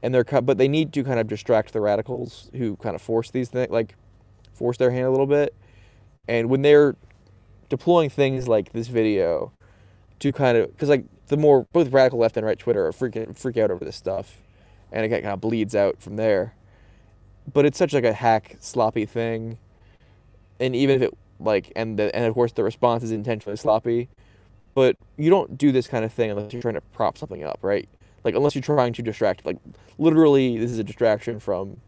and 0.02 0.14
they're 0.14 0.24
but 0.24 0.58
they 0.58 0.68
need 0.68 0.92
to 0.92 1.04
kind 1.04 1.18
of 1.18 1.26
distract 1.26 1.72
the 1.72 1.80
radicals 1.80 2.50
who 2.54 2.76
kind 2.76 2.94
of 2.94 3.02
force 3.02 3.30
these 3.30 3.48
things 3.48 3.70
like 3.70 3.96
force 4.58 4.76
their 4.76 4.90
hand 4.90 5.06
a 5.06 5.10
little 5.10 5.26
bit. 5.26 5.54
And 6.26 6.50
when 6.50 6.62
they're 6.62 6.96
deploying 7.68 8.10
things 8.10 8.48
like 8.48 8.72
this 8.72 8.88
video 8.88 9.52
to 10.20 10.32
kind 10.32 10.58
of 10.58 10.70
because 10.72 10.88
like 10.88 11.04
the 11.28 11.36
more 11.36 11.66
both 11.72 11.92
radical 11.92 12.18
left 12.18 12.36
and 12.36 12.44
right 12.44 12.58
twitter 12.58 12.86
are 12.86 12.92
freaking 12.92 13.36
freak 13.36 13.56
out 13.56 13.70
over 13.70 13.84
this 13.84 13.96
stuff. 13.96 14.38
And 14.90 15.04
it 15.04 15.10
kind 15.10 15.26
of 15.26 15.40
bleeds 15.40 15.74
out 15.74 16.00
from 16.00 16.16
there. 16.16 16.54
But 17.52 17.66
it's 17.66 17.78
such 17.78 17.92
like 17.92 18.04
a 18.04 18.12
hack 18.12 18.56
sloppy 18.60 19.06
thing. 19.06 19.58
And 20.58 20.74
even 20.74 20.96
if 20.96 21.02
it 21.02 21.18
like 21.38 21.72
and 21.76 21.98
the, 21.98 22.14
and 22.14 22.24
of 22.26 22.34
course 22.34 22.52
the 22.52 22.64
response 22.64 23.02
is 23.02 23.12
intentionally 23.12 23.56
sloppy. 23.56 24.08
But 24.74 24.96
you 25.16 25.30
don't 25.30 25.58
do 25.58 25.72
this 25.72 25.86
kind 25.88 26.04
of 26.04 26.12
thing 26.12 26.30
unless 26.30 26.52
you're 26.52 26.62
trying 26.62 26.74
to 26.74 26.80
prop 26.80 27.16
something 27.16 27.44
up 27.44 27.58
right? 27.62 27.88
Like 28.24 28.34
unless 28.34 28.54
you're 28.54 28.62
trying 28.62 28.92
to 28.94 29.02
distract 29.02 29.46
like 29.46 29.58
literally 29.98 30.58
this 30.58 30.70
is 30.70 30.78
a 30.78 30.84
distraction 30.84 31.38
from 31.38 31.78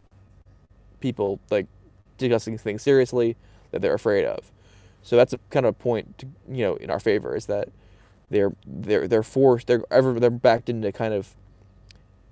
people 0.99 1.39
like 1.49 1.67
discussing 2.21 2.57
things 2.57 2.81
seriously 2.81 3.35
that 3.71 3.81
they're 3.81 3.93
afraid 3.93 4.25
of. 4.25 4.51
So 5.03 5.15
that's 5.15 5.33
a 5.33 5.39
kind 5.49 5.65
of 5.65 5.71
a 5.71 5.73
point 5.73 6.17
to, 6.19 6.27
you 6.49 6.63
know 6.63 6.75
in 6.75 6.89
our 6.89 6.99
favor 6.99 7.35
is 7.35 7.47
that 7.47 7.69
they're 8.29 8.53
they're 8.65 9.07
they're 9.07 9.23
forced 9.23 9.67
they're 9.67 9.83
ever 9.91 10.19
they're 10.19 10.29
backed 10.29 10.69
into 10.69 10.91
kind 10.91 11.13
of 11.13 11.35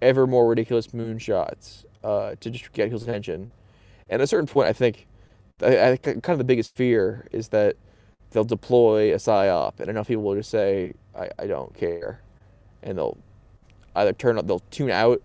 ever 0.01 0.25
more 0.25 0.47
ridiculous 0.47 0.87
moonshots 0.87 1.83
uh, 2.03 2.35
to 2.39 2.49
just 2.49 2.71
get 2.73 2.85
people's 2.85 3.03
attention. 3.03 3.51
And 4.09 4.21
at 4.21 4.23
a 4.23 4.27
certain 4.27 4.47
point 4.47 4.67
i 4.69 4.73
think 4.73 5.07
I, 5.61 5.91
I, 5.91 5.97
kind 5.97 6.29
of 6.29 6.37
the 6.37 6.43
biggest 6.43 6.75
fear 6.75 7.27
is 7.31 7.49
that 7.49 7.75
they'll 8.31 8.43
deploy 8.43 9.13
a 9.13 9.17
psyop 9.17 9.79
and 9.79 9.89
enough 9.89 10.07
people 10.07 10.23
will 10.23 10.35
just 10.35 10.49
say 10.49 10.93
I, 11.15 11.29
I 11.37 11.47
don't 11.47 11.73
care. 11.73 12.21
And 12.81 12.97
they'll 12.97 13.17
either 13.95 14.13
turn 14.13 14.37
up 14.37 14.47
they'll 14.47 14.63
tune 14.71 14.91
out 14.91 15.21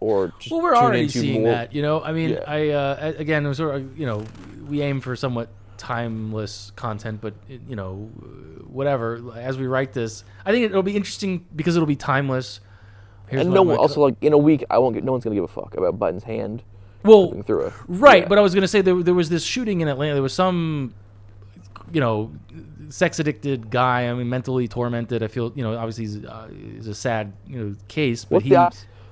or 0.00 0.32
just 0.38 0.50
Well, 0.50 0.62
we're 0.62 0.74
already 0.74 1.02
into 1.02 1.20
seeing 1.20 1.42
more, 1.42 1.52
that. 1.52 1.74
You 1.74 1.82
know, 1.82 2.02
I 2.02 2.12
mean, 2.12 2.30
Yeah. 2.30 2.44
I 2.46 2.68
uh, 2.70 3.12
again, 3.18 3.46
was 3.46 3.58
sort 3.58 3.76
of 3.76 3.98
you 3.98 4.06
know, 4.06 4.24
we 4.66 4.82
aim 4.82 5.00
for 5.00 5.14
somewhat 5.14 5.48
timeless 5.76 6.72
content, 6.76 7.20
but 7.20 7.34
you 7.48 7.76
know, 7.76 8.10
whatever. 8.66 9.22
As 9.36 9.58
we 9.58 9.66
write 9.66 9.92
this, 9.92 10.24
I 10.44 10.52
think 10.52 10.64
it'll 10.66 10.82
be 10.82 10.96
interesting 10.96 11.46
because 11.54 11.76
it'll 11.76 11.86
be 11.86 11.96
timeless. 11.96 12.60
Here's 13.28 13.42
and 13.42 13.54
no 13.54 13.62
one 13.62 13.76
also 13.76 13.96
co- 13.96 14.00
like 14.02 14.16
in 14.22 14.32
a 14.32 14.38
week 14.38 14.64
i 14.70 14.78
won't 14.78 14.92
get 14.92 15.04
no 15.04 15.12
one's 15.12 15.22
gonna 15.22 15.36
give 15.36 15.44
a 15.44 15.48
fuck 15.48 15.76
about 15.76 15.96
biden's 16.00 16.24
hand 16.24 16.64
well, 17.02 17.42
through 17.42 17.66
it 17.66 17.72
right. 17.88 18.22
Yeah. 18.22 18.28
But 18.28 18.38
I 18.38 18.40
was 18.42 18.54
gonna 18.54 18.68
say 18.68 18.80
there 18.82 19.02
there 19.02 19.14
was 19.14 19.28
this 19.28 19.42
shooting 19.42 19.80
in 19.80 19.88
Atlanta. 19.88 20.14
There 20.14 20.22
was 20.22 20.34
some, 20.34 20.94
you 21.92 22.00
know, 22.00 22.32
sex 22.90 23.18
addicted 23.18 23.70
guy. 23.70 24.08
I 24.08 24.14
mean, 24.14 24.28
mentally 24.28 24.68
tormented. 24.68 25.22
I 25.22 25.28
feel 25.28 25.52
you 25.54 25.62
know, 25.62 25.76
obviously 25.76 26.04
he's, 26.04 26.24
uh, 26.24 26.48
he's 26.74 26.86
a 26.86 26.94
sad 26.94 27.32
you 27.46 27.58
know 27.58 27.76
case, 27.88 28.24
but 28.24 28.36
what's 28.36 28.44
he 28.44 28.50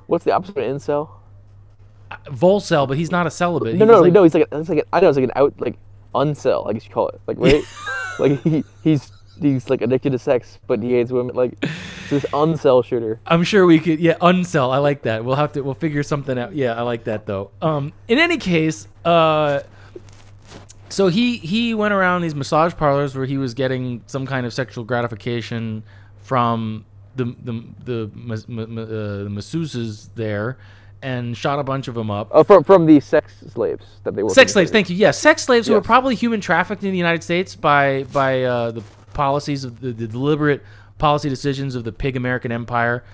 what's 0.09 0.25
the 0.25 0.33
opposite 0.33 0.57
of 0.59 0.65
incel 0.65 1.11
Volcel, 2.27 2.89
but 2.89 2.97
he's 2.97 3.11
not 3.11 3.27
a 3.27 3.31
celibate. 3.31 3.75
no 3.77 3.85
He's 3.85 3.93
no 3.93 4.01
like- 4.01 4.13
no 4.13 4.23
he's 4.25 4.35
like 4.35 4.49
a, 4.51 4.59
it's 4.59 4.69
like 4.69 4.79
a, 4.79 4.85
i 4.97 5.01
know 5.01 5.09
it's 5.09 5.17
like 5.17 5.25
an 5.25 5.33
out 5.37 5.55
like 5.61 5.77
uncel 6.15 6.67
i 6.69 6.73
guess 6.73 6.85
you 6.87 6.91
call 6.91 7.09
it 7.09 7.21
like 7.27 7.37
right 7.39 7.63
like 8.19 8.43
he, 8.43 8.65
he's 8.83 9.13
he's 9.41 9.69
like 9.71 9.83
addicted 9.83 10.11
to 10.11 10.19
sex 10.19 10.59
but 10.67 10.83
he 10.83 10.93
hates 10.93 11.13
women 11.13 11.35
like 11.37 11.53
it's 11.63 12.11
this 12.11 12.25
uncel 12.33 12.83
shooter 12.83 13.21
I'm 13.27 13.45
sure 13.45 13.67
we 13.67 13.79
could. 13.79 14.01
Yeah, 14.01 14.15
unsell. 14.15 14.73
I 14.73 14.79
like 14.79 15.03
that. 15.03 15.27
We'll 15.27 15.37
have 15.37 15.53
to. 15.53 15.61
We'll 15.61 15.75
figure 15.75 16.03
something 16.03 16.39
out. 16.39 16.55
Yeah, 16.55 16.73
I 16.75 16.81
like 16.81 17.05
that 17.05 17.27
though. 17.27 17.51
Um, 17.61 17.93
in 18.09 18.19
any 18.19 18.39
case, 18.39 18.89
uh, 19.05 19.61
so 20.89 21.09
he 21.09 21.37
he 21.37 21.75
went 21.75 21.93
around 21.93 22.23
these 22.23 22.35
massage 22.35 22.75
parlors 22.75 23.15
where 23.15 23.27
he 23.27 23.37
was 23.37 23.53
getting 23.53 24.03
some 24.07 24.27
kind 24.27 24.47
of 24.47 24.55
sexual 24.55 24.85
gratification 24.85 25.83
from 26.17 26.87
the 27.19 27.37
the 27.45 27.65
the, 27.85 28.11
mas- 28.15 28.49
ma- 28.49 28.67
ma- 28.67 28.83
uh, 28.83 29.25
the 29.25 29.31
masseuses 29.31 30.09
there, 30.15 30.57
and 31.03 31.37
shot 31.37 31.59
a 31.59 31.63
bunch 31.63 31.89
of 31.89 31.95
them 31.95 32.11
up. 32.11 32.29
Uh, 32.33 32.43
from 32.43 32.65
from 32.65 32.87
the 32.87 33.01
sex 33.01 33.35
slaves 33.53 33.85
that 34.05 34.15
they 34.15 34.23
were. 34.23 34.31
Sex 34.31 34.53
slaves, 34.53 34.71
thank 34.71 34.89
you. 34.89 34.97
Yes, 34.97 35.19
sex 35.19 35.43
slaves 35.43 35.67
who 35.67 35.75
were 35.75 35.81
probably 35.81 36.15
human 36.15 36.41
trafficked 36.41 36.83
in 36.83 36.93
the 36.93 36.99
United 36.99 37.23
States 37.23 37.55
by 37.55 38.05
by 38.13 38.43
uh, 38.45 38.71
the 38.71 38.83
policies 39.13 39.65
of 39.65 39.81
the, 39.81 39.93
the 39.93 40.07
deliberate 40.07 40.63
policy 40.99 41.29
decisions 41.29 41.75
of 41.75 41.85
the 41.85 41.93
pig 41.93 42.17
American 42.17 42.51
empire. 42.53 43.05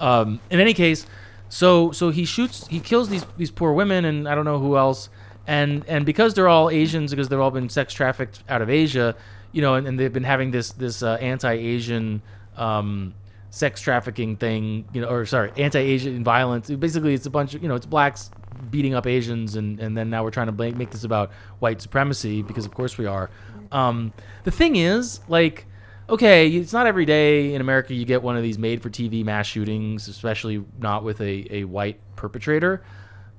Um, 0.00 0.40
in 0.50 0.60
any 0.60 0.74
case, 0.74 1.06
so 1.48 1.92
so 1.92 2.10
he 2.10 2.24
shoots, 2.24 2.66
he 2.68 2.80
kills 2.80 3.08
these 3.08 3.24
these 3.36 3.50
poor 3.50 3.72
women, 3.72 4.04
and 4.04 4.28
I 4.28 4.34
don't 4.34 4.44
know 4.44 4.58
who 4.58 4.76
else. 4.76 5.08
And 5.46 5.84
and 5.88 6.06
because 6.06 6.34
they're 6.34 6.48
all 6.48 6.70
Asians, 6.70 7.10
because 7.10 7.28
they've 7.28 7.40
all 7.40 7.50
been 7.50 7.68
sex 7.68 7.92
trafficked 7.94 8.42
out 8.48 8.62
of 8.62 8.70
Asia, 8.70 9.16
you 9.50 9.60
know, 9.60 9.74
and, 9.74 9.86
and 9.86 9.98
they've 9.98 10.12
been 10.12 10.24
having 10.24 10.50
this 10.52 10.72
this 10.72 11.02
uh, 11.02 11.14
anti-Asian. 11.14 12.22
Um, 12.56 13.14
sex 13.52 13.82
trafficking 13.82 14.34
thing, 14.34 14.88
you 14.94 15.02
know, 15.02 15.08
or 15.08 15.26
sorry, 15.26 15.52
anti-Asian 15.58 16.24
violence. 16.24 16.70
Basically, 16.70 17.12
it's 17.12 17.26
a 17.26 17.30
bunch 17.30 17.54
of 17.54 17.62
you 17.62 17.68
know, 17.68 17.74
it's 17.74 17.86
blacks 17.86 18.30
beating 18.70 18.94
up 18.94 19.06
Asians, 19.06 19.54
and 19.56 19.78
and 19.78 19.96
then 19.96 20.10
now 20.10 20.24
we're 20.24 20.30
trying 20.30 20.46
to 20.46 20.72
make, 20.74 20.90
this 20.90 21.04
about 21.04 21.30
white 21.60 21.80
supremacy 21.80 22.42
because 22.42 22.64
of 22.64 22.74
course 22.74 22.98
we 22.98 23.06
are. 23.06 23.30
Um, 23.70 24.12
the 24.44 24.50
thing 24.50 24.76
is, 24.76 25.20
like, 25.28 25.66
okay, 26.08 26.48
it's 26.48 26.72
not 26.72 26.86
every 26.86 27.04
day 27.04 27.54
in 27.54 27.60
America 27.60 27.94
you 27.94 28.06
get 28.06 28.22
one 28.22 28.36
of 28.36 28.42
these 28.42 28.58
made-for-TV 28.58 29.22
mass 29.24 29.46
shootings, 29.46 30.08
especially 30.08 30.64
not 30.78 31.04
with 31.04 31.20
a 31.20 31.46
a 31.50 31.64
white 31.64 32.00
perpetrator. 32.16 32.82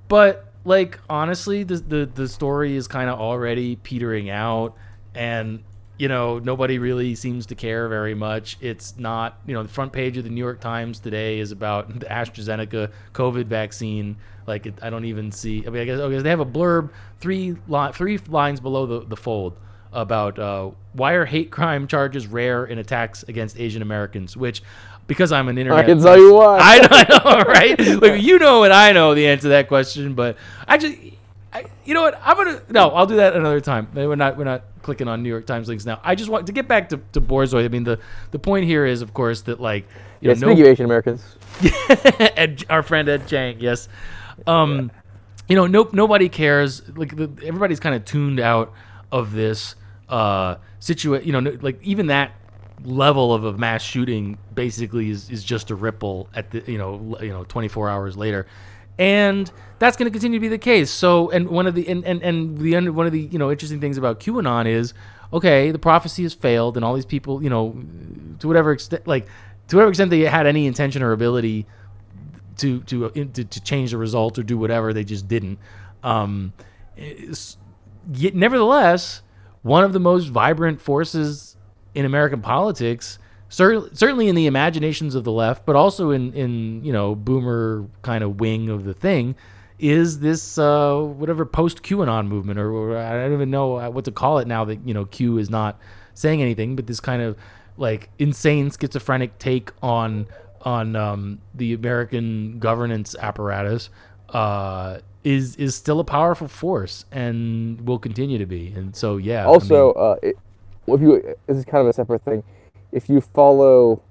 But 0.07 0.45
like 0.63 0.99
honestly, 1.09 1.63
the 1.63 1.77
the, 1.77 2.05
the 2.05 2.27
story 2.27 2.75
is 2.75 2.87
kind 2.87 3.09
of 3.09 3.19
already 3.19 3.77
petering 3.77 4.29
out, 4.29 4.75
and 5.15 5.63
you 5.97 6.07
know 6.07 6.39
nobody 6.39 6.79
really 6.79 7.15
seems 7.15 7.45
to 7.47 7.55
care 7.55 7.87
very 7.87 8.15
much. 8.15 8.57
It's 8.61 8.97
not 8.97 9.37
you 9.45 9.53
know 9.53 9.63
the 9.63 9.69
front 9.69 9.93
page 9.93 10.17
of 10.17 10.23
the 10.23 10.29
New 10.29 10.41
York 10.41 10.59
Times 10.59 10.99
today 10.99 11.39
is 11.39 11.51
about 11.51 11.99
the 11.99 12.05
AstraZeneca 12.05 12.91
COVID 13.13 13.45
vaccine. 13.45 14.17
Like 14.45 14.65
it, 14.65 14.75
I 14.81 14.89
don't 14.89 15.05
even 15.05 15.31
see. 15.31 15.65
I 15.65 15.69
mean, 15.69 15.81
I 15.81 15.85
guess 15.85 15.99
okay, 15.99 16.17
they 16.19 16.29
have 16.29 16.39
a 16.39 16.45
blurb 16.45 16.89
three 17.19 17.55
li- 17.67 17.91
three 17.93 18.17
lines 18.27 18.59
below 18.59 18.85
the 18.85 19.05
the 19.05 19.15
fold 19.17 19.57
about 19.91 20.39
uh, 20.39 20.71
why 20.93 21.13
are 21.13 21.25
hate 21.25 21.51
crime 21.51 21.87
charges 21.87 22.25
rare 22.27 22.65
in 22.65 22.79
attacks 22.79 23.23
against 23.23 23.59
Asian 23.59 23.81
Americans, 23.81 24.35
which. 24.35 24.63
Because 25.05 25.33
I'm 25.33 25.49
an 25.49 25.57
internet, 25.57 25.83
I 25.83 25.85
can 25.85 26.01
tell 26.01 26.17
you 26.17 26.33
why. 26.33 26.59
I 26.61 26.77
know, 26.77 26.87
I 26.91 27.03
know, 27.09 27.41
right? 27.43 28.01
like 28.01 28.21
you 28.21 28.39
know, 28.39 28.63
and 28.63 28.71
I 28.71 28.93
know 28.93 29.13
the 29.13 29.27
answer 29.27 29.41
to 29.41 29.47
that 29.49 29.67
question, 29.67 30.13
but 30.13 30.37
actually, 30.65 31.12
I, 31.53 31.65
you 31.83 31.93
know 31.93 32.01
what? 32.01 32.19
I'm 32.23 32.35
gonna 32.37 32.61
no. 32.69 32.89
I'll 32.89 33.05
do 33.05 33.17
that 33.17 33.35
another 33.35 33.61
time. 33.61 33.89
We're 33.93 34.15
not 34.15 34.37
we're 34.37 34.43
not 34.43 34.63
clicking 34.81 35.07
on 35.07 35.23
New 35.23 35.29
York 35.29 35.45
Times 35.45 35.67
links 35.67 35.85
now. 35.85 35.99
I 36.03 36.15
just 36.15 36.29
want 36.29 36.47
to 36.47 36.53
get 36.53 36.67
back 36.67 36.89
to 36.89 36.97
to 37.13 37.21
Borzoi. 37.21 37.65
I 37.65 37.67
mean, 37.67 37.83
the 37.83 37.99
the 38.31 38.39
point 38.39 38.65
here 38.65 38.85
is, 38.85 39.01
of 39.01 39.13
course, 39.13 39.41
that 39.43 39.59
like 39.61 39.87
you 40.21 40.29
Yeah, 40.29 40.33
know, 40.35 40.35
speaking 40.35 40.61
of 40.61 40.67
Asian 40.67 40.85
Americans, 40.85 41.37
Ed, 42.19 42.63
our 42.69 42.83
friend 42.83 43.07
Ed 43.09 43.27
Chang, 43.27 43.59
yes. 43.59 43.87
Um, 44.47 44.91
you 45.47 45.55
know, 45.55 45.67
no, 45.67 45.89
nobody 45.93 46.29
cares. 46.29 46.81
Like 46.97 47.15
the, 47.15 47.29
everybody's 47.43 47.79
kind 47.79 47.95
of 47.95 48.05
tuned 48.05 48.39
out 48.39 48.73
of 49.11 49.31
this 49.33 49.75
uh, 50.09 50.57
situation. 50.79 51.27
You 51.27 51.33
know, 51.33 51.39
no- 51.41 51.57
like 51.61 51.81
even 51.83 52.07
that 52.07 52.31
level 52.83 53.33
of 53.33 53.45
a 53.45 53.53
mass 53.53 53.81
shooting 53.83 54.37
basically 54.53 55.09
is, 55.09 55.29
is 55.29 55.43
just 55.43 55.71
a 55.71 55.75
ripple 55.75 56.29
at 56.35 56.51
the 56.51 56.63
you 56.69 56.77
know 56.77 57.17
you 57.21 57.29
know 57.29 57.43
24 57.45 57.89
hours 57.89 58.17
later, 58.17 58.47
and 58.97 59.51
that's 59.79 59.97
going 59.97 60.05
to 60.05 60.11
continue 60.11 60.39
to 60.39 60.41
be 60.41 60.47
the 60.47 60.57
case. 60.57 60.89
So, 60.89 61.29
and 61.31 61.49
one 61.49 61.67
of 61.67 61.75
the 61.75 61.87
and 61.87 62.05
and, 62.05 62.21
and 62.21 62.57
the 62.57 62.89
one 62.89 63.05
of 63.05 63.11
the 63.11 63.21
you 63.21 63.39
know 63.39 63.51
interesting 63.51 63.79
things 63.79 63.97
about 63.97 64.19
QAnon 64.19 64.67
is 64.67 64.93
okay, 65.31 65.71
the 65.71 65.79
prophecy 65.79 66.23
has 66.23 66.33
failed, 66.33 66.77
and 66.77 66.85
all 66.85 66.93
these 66.93 67.05
people, 67.05 67.41
you 67.41 67.49
know, 67.49 67.75
to 68.39 68.47
whatever 68.47 68.71
extent, 68.71 69.07
like 69.07 69.27
to 69.67 69.75
whatever 69.75 69.89
extent 69.89 70.11
they 70.11 70.21
had 70.21 70.45
any 70.45 70.67
intention 70.67 71.01
or 71.01 71.11
ability 71.11 71.65
to 72.57 72.81
to 72.81 73.09
to, 73.09 73.43
to 73.43 73.61
change 73.61 73.91
the 73.91 73.97
result 73.97 74.37
or 74.37 74.43
do 74.43 74.57
whatever 74.57 74.93
they 74.93 75.03
just 75.03 75.27
didn't 75.27 75.59
um 76.03 76.53
yet 78.11 78.35
nevertheless 78.35 79.21
one 79.61 79.83
of 79.83 79.93
the 79.93 79.99
most 79.99 80.27
vibrant 80.27 80.81
forces 80.81 81.55
in 81.95 82.05
american 82.05 82.41
politics 82.41 83.17
cer- 83.53 83.89
certainly 83.93 84.27
in 84.27 84.35
the 84.35 84.47
imaginations 84.47 85.15
of 85.15 85.23
the 85.23 85.31
left 85.31 85.65
but 85.65 85.75
also 85.75 86.11
in 86.11 86.33
in 86.33 86.83
you 86.83 86.91
know 86.93 87.15
boomer 87.15 87.85
kind 88.01 88.23
of 88.23 88.39
wing 88.39 88.69
of 88.69 88.83
the 88.83 88.93
thing 88.93 89.35
is 89.79 90.19
this 90.19 90.57
uh 90.57 90.97
whatever 90.99 91.45
post 91.45 91.83
qanon 91.83 92.27
movement 92.27 92.59
or, 92.59 92.71
or 92.71 92.97
i 92.97 93.11
don't 93.11 93.33
even 93.33 93.51
know 93.51 93.89
what 93.89 94.05
to 94.05 94.11
call 94.11 94.37
it 94.39 94.47
now 94.47 94.63
that 94.63 94.79
you 94.87 94.93
know 94.93 95.05
q 95.05 95.37
is 95.37 95.49
not 95.49 95.79
saying 96.13 96.41
anything 96.41 96.75
but 96.75 96.87
this 96.87 96.99
kind 96.99 97.21
of 97.21 97.37
like 97.77 98.09
insane 98.19 98.69
schizophrenic 98.69 99.37
take 99.39 99.71
on 99.81 100.27
on 100.65 100.95
um, 100.95 101.39
the 101.53 101.73
American 101.73 102.59
governance 102.59 103.15
apparatus 103.19 103.89
uh, 104.29 104.99
is 105.23 105.55
is 105.57 105.75
still 105.75 105.99
a 105.99 106.03
powerful 106.03 106.47
force 106.47 107.05
and 107.11 107.81
will 107.81 107.99
continue 107.99 108.37
to 108.37 108.45
be. 108.45 108.73
And 108.75 108.95
so, 108.95 109.17
yeah. 109.17 109.43
I 109.43 109.45
also, 109.45 109.93
mean, 109.93 109.93
uh, 109.97 110.15
it, 110.21 110.37
if 110.87 111.01
you 111.01 111.35
this 111.47 111.57
is 111.57 111.65
kind 111.65 111.81
of 111.81 111.87
a 111.87 111.93
separate 111.93 112.23
thing. 112.23 112.43
If 112.93 113.09
you 113.09 113.19
follow 113.19 114.01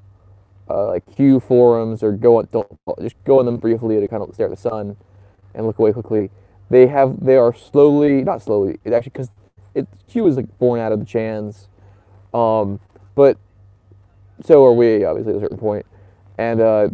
uh, 0.69 0.89
like 0.89 1.05
Q 1.15 1.41
forums 1.41 2.03
or 2.03 2.13
go 2.13 2.37
on, 2.39 2.49
don't 2.53 2.69
just 3.01 3.17
go 3.25 3.39
on 3.39 3.47
them 3.47 3.57
briefly 3.57 3.99
to 4.01 4.09
kind 4.09 4.23
of 4.23 4.35
stare 4.35 4.47
at 4.47 4.51
the 4.51 4.57
sun 4.57 4.97
and 5.55 5.67
look 5.67 5.79
away 5.79 5.93
quickly. 5.93 6.31
They 6.69 6.89
have 6.89 7.25
they 7.25 7.37
are 7.37 7.55
slowly 7.55 8.23
not 8.25 8.43
slowly. 8.43 8.79
It 8.85 8.93
actually 8.93 9.11
because 9.11 9.31
it 9.75 9.87
Q 10.09 10.27
is 10.27 10.37
like 10.37 10.59
born 10.59 10.81
out 10.81 10.93
of 10.93 10.99
the 10.99 11.07
Chans, 11.07 11.69
um, 12.35 12.81
but 13.15 13.39
so 14.43 14.65
are 14.65 14.73
we 14.73 15.05
obviously 15.05 15.33
at 15.33 15.39
a 15.39 15.41
certain 15.41 15.59
point. 15.59 15.87
point, 15.87 15.87
and 16.39 16.61
uh, 16.61 16.89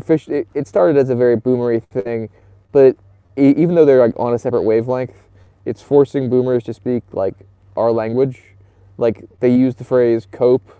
fish, 0.00 0.28
it, 0.28 0.48
it 0.54 0.66
started 0.66 0.96
as 0.96 1.10
a 1.10 1.14
very 1.14 1.36
boomery 1.36 1.82
thing, 1.82 2.28
but 2.72 2.96
even 3.36 3.74
though 3.74 3.84
they're 3.84 4.00
like 4.00 4.18
on 4.18 4.34
a 4.34 4.38
separate 4.38 4.62
wavelength, 4.62 5.14
it's 5.64 5.80
forcing 5.80 6.28
boomers 6.28 6.64
to 6.64 6.74
speak 6.74 7.04
like 7.12 7.34
our 7.76 7.92
language. 7.92 8.42
Like 8.98 9.24
they 9.40 9.48
use 9.48 9.76
the 9.76 9.84
phrase 9.84 10.26
"cope" 10.30 10.76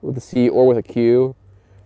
with 0.00 0.16
a 0.16 0.20
C 0.20 0.48
or 0.48 0.66
with 0.66 0.78
a 0.78 0.82
Q, 0.82 1.34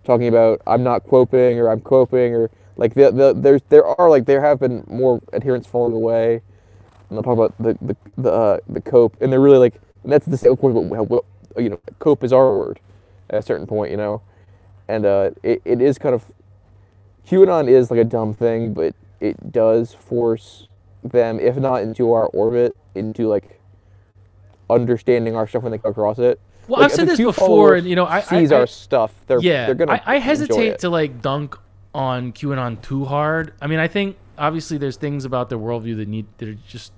talking 0.05 0.28
about 0.28 0.61
I'm 0.66 0.85
not 0.85 1.05
quoping 1.05 1.59
or 1.59 1.69
I'm 1.69 1.81
quoping 1.81 2.35
or 2.35 2.51
like 2.77 2.94
the, 2.94 3.11
the 3.11 3.35
there's 3.35 3.62
there 3.69 3.85
are 3.85 4.09
like 4.09 4.27
there 4.27 4.40
have 4.40 4.61
been 4.61 4.85
more 4.86 5.20
adherents 5.32 5.66
falling 5.66 5.94
away, 5.94 6.43
and 7.09 7.16
they'll 7.16 7.23
talk 7.23 7.35
about 7.35 7.55
the 7.59 7.77
the 7.81 7.97
the, 8.16 8.32
uh, 8.32 8.59
the 8.69 8.81
cope, 8.81 9.20
and 9.20 9.32
they're 9.32 9.40
really 9.40 9.59
like 9.59 9.81
that's 10.05 10.27
the 10.27 10.39
same 10.39 10.57
course, 10.57 10.74
but 11.09 11.24
you 11.61 11.69
know 11.69 11.81
cope 11.98 12.23
is 12.24 12.32
our 12.32 12.57
word 12.57 12.81
at 13.28 13.39
a 13.39 13.43
certain 13.43 13.66
point, 13.66 13.90
you 13.90 13.97
know, 13.97 14.23
and 14.89 15.05
uh, 15.05 15.31
it, 15.43 15.62
it 15.65 15.81
is 15.81 15.98
kind 15.98 16.15
of 16.15 16.24
QAnon 17.27 17.69
is 17.69 17.90
like 17.90 18.01
a 18.01 18.05
dumb 18.05 18.35
thing, 18.35 18.74
but 18.74 18.94
it 19.20 19.52
does 19.52 19.94
force 19.94 20.69
them, 21.05 21.39
if 21.39 21.57
not 21.57 21.82
into 21.82 22.12
our 22.12 22.27
orbit, 22.28 22.77
into 22.94 23.28
like 23.28 23.60
understanding 24.71 25.37
our 25.37 25.47
stuff 25.47 25.63
when 25.63 25.73
they 25.73 25.79
come 25.79 25.91
across 25.93 26.19
it. 26.19 26.41
Well, 26.69 26.81
Like, 26.81 26.91
I've 26.91 26.97
said 26.97 27.09
this 27.09 27.19
before, 27.19 27.75
and, 27.75 27.87
you 27.87 27.97
know, 27.97 28.05
I- 28.05 28.17
I- 28.19 28.21
sees 28.21 28.53
I- 28.53 28.61
our 28.61 28.67
stuff. 28.67 29.13
They're 29.27 29.41
yeah, 29.41 29.67
they're 29.67 29.75
gonna. 29.75 29.93
I, 30.07 30.17
I 30.17 30.19
hesitate 30.19 30.69
it. 30.69 30.79
to 30.81 30.89
like 30.91 31.21
dunk 31.21 31.57
on 31.95 32.33
QAnon 32.33 32.81
too 32.83 33.05
hard. 33.05 33.53
I 33.61 33.67
mean, 33.67 33.79
I 33.81 33.89
think 33.89 34.17
obviously 34.39 34.79
there's 34.79 34.97
things 34.97 35.25
about 35.25 35.49
their 35.49 35.59
worldview 35.59 35.97
that 35.97 36.09
need 36.09 36.27
that 36.39 36.49
are 36.49 36.55
just 36.69 36.93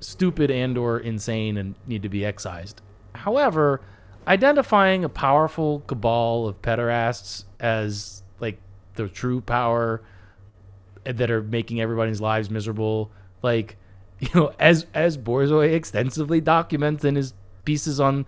stupid 0.00 0.50
and 0.50 0.76
or 0.78 0.98
insane 0.98 1.56
and 1.56 1.74
need 1.86 2.02
to 2.02 2.08
be 2.08 2.24
excised. 2.24 2.80
However, 3.14 3.80
identifying 4.26 5.04
a 5.04 5.08
powerful 5.08 5.80
cabal 5.86 6.46
of 6.48 6.60
pederasts 6.62 7.44
as 7.60 8.22
like 8.40 8.58
the 8.94 9.08
true 9.08 9.40
power 9.40 10.02
eh, 11.06 11.12
that 11.12 11.30
are 11.30 11.42
making 11.42 11.80
everybody's 11.80 12.20
lives 12.20 12.50
miserable, 12.50 13.10
like 13.42 13.76
you 14.24 14.40
know, 14.40 14.52
as 14.58 14.86
as 14.94 15.16
Borzoi 15.18 15.72
extensively 15.74 16.40
documents 16.40 17.04
in 17.04 17.16
his 17.16 17.34
pieces 17.64 18.00
on 18.00 18.26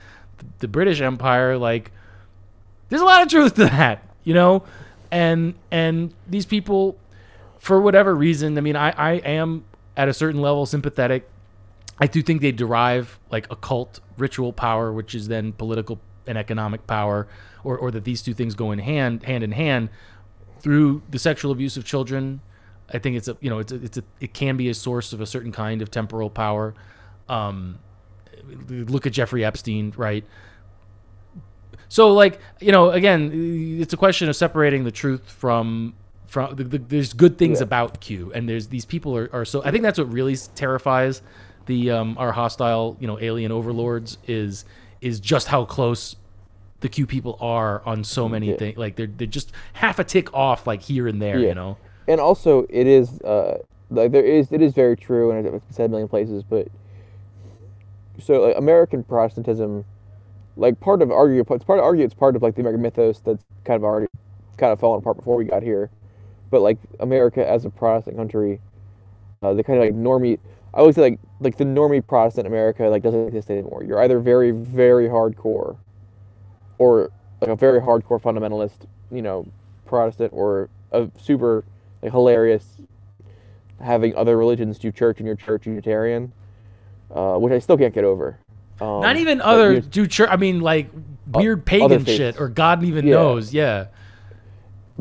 the 0.59 0.69
British 0.69 1.01
Empire, 1.01 1.57
like 1.57 1.93
there's 2.89 3.03
a 3.03 3.05
lot 3.05 3.23
of 3.23 3.29
truth 3.29 3.55
to 3.55 3.65
that, 3.65 4.05
you 4.25 4.35
know, 4.35 4.63
and 5.11 5.55
and 5.71 6.13
these 6.27 6.47
people, 6.47 6.97
for 7.59 7.81
whatever 7.81 8.15
reason, 8.15 8.57
I 8.59 8.61
mean, 8.61 8.77
I 8.77 8.91
I 8.91 9.13
am 9.13 9.65
at 9.97 10.09
a 10.09 10.15
certain 10.15 10.41
level 10.41 10.67
sympathetic. 10.67 11.29
I 11.99 12.07
do 12.07 12.21
think 12.23 12.43
they 12.43 12.53
derive 12.53 13.19
like 13.31 13.51
occult 13.51 14.01
ritual 14.19 14.53
power, 14.53 14.93
which 14.93 15.15
is 15.15 15.29
then 15.29 15.53
political 15.53 15.99
and 16.27 16.37
economic 16.37 16.87
power, 16.87 17.27
or 17.65 17.79
or 17.79 17.91
that 17.91 18.05
these 18.05 18.23
two 18.23 18.35
things 18.35 18.55
go 18.55 18.71
in 18.73 18.79
hand 18.81 19.23
hand 19.25 19.43
in 19.43 19.53
hand 19.53 19.89
through 20.61 21.03
the 21.09 21.19
sexual 21.19 21.53
abuse 21.53 21.77
of 21.77 21.85
children. 21.85 22.41
I 22.93 22.99
think 22.99 23.17
it's 23.17 23.29
a 23.29 23.37
you 23.41 23.51
know 23.51 23.59
it's 23.59 23.73
a, 23.73 23.77
it's 23.77 23.99
a 23.99 24.05
it 24.21 24.33
can 24.35 24.57
be 24.57 24.69
a 24.69 24.75
source 24.75 25.13
of 25.13 25.21
a 25.21 25.27
certain 25.27 25.53
kind 25.53 25.83
of 25.83 25.91
temporal 25.91 26.31
power. 26.31 26.75
Um, 27.29 27.79
look 28.69 29.07
at 29.07 29.13
Jeffrey 29.13 29.45
Epstein, 29.45 29.93
right? 29.97 30.25
So 31.89 32.13
like 32.13 32.41
you 32.61 32.73
know 32.73 32.91
again, 32.91 33.31
it's 33.81 33.93
a 33.93 33.97
question 33.97 34.29
of 34.29 34.37
separating 34.37 34.85
the 34.85 34.91
truth 34.91 35.31
from 35.31 35.95
from 36.27 36.57
the, 36.57 36.65
the, 36.65 36.79
there's 36.79 37.13
good 37.13 37.39
things 37.39 37.61
Yeah. 37.61 37.65
about 37.65 38.01
Q, 38.01 38.33
and 38.35 38.49
there's 38.49 38.69
these 38.69 38.85
people 38.85 39.17
are, 39.17 39.31
are 39.33 39.45
so 39.45 39.63
I 39.65 39.71
think 39.71 39.83
that's 39.83 39.99
what 39.99 40.11
really 40.13 40.37
terrifies 40.55 41.23
the 41.67 41.91
um, 41.91 42.17
our 42.19 42.33
hostile 42.33 42.97
you 43.01 43.07
know 43.07 43.19
alien 43.21 43.53
overlords 43.53 44.19
is 44.27 44.65
is 45.01 45.21
just 45.21 45.49
how 45.49 45.65
close 45.65 46.17
the 46.81 46.89
Q 46.89 47.07
people 47.07 47.39
are 47.41 47.83
on 47.87 48.03
so 48.05 48.29
many 48.29 48.51
Yeah. 48.51 48.57
things. 48.57 48.77
Like 48.79 48.97
they're 48.97 49.07
they're 49.07 49.27
just 49.27 49.53
half 49.75 49.99
a 49.99 50.05
tick 50.05 50.33
off, 50.35 50.67
like 50.67 50.83
here 50.83 51.07
and 51.09 51.23
there, 51.23 51.39
Yeah. 51.39 51.49
you 51.49 51.55
know. 51.55 51.79
And 52.09 52.21
also 52.21 52.67
it 52.69 52.87
is 52.87 53.21
uh, 53.23 53.59
like 53.91 54.13
there 54.13 54.25
is 54.25 54.53
it 54.53 54.63
is 54.63 54.73
very 54.73 54.97
true, 54.97 55.31
and 55.31 55.47
it's 55.47 55.77
said 55.77 55.87
a 55.87 55.89
million 55.89 56.09
places, 56.09 56.43
but 56.43 56.69
so 58.19 58.43
like 58.43 58.57
American 58.57 59.05
Protestantism, 59.05 59.85
like 60.57 60.81
part 60.81 61.03
of 61.03 61.11
argue, 61.11 61.45
it's 61.49 61.65
part 61.65 61.79
of 61.79 61.85
argue, 61.85 62.05
it's 62.05 62.15
part 62.15 62.37
of 62.37 62.43
like 62.43 62.55
the 62.55 62.63
American 62.63 62.83
mythos 62.83 63.21
that's 63.21 63.45
kind 63.65 63.77
of 63.77 63.85
already 63.85 64.09
kind 64.57 64.73
of 64.73 64.81
fallen 64.81 65.01
apart 65.01 65.17
before 65.17 65.37
we 65.37 65.45
got 65.45 65.63
here, 65.63 65.91
but 66.51 66.63
like 66.63 66.79
America 67.01 67.47
as 67.49 67.65
a 67.65 67.71
Protestant 67.71 68.17
country, 68.17 68.61
uh, 69.43 69.53
the 69.53 69.63
kind 69.63 69.79
of 69.79 69.85
like 69.85 69.95
normie. 69.95 70.39
I 70.75 70.83
would 70.83 70.95
say 70.95 71.03
like 71.03 71.21
like 71.41 71.57
the 71.57 71.65
normie 71.65 72.07
Protestant 72.07 72.47
America 72.47 72.85
like 72.85 73.03
doesn't 73.03 73.29
exist 73.29 73.51
anymore. 73.51 73.83
You're 73.85 74.03
either 74.03 74.19
very 74.19 74.51
very 74.51 75.09
hardcore, 75.09 75.77
or 76.79 77.11
like 77.41 77.51
a 77.51 77.57
very 77.57 77.81
hardcore 77.81 78.21
fundamentalist, 78.21 78.87
you 79.11 79.23
know, 79.23 79.47
Protestant, 79.85 80.33
or 80.35 80.69
a 80.93 81.11
super 81.21 81.65
hilarious 82.11 82.83
having 83.81 84.15
other 84.17 84.37
religions 84.37 84.79
do 84.79 84.91
church 84.91 85.21
in 85.21 85.27
your 85.27 85.37
church 85.37 85.67
Unitarian, 85.67 86.33
uh, 87.15 87.37
which 87.37 87.53
I 87.53 87.59
still 87.59 87.77
can't 87.77 87.95
get 87.95 88.05
over. 88.05 88.39
Um, 88.81 89.01
Not 89.01 89.17
even 89.17 89.41
other 89.41 89.81
do 89.81 90.07
church. 90.07 90.29
I 90.31 90.37
mean, 90.37 90.61
like 90.61 90.91
weird 91.33 91.59
other 91.61 91.63
pagan 91.63 92.05
shit, 92.05 92.41
or 92.41 92.49
God 92.49 92.83
even 92.85 93.07
Yeah. 93.07 93.15
knows. 93.15 93.53
Yeah. 93.53 93.87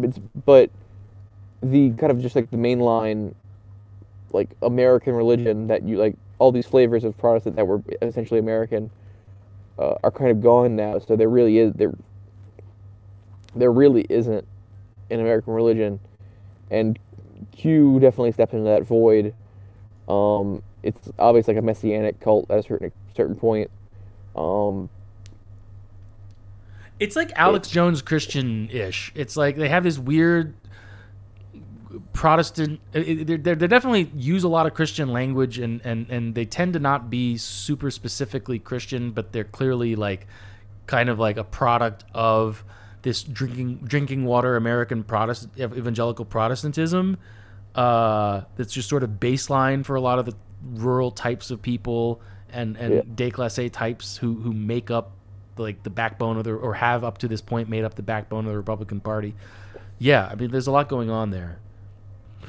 it's, 0.01 0.19
but 0.45 0.69
the 1.61 1.91
kind 1.91 2.11
of 2.11 2.21
just 2.21 2.35
like 2.35 2.51
the 2.51 2.57
mainline 2.57 3.33
like 4.31 4.49
American 4.61 5.13
religion 5.13 5.67
that 5.67 5.83
you 5.83 5.97
like 5.97 6.15
all 6.39 6.51
these 6.51 6.65
flavors 6.65 7.03
of 7.03 7.17
Protestant 7.17 7.55
that 7.55 7.65
were 7.65 7.81
essentially 8.01 8.39
American 8.39 8.89
uh, 9.79 9.95
are 10.03 10.11
kind 10.11 10.31
of 10.31 10.41
gone 10.41 10.75
now. 10.75 10.99
So 10.99 11.15
there 11.15 11.29
really 11.29 11.57
is 11.57 11.73
there 11.73 11.93
there 13.55 13.71
really 13.71 14.05
isn't 14.09 14.45
an 15.09 15.19
American 15.19 15.53
religion, 15.53 15.99
and 16.69 16.99
Q 17.51 17.99
definitely 17.99 18.31
steps 18.31 18.53
into 18.53 18.65
that 18.65 18.83
void. 18.83 19.33
Um, 20.07 20.61
it's 20.83 21.11
obviously 21.17 21.53
like 21.55 21.63
a 21.63 21.65
messianic 21.65 22.19
cult 22.19 22.49
at 22.49 22.59
a 22.59 22.63
certain 22.63 22.91
certain 23.15 23.35
point. 23.35 23.71
Um, 24.35 24.89
It's 26.99 27.15
like 27.15 27.31
Alex 27.35 27.69
Jones 27.69 28.01
Christian 28.01 28.69
ish. 28.69 29.11
It's 29.15 29.35
like 29.35 29.57
they 29.57 29.69
have 29.69 29.83
this 29.83 29.97
weird 29.97 30.53
Protestant. 32.13 32.79
uh, 32.93 32.99
they 33.03 33.37
definitely 33.37 34.11
use 34.15 34.43
a 34.43 34.47
lot 34.47 34.65
of 34.65 34.73
Christian 34.73 35.11
language, 35.11 35.59
and 35.59 35.81
and 35.83 36.09
and 36.09 36.35
they 36.35 36.45
tend 36.45 36.73
to 36.73 36.79
not 36.79 37.09
be 37.09 37.37
super 37.37 37.91
specifically 37.91 38.59
Christian, 38.59 39.11
but 39.11 39.31
they're 39.31 39.43
clearly 39.43 39.95
like 39.95 40.27
kind 40.87 41.09
of 41.09 41.19
like 41.19 41.37
a 41.37 41.43
product 41.43 42.03
of 42.13 42.63
this 43.05 43.21
drinking 43.23 43.77
drinking 43.83 44.25
water 44.25 44.55
American 44.57 45.03
Protestant 45.03 45.53
evangelical 45.59 46.25
Protestantism. 46.25 47.17
Uh, 47.75 48.41
that's 48.57 48.73
just 48.73 48.89
sort 48.89 49.03
of 49.03 49.11
baseline 49.11 49.85
for 49.85 49.95
a 49.95 50.01
lot 50.01 50.17
of 50.17 50.25
the 50.25 50.33
rural 50.73 51.11
types 51.11 51.51
of 51.51 51.61
people 51.61 52.19
and 52.51 52.75
and 52.77 52.93
Yeah. 52.93 53.01
déclassé 53.15 53.71
types 53.71 54.17
who 54.17 54.33
who 54.35 54.51
make 54.51 54.89
up 54.89 55.11
like 55.57 55.83
the 55.83 55.89
backbone 55.89 56.37
of 56.37 56.43
the 56.45 56.53
or 56.53 56.73
have 56.73 57.03
up 57.03 57.19
to 57.19 57.27
this 57.27 57.41
point 57.41 57.69
made 57.69 57.83
up 57.83 57.93
the 57.95 58.01
backbone 58.03 58.45
of 58.45 58.51
the 58.51 58.57
Republican 58.57 58.99
Party. 58.99 59.35
Yeah, 59.99 60.27
I 60.29 60.35
mean, 60.35 60.51
there's 60.51 60.67
a 60.67 60.71
lot 60.71 60.89
going 60.89 61.09
on 61.09 61.29
there. 61.29 61.59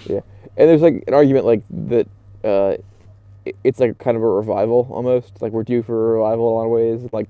Yeah, 0.06 0.20
and 0.56 0.68
there's 0.68 0.82
like 0.82 1.04
an 1.06 1.14
argument 1.14 1.44
like 1.44 1.62
that. 1.70 2.08
Uh, 2.42 2.76
it's 3.62 3.78
like 3.78 3.98
kind 3.98 4.16
of 4.16 4.22
a 4.22 4.28
revival 4.28 4.88
almost. 4.90 5.42
Like 5.42 5.52
we're 5.52 5.64
due 5.64 5.82
for 5.82 5.94
a 5.94 6.18
revival 6.18 6.46
in 6.48 6.52
a 6.52 6.56
lot 6.56 6.64
of 6.64 6.70
ways. 6.70 7.10
Like 7.12 7.28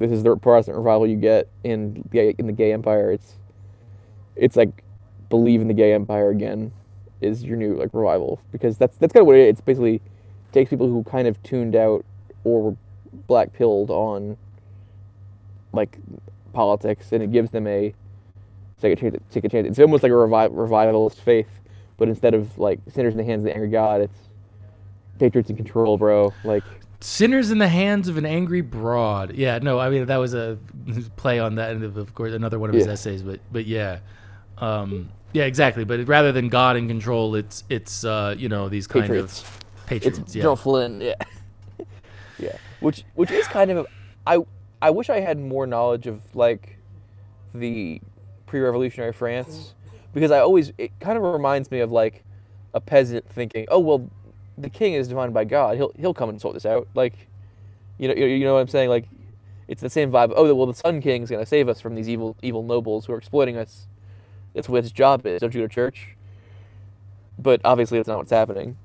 this 0.00 0.10
is 0.10 0.22
the 0.22 0.34
Protestant 0.34 0.78
revival 0.78 1.06
you 1.06 1.16
get 1.16 1.48
in 1.62 2.02
gay, 2.10 2.34
in 2.38 2.46
the 2.46 2.52
gay 2.52 2.72
empire. 2.72 3.12
It's 3.12 3.36
it's 4.34 4.56
like 4.56 4.82
believe 5.28 5.60
in 5.60 5.68
the 5.68 5.74
gay 5.74 5.92
empire 5.92 6.30
again 6.30 6.72
is 7.20 7.44
your 7.44 7.56
new 7.56 7.74
like 7.74 7.90
revival 7.92 8.40
because 8.50 8.78
that's 8.78 8.96
that's 8.96 9.12
kind 9.12 9.20
of 9.20 9.26
what 9.26 9.36
it 9.36 9.42
is. 9.42 9.48
It's 9.50 9.60
basically 9.60 10.00
takes 10.52 10.70
people 10.70 10.88
who 10.88 11.04
kind 11.04 11.28
of 11.28 11.40
tuned 11.42 11.76
out 11.76 12.04
or 12.44 12.62
were 12.62 12.76
black 13.26 13.52
pilled 13.52 13.90
on 13.90 14.38
like 15.72 15.98
politics 16.54 17.12
and 17.12 17.22
it 17.22 17.30
gives 17.30 17.50
them 17.50 17.66
a 17.66 17.94
a 18.82 18.96
chance. 18.96 19.16
A 19.34 19.48
chance. 19.48 19.68
It's 19.68 19.78
almost 19.78 20.02
like 20.02 20.10
a 20.10 20.14
revi- 20.14 20.48
revivalist 20.50 21.20
faith, 21.20 21.60
but 21.98 22.08
instead 22.08 22.32
of 22.32 22.56
like 22.56 22.80
sinners 22.88 23.12
in 23.12 23.18
the 23.18 23.24
hands 23.24 23.40
of 23.40 23.44
the 23.44 23.52
angry 23.52 23.68
God, 23.68 24.00
it's 24.00 24.16
patriots 25.18 25.50
in 25.50 25.56
control, 25.56 25.98
bro. 25.98 26.32
Like 26.42 26.64
Sinners 27.00 27.50
in 27.50 27.58
the 27.58 27.68
hands 27.68 28.08
of 28.08 28.16
an 28.18 28.26
angry 28.26 28.60
broad. 28.60 29.34
Yeah, 29.34 29.58
no, 29.58 29.78
I 29.78 29.88
mean 29.90 30.06
that 30.06 30.16
was 30.18 30.34
a 30.34 30.58
play 31.16 31.38
on 31.38 31.54
that, 31.56 31.70
and 31.72 31.82
of 31.96 32.14
course 32.14 32.32
another 32.32 32.58
one 32.58 32.68
of 32.70 32.74
his 32.76 32.86
Yeah. 32.86 32.92
essays. 32.92 33.22
But 33.22 33.40
but 33.50 33.66
yeah, 33.66 34.00
um, 34.58 35.08
yeah, 35.32 35.44
exactly. 35.44 35.84
But 35.84 36.06
rather 36.06 36.32
than 36.32 36.48
God 36.48 36.76
in 36.76 36.88
control, 36.88 37.34
it's 37.34 37.64
it's 37.70 38.04
uh, 38.04 38.34
you 38.36 38.48
know 38.48 38.68
these 38.68 38.86
kind 38.86 39.04
patriots. 39.04 39.42
of 39.42 39.60
patriots. 39.86 40.18
It's 40.18 40.36
yeah. 40.36 40.42
Joe 40.42 40.56
Flynn. 40.56 41.00
Yeah. 41.00 41.14
yeah. 42.38 42.56
Which 42.80 43.04
which 43.14 43.30
is 43.30 43.46
kind 43.48 43.70
of 43.70 43.86
I 44.26 44.38
I 44.82 44.90
wish 44.90 45.08
I 45.10 45.20
had 45.20 45.38
more 45.38 45.66
knowledge 45.66 46.06
of 46.06 46.20
like 46.34 46.76
the 47.54 48.00
pre-revolutionary 48.46 49.12
France 49.12 49.74
because 50.12 50.30
I 50.30 50.40
always 50.40 50.72
it 50.78 50.90
kind 51.00 51.16
of 51.16 51.24
reminds 51.24 51.70
me 51.70 51.80
of 51.80 51.90
like 51.92 52.24
a 52.74 52.80
peasant 52.80 53.28
thinking, 53.28 53.66
"Oh, 53.68 53.80
well, 53.80 54.08
the 54.60 54.70
king 54.70 54.94
is 54.94 55.08
divined 55.08 55.34
by 55.34 55.44
God. 55.44 55.76
He'll 55.76 55.92
he'll 55.98 56.14
come 56.14 56.30
and 56.30 56.40
sort 56.40 56.54
this 56.54 56.66
out." 56.66 56.88
Like 56.94 57.14
you 57.98 58.08
know 58.08 58.14
you 58.14 58.44
know 58.44 58.54
what 58.54 58.60
I'm 58.60 58.68
saying? 58.68 58.90
Like 58.90 59.08
it's 59.68 59.82
the 59.82 59.90
same 59.90 60.12
vibe. 60.12 60.32
Oh, 60.36 60.54
well, 60.54 60.66
the 60.66 60.74
Sun 60.74 61.02
King's 61.02 61.30
going 61.30 61.42
to 61.42 61.46
save 61.48 61.68
us 61.68 61.80
from 61.80 61.94
these 61.96 62.08
evil 62.08 62.36
evil 62.42 62.62
nobles 62.64 63.06
who 63.06 63.14
are 63.14 63.18
exploiting 63.18 63.56
us. 63.56 63.86
That's 64.54 64.68
what 64.68 64.84
his 64.84 64.92
job 64.92 65.26
is. 65.26 65.40
Don't 65.42 65.54
you 65.54 65.62
go 65.62 65.68
to 65.68 65.74
church? 65.74 66.16
But 67.38 67.60
obviously, 67.64 67.98
that's 67.98 68.08
not 68.08 68.18
what's 68.18 68.30
happening 68.32 68.76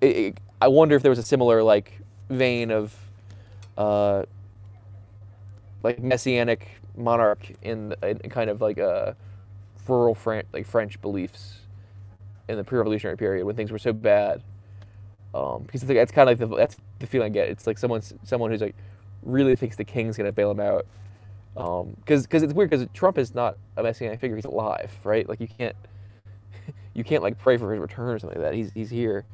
it, 0.00 0.16
it- 0.16 0.38
I 0.62 0.68
wonder 0.68 0.96
if 0.96 1.02
there 1.02 1.10
was 1.10 1.18
a 1.18 1.24
similar 1.24 1.62
like 1.62 2.00
vein 2.30 2.70
of 2.70 2.94
uh, 3.78 4.24
like 5.82 6.02
messianic 6.02 6.68
monarch 6.96 7.50
in, 7.62 7.94
in 8.02 8.18
kind 8.30 8.50
of 8.50 8.60
like 8.60 8.78
a 8.78 9.16
rural 9.88 10.14
Fran- 10.14 10.46
like 10.52 10.66
French 10.66 11.00
beliefs 11.02 11.60
in 12.48 12.56
the 12.56 12.64
pre-revolutionary 12.64 13.16
period 13.16 13.46
when 13.46 13.56
things 13.56 13.72
were 13.72 13.78
so 13.78 13.92
bad. 13.92 14.42
Um, 15.34 15.64
because 15.64 15.82
it's, 15.82 15.92
that's 15.92 16.12
kind 16.12 16.30
of 16.30 16.40
like 16.40 16.48
the, 16.48 16.56
that's 16.56 16.76
the 17.00 17.06
feeling 17.06 17.26
I 17.26 17.28
get. 17.30 17.48
It's 17.48 17.66
like 17.66 17.76
someone's 17.76 18.14
someone 18.22 18.50
who's 18.50 18.60
like 18.60 18.76
really 19.22 19.56
thinks 19.56 19.76
the 19.76 19.84
king's 19.84 20.16
gonna 20.16 20.32
bail 20.32 20.50
him 20.50 20.60
out. 20.60 20.86
Because 21.54 22.22
because 22.22 22.42
it's 22.42 22.52
weird 22.52 22.70
because 22.70 22.86
Trump 22.94 23.18
is 23.18 23.34
not 23.34 23.58
a 23.76 23.82
messianic 23.82 24.20
figure. 24.20 24.36
He's 24.36 24.44
alive, 24.44 24.92
right? 25.02 25.28
Like 25.28 25.40
you 25.40 25.48
can't 25.48 25.74
you 26.94 27.02
can't 27.02 27.22
like 27.22 27.36
pray 27.38 27.56
for 27.56 27.72
his 27.72 27.80
return 27.80 28.14
or 28.14 28.18
something 28.18 28.40
like 28.40 28.50
that. 28.50 28.56
He's 28.56 28.72
he's 28.72 28.90
here. 28.90 29.24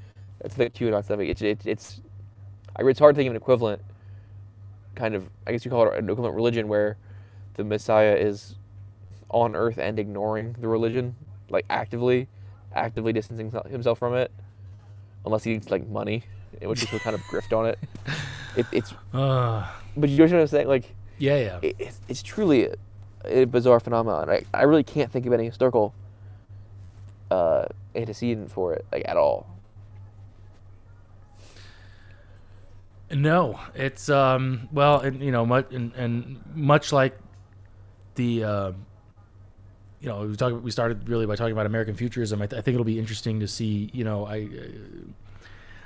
That's 0.41 0.55
the 0.55 0.71
QAnon 0.71 1.05
stuff. 1.05 1.21
It, 1.21 1.43
it, 1.43 1.67
it's 1.67 2.01
I 2.75 2.83
it's 2.83 2.99
hard 2.99 3.15
to 3.15 3.19
think 3.19 3.29
of 3.29 3.33
an 3.33 3.37
equivalent 3.37 3.83
kind 4.95 5.15
of 5.15 5.29
I 5.47 5.53
guess 5.53 5.65
you 5.65 5.71
call 5.71 5.87
it 5.91 5.99
an 5.99 6.05
equivalent 6.09 6.35
religion 6.35 6.67
where 6.67 6.97
the 7.55 7.65
Messiah 7.65 8.15
is 8.15 8.55
on 9.29 9.55
earth 9.55 9.79
and 9.79 9.99
ignoring 9.99 10.57
the 10.61 10.69
religion, 10.69 11.15
like 11.51 11.65
actively, 11.69 12.29
actively 12.75 13.13
distancing 13.13 13.51
himself 13.71 13.99
from 13.99 14.15
it, 14.15 14.33
unless 15.25 15.45
he 15.45 15.53
needs 15.53 15.71
like 15.71 15.87
money, 15.89 16.23
in 16.61 16.69
which 16.69 16.89
he'll 16.89 17.01
kind 17.01 17.15
of 17.15 17.23
grift 17.23 17.57
on 17.57 17.67
it. 17.67 17.79
it. 18.57 18.67
It's 18.73 18.93
Uh, 19.13 19.67
but 19.97 20.09
you 20.11 20.19
know 20.19 20.25
what 20.25 20.41
I'm 20.41 20.47
saying? 20.47 20.69
Like 20.69 20.95
yeah, 21.19 21.37
yeah. 21.37 21.59
it, 21.63 21.77
it's, 21.79 22.01
it's 22.09 22.23
truly 22.23 22.67
a, 22.67 22.75
a 23.25 23.45
bizarre 23.45 23.81
phenomenon. 23.81 24.31
I, 24.31 24.45
I 24.55 24.63
really 24.63 24.85
can't 24.85 25.11
think 25.11 25.27
of 25.27 25.33
any 25.33 25.45
historical 25.45 25.95
uh, 27.31 27.67
antecedent 27.95 28.51
for 28.51 28.73
it 28.75 28.85
like 28.93 29.03
at 29.07 29.17
all. 29.17 29.47
No, 33.13 33.59
it's 33.75 34.09
um 34.09 34.69
well, 34.73 35.01
and 35.01 35.21
you 35.21 35.33
know, 35.33 35.45
much 35.45 35.73
and, 35.73 35.93
and 35.95 36.41
much 36.55 36.93
like 36.93 37.19
the 38.15 38.45
uh, 38.45 38.73
you 40.01 40.09
know, 40.09 40.27
we 40.27 40.37
talk, 40.37 40.63
we 40.63 40.71
started 40.71 41.09
really 41.09 41.27
by 41.27 41.37
talking 41.37 41.53
about 41.53 41.67
American 41.67 41.95
futurism. 41.95 42.41
I, 42.41 42.47
th- 42.47 42.59
I 42.59 42.63
think 42.63 42.75
it'll 42.75 42.85
be 42.85 42.99
interesting 42.99 43.41
to 43.41 43.49
see. 43.49 43.91
You 43.93 44.05
know, 44.05 44.27
I 44.27 44.49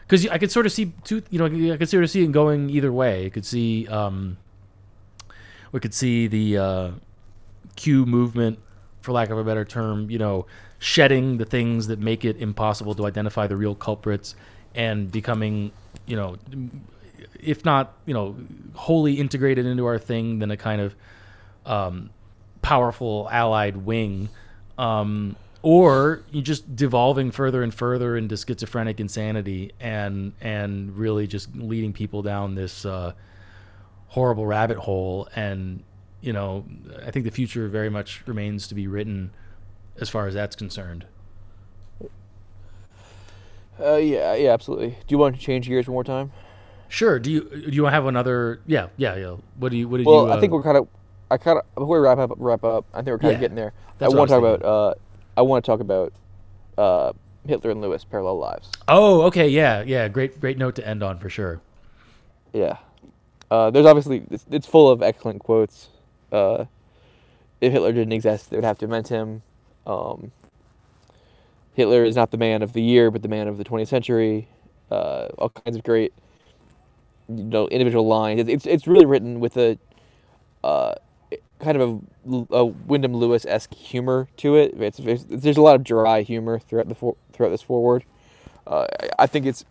because 0.07 0.27
I 0.29 0.39
could 0.39 0.51
sort 0.51 0.67
of 0.67 0.73
see 0.73 0.93
two. 1.03 1.23
You 1.31 1.39
know, 1.39 1.73
I 1.73 1.77
could 1.77 1.89
sort 1.89 2.05
of 2.05 2.11
see 2.11 2.23
it 2.23 2.33
going 2.33 2.71
either 2.71 2.93
way. 2.93 3.27
I 3.27 3.31
could 3.31 3.45
see 3.45 3.89
um, 3.89 4.37
we 5.73 5.81
could 5.81 5.95
see 5.95 6.29
the 6.29 6.59
uh, 6.59 6.91
Q 7.75 8.07
movement, 8.07 8.61
for 9.01 9.13
lack 9.13 9.31
of 9.31 9.39
a 9.39 9.45
better 9.45 9.65
term, 9.65 10.11
you 10.11 10.19
know, 10.19 10.47
shedding 10.79 11.39
the 11.39 11.45
things 11.45 11.89
that 11.89 11.99
make 11.99 12.25
it 12.25 12.37
impossible 12.39 12.95
to 12.95 13.07
identify 13.07 13.47
the 13.47 13.57
real 13.57 13.75
culprits 13.75 14.35
and 14.75 15.11
becoming, 15.11 15.73
you 16.07 16.17
know, 16.17 16.37
if 17.41 17.65
not, 17.65 17.95
you 18.07 18.15
know, 18.15 18.37
wholly 18.75 19.15
integrated 19.15 19.67
into 19.67 19.85
our 19.85 19.99
thing, 19.99 20.39
then 20.39 20.51
a 20.51 20.57
kind 20.57 20.81
of 20.81 20.95
um, 21.67 22.11
powerful 22.65 23.29
allied 23.31 23.77
wing. 23.77 24.29
Um, 24.79 25.37
or 25.63 26.23
you 26.31 26.43
just 26.43 26.75
devolving 26.77 27.31
further 27.31 27.63
and 27.63 27.73
further 27.73 28.17
into 28.17 28.37
schizophrenic 28.37 29.01
insanity 29.01 29.73
and 29.81 30.33
and 30.41 30.97
really 30.99 31.27
just 31.27 31.55
leading 31.55 31.93
people 31.93 32.23
down 32.23 32.55
this 32.55 32.85
uh, 32.85 33.13
horrible 34.09 34.47
rabbit 34.47 34.77
hole 34.79 35.29
and 35.35 35.83
you 36.21 36.33
know 36.33 36.65
i 37.07 37.11
think 37.11 37.25
the 37.25 37.31
future 37.31 37.67
very 37.69 37.89
much 37.89 38.23
remains 38.27 38.69
to 38.69 38.75
be 38.75 38.87
written 38.87 39.31
as 40.01 40.09
far 40.11 40.27
as 40.27 40.35
that's 40.35 40.57
concerned 40.57 41.07
Uh, 43.81 43.97
yeah, 43.97 44.35
yeah, 44.35 44.53
absolutely. 44.53 44.91
Do 44.91 45.07
you 45.09 45.19
want 45.19 45.35
to 45.35 45.41
change 45.41 45.67
gears 45.67 45.89
one 45.89 45.95
more 45.95 46.05
time? 46.05 46.31
Sure. 46.89 47.19
Do 47.19 47.31
you 47.31 47.41
do 47.43 47.73
you 47.73 47.85
have 47.87 48.07
another? 48.07 48.61
Yeah, 48.67 48.89
yeah, 48.97 49.17
yeah. 49.17 49.37
What 49.59 49.71
do 49.73 49.77
you? 49.77 49.89
What 49.89 49.97
did 49.99 50.07
Well, 50.07 50.27
you? 50.27 50.33
I 50.33 50.39
think 50.41 50.53
uh, 50.53 50.57
we're 50.57 50.63
kind 50.63 50.77
of, 50.77 50.87
I 51.31 51.37
kind 51.39 51.59
of 51.59 51.75
before 51.75 51.99
we 51.99 52.05
wrap 52.07 52.19
up, 52.19 52.33
wrap 52.37 52.65
up. 52.65 52.87
I 52.93 52.99
think 52.99 53.09
we're 53.09 53.19
kind 53.19 53.33
Yeah, 53.33 53.35
of 53.35 53.41
getting 53.41 53.57
there. 53.57 53.73
I 54.01 54.09
want 54.09 54.29
to 54.31 54.35
talk 54.35 54.45
about. 54.45 54.63
Uh, 54.65 54.95
I 55.37 55.43
want 55.43 55.65
to 55.65 55.71
talk 55.71 55.81
about 55.81 56.13
uh, 56.79 57.13
Hitler 57.47 57.71
and 57.71 57.81
Lewis 57.81 58.05
parallel 58.05 58.39
lives. 58.39 58.71
Oh, 58.89 59.23
okay. 59.23 59.49
Yeah, 59.49 59.83
yeah. 59.83 60.09
Great, 60.09 60.41
great 60.41 60.59
note 60.59 60.77
to 60.77 60.87
end 60.87 61.03
on 61.03 61.19
for 61.19 61.29
sure. 61.29 61.61
Yeah. 62.53 62.79
Uh, 63.51 63.71
there's 63.71 63.87
obviously 63.87 64.25
it's, 64.31 64.47
it's 64.51 64.67
full 64.67 64.91
of 64.91 65.03
excellent 65.03 65.41
quotes. 65.41 65.89
Uh, 66.33 66.67
if 67.61 67.73
Hitler 67.73 67.93
didn't 67.93 68.13
exist, 68.13 68.51
they 68.51 68.57
would 68.57 68.65
have 68.65 68.79
to 68.79 68.85
invent 68.85 69.09
him. 69.09 69.43
Um, 69.87 70.33
Hitler 71.75 72.05
is 72.05 72.17
not 72.17 72.31
the 72.31 72.37
man 72.37 72.63
of 72.63 72.73
the 72.73 72.83
year, 72.83 73.11
but 73.11 73.23
the 73.23 73.29
man 73.29 73.49
of 73.49 73.59
the 73.59 73.65
20th 73.65 73.89
century. 73.89 74.49
Uh, 74.91 75.29
all 75.39 75.49
kinds 75.51 75.77
of 75.77 75.83
great, 75.83 76.13
you 77.29 77.45
know, 77.45 77.69
individual 77.69 78.07
lines. 78.07 78.41
It's 78.41 78.49
it's, 78.51 78.67
it's 78.67 78.87
really 78.87 79.07
written 79.07 79.41
with 79.41 79.57
a 79.57 79.79
uh, 80.63 80.95
kind 81.65 81.81
of 81.81 82.03
a, 82.31 82.47
a 82.51 82.65
Wyndham 82.65 83.15
Lewis 83.17 83.45
esque 83.47 83.75
humor 83.75 84.29
to 84.39 84.57
it. 84.57 84.75
It's, 84.81 84.99
it's, 84.99 85.25
there's 85.29 85.57
a 85.57 85.63
lot 85.63 85.75
of 85.75 85.85
dry 85.85 86.23
humor 86.23 86.59
throughout 86.59 86.89
the 86.89 86.95
for, 86.95 87.17
throughout 87.33 87.51
this 87.51 87.63
forward. 87.63 88.05
Uh, 88.67 88.87
I, 89.19 89.27
think 89.27 89.47
it's 89.47 89.65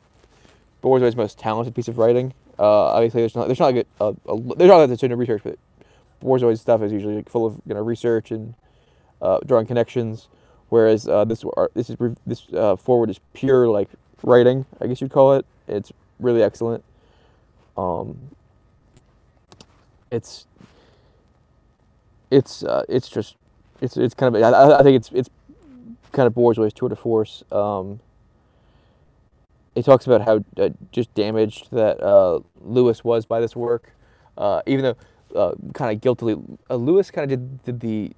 Borzoi's 0.84 1.16
most 1.16 1.40
talented 1.40 1.74
piece 1.74 1.88
of 1.88 1.98
writing. 1.98 2.34
Uh, 2.60 2.86
obviously, 2.86 3.22
there's 3.22 3.36
not 3.36 3.48
there's 3.48 3.60
not 3.60 3.74
like 3.74 3.88
a, 4.00 4.06
a, 4.06 4.56
there's 4.56 4.70
not 4.70 4.80
that 4.80 4.88
there's 4.88 5.04
no 5.04 5.16
research, 5.16 5.42
but 5.44 5.58
Borzoi's 6.24 6.62
stuff 6.62 6.82
is 6.82 6.92
usually 6.92 7.16
like 7.16 7.30
full 7.30 7.46
of 7.46 7.60
you 7.66 7.74
know 7.74 7.82
research 7.82 8.32
and 8.32 8.54
uh, 9.22 9.40
drawing 9.46 9.66
connections. 9.66 10.28
Whereas 10.70 11.08
uh, 11.08 11.26
this 11.26 11.44
this 11.76 11.90
is 11.90 11.98
this 12.26 12.52
uh, 12.54 12.76
forward 12.76 13.10
is 13.10 13.20
pure 13.34 13.68
like 13.68 13.90
writing, 14.24 14.66
I 14.82 14.88
guess 14.88 15.02
you'd 15.02 15.12
call 15.12 15.34
it. 15.34 15.46
It's 15.68 15.92
really 16.20 16.44
excellent. 16.44 16.84
Um, 17.78 18.30
it's 20.12 20.46
it's 22.34 22.64
uh, 22.64 22.84
it's 22.90 23.10
just 23.10 23.36
it's 23.82 23.96
it's 23.98 24.14
kind 24.14 24.36
of 24.36 24.42
I- 24.42 24.80
I, 24.80 24.84
think 24.84 24.98
it's 24.98 25.12
it's 25.14 25.30
kind 26.12 26.28
of 26.28 26.34
Borzoi's 26.34 26.74
tour 26.74 26.90
de 26.90 26.96
force. 26.96 27.44
Um, 27.52 28.00
it 29.76 29.86
talks 29.86 30.06
about 30.06 30.22
how 30.22 30.44
uh, 30.58 30.70
just 30.92 31.14
damaged 31.14 31.70
that 31.72 32.02
uh, 32.02 32.40
Lewis 32.62 33.04
was 33.04 33.26
by 33.26 33.40
this 33.40 33.56
work, 33.56 33.92
uh, 34.38 34.62
even 34.66 34.84
though 34.84 35.40
uh, 35.40 35.54
kind 35.74 35.96
of 35.96 36.02
guiltily 36.02 36.36
uh, 36.70 36.76
Lewis 36.76 37.12
kind 37.12 37.32
of 37.32 37.40
did, 37.40 37.64
did 37.64 37.80
the 37.80 38.12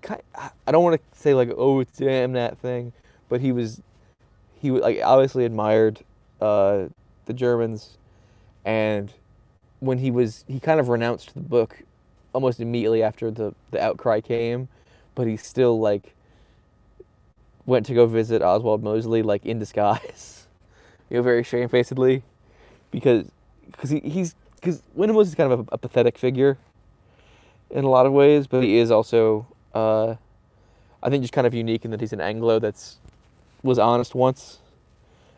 kind 0.00 0.22
I 0.66 0.72
don't 0.72 0.84
want 0.84 1.00
to 1.00 1.18
say 1.18 1.34
like 1.34 1.50
oh 1.56 1.84
damn 1.84 2.32
that 2.32 2.58
thing, 2.58 2.92
but 3.28 3.40
he 3.40 3.52
was 3.52 3.80
he 4.60 4.70
was 4.70 4.82
like 4.82 5.00
obviously 5.02 5.44
admired 5.44 6.00
uh, 6.40 6.84
the 7.26 7.32
Germans, 7.32 7.96
and 8.64 9.12
when 9.80 9.98
he 9.98 10.10
was 10.10 10.44
he 10.48 10.60
kind 10.60 10.80
of 10.80 10.88
renounced 10.88 11.34
the 11.34 11.40
book 11.40 11.82
almost 12.32 12.60
immediately 12.60 13.02
after 13.02 13.30
the 13.30 13.54
the 13.70 13.82
outcry 13.82 14.20
came, 14.20 14.68
but 15.14 15.26
he 15.26 15.36
still 15.36 15.78
like 15.78 16.14
went 17.66 17.86
to 17.86 17.94
go 17.94 18.06
visit 18.06 18.42
Oswald 18.42 18.82
Mosley 18.82 19.22
like 19.22 19.44
in 19.44 19.58
disguise, 19.58 20.46
you 21.10 21.16
know, 21.16 21.22
very 21.22 21.42
shamefacedly, 21.42 22.22
because 22.90 23.26
because 23.70 23.90
he, 23.90 24.00
he's 24.00 24.34
because 24.56 24.82
Wyndham 24.94 25.18
is 25.18 25.34
kind 25.34 25.52
of 25.52 25.60
a, 25.60 25.66
a 25.72 25.78
pathetic 25.78 26.18
figure 26.18 26.58
in 27.70 27.84
a 27.84 27.88
lot 27.88 28.06
of 28.06 28.12
ways, 28.12 28.46
but 28.46 28.62
he 28.62 28.78
is 28.78 28.90
also 28.90 29.46
uh, 29.74 30.14
I 31.02 31.10
think 31.10 31.22
just 31.22 31.32
kind 31.32 31.46
of 31.46 31.54
unique 31.54 31.84
in 31.84 31.90
that 31.90 32.00
he's 32.00 32.12
an 32.12 32.20
Anglo 32.20 32.58
that's 32.58 32.98
was 33.62 33.78
honest 33.78 34.14
once 34.14 34.58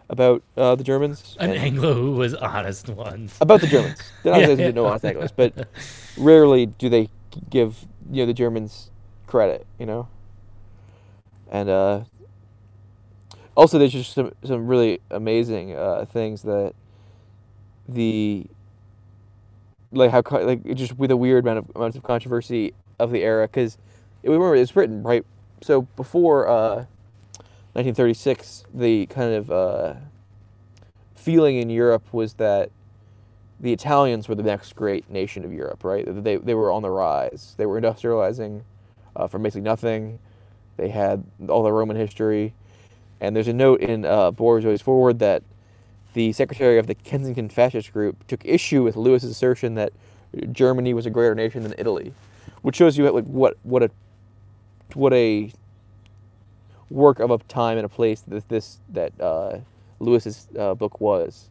about 0.09 0.43
uh, 0.57 0.75
the 0.75 0.85
Germans. 0.85 1.37
An 1.41 1.51
and- 1.51 1.59
Anglo 1.59 1.95
who 1.95 2.13
was 2.13 2.35
honest 2.35 2.89
once. 2.89 3.37
about 3.41 3.61
the 3.61 3.67
Germans. 3.67 3.99
Not 4.25 4.41
Yeah, 4.41 4.49
yeah. 4.49 4.71
no 4.71 4.87
honest 4.87 5.05
Anglos, 5.05 5.31
but 5.35 5.69
rarely 6.17 6.67
do 6.67 6.89
they 6.89 7.09
give 7.51 7.87
you 8.11 8.23
know 8.23 8.27
the 8.27 8.35
Germans 8.35 8.91
credit, 9.27 9.67
you 9.79 9.87
know. 9.87 10.09
And 11.51 11.69
uh, 11.69 12.01
also, 13.57 13.79
there's 13.79 13.93
just 13.93 14.13
some 14.13 14.33
some 14.45 14.67
really 14.67 15.01
amazing 15.11 15.75
uh, 15.75 16.05
things 16.07 16.43
that 16.43 16.75
the 17.89 18.47
like 19.93 20.11
how 20.11 20.23
like 20.43 20.65
just 20.75 20.99
with 20.99 21.11
a 21.11 21.17
weird 21.17 21.45
amount 21.45 21.59
of 21.59 21.71
amounts 21.77 21.97
of 21.97 22.03
controversy 22.03 22.75
of 22.99 23.11
the 23.13 23.23
era 23.23 23.47
because 23.47 23.79
it, 24.23 24.29
remember 24.29 24.57
it's 24.57 24.75
written 24.75 25.03
right 25.03 25.25
so 25.63 25.83
before 25.97 26.49
uh, 26.49 26.85
1936 27.75 28.65
the 28.73 29.07
kind 29.07 29.35
of 29.35 29.51
uh, 29.51 29.95
feeling 31.15 31.57
in 31.57 31.71
Europe 31.71 32.05
was 32.13 32.35
that 32.35 32.71
the 33.59 33.73
Italians 33.73 34.29
were 34.29 34.35
the 34.35 34.43
next 34.43 34.77
great 34.77 35.09
nation 35.11 35.45
of 35.45 35.53
Europe, 35.53 35.85
right? 35.85 36.05
They, 36.07 36.37
they 36.37 36.55
were 36.55 36.71
on 36.71 36.83
the 36.83 36.91
rise. 36.91 37.55
They 37.57 37.67
were 37.67 37.81
industrializing 37.81 38.63
uh, 39.17 39.27
from 39.27 39.43
basically 39.43 39.63
nothing. 39.63 40.19
They 40.77 40.89
had 40.89 41.25
all 41.49 41.63
the 41.63 41.73
Roman 41.73 41.97
history. 41.97 42.53
And 43.21 43.35
there's 43.35 43.49
a 43.49 43.53
note 43.53 43.81
in 43.81 44.05
uh, 44.05 44.33
Borzoi's 44.33 44.83
forward 44.83 45.19
that 45.21 45.43
the 46.13 46.33
secretary 46.33 46.79
of 46.79 46.87
the 46.87 46.95
Kensington 46.95 47.49
Fascist 47.49 47.93
Group 47.93 48.27
took 48.27 48.45
issue 48.45 48.83
with 48.83 48.97
Lewis's 48.97 49.31
assertion 49.31 49.75
that 49.77 49.93
Germany 50.53 50.95
was 50.95 51.07
a 51.07 51.11
greater 51.11 51.35
nation 51.35 51.63
than 51.63 51.75
Italy, 51.79 52.13
which 52.63 52.77
shows 52.77 52.99
you 52.99 53.09
like 53.11 53.25
what 53.25 53.57
what 53.63 53.83
a 53.83 53.91
what 54.95 55.13
a 55.13 55.51
work 56.91 57.21
of 57.21 57.31
a 57.31 57.39
time 57.39 57.79
and 57.79 57.85
a 57.85 57.89
place 57.89 58.21
that 58.23 58.49
this 58.49 58.79
that 58.91 59.19
uh, 59.21 59.59
Lewis's 60.01 60.49
uh, 60.59 60.75
book 60.75 61.01
was. 61.01 61.49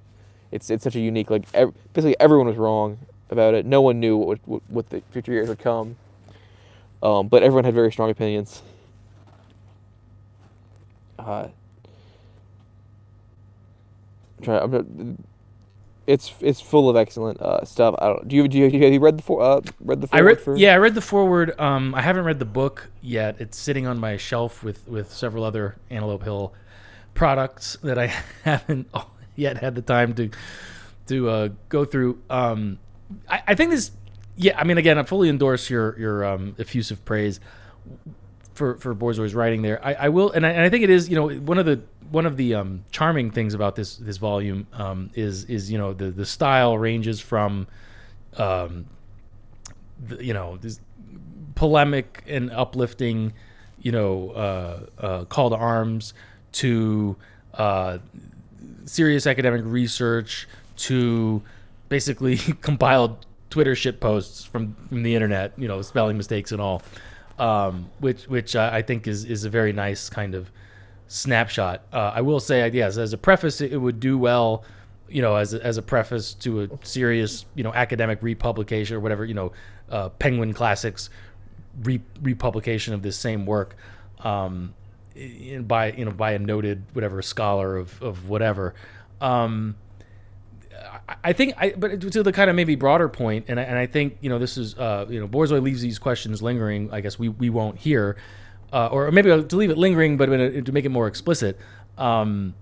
It's 0.52 0.70
it's 0.70 0.84
such 0.84 0.96
a 0.96 1.00
unique 1.00 1.30
like 1.30 1.44
ev- 1.54 1.74
basically 1.94 2.16
everyone 2.20 2.48
was 2.48 2.58
wrong 2.58 3.00
about 3.30 3.54
it. 3.54 3.66
No 3.66 3.82
one 3.82 4.00
knew 4.00 4.18
what 4.18 4.40
what, 4.46 4.62
what 4.68 4.90
the 4.90 5.02
future 5.12 5.32
years 5.32 5.50
would 5.50 5.60
come. 5.60 5.96
Um, 7.02 7.28
but 7.28 7.44
everyone 7.44 7.66
had 7.66 7.74
very 7.74 7.92
strong 7.92 8.10
opinions. 8.10 8.62
Uh, 11.20 11.48
I'm 14.38 14.44
trying. 14.44 14.62
I'm 14.62 15.24
it's 16.08 16.34
it's 16.42 16.60
full 16.60 16.90
of 16.90 16.96
excellent 16.96 17.42
uh, 17.42 17.64
stuff. 17.66 17.96
I 18.00 18.08
don't. 18.08 18.28
Do 18.28 18.36
you 18.36 18.48
do 18.48 18.58
you, 18.58 18.66
have 18.66 18.94
you 18.94 19.00
read 19.00 19.18
the 19.18 19.24
for, 19.24 19.42
uh, 19.42 19.62
read 19.80 20.02
the 20.02 20.08
I 20.12 20.18
forward 20.18 20.28
read, 20.28 20.42
for? 20.42 20.58
yeah, 20.58 20.74
I 20.74 20.78
read 20.78 20.96
the 20.96 21.02
forward. 21.02 21.60
Um, 21.60 21.96
I 21.96 22.02
haven't 22.02 22.26
read 22.26 22.40
the 22.40 22.46
book 22.46 22.90
yet. 23.02 23.40
It's 23.40 23.58
sitting 23.58 23.88
on 23.88 24.00
my 24.00 24.18
shelf 24.18 24.64
with 24.64 24.88
with 24.88 25.12
several 25.12 25.44
other 25.44 25.76
Antelope 25.90 26.24
Hill 26.24 26.54
products 27.14 27.78
that 27.84 27.98
I 27.98 28.08
haven't 28.44 28.88
yet 29.36 29.58
had 29.58 29.76
the 29.76 29.82
time 29.82 30.14
to 30.16 30.30
to 31.08 31.30
uh, 31.30 31.50
go 31.70 31.86
through. 31.86 32.22
Um, 32.30 32.80
I, 33.30 33.44
I 33.48 33.56
think 33.56 33.72
this, 33.72 33.92
yeah. 34.36 34.58
I 34.60 34.64
mean, 34.64 34.78
again, 34.78 34.98
I 34.98 35.04
fully 35.04 35.30
endorse 35.30 35.70
your 35.70 35.98
your 35.98 36.26
um, 36.26 36.56
effusive 36.60 37.04
praise 37.06 37.40
for 38.54 38.78
for 38.78 38.96
Borzoi's 38.96 39.36
writing 39.36 39.62
there. 39.62 39.84
I, 39.86 39.94
I 39.94 40.10
will, 40.10 40.32
and 40.32 40.46
I, 40.46 40.50
and 40.52 40.62
I 40.62 40.70
think 40.70 40.84
it 40.84 40.90
is. 40.90 41.10
You 41.10 41.16
know, 41.16 41.30
one 41.30 41.58
of 41.58 41.66
the 41.66 41.82
one 42.12 42.26
of 42.26 42.38
the 42.38 42.56
um, 42.56 42.86
charming 42.92 43.32
things 43.32 43.54
about 43.54 43.76
this 43.76 43.96
this 43.98 44.18
volume 44.18 44.68
um, 44.74 45.10
is 45.14 45.46
is 45.46 45.72
you 45.72 45.78
know 45.78 45.94
the 45.94 46.12
the 46.12 46.26
style 46.26 46.78
ranges 46.78 47.20
from 47.20 47.68
um, 48.38 48.86
the, 50.08 50.24
you 50.24 50.34
know 50.34 50.58
this 50.58 50.80
polemic 51.56 52.24
and 52.28 52.52
uplifting 52.52 53.34
you 53.82 53.92
know 53.92 54.30
uh, 54.32 54.80
uh, 55.00 55.26
call 55.26 55.50
to 55.50 55.56
arms 55.56 56.14
to 56.52 57.16
uh, 57.56 57.98
serious 58.86 59.28
academic 59.28 59.62
research 59.66 60.48
to 60.76 61.42
basically 61.90 62.38
compiled 62.62 63.26
Twitter 63.50 63.76
shit 63.76 64.00
posts 64.00 64.44
from, 64.44 64.76
from 64.90 65.04
the 65.04 65.14
internet, 65.14 65.54
you 65.58 65.68
know, 65.68 65.82
spelling 65.84 66.18
mistakes 66.18 66.52
and 66.52 66.60
all, 66.60 66.82
um, 67.40 67.90
which 68.00 68.24
which 68.28 68.56
uh, 68.56 68.70
I 68.72 68.82
think 68.82 69.08
is 69.08 69.26
is 69.26 69.44
a 69.46 69.50
very 69.50 69.74
nice 69.74 70.10
kind 70.10 70.36
of 70.36 70.52
snapshot. 71.08 71.84
Uh, 71.92 72.12
I 72.16 72.22
will 72.22 72.40
say, 72.40 72.68
yes, 72.70 72.98
as 72.98 73.14
a 73.14 73.18
preface, 73.18 73.62
it, 73.62 73.78
would 73.78 74.00
do 74.00 74.18
well, 74.18 74.64
you 75.08 75.22
know, 75.22 75.36
as 75.36 75.54
a, 75.54 75.64
as 75.64 75.78
a 75.78 75.82
preface 75.82 76.34
to 76.36 76.62
a 76.62 76.70
serious, 76.84 77.46
you 77.56 77.64
know, 77.64 77.74
academic 77.74 78.24
republication 78.24 78.96
or 78.96 79.00
whatever, 79.00 79.26
you 79.26 79.34
know, 79.34 79.52
uh, 79.90 80.10
Penguin 80.10 80.54
Classics 80.54 81.10
re- 81.84 82.02
republication 82.22 82.94
of 82.94 83.02
this 83.04 83.18
same 83.18 83.46
work. 83.46 83.76
Um, 84.20 84.74
by 85.62 85.92
you 85.92 86.06
know 86.06 86.12
by 86.12 86.32
a 86.32 86.40
noted 86.40 86.84
whatever 86.94 87.22
scholar 87.22 87.78
of 87.78 88.02
of 88.02 88.30
whatever. 88.30 88.74
Um, 89.22 89.76
I- 91.24 91.34
think 91.34 91.54
I 91.58 91.74
but 91.78 92.02
to 92.02 92.24
the 92.24 92.32
kind 92.32 92.50
of 92.50 92.56
maybe 92.56 92.76
broader 92.76 93.10
point, 93.10 93.46
and 93.48 93.60
I, 93.60 93.64
and 93.64 93.78
I 93.78 93.86
think 93.86 94.18
you 94.22 94.30
know 94.30 94.40
this 94.40 94.58
is 94.58 94.78
uh, 94.78 95.06
you 95.10 95.20
know 95.20 95.28
Borzoi 95.28 95.62
leaves 95.62 95.82
these 95.82 96.00
questions 96.00 96.42
lingering. 96.42 96.90
I 96.92 97.02
guess 97.02 97.18
we 97.18 97.30
we 97.30 97.50
won't 97.50 97.78
hear, 97.78 98.18
uh, 98.72 98.88
or 98.88 99.12
maybe 99.12 99.30
to 99.30 99.56
leave 99.56 99.70
it 99.70 99.78
lingering, 99.78 100.18
but 100.18 100.28
to 100.28 100.72
make 100.72 100.86
it 100.86 100.90
more 100.90 101.08
explicit. 101.08 101.58
Um, 101.98 102.56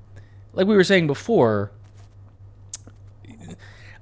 like 0.54 0.68
we 0.68 0.76
were 0.76 0.84
saying 0.84 1.08
before, 1.08 1.72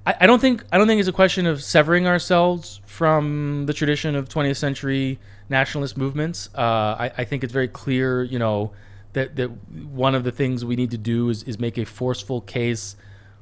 I, 0.06 0.16
I 0.22 0.28
don't 0.28 0.40
think 0.40 0.64
I 0.72 0.78
don't 0.78 0.88
think 0.88 1.00
it's 1.00 1.10
a 1.10 1.14
question 1.14 1.46
of 1.46 1.64
severing 1.64 2.08
ourselves 2.08 2.82
from 2.86 3.66
the 3.66 3.74
tradition 3.74 4.16
of 4.16 4.28
20th 4.30 4.58
century 4.58 5.20
nationalist 5.50 5.98
movements. 5.98 6.50
Uh, 6.56 6.62
I, 6.62 7.12
I 7.20 7.24
think 7.26 7.44
it's 7.44 7.54
very 7.54 7.68
clear, 7.68 8.24
you 8.24 8.40
know, 8.40 8.72
that 9.14 9.36
that 9.36 9.50
one 9.72 10.16
of 10.16 10.24
the 10.24 10.32
things 10.32 10.66
we 10.66 10.76
need 10.76 10.91
to 10.91 10.98
do 10.98 11.30
is, 11.30 11.44
is 11.44 11.60
make 11.60 11.78
a 11.78 11.86
forceful 11.86 12.41
case 12.41 12.96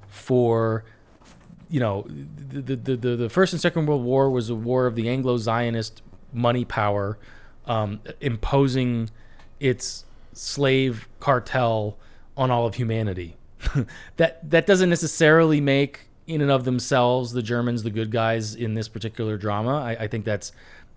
for 0.07 0.83
you 1.69 1.79
know 1.79 2.05
the, 2.07 2.75
the 2.75 2.95
the 2.95 3.15
the 3.15 3.29
first 3.29 3.53
and 3.53 3.61
second 3.61 3.85
world 3.85 4.03
war 4.03 4.29
was 4.29 4.49
a 4.49 4.55
war 4.55 4.85
of 4.85 4.95
the 4.95 5.09
Anglo-Zionist 5.09 6.01
money 6.33 6.65
power 6.65 7.17
um, 7.65 7.99
imposing 8.21 9.09
its 9.59 10.05
slave 10.33 11.07
cartel 11.19 11.97
on 12.35 12.51
all 12.51 12.65
of 12.65 12.75
humanity. 12.75 13.35
that 14.17 14.49
that 14.49 14.65
doesn't 14.65 14.89
necessarily 14.89 15.59
make 15.59 16.07
in 16.27 16.41
and 16.41 16.51
of 16.51 16.65
themselves 16.65 17.31
the 17.31 17.41
Germans 17.41 17.83
the 17.83 17.89
good 17.89 18.11
guys 18.11 18.53
in 18.53 18.73
this 18.73 18.87
particular 18.87 19.37
drama. 19.37 19.81
I, 19.81 20.03
I 20.03 20.07
think 20.07 20.25
that's 20.25 20.51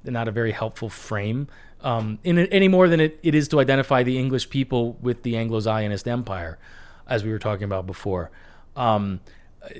not 0.05 0.29
a 0.29 0.31
very 0.31 0.53
helpful 0.53 0.89
frame 0.89 1.49
um, 1.83 2.19
in 2.25 2.39
any 2.39 2.69
more 2.69 2.89
than 2.89 3.01
it, 3.01 3.19
it 3.23 3.35
is 3.35 3.49
to 3.49 3.61
identify 3.61 4.03
the 4.03 4.19
English 4.19 4.51
people 4.51 4.99
with 5.01 5.23
the 5.23 5.37
Anglo-Zionist 5.37 6.07
Empire, 6.07 6.59
as 7.07 7.25
we 7.25 7.31
were 7.31 7.39
talking 7.39 7.65
about 7.65 7.87
before. 7.87 8.31
Um, 8.77 9.21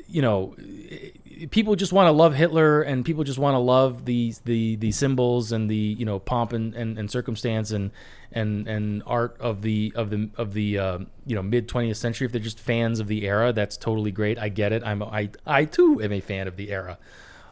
you 0.07 0.21
know, 0.21 0.55
people 1.51 1.75
just 1.75 1.93
want 1.93 2.07
to 2.07 2.13
love 2.13 2.35
Hitler 2.35 2.83
and 2.83 3.05
people 3.05 3.25
just 3.25 3.39
want 3.39 3.55
to 3.55 3.59
love 3.59 4.05
the 4.05 4.35
the 4.45 4.77
the 4.77 4.93
symbols 4.93 5.53
and 5.53 5.71
the 5.71 5.75
you 5.77 6.05
know 6.05 6.19
pomp 6.19 6.53
and, 6.53 6.75
and, 6.75 6.99
and 6.99 7.11
circumstance 7.11 7.71
and 7.71 7.91
and 8.33 8.69
and 8.69 9.03
art 9.07 9.37
of 9.41 9.63
the 9.63 9.93
of 9.97 10.11
the 10.11 10.29
of 10.37 10.53
the 10.53 10.79
uh, 10.79 10.99
you 11.27 11.35
know 11.35 11.43
mid 11.43 11.67
20th 11.69 11.97
century. 11.97 12.27
If 12.27 12.33
they're 12.33 12.41
just 12.41 12.61
fans 12.61 13.01
of 13.01 13.07
the 13.07 13.27
era, 13.27 13.53
that's 13.53 13.77
totally 13.77 14.11
great. 14.11 14.39
I 14.39 14.49
get 14.49 14.73
it. 14.73 14.83
I'm 14.85 15.03
I 15.03 15.31
I 15.47 15.65
too 15.65 16.01
am 16.03 16.13
a 16.13 16.21
fan 16.21 16.47
of 16.47 16.57
the 16.57 16.71
era. 16.71 16.99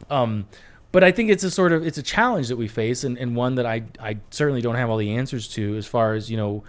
Um, 0.09 0.47
but 0.91 1.03
I 1.03 1.11
think 1.11 1.29
it's 1.29 1.43
a 1.43 1.51
sort 1.51 1.71
of 1.71 1.85
it's 1.85 1.97
a 1.97 2.03
challenge 2.03 2.47
that 2.47 2.57
we 2.57 2.67
face 2.67 3.03
and, 3.03 3.17
and 3.17 3.35
one 3.35 3.55
that 3.55 3.65
I 3.65 3.83
I 3.99 4.17
certainly 4.29 4.61
don't 4.61 4.75
have 4.75 4.89
all 4.89 4.97
the 4.97 5.15
answers 5.15 5.47
to 5.49 5.75
as 5.77 5.85
far 5.85 6.13
as 6.13 6.29
you 6.29 6.37
know 6.37 6.63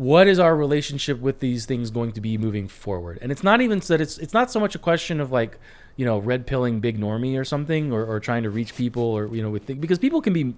what 0.00 0.26
is 0.26 0.38
our 0.38 0.56
relationship 0.56 1.20
with 1.20 1.40
these 1.40 1.66
things 1.66 1.90
going 1.90 2.10
to 2.10 2.22
be 2.22 2.38
moving 2.38 2.66
forward? 2.68 3.18
And 3.20 3.30
it's 3.30 3.42
not 3.42 3.60
even 3.60 3.80
that 3.80 4.00
it's 4.00 4.16
it's 4.16 4.32
not 4.32 4.50
so 4.50 4.58
much 4.58 4.74
a 4.74 4.78
question 4.78 5.20
of 5.20 5.30
like 5.30 5.58
you 5.96 6.06
know 6.06 6.16
red 6.16 6.46
pilling 6.46 6.80
big 6.80 6.98
normie 6.98 7.38
or 7.38 7.44
something 7.44 7.92
or, 7.92 8.06
or 8.06 8.18
trying 8.18 8.42
to 8.44 8.48
reach 8.48 8.74
people 8.74 9.02
or 9.02 9.26
you 9.26 9.42
know 9.42 9.50
with 9.50 9.66
because 9.66 9.98
people 9.98 10.22
can 10.22 10.32
be 10.32 10.54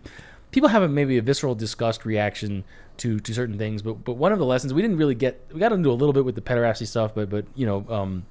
people 0.52 0.68
have 0.68 0.84
a, 0.84 0.88
maybe 0.88 1.18
a 1.18 1.22
visceral 1.22 1.56
disgust 1.56 2.04
reaction 2.04 2.62
to 2.98 3.18
to 3.18 3.34
certain 3.34 3.58
things 3.58 3.82
but 3.82 4.04
but 4.04 4.12
one 4.12 4.30
of 4.30 4.38
the 4.38 4.46
lessons 4.46 4.72
we 4.72 4.80
didn't 4.80 4.96
really 4.96 5.16
get 5.16 5.44
we 5.52 5.58
got 5.58 5.72
into 5.72 5.90
a 5.90 5.98
little 6.00 6.12
bit 6.12 6.24
with 6.24 6.36
the 6.36 6.40
pederasty 6.40 6.86
stuff 6.86 7.12
but 7.12 7.28
but 7.28 7.44
you 7.56 7.66
know 7.66 7.84
um 7.88 8.24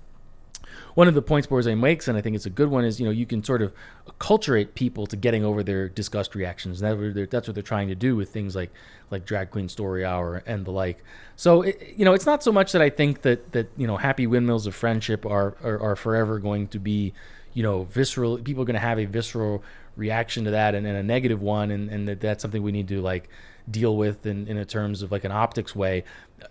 one 0.94 1.08
of 1.08 1.14
the 1.14 1.22
points 1.22 1.48
Borzoi 1.48 1.78
makes, 1.78 2.08
and 2.08 2.18
I 2.18 2.22
think 2.22 2.36
it's 2.36 2.46
a 2.46 2.52
good 2.52 2.70
one, 2.70 2.86
is 2.86 3.00
you 3.00 3.06
know 3.06 3.12
you 3.12 3.26
can 3.26 3.44
sort 3.44 3.62
of 3.62 3.74
acculturate 4.08 4.74
people 4.74 5.08
to 5.08 5.16
getting 5.16 5.44
over 5.44 5.64
their 5.64 5.90
disgust 5.90 6.36
reactions. 6.36 6.80
That's 6.80 6.98
what 6.98 7.30
that's 7.30 7.48
what 7.48 7.54
they're 7.54 7.64
trying 7.64 7.88
to 7.90 7.96
do 7.96 8.16
with 8.16 8.30
things 8.30 8.56
like 8.56 8.72
like 9.10 9.26
drag 9.26 9.52
queen 9.52 9.70
story 9.70 10.06
hour 10.06 10.44
and 10.46 10.66
the 10.66 10.72
like. 10.72 11.04
So 11.36 11.64
it, 11.64 11.94
you 11.96 12.06
know 12.06 12.14
it's 12.14 12.26
not 12.26 12.44
so 12.44 12.52
much 12.52 12.72
that 12.74 12.82
I 12.82 12.90
think 12.90 13.22
that 13.22 13.52
that 13.54 13.70
you 13.78 13.88
know 13.88 13.98
happy 13.98 14.28
windmills 14.28 14.68
of 14.68 14.76
friendship 14.76 15.26
are 15.26 15.56
are, 15.64 15.80
are 15.80 15.96
forever 15.96 16.40
going 16.40 16.68
to 16.70 16.80
be 16.80 17.14
you 17.54 17.64
know 17.64 17.84
visceral. 17.84 18.38
People 18.38 18.64
are 18.64 18.66
going 18.66 18.74
to 18.76 18.80
have 18.80 19.00
a 19.00 19.06
visceral 19.06 19.64
reaction 19.96 20.46
to 20.46 20.52
that 20.52 20.74
and, 20.74 20.88
and 20.88 20.98
a 20.98 21.04
negative 21.04 21.42
one, 21.42 21.72
and, 21.72 21.90
and 21.90 22.08
that 22.08 22.20
that's 22.20 22.42
something 22.42 22.64
we 22.64 22.72
need 22.72 22.88
to 22.90 23.02
like 23.02 23.30
deal 23.70 23.96
with 23.96 24.26
in, 24.26 24.48
in 24.48 24.64
terms 24.66 25.02
of 25.02 25.12
like 25.12 25.24
an 25.24 25.32
optics 25.32 25.76
way. 25.76 26.04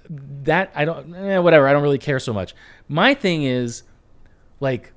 That 0.09 0.71
I 0.75 0.85
don't, 0.85 1.15
eh, 1.15 1.39
whatever. 1.39 1.67
I 1.67 1.73
don't 1.73 1.83
really 1.83 1.99
care 1.99 2.21
so 2.21 2.33
much. 2.33 2.55
My 2.89 3.15
thing 3.15 3.43
is 3.43 3.83
like 4.61 4.93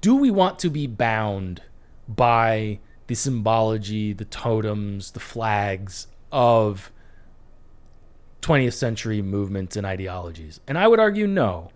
do 0.00 0.14
we 0.14 0.30
want 0.30 0.58
to 0.60 0.70
be 0.70 0.86
bound 0.86 1.62
by 2.06 2.78
the 3.06 3.14
symbology, 3.14 4.12
the 4.12 4.24
totems, 4.24 5.12
the 5.12 5.20
flags 5.20 6.06
of 6.30 6.92
20th 8.42 8.74
century 8.74 9.22
movements 9.22 9.76
and 9.76 9.86
ideologies? 9.86 10.60
And 10.68 10.78
I 10.78 10.86
would 10.86 11.00
argue 11.00 11.26
no. 11.26 11.70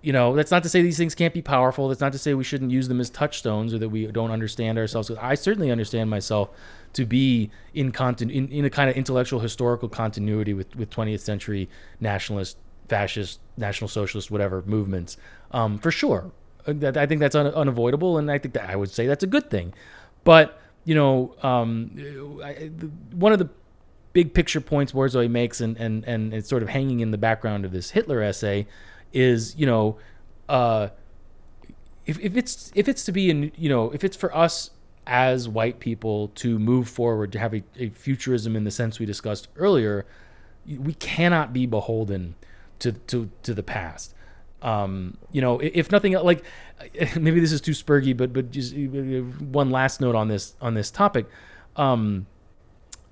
You 0.00 0.12
know, 0.12 0.36
that's 0.36 0.50
not 0.50 0.62
to 0.62 0.68
say 0.68 0.82
these 0.82 0.98
things 0.98 1.14
can't 1.14 1.32
be 1.32 1.40
powerful. 1.40 1.88
That's 1.88 2.00
not 2.00 2.12
to 2.12 2.18
say 2.18 2.34
we 2.34 2.44
shouldn't 2.44 2.70
use 2.70 2.88
them 2.88 3.00
as 3.00 3.08
touchstones 3.08 3.72
or 3.72 3.78
that 3.78 3.88
we 3.88 4.06
don't 4.06 4.30
understand 4.30 4.76
ourselves. 4.78 5.10
I 5.10 5.34
certainly 5.34 5.70
understand 5.70 6.10
myself 6.10 6.50
to 6.92 7.06
be 7.06 7.50
in, 7.72 7.90
continu- 7.90 8.30
in, 8.30 8.48
in 8.48 8.64
a 8.66 8.70
kind 8.70 8.90
of 8.90 8.96
intellectual 8.96 9.40
historical 9.40 9.88
continuity 9.88 10.52
with, 10.52 10.76
with 10.76 10.90
20th 10.90 11.20
century 11.20 11.70
nationalist, 12.00 12.58
fascist, 12.88 13.40
national 13.56 13.88
socialist, 13.88 14.30
whatever 14.30 14.62
movements, 14.66 15.16
um, 15.52 15.78
for 15.78 15.90
sure. 15.90 16.32
That 16.66 16.96
I 16.96 17.06
think 17.06 17.20
that's 17.20 17.34
un- 17.34 17.46
unavoidable, 17.46 18.18
and 18.18 18.30
I 18.30 18.38
think 18.38 18.54
that 18.54 18.70
I 18.70 18.76
would 18.76 18.90
say 18.90 19.06
that's 19.06 19.22
a 19.22 19.26
good 19.26 19.50
thing. 19.50 19.74
But 20.24 20.58
you 20.84 20.94
know, 20.94 21.34
um, 21.42 21.90
I, 22.42 22.70
one 23.12 23.32
of 23.32 23.38
the 23.38 23.50
big 24.12 24.32
picture 24.32 24.60
points 24.60 24.92
Borzoi 24.92 25.30
makes, 25.30 25.60
and, 25.60 25.76
and 25.76 26.04
and 26.04 26.32
it's 26.32 26.48
sort 26.48 26.62
of 26.62 26.70
hanging 26.70 27.00
in 27.00 27.10
the 27.10 27.18
background 27.18 27.64
of 27.64 27.72
this 27.72 27.90
Hitler 27.90 28.22
essay, 28.22 28.66
is 29.12 29.54
you 29.56 29.66
know, 29.66 29.98
uh, 30.48 30.88
if 32.06 32.18
if 32.20 32.36
it's 32.36 32.72
if 32.74 32.88
it's 32.88 33.04
to 33.04 33.12
be 33.12 33.28
in 33.28 33.52
you 33.56 33.68
know 33.68 33.90
if 33.90 34.04
it's 34.04 34.16
for 34.16 34.34
us 34.34 34.70
as 35.06 35.46
white 35.46 35.80
people 35.80 36.28
to 36.28 36.58
move 36.58 36.88
forward 36.88 37.30
to 37.32 37.38
have 37.38 37.54
a, 37.54 37.62
a 37.76 37.90
futurism 37.90 38.56
in 38.56 38.64
the 38.64 38.70
sense 38.70 38.98
we 38.98 39.04
discussed 39.04 39.48
earlier, 39.56 40.06
we 40.66 40.94
cannot 40.94 41.52
be 41.52 41.66
beholden 41.66 42.34
to 42.78 42.92
to 42.92 43.30
to 43.42 43.52
the 43.52 43.62
past 43.62 44.14
um, 44.64 45.18
you 45.30 45.42
know, 45.42 45.60
if 45.60 45.92
nothing 45.92 46.14
like 46.14 46.42
maybe 47.16 47.38
this 47.38 47.52
is 47.52 47.60
too 47.60 47.72
spurgy, 47.72 48.16
but 48.16 48.32
but 48.32 48.50
just 48.50 48.74
uh, 48.74 48.78
one 49.44 49.70
last 49.70 50.00
note 50.00 50.16
on 50.16 50.28
this 50.28 50.56
on 50.60 50.74
this 50.74 50.90
topic. 50.90 51.26
Um, 51.76 52.26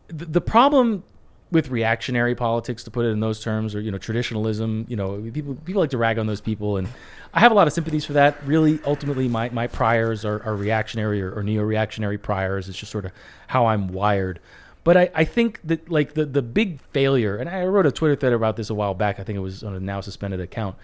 the, 0.09 0.24
the 0.24 0.41
problem 0.41 1.05
with 1.51 1.69
reactionary 1.69 2.35
politics, 2.35 2.83
to 2.85 2.91
put 2.91 3.05
it 3.05 3.11
in 3.11 3.20
those 3.20 3.39
terms, 3.39 3.74
or 3.74 3.81
you 3.83 3.91
know, 3.91 3.99
traditionalism, 3.99 4.87
you 4.89 4.97
know, 4.97 5.20
people 5.33 5.55
people 5.55 5.81
like 5.81 5.91
to 5.91 5.99
rag 5.99 6.19
on 6.19 6.27
those 6.27 6.41
people, 6.41 6.79
and 6.79 6.89
I 7.35 7.41
have 7.41 7.53
a 7.53 7.55
lot 7.55 7.66
of 7.66 7.74
sympathies 7.74 8.07
for 8.07 8.15
that. 8.15 8.45
Really, 8.47 8.81
ultimately, 8.87 9.29
my 9.29 9.51
my 9.51 9.66
priors 9.66 10.24
are, 10.24 10.43
are 10.45 10.57
reactionary 10.57 11.20
or, 11.23 11.33
or 11.33 11.43
neo-reactionary 11.43 12.16
priors. 12.16 12.70
It's 12.70 12.79
just 12.79 12.91
sort 12.91 13.05
of 13.05 13.12
how 13.49 13.66
I'm 13.66 13.89
wired. 13.89 14.41
But 14.85 14.97
I, 14.97 15.11
I 15.15 15.24
think 15.24 15.61
that 15.65 15.91
like 15.91 16.15
the 16.15 16.24
the 16.24 16.41
big 16.41 16.81
failure, 16.81 17.37
and 17.37 17.47
I 17.51 17.66
wrote 17.66 17.85
a 17.85 17.93
Twitter 17.93 18.16
thread 18.16 18.33
about 18.33 18.57
this 18.57 18.70
a 18.70 18.74
while 18.74 18.95
back. 18.95 19.20
I 19.20 19.23
think 19.24 19.37
it 19.37 19.41
was 19.41 19.62
on 19.62 19.74
a 19.74 19.81
now 19.81 20.01
suspended 20.01 20.41
account 20.41 20.77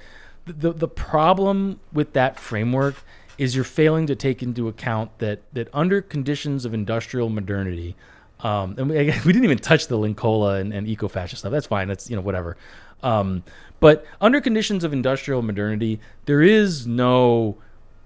the 0.53 0.73
the 0.73 0.89
problem 0.89 1.81
with 1.93 2.13
that 2.15 2.39
framework 2.39 2.97
is 3.39 3.55
you're 3.55 3.65
failing 3.65 4.07
to 4.07 4.17
take 4.17 4.43
into 4.43 4.69
account 4.69 5.17
that 5.19 5.43
that 5.53 5.69
under 5.73 6.03
conditions 6.03 6.65
of 6.65 6.75
industrial 6.75 7.29
modernity, 7.29 7.97
um, 8.41 8.75
and 8.79 8.89
we, 8.89 8.97
we, 9.25 9.33
didn't 9.33 9.45
even 9.45 9.59
touch 9.59 9.87
the 9.87 9.97
Linkola 9.97 10.61
and, 10.61 10.73
and 10.73 10.89
eco-fascist 10.89 11.41
stuff. 11.41 11.53
That's 11.53 11.67
fine. 11.67 11.89
That's 11.89 12.11
you 12.11 12.17
know 12.17 12.23
whatever. 12.23 12.57
Um, 13.03 13.45
but 13.81 14.05
under 14.21 14.41
conditions 14.41 14.83
of 14.83 14.93
industrial 14.93 15.43
modernity, 15.43 16.01
there 16.27 16.43
is 16.43 16.87
no 16.87 17.57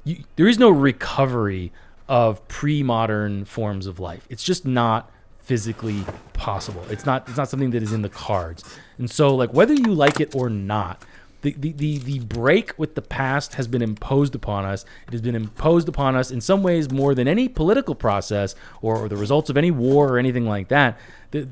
you, 0.04 0.24
there 0.36 0.48
is 0.48 0.58
no 0.58 0.70
recovery 0.70 1.72
of 2.08 2.46
pre-modern 2.48 3.44
forms 3.44 3.86
of 3.86 3.98
life. 3.98 4.26
It's 4.28 4.44
just 4.44 4.66
not 4.66 5.10
physically 5.38 6.04
possible. 6.34 6.84
It's 6.90 7.06
not 7.06 7.28
it's 7.28 7.38
not 7.38 7.48
something 7.48 7.70
that 7.70 7.82
is 7.82 7.92
in 7.92 8.02
the 8.02 8.08
cards. 8.08 8.64
And 8.98 9.10
so 9.10 9.34
like 9.34 9.52
whether 9.52 9.74
you 9.74 9.94
like 9.94 10.20
it 10.20 10.34
or 10.34 10.50
not, 10.50 11.02
the, 11.42 11.54
the, 11.58 11.72
the, 11.72 11.98
the 11.98 12.18
break 12.20 12.72
with 12.78 12.94
the 12.94 13.02
past 13.02 13.54
has 13.54 13.66
been 13.66 13.82
imposed 13.82 14.34
upon 14.34 14.64
us. 14.64 14.84
It 15.06 15.12
has 15.12 15.20
been 15.20 15.34
imposed 15.34 15.88
upon 15.88 16.16
us 16.16 16.30
in 16.30 16.40
some 16.40 16.62
ways 16.62 16.90
more 16.90 17.14
than 17.14 17.28
any 17.28 17.48
political 17.48 17.94
process 17.94 18.54
or, 18.80 18.96
or 18.96 19.08
the 19.08 19.16
results 19.16 19.50
of 19.50 19.56
any 19.56 19.70
war 19.70 20.08
or 20.08 20.18
anything 20.18 20.46
like 20.46 20.68
that. 20.68 20.98
The, 21.32 21.48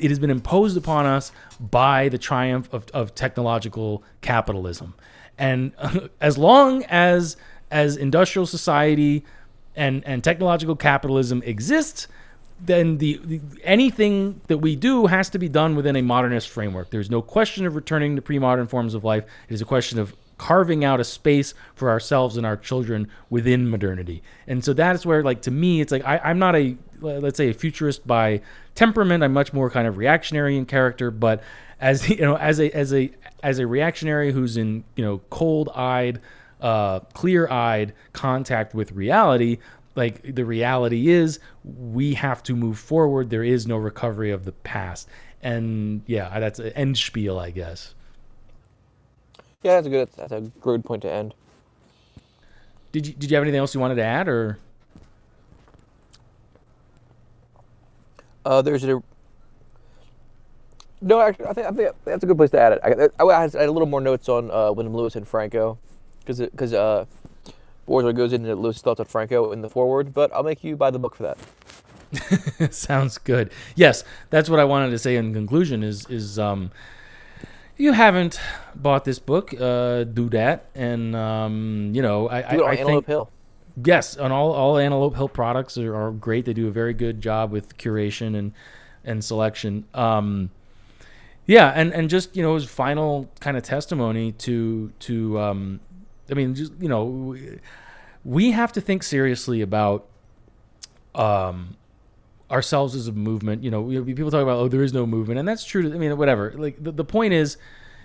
it 0.00 0.08
has 0.08 0.18
been 0.18 0.30
imposed 0.30 0.76
upon 0.76 1.06
us 1.06 1.30
by 1.60 2.08
the 2.08 2.18
triumph 2.18 2.72
of, 2.72 2.86
of 2.92 3.14
technological 3.14 4.02
capitalism. 4.20 4.94
And 5.38 5.72
as 6.20 6.36
long 6.36 6.84
as 6.84 7.36
as 7.70 7.96
industrial 7.96 8.46
society 8.46 9.24
and, 9.74 10.04
and 10.06 10.22
technological 10.22 10.76
capitalism 10.76 11.42
exists, 11.44 12.06
then 12.66 12.98
the, 12.98 13.20
the, 13.24 13.40
anything 13.62 14.40
that 14.48 14.58
we 14.58 14.76
do 14.76 15.06
has 15.06 15.28
to 15.30 15.38
be 15.38 15.48
done 15.48 15.76
within 15.76 15.96
a 15.96 16.02
modernist 16.02 16.48
framework. 16.48 16.90
There's 16.90 17.10
no 17.10 17.22
question 17.22 17.66
of 17.66 17.74
returning 17.74 18.16
to 18.16 18.22
pre-modern 18.22 18.66
forms 18.66 18.94
of 18.94 19.04
life. 19.04 19.24
It 19.48 19.54
is 19.54 19.60
a 19.60 19.64
question 19.64 19.98
of 19.98 20.14
carving 20.36 20.84
out 20.84 21.00
a 21.00 21.04
space 21.04 21.54
for 21.74 21.90
ourselves 21.90 22.36
and 22.36 22.44
our 22.44 22.56
children 22.56 23.08
within 23.30 23.70
modernity. 23.70 24.22
And 24.46 24.64
so 24.64 24.72
that's 24.72 25.06
where, 25.06 25.22
like, 25.22 25.42
to 25.42 25.50
me, 25.50 25.80
it's 25.80 25.92
like 25.92 26.04
I, 26.04 26.18
I'm 26.18 26.38
not 26.38 26.56
a 26.56 26.76
let's 27.00 27.36
say 27.36 27.50
a 27.50 27.54
futurist 27.54 28.06
by 28.06 28.40
temperament. 28.74 29.22
I'm 29.22 29.32
much 29.32 29.52
more 29.52 29.70
kind 29.70 29.86
of 29.86 29.98
reactionary 29.98 30.56
in 30.56 30.66
character, 30.66 31.10
but 31.10 31.42
as 31.80 32.08
you 32.10 32.20
know, 32.20 32.36
as 32.36 32.60
a 32.60 32.70
as 32.72 32.92
a 32.92 33.10
as 33.42 33.58
a 33.58 33.66
reactionary 33.66 34.32
who's 34.32 34.56
in 34.56 34.84
you 34.96 35.04
know 35.04 35.18
cold-eyed, 35.30 36.20
uh, 36.60 37.00
clear-eyed 37.12 37.92
contact 38.12 38.74
with 38.74 38.92
reality, 38.92 39.58
like 39.96 40.34
the 40.34 40.44
reality 40.44 41.08
is 41.08 41.38
we 41.64 42.14
have 42.14 42.42
to 42.44 42.56
move 42.56 42.78
forward. 42.78 43.30
There 43.30 43.44
is 43.44 43.66
no 43.66 43.76
recovery 43.76 44.30
of 44.30 44.44
the 44.44 44.52
past. 44.52 45.08
And 45.42 46.02
yeah 46.06 46.38
that's 46.40 46.58
an 46.58 46.72
end 46.72 46.96
spiel 46.98 47.38
i 47.38 47.50
guess. 47.50 47.94
Yeah 49.62 49.74
that's 49.74 49.86
a 49.86 49.90
good 49.90 50.08
that's 50.16 50.32
a 50.32 50.40
good 50.40 50.84
point 50.84 51.02
to 51.02 51.12
end. 51.12 51.34
Did 52.92 53.06
you 53.06 53.12
did 53.14 53.30
you 53.30 53.36
have 53.36 53.42
anything 53.44 53.58
else 53.58 53.74
you 53.74 53.80
wanted 53.80 53.96
to 53.96 54.04
add 54.04 54.28
or? 54.28 54.58
Uh, 58.44 58.62
there's 58.62 58.84
a 58.84 59.02
No, 61.00 61.20
actually, 61.20 61.46
I 61.46 61.52
think, 61.52 61.66
I 61.66 61.70
think 61.72 61.90
that's 62.04 62.24
a 62.24 62.26
good 62.26 62.36
place 62.36 62.50
to 62.50 62.60
add 62.60 62.72
it. 62.74 62.80
I, 62.82 63.22
I, 63.22 63.26
I 63.26 63.42
had 63.42 63.54
a 63.54 63.72
little 63.72 63.86
more 63.86 64.00
notes 64.00 64.28
on 64.28 64.50
uh, 64.50 64.72
Wyndham 64.72 64.94
Lewis 64.94 65.16
and 65.16 65.26
Franco, 65.26 65.78
because 66.20 66.40
because 66.40 66.72
uh, 66.72 67.04
Borzoi 67.88 68.14
goes 68.14 68.32
into 68.32 68.54
Lewis' 68.54 68.80
thoughts 68.80 69.00
on 69.00 69.06
Franco 69.06 69.52
in 69.52 69.60
the 69.60 69.68
forward, 69.68 70.14
but 70.14 70.32
I'll 70.34 70.42
make 70.42 70.64
you 70.64 70.76
buy 70.76 70.90
the 70.90 70.98
book 70.98 71.14
for 71.14 71.22
that. 71.24 72.72
Sounds 72.74 73.18
good. 73.18 73.50
Yes, 73.74 74.04
that's 74.30 74.48
what 74.48 74.60
I 74.60 74.64
wanted 74.64 74.90
to 74.90 74.98
say 74.98 75.16
in 75.16 75.32
conclusion. 75.34 75.82
Is 75.82 76.06
is 76.08 76.38
um, 76.38 76.70
you 77.76 77.92
haven't 77.92 78.38
bought 78.74 79.04
this 79.04 79.18
book, 79.18 79.52
uh, 79.60 80.04
do 80.04 80.28
that, 80.30 80.66
and 80.74 81.16
um, 81.16 81.90
you 81.92 82.02
know 82.02 82.28
I, 82.28 82.42
Do 82.42 82.56
it 82.58 82.62
on 82.62 82.68
I, 82.68 82.72
I 82.72 82.74
Antelope 82.76 83.06
think 83.06 83.06
Hill. 83.06 83.30
yes, 83.84 84.16
on 84.16 84.30
all 84.32 84.52
all 84.52 84.78
Antelope 84.78 85.16
Hill 85.16 85.28
products 85.28 85.76
are, 85.76 85.94
are 85.94 86.12
great. 86.12 86.44
They 86.44 86.52
do 86.52 86.68
a 86.68 86.72
very 86.72 86.94
good 86.94 87.20
job 87.20 87.50
with 87.50 87.76
curation 87.78 88.36
and 88.36 88.52
and 89.04 89.24
selection. 89.24 89.84
Um, 89.92 90.50
yeah, 91.46 91.72
and 91.74 91.92
and 91.92 92.08
just 92.08 92.36
you 92.36 92.42
know 92.42 92.54
his 92.54 92.64
final 92.64 93.28
kind 93.40 93.56
of 93.56 93.64
testimony 93.64 94.32
to 94.32 94.92
to 95.00 95.38
um, 95.40 95.80
I 96.30 96.34
mean 96.34 96.54
just 96.54 96.72
you 96.80 96.88
know 96.88 97.36
we, 98.24 98.52
have 98.52 98.72
to 98.72 98.80
think 98.80 99.02
seriously 99.02 99.60
about 99.60 100.06
um 101.14 101.76
ourselves 102.50 102.94
as 102.94 103.08
a 103.08 103.12
movement. 103.12 103.62
You 103.62 103.70
know, 103.70 104.04
people 104.04 104.30
talk 104.30 104.42
about 104.42 104.58
oh 104.58 104.68
there 104.68 104.82
is 104.82 104.92
no 104.92 105.06
movement, 105.06 105.38
and 105.38 105.48
that's 105.48 105.64
true. 105.64 105.92
I 105.92 105.98
mean 105.98 106.16
whatever. 106.16 106.52
Like 106.56 106.82
the, 106.82 106.92
the 106.92 107.04
point 107.04 107.34
is 107.34 107.56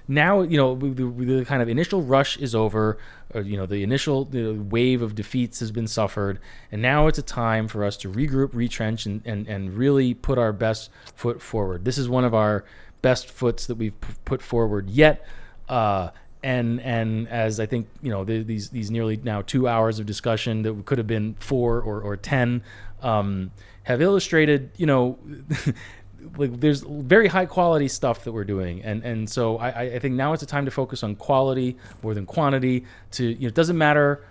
now 0.10 0.42
you 0.42 0.58
know 0.58 0.76
the, 0.76 1.06
the 1.06 1.46
kind 1.46 1.62
of 1.62 1.70
initial 1.70 2.02
rush 2.02 2.36
is 2.38 2.56
over 2.56 2.98
or, 3.34 3.42
you 3.42 3.56
know 3.56 3.68
the 3.68 3.84
initial 3.84 4.26
the 4.26 4.54
wave 4.54 5.04
of 5.04 5.14
defeats 5.14 5.60
has 5.60 5.72
been 5.72 5.88
suffered 5.88 6.40
and 6.72 6.82
now 6.82 7.06
it's 7.06 7.20
a 7.20 7.24
time 7.24 7.68
for 7.68 7.86
us 7.86 7.96
to 7.96 8.12
regroup 8.12 8.50
retrench 8.54 9.06
and, 9.06 9.22
and, 9.24 9.48
and 9.48 9.74
really 9.74 10.16
put 10.16 10.40
our 10.40 10.52
best 10.52 10.90
foot 11.16 11.40
forward 11.40 11.86
this 11.86 12.00
is 12.00 12.10
one 12.10 12.26
of 12.26 12.34
our 12.34 12.66
best 13.04 13.30
foots 13.30 13.68
that 13.68 13.76
we've 13.76 13.94
put 14.26 14.42
forward 14.42 14.90
yet 14.90 15.24
uh, 15.70 16.10
and 16.42 16.80
and 16.82 17.28
as 17.28 17.60
I 17.60 17.66
think 17.66 17.88
you 18.02 18.12
know 18.12 18.24
the, 18.24 18.44
these 18.44 18.70
these 18.70 18.90
nearly 18.90 19.18
now 19.18 19.42
two 19.42 19.68
hours 19.68 20.00
of 20.00 20.06
discussion 20.06 20.62
that 20.64 20.86
could 20.86 20.98
have 20.98 21.08
been 21.08 21.36
four 21.40 21.82
or, 21.82 22.02
or 22.02 22.16
ten 22.16 22.64
um, 23.02 23.52
have 23.84 24.02
illustrated 24.02 24.72
you 24.78 24.86
know 24.86 25.18
like 26.38 26.60
there's 26.60 26.82
very 26.82 27.28
high 27.28 27.46
quality 27.46 27.88
stuff 27.88 28.24
that 28.24 28.32
we're 28.32 28.44
doing. 28.44 28.82
And 28.84 29.04
and 29.04 29.30
so 29.30 29.58
I, 29.58 29.82
I 29.82 30.00
think 30.00 30.16
now 30.16 30.34
it's 30.34 30.44
a 30.44 30.48
time 30.48 30.66
to 30.66 30.72
focus 30.72 31.04
on 31.04 31.16
quality 31.16 31.78
more 32.04 32.14
than 32.14 32.26
quantity 32.26 32.86
to 33.12 33.26
you 33.26 33.42
know 33.42 33.48
it 33.48 33.56
doesn't 33.56 33.78
matter 33.78 34.26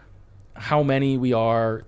how 0.54 0.82
many 0.82 1.16
we 1.16 1.32
are 1.32 1.84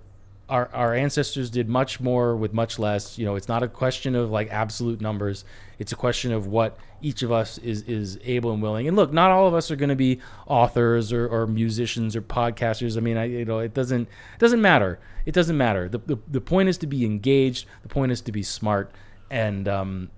our, 0.49 0.69
our 0.73 0.95
ancestors 0.95 1.49
did 1.49 1.69
much 1.69 2.01
more 2.01 2.35
with 2.35 2.53
much 2.53 2.79
less. 2.79 3.19
You 3.19 3.27
know 3.27 3.37
it's 3.37 3.49
not 3.49 3.63
a 3.63 3.69
question 3.69 4.15
of 4.15 4.31
like 4.31 4.51
absolute 4.51 5.01
numbers. 5.01 5.45
It's 5.79 5.93
a 5.93 5.97
question 5.97 6.33
of 6.33 6.47
what 6.47 6.79
each 7.03 7.23
of 7.23 7.33
us 7.33 7.59
is 7.59 7.83
is 7.83 8.19
able 8.25 8.53
and 8.53 8.63
willing 8.63 8.87
and 8.87 8.97
look 8.97 9.13
not 9.13 9.31
all 9.31 9.47
of 9.47 9.55
us 9.55 9.71
are 9.71 9.77
going 9.77 9.89
to 9.89 9.97
be 9.97 10.21
authors 10.47 11.13
or, 11.13 11.27
or 11.27 11.47
musicians 11.47 12.15
or 12.15 12.23
podcasters 12.23 12.97
i 12.97 13.01
mean 13.01 13.17
I, 13.17 13.25
you 13.25 13.45
know 13.45 13.59
it 13.59 13.75
doesn't 13.75 14.03
it 14.03 14.39
doesn't 14.39 14.61
matter 14.61 14.99
it 15.27 15.33
doesn't 15.33 15.57
matter 15.57 15.89
the, 15.89 15.99
the, 15.99 16.19
the 16.29 16.41
point 16.41 16.69
is 16.69 16.79
to 16.79 16.87
be 16.87 17.05
engaged 17.05 17.67
the 17.83 17.89
point 17.89 18.13
is 18.13 18.21
to 18.23 18.33
be 18.33 18.43
smart 18.43 18.93
and 19.31 19.69
um, 19.69 20.11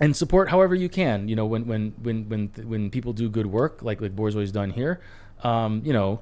and 0.00 0.16
support 0.16 0.50
however 0.50 0.74
you 0.74 0.88
can. 0.88 1.28
You 1.28 1.36
know, 1.36 1.46
when 1.46 1.66
when 1.66 1.94
when 2.02 2.28
when 2.28 2.50
when 2.64 2.90
people 2.90 3.12
do 3.12 3.28
good 3.28 3.46
work, 3.46 3.82
like 3.82 4.00
like 4.00 4.14
Borzoi's 4.16 4.52
done 4.52 4.70
here, 4.70 5.00
um, 5.44 5.80
you 5.84 5.92
know, 5.92 6.20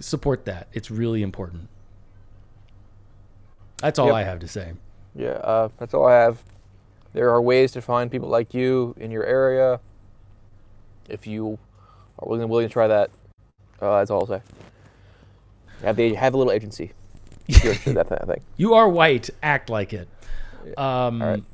support 0.00 0.44
that. 0.44 0.68
It's 0.72 0.90
really 0.90 1.22
important. 1.22 1.68
That's 3.78 3.98
all 3.98 4.06
Yep. 4.06 4.14
I 4.14 4.22
have 4.22 4.38
to 4.40 4.48
say. 4.48 4.72
Yeah, 5.14 5.30
uh, 5.30 5.68
that's 5.76 5.92
all 5.92 6.06
I 6.06 6.14
have. 6.14 6.42
There 7.16 7.30
are 7.30 7.40
ways 7.40 7.72
to 7.72 7.80
find 7.80 8.10
people 8.10 8.28
like 8.28 8.52
you 8.52 8.94
in 8.98 9.10
your 9.10 9.24
area. 9.24 9.80
If 11.08 11.26
you 11.26 11.58
are 12.18 12.28
willing, 12.28 12.46
willing 12.46 12.68
to 12.68 12.72
try 12.72 12.88
that, 12.88 13.08
uh, 13.80 13.96
that's 14.00 14.10
all 14.10 14.20
I'll 14.20 14.26
say. 14.26 14.42
Have 15.82 15.96
the 15.96 16.12
have 16.12 16.34
a 16.34 16.36
little 16.36 16.52
agency. 16.52 16.92
Sure, 17.48 17.72
sure, 17.72 17.94
that 17.94 18.10
kind 18.10 18.20
of 18.20 18.28
thing. 18.28 18.42
You 18.58 18.74
are 18.74 18.86
white. 18.86 19.30
Act 19.42 19.70
like 19.70 19.94
it. 19.94 20.08
Um, 20.76 21.22
All 21.22 21.28
right. 21.28 21.44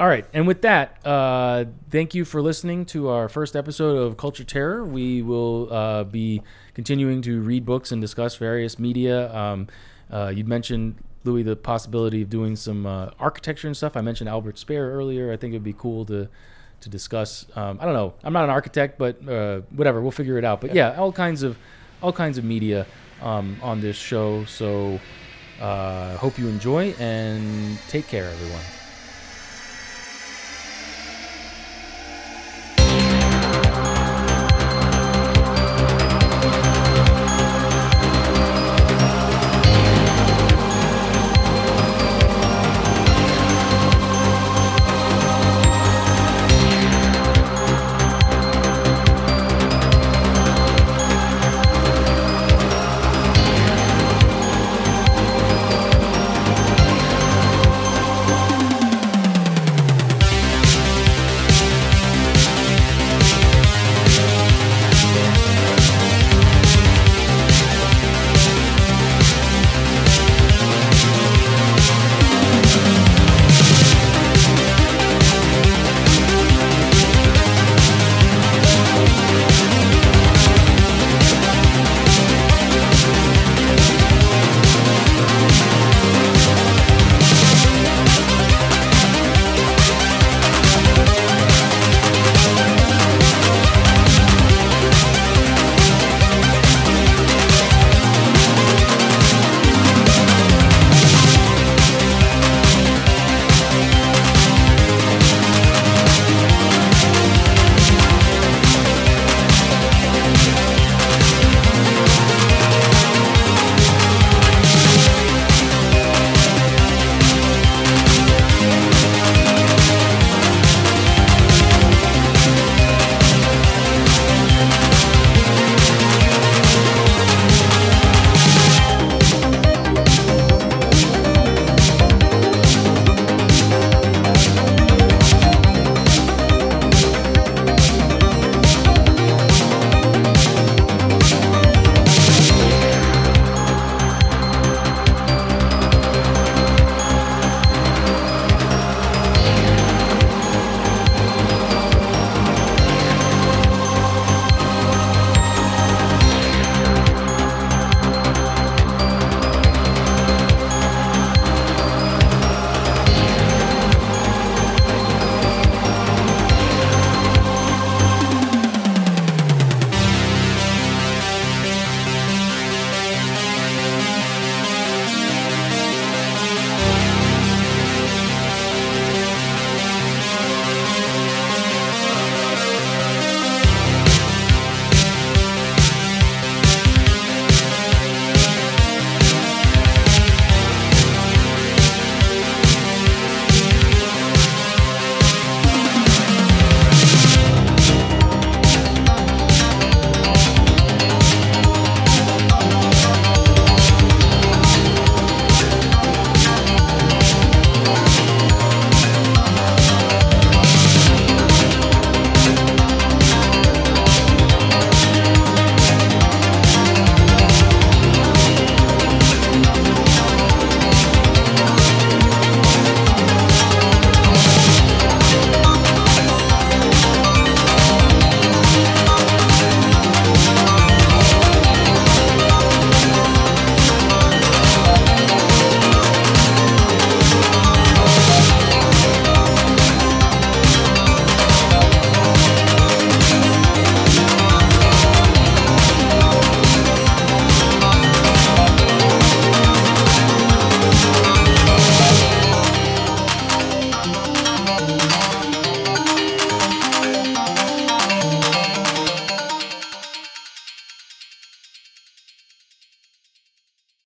All 0.00 0.08
right. 0.08 0.24
And 0.32 0.46
with 0.46 0.62
that, 0.62 1.06
uh, 1.06 1.66
thank 1.90 2.14
you 2.14 2.24
for 2.24 2.40
listening 2.40 2.86
to 2.86 3.08
our 3.08 3.28
first 3.28 3.54
episode 3.54 3.98
of 3.98 4.16
Culture 4.16 4.44
Terror. 4.44 4.86
We 4.86 5.20
will 5.20 5.70
uh, 5.70 6.04
be 6.04 6.40
continuing 6.72 7.20
to 7.22 7.42
read 7.42 7.66
books 7.66 7.92
and 7.92 8.00
discuss 8.00 8.36
various 8.36 8.78
media. 8.78 9.30
Um, 9.34 9.68
uh, 10.10 10.32
you 10.34 10.44
mentioned, 10.44 10.96
Louis, 11.24 11.42
the 11.42 11.56
possibility 11.56 12.22
of 12.22 12.30
doing 12.30 12.56
some 12.56 12.86
uh, 12.86 13.10
architecture 13.18 13.66
and 13.66 13.76
stuff. 13.76 13.96
I 13.96 14.00
mentioned 14.00 14.28
Albert 14.28 14.58
Speer 14.58 14.92
earlier. 14.92 15.32
I 15.32 15.36
think 15.36 15.52
it 15.52 15.56
would 15.56 15.64
be 15.64 15.74
cool 15.74 16.04
to 16.06 16.28
to 16.80 16.88
discuss. 16.88 17.44
Um, 17.54 17.78
I 17.80 17.84
don't 17.84 17.92
know. 17.92 18.14
I'm 18.24 18.32
not 18.32 18.44
an 18.44 18.50
architect, 18.50 18.98
but 18.98 19.28
uh, 19.28 19.60
whatever. 19.70 20.00
We'll 20.00 20.12
figure 20.12 20.38
it 20.38 20.44
out. 20.44 20.60
But 20.60 20.74
yeah, 20.74 20.96
all 20.96 21.12
kinds 21.12 21.42
of 21.42 21.58
all 22.02 22.12
kinds 22.12 22.38
of 22.38 22.44
media 22.44 22.86
um, 23.20 23.56
on 23.62 23.80
this 23.80 23.96
show. 23.96 24.44
So 24.46 24.98
uh, 25.60 26.16
hope 26.16 26.38
you 26.38 26.48
enjoy 26.48 26.94
and 26.98 27.78
take 27.88 28.06
care, 28.06 28.24
everyone. 28.24 28.79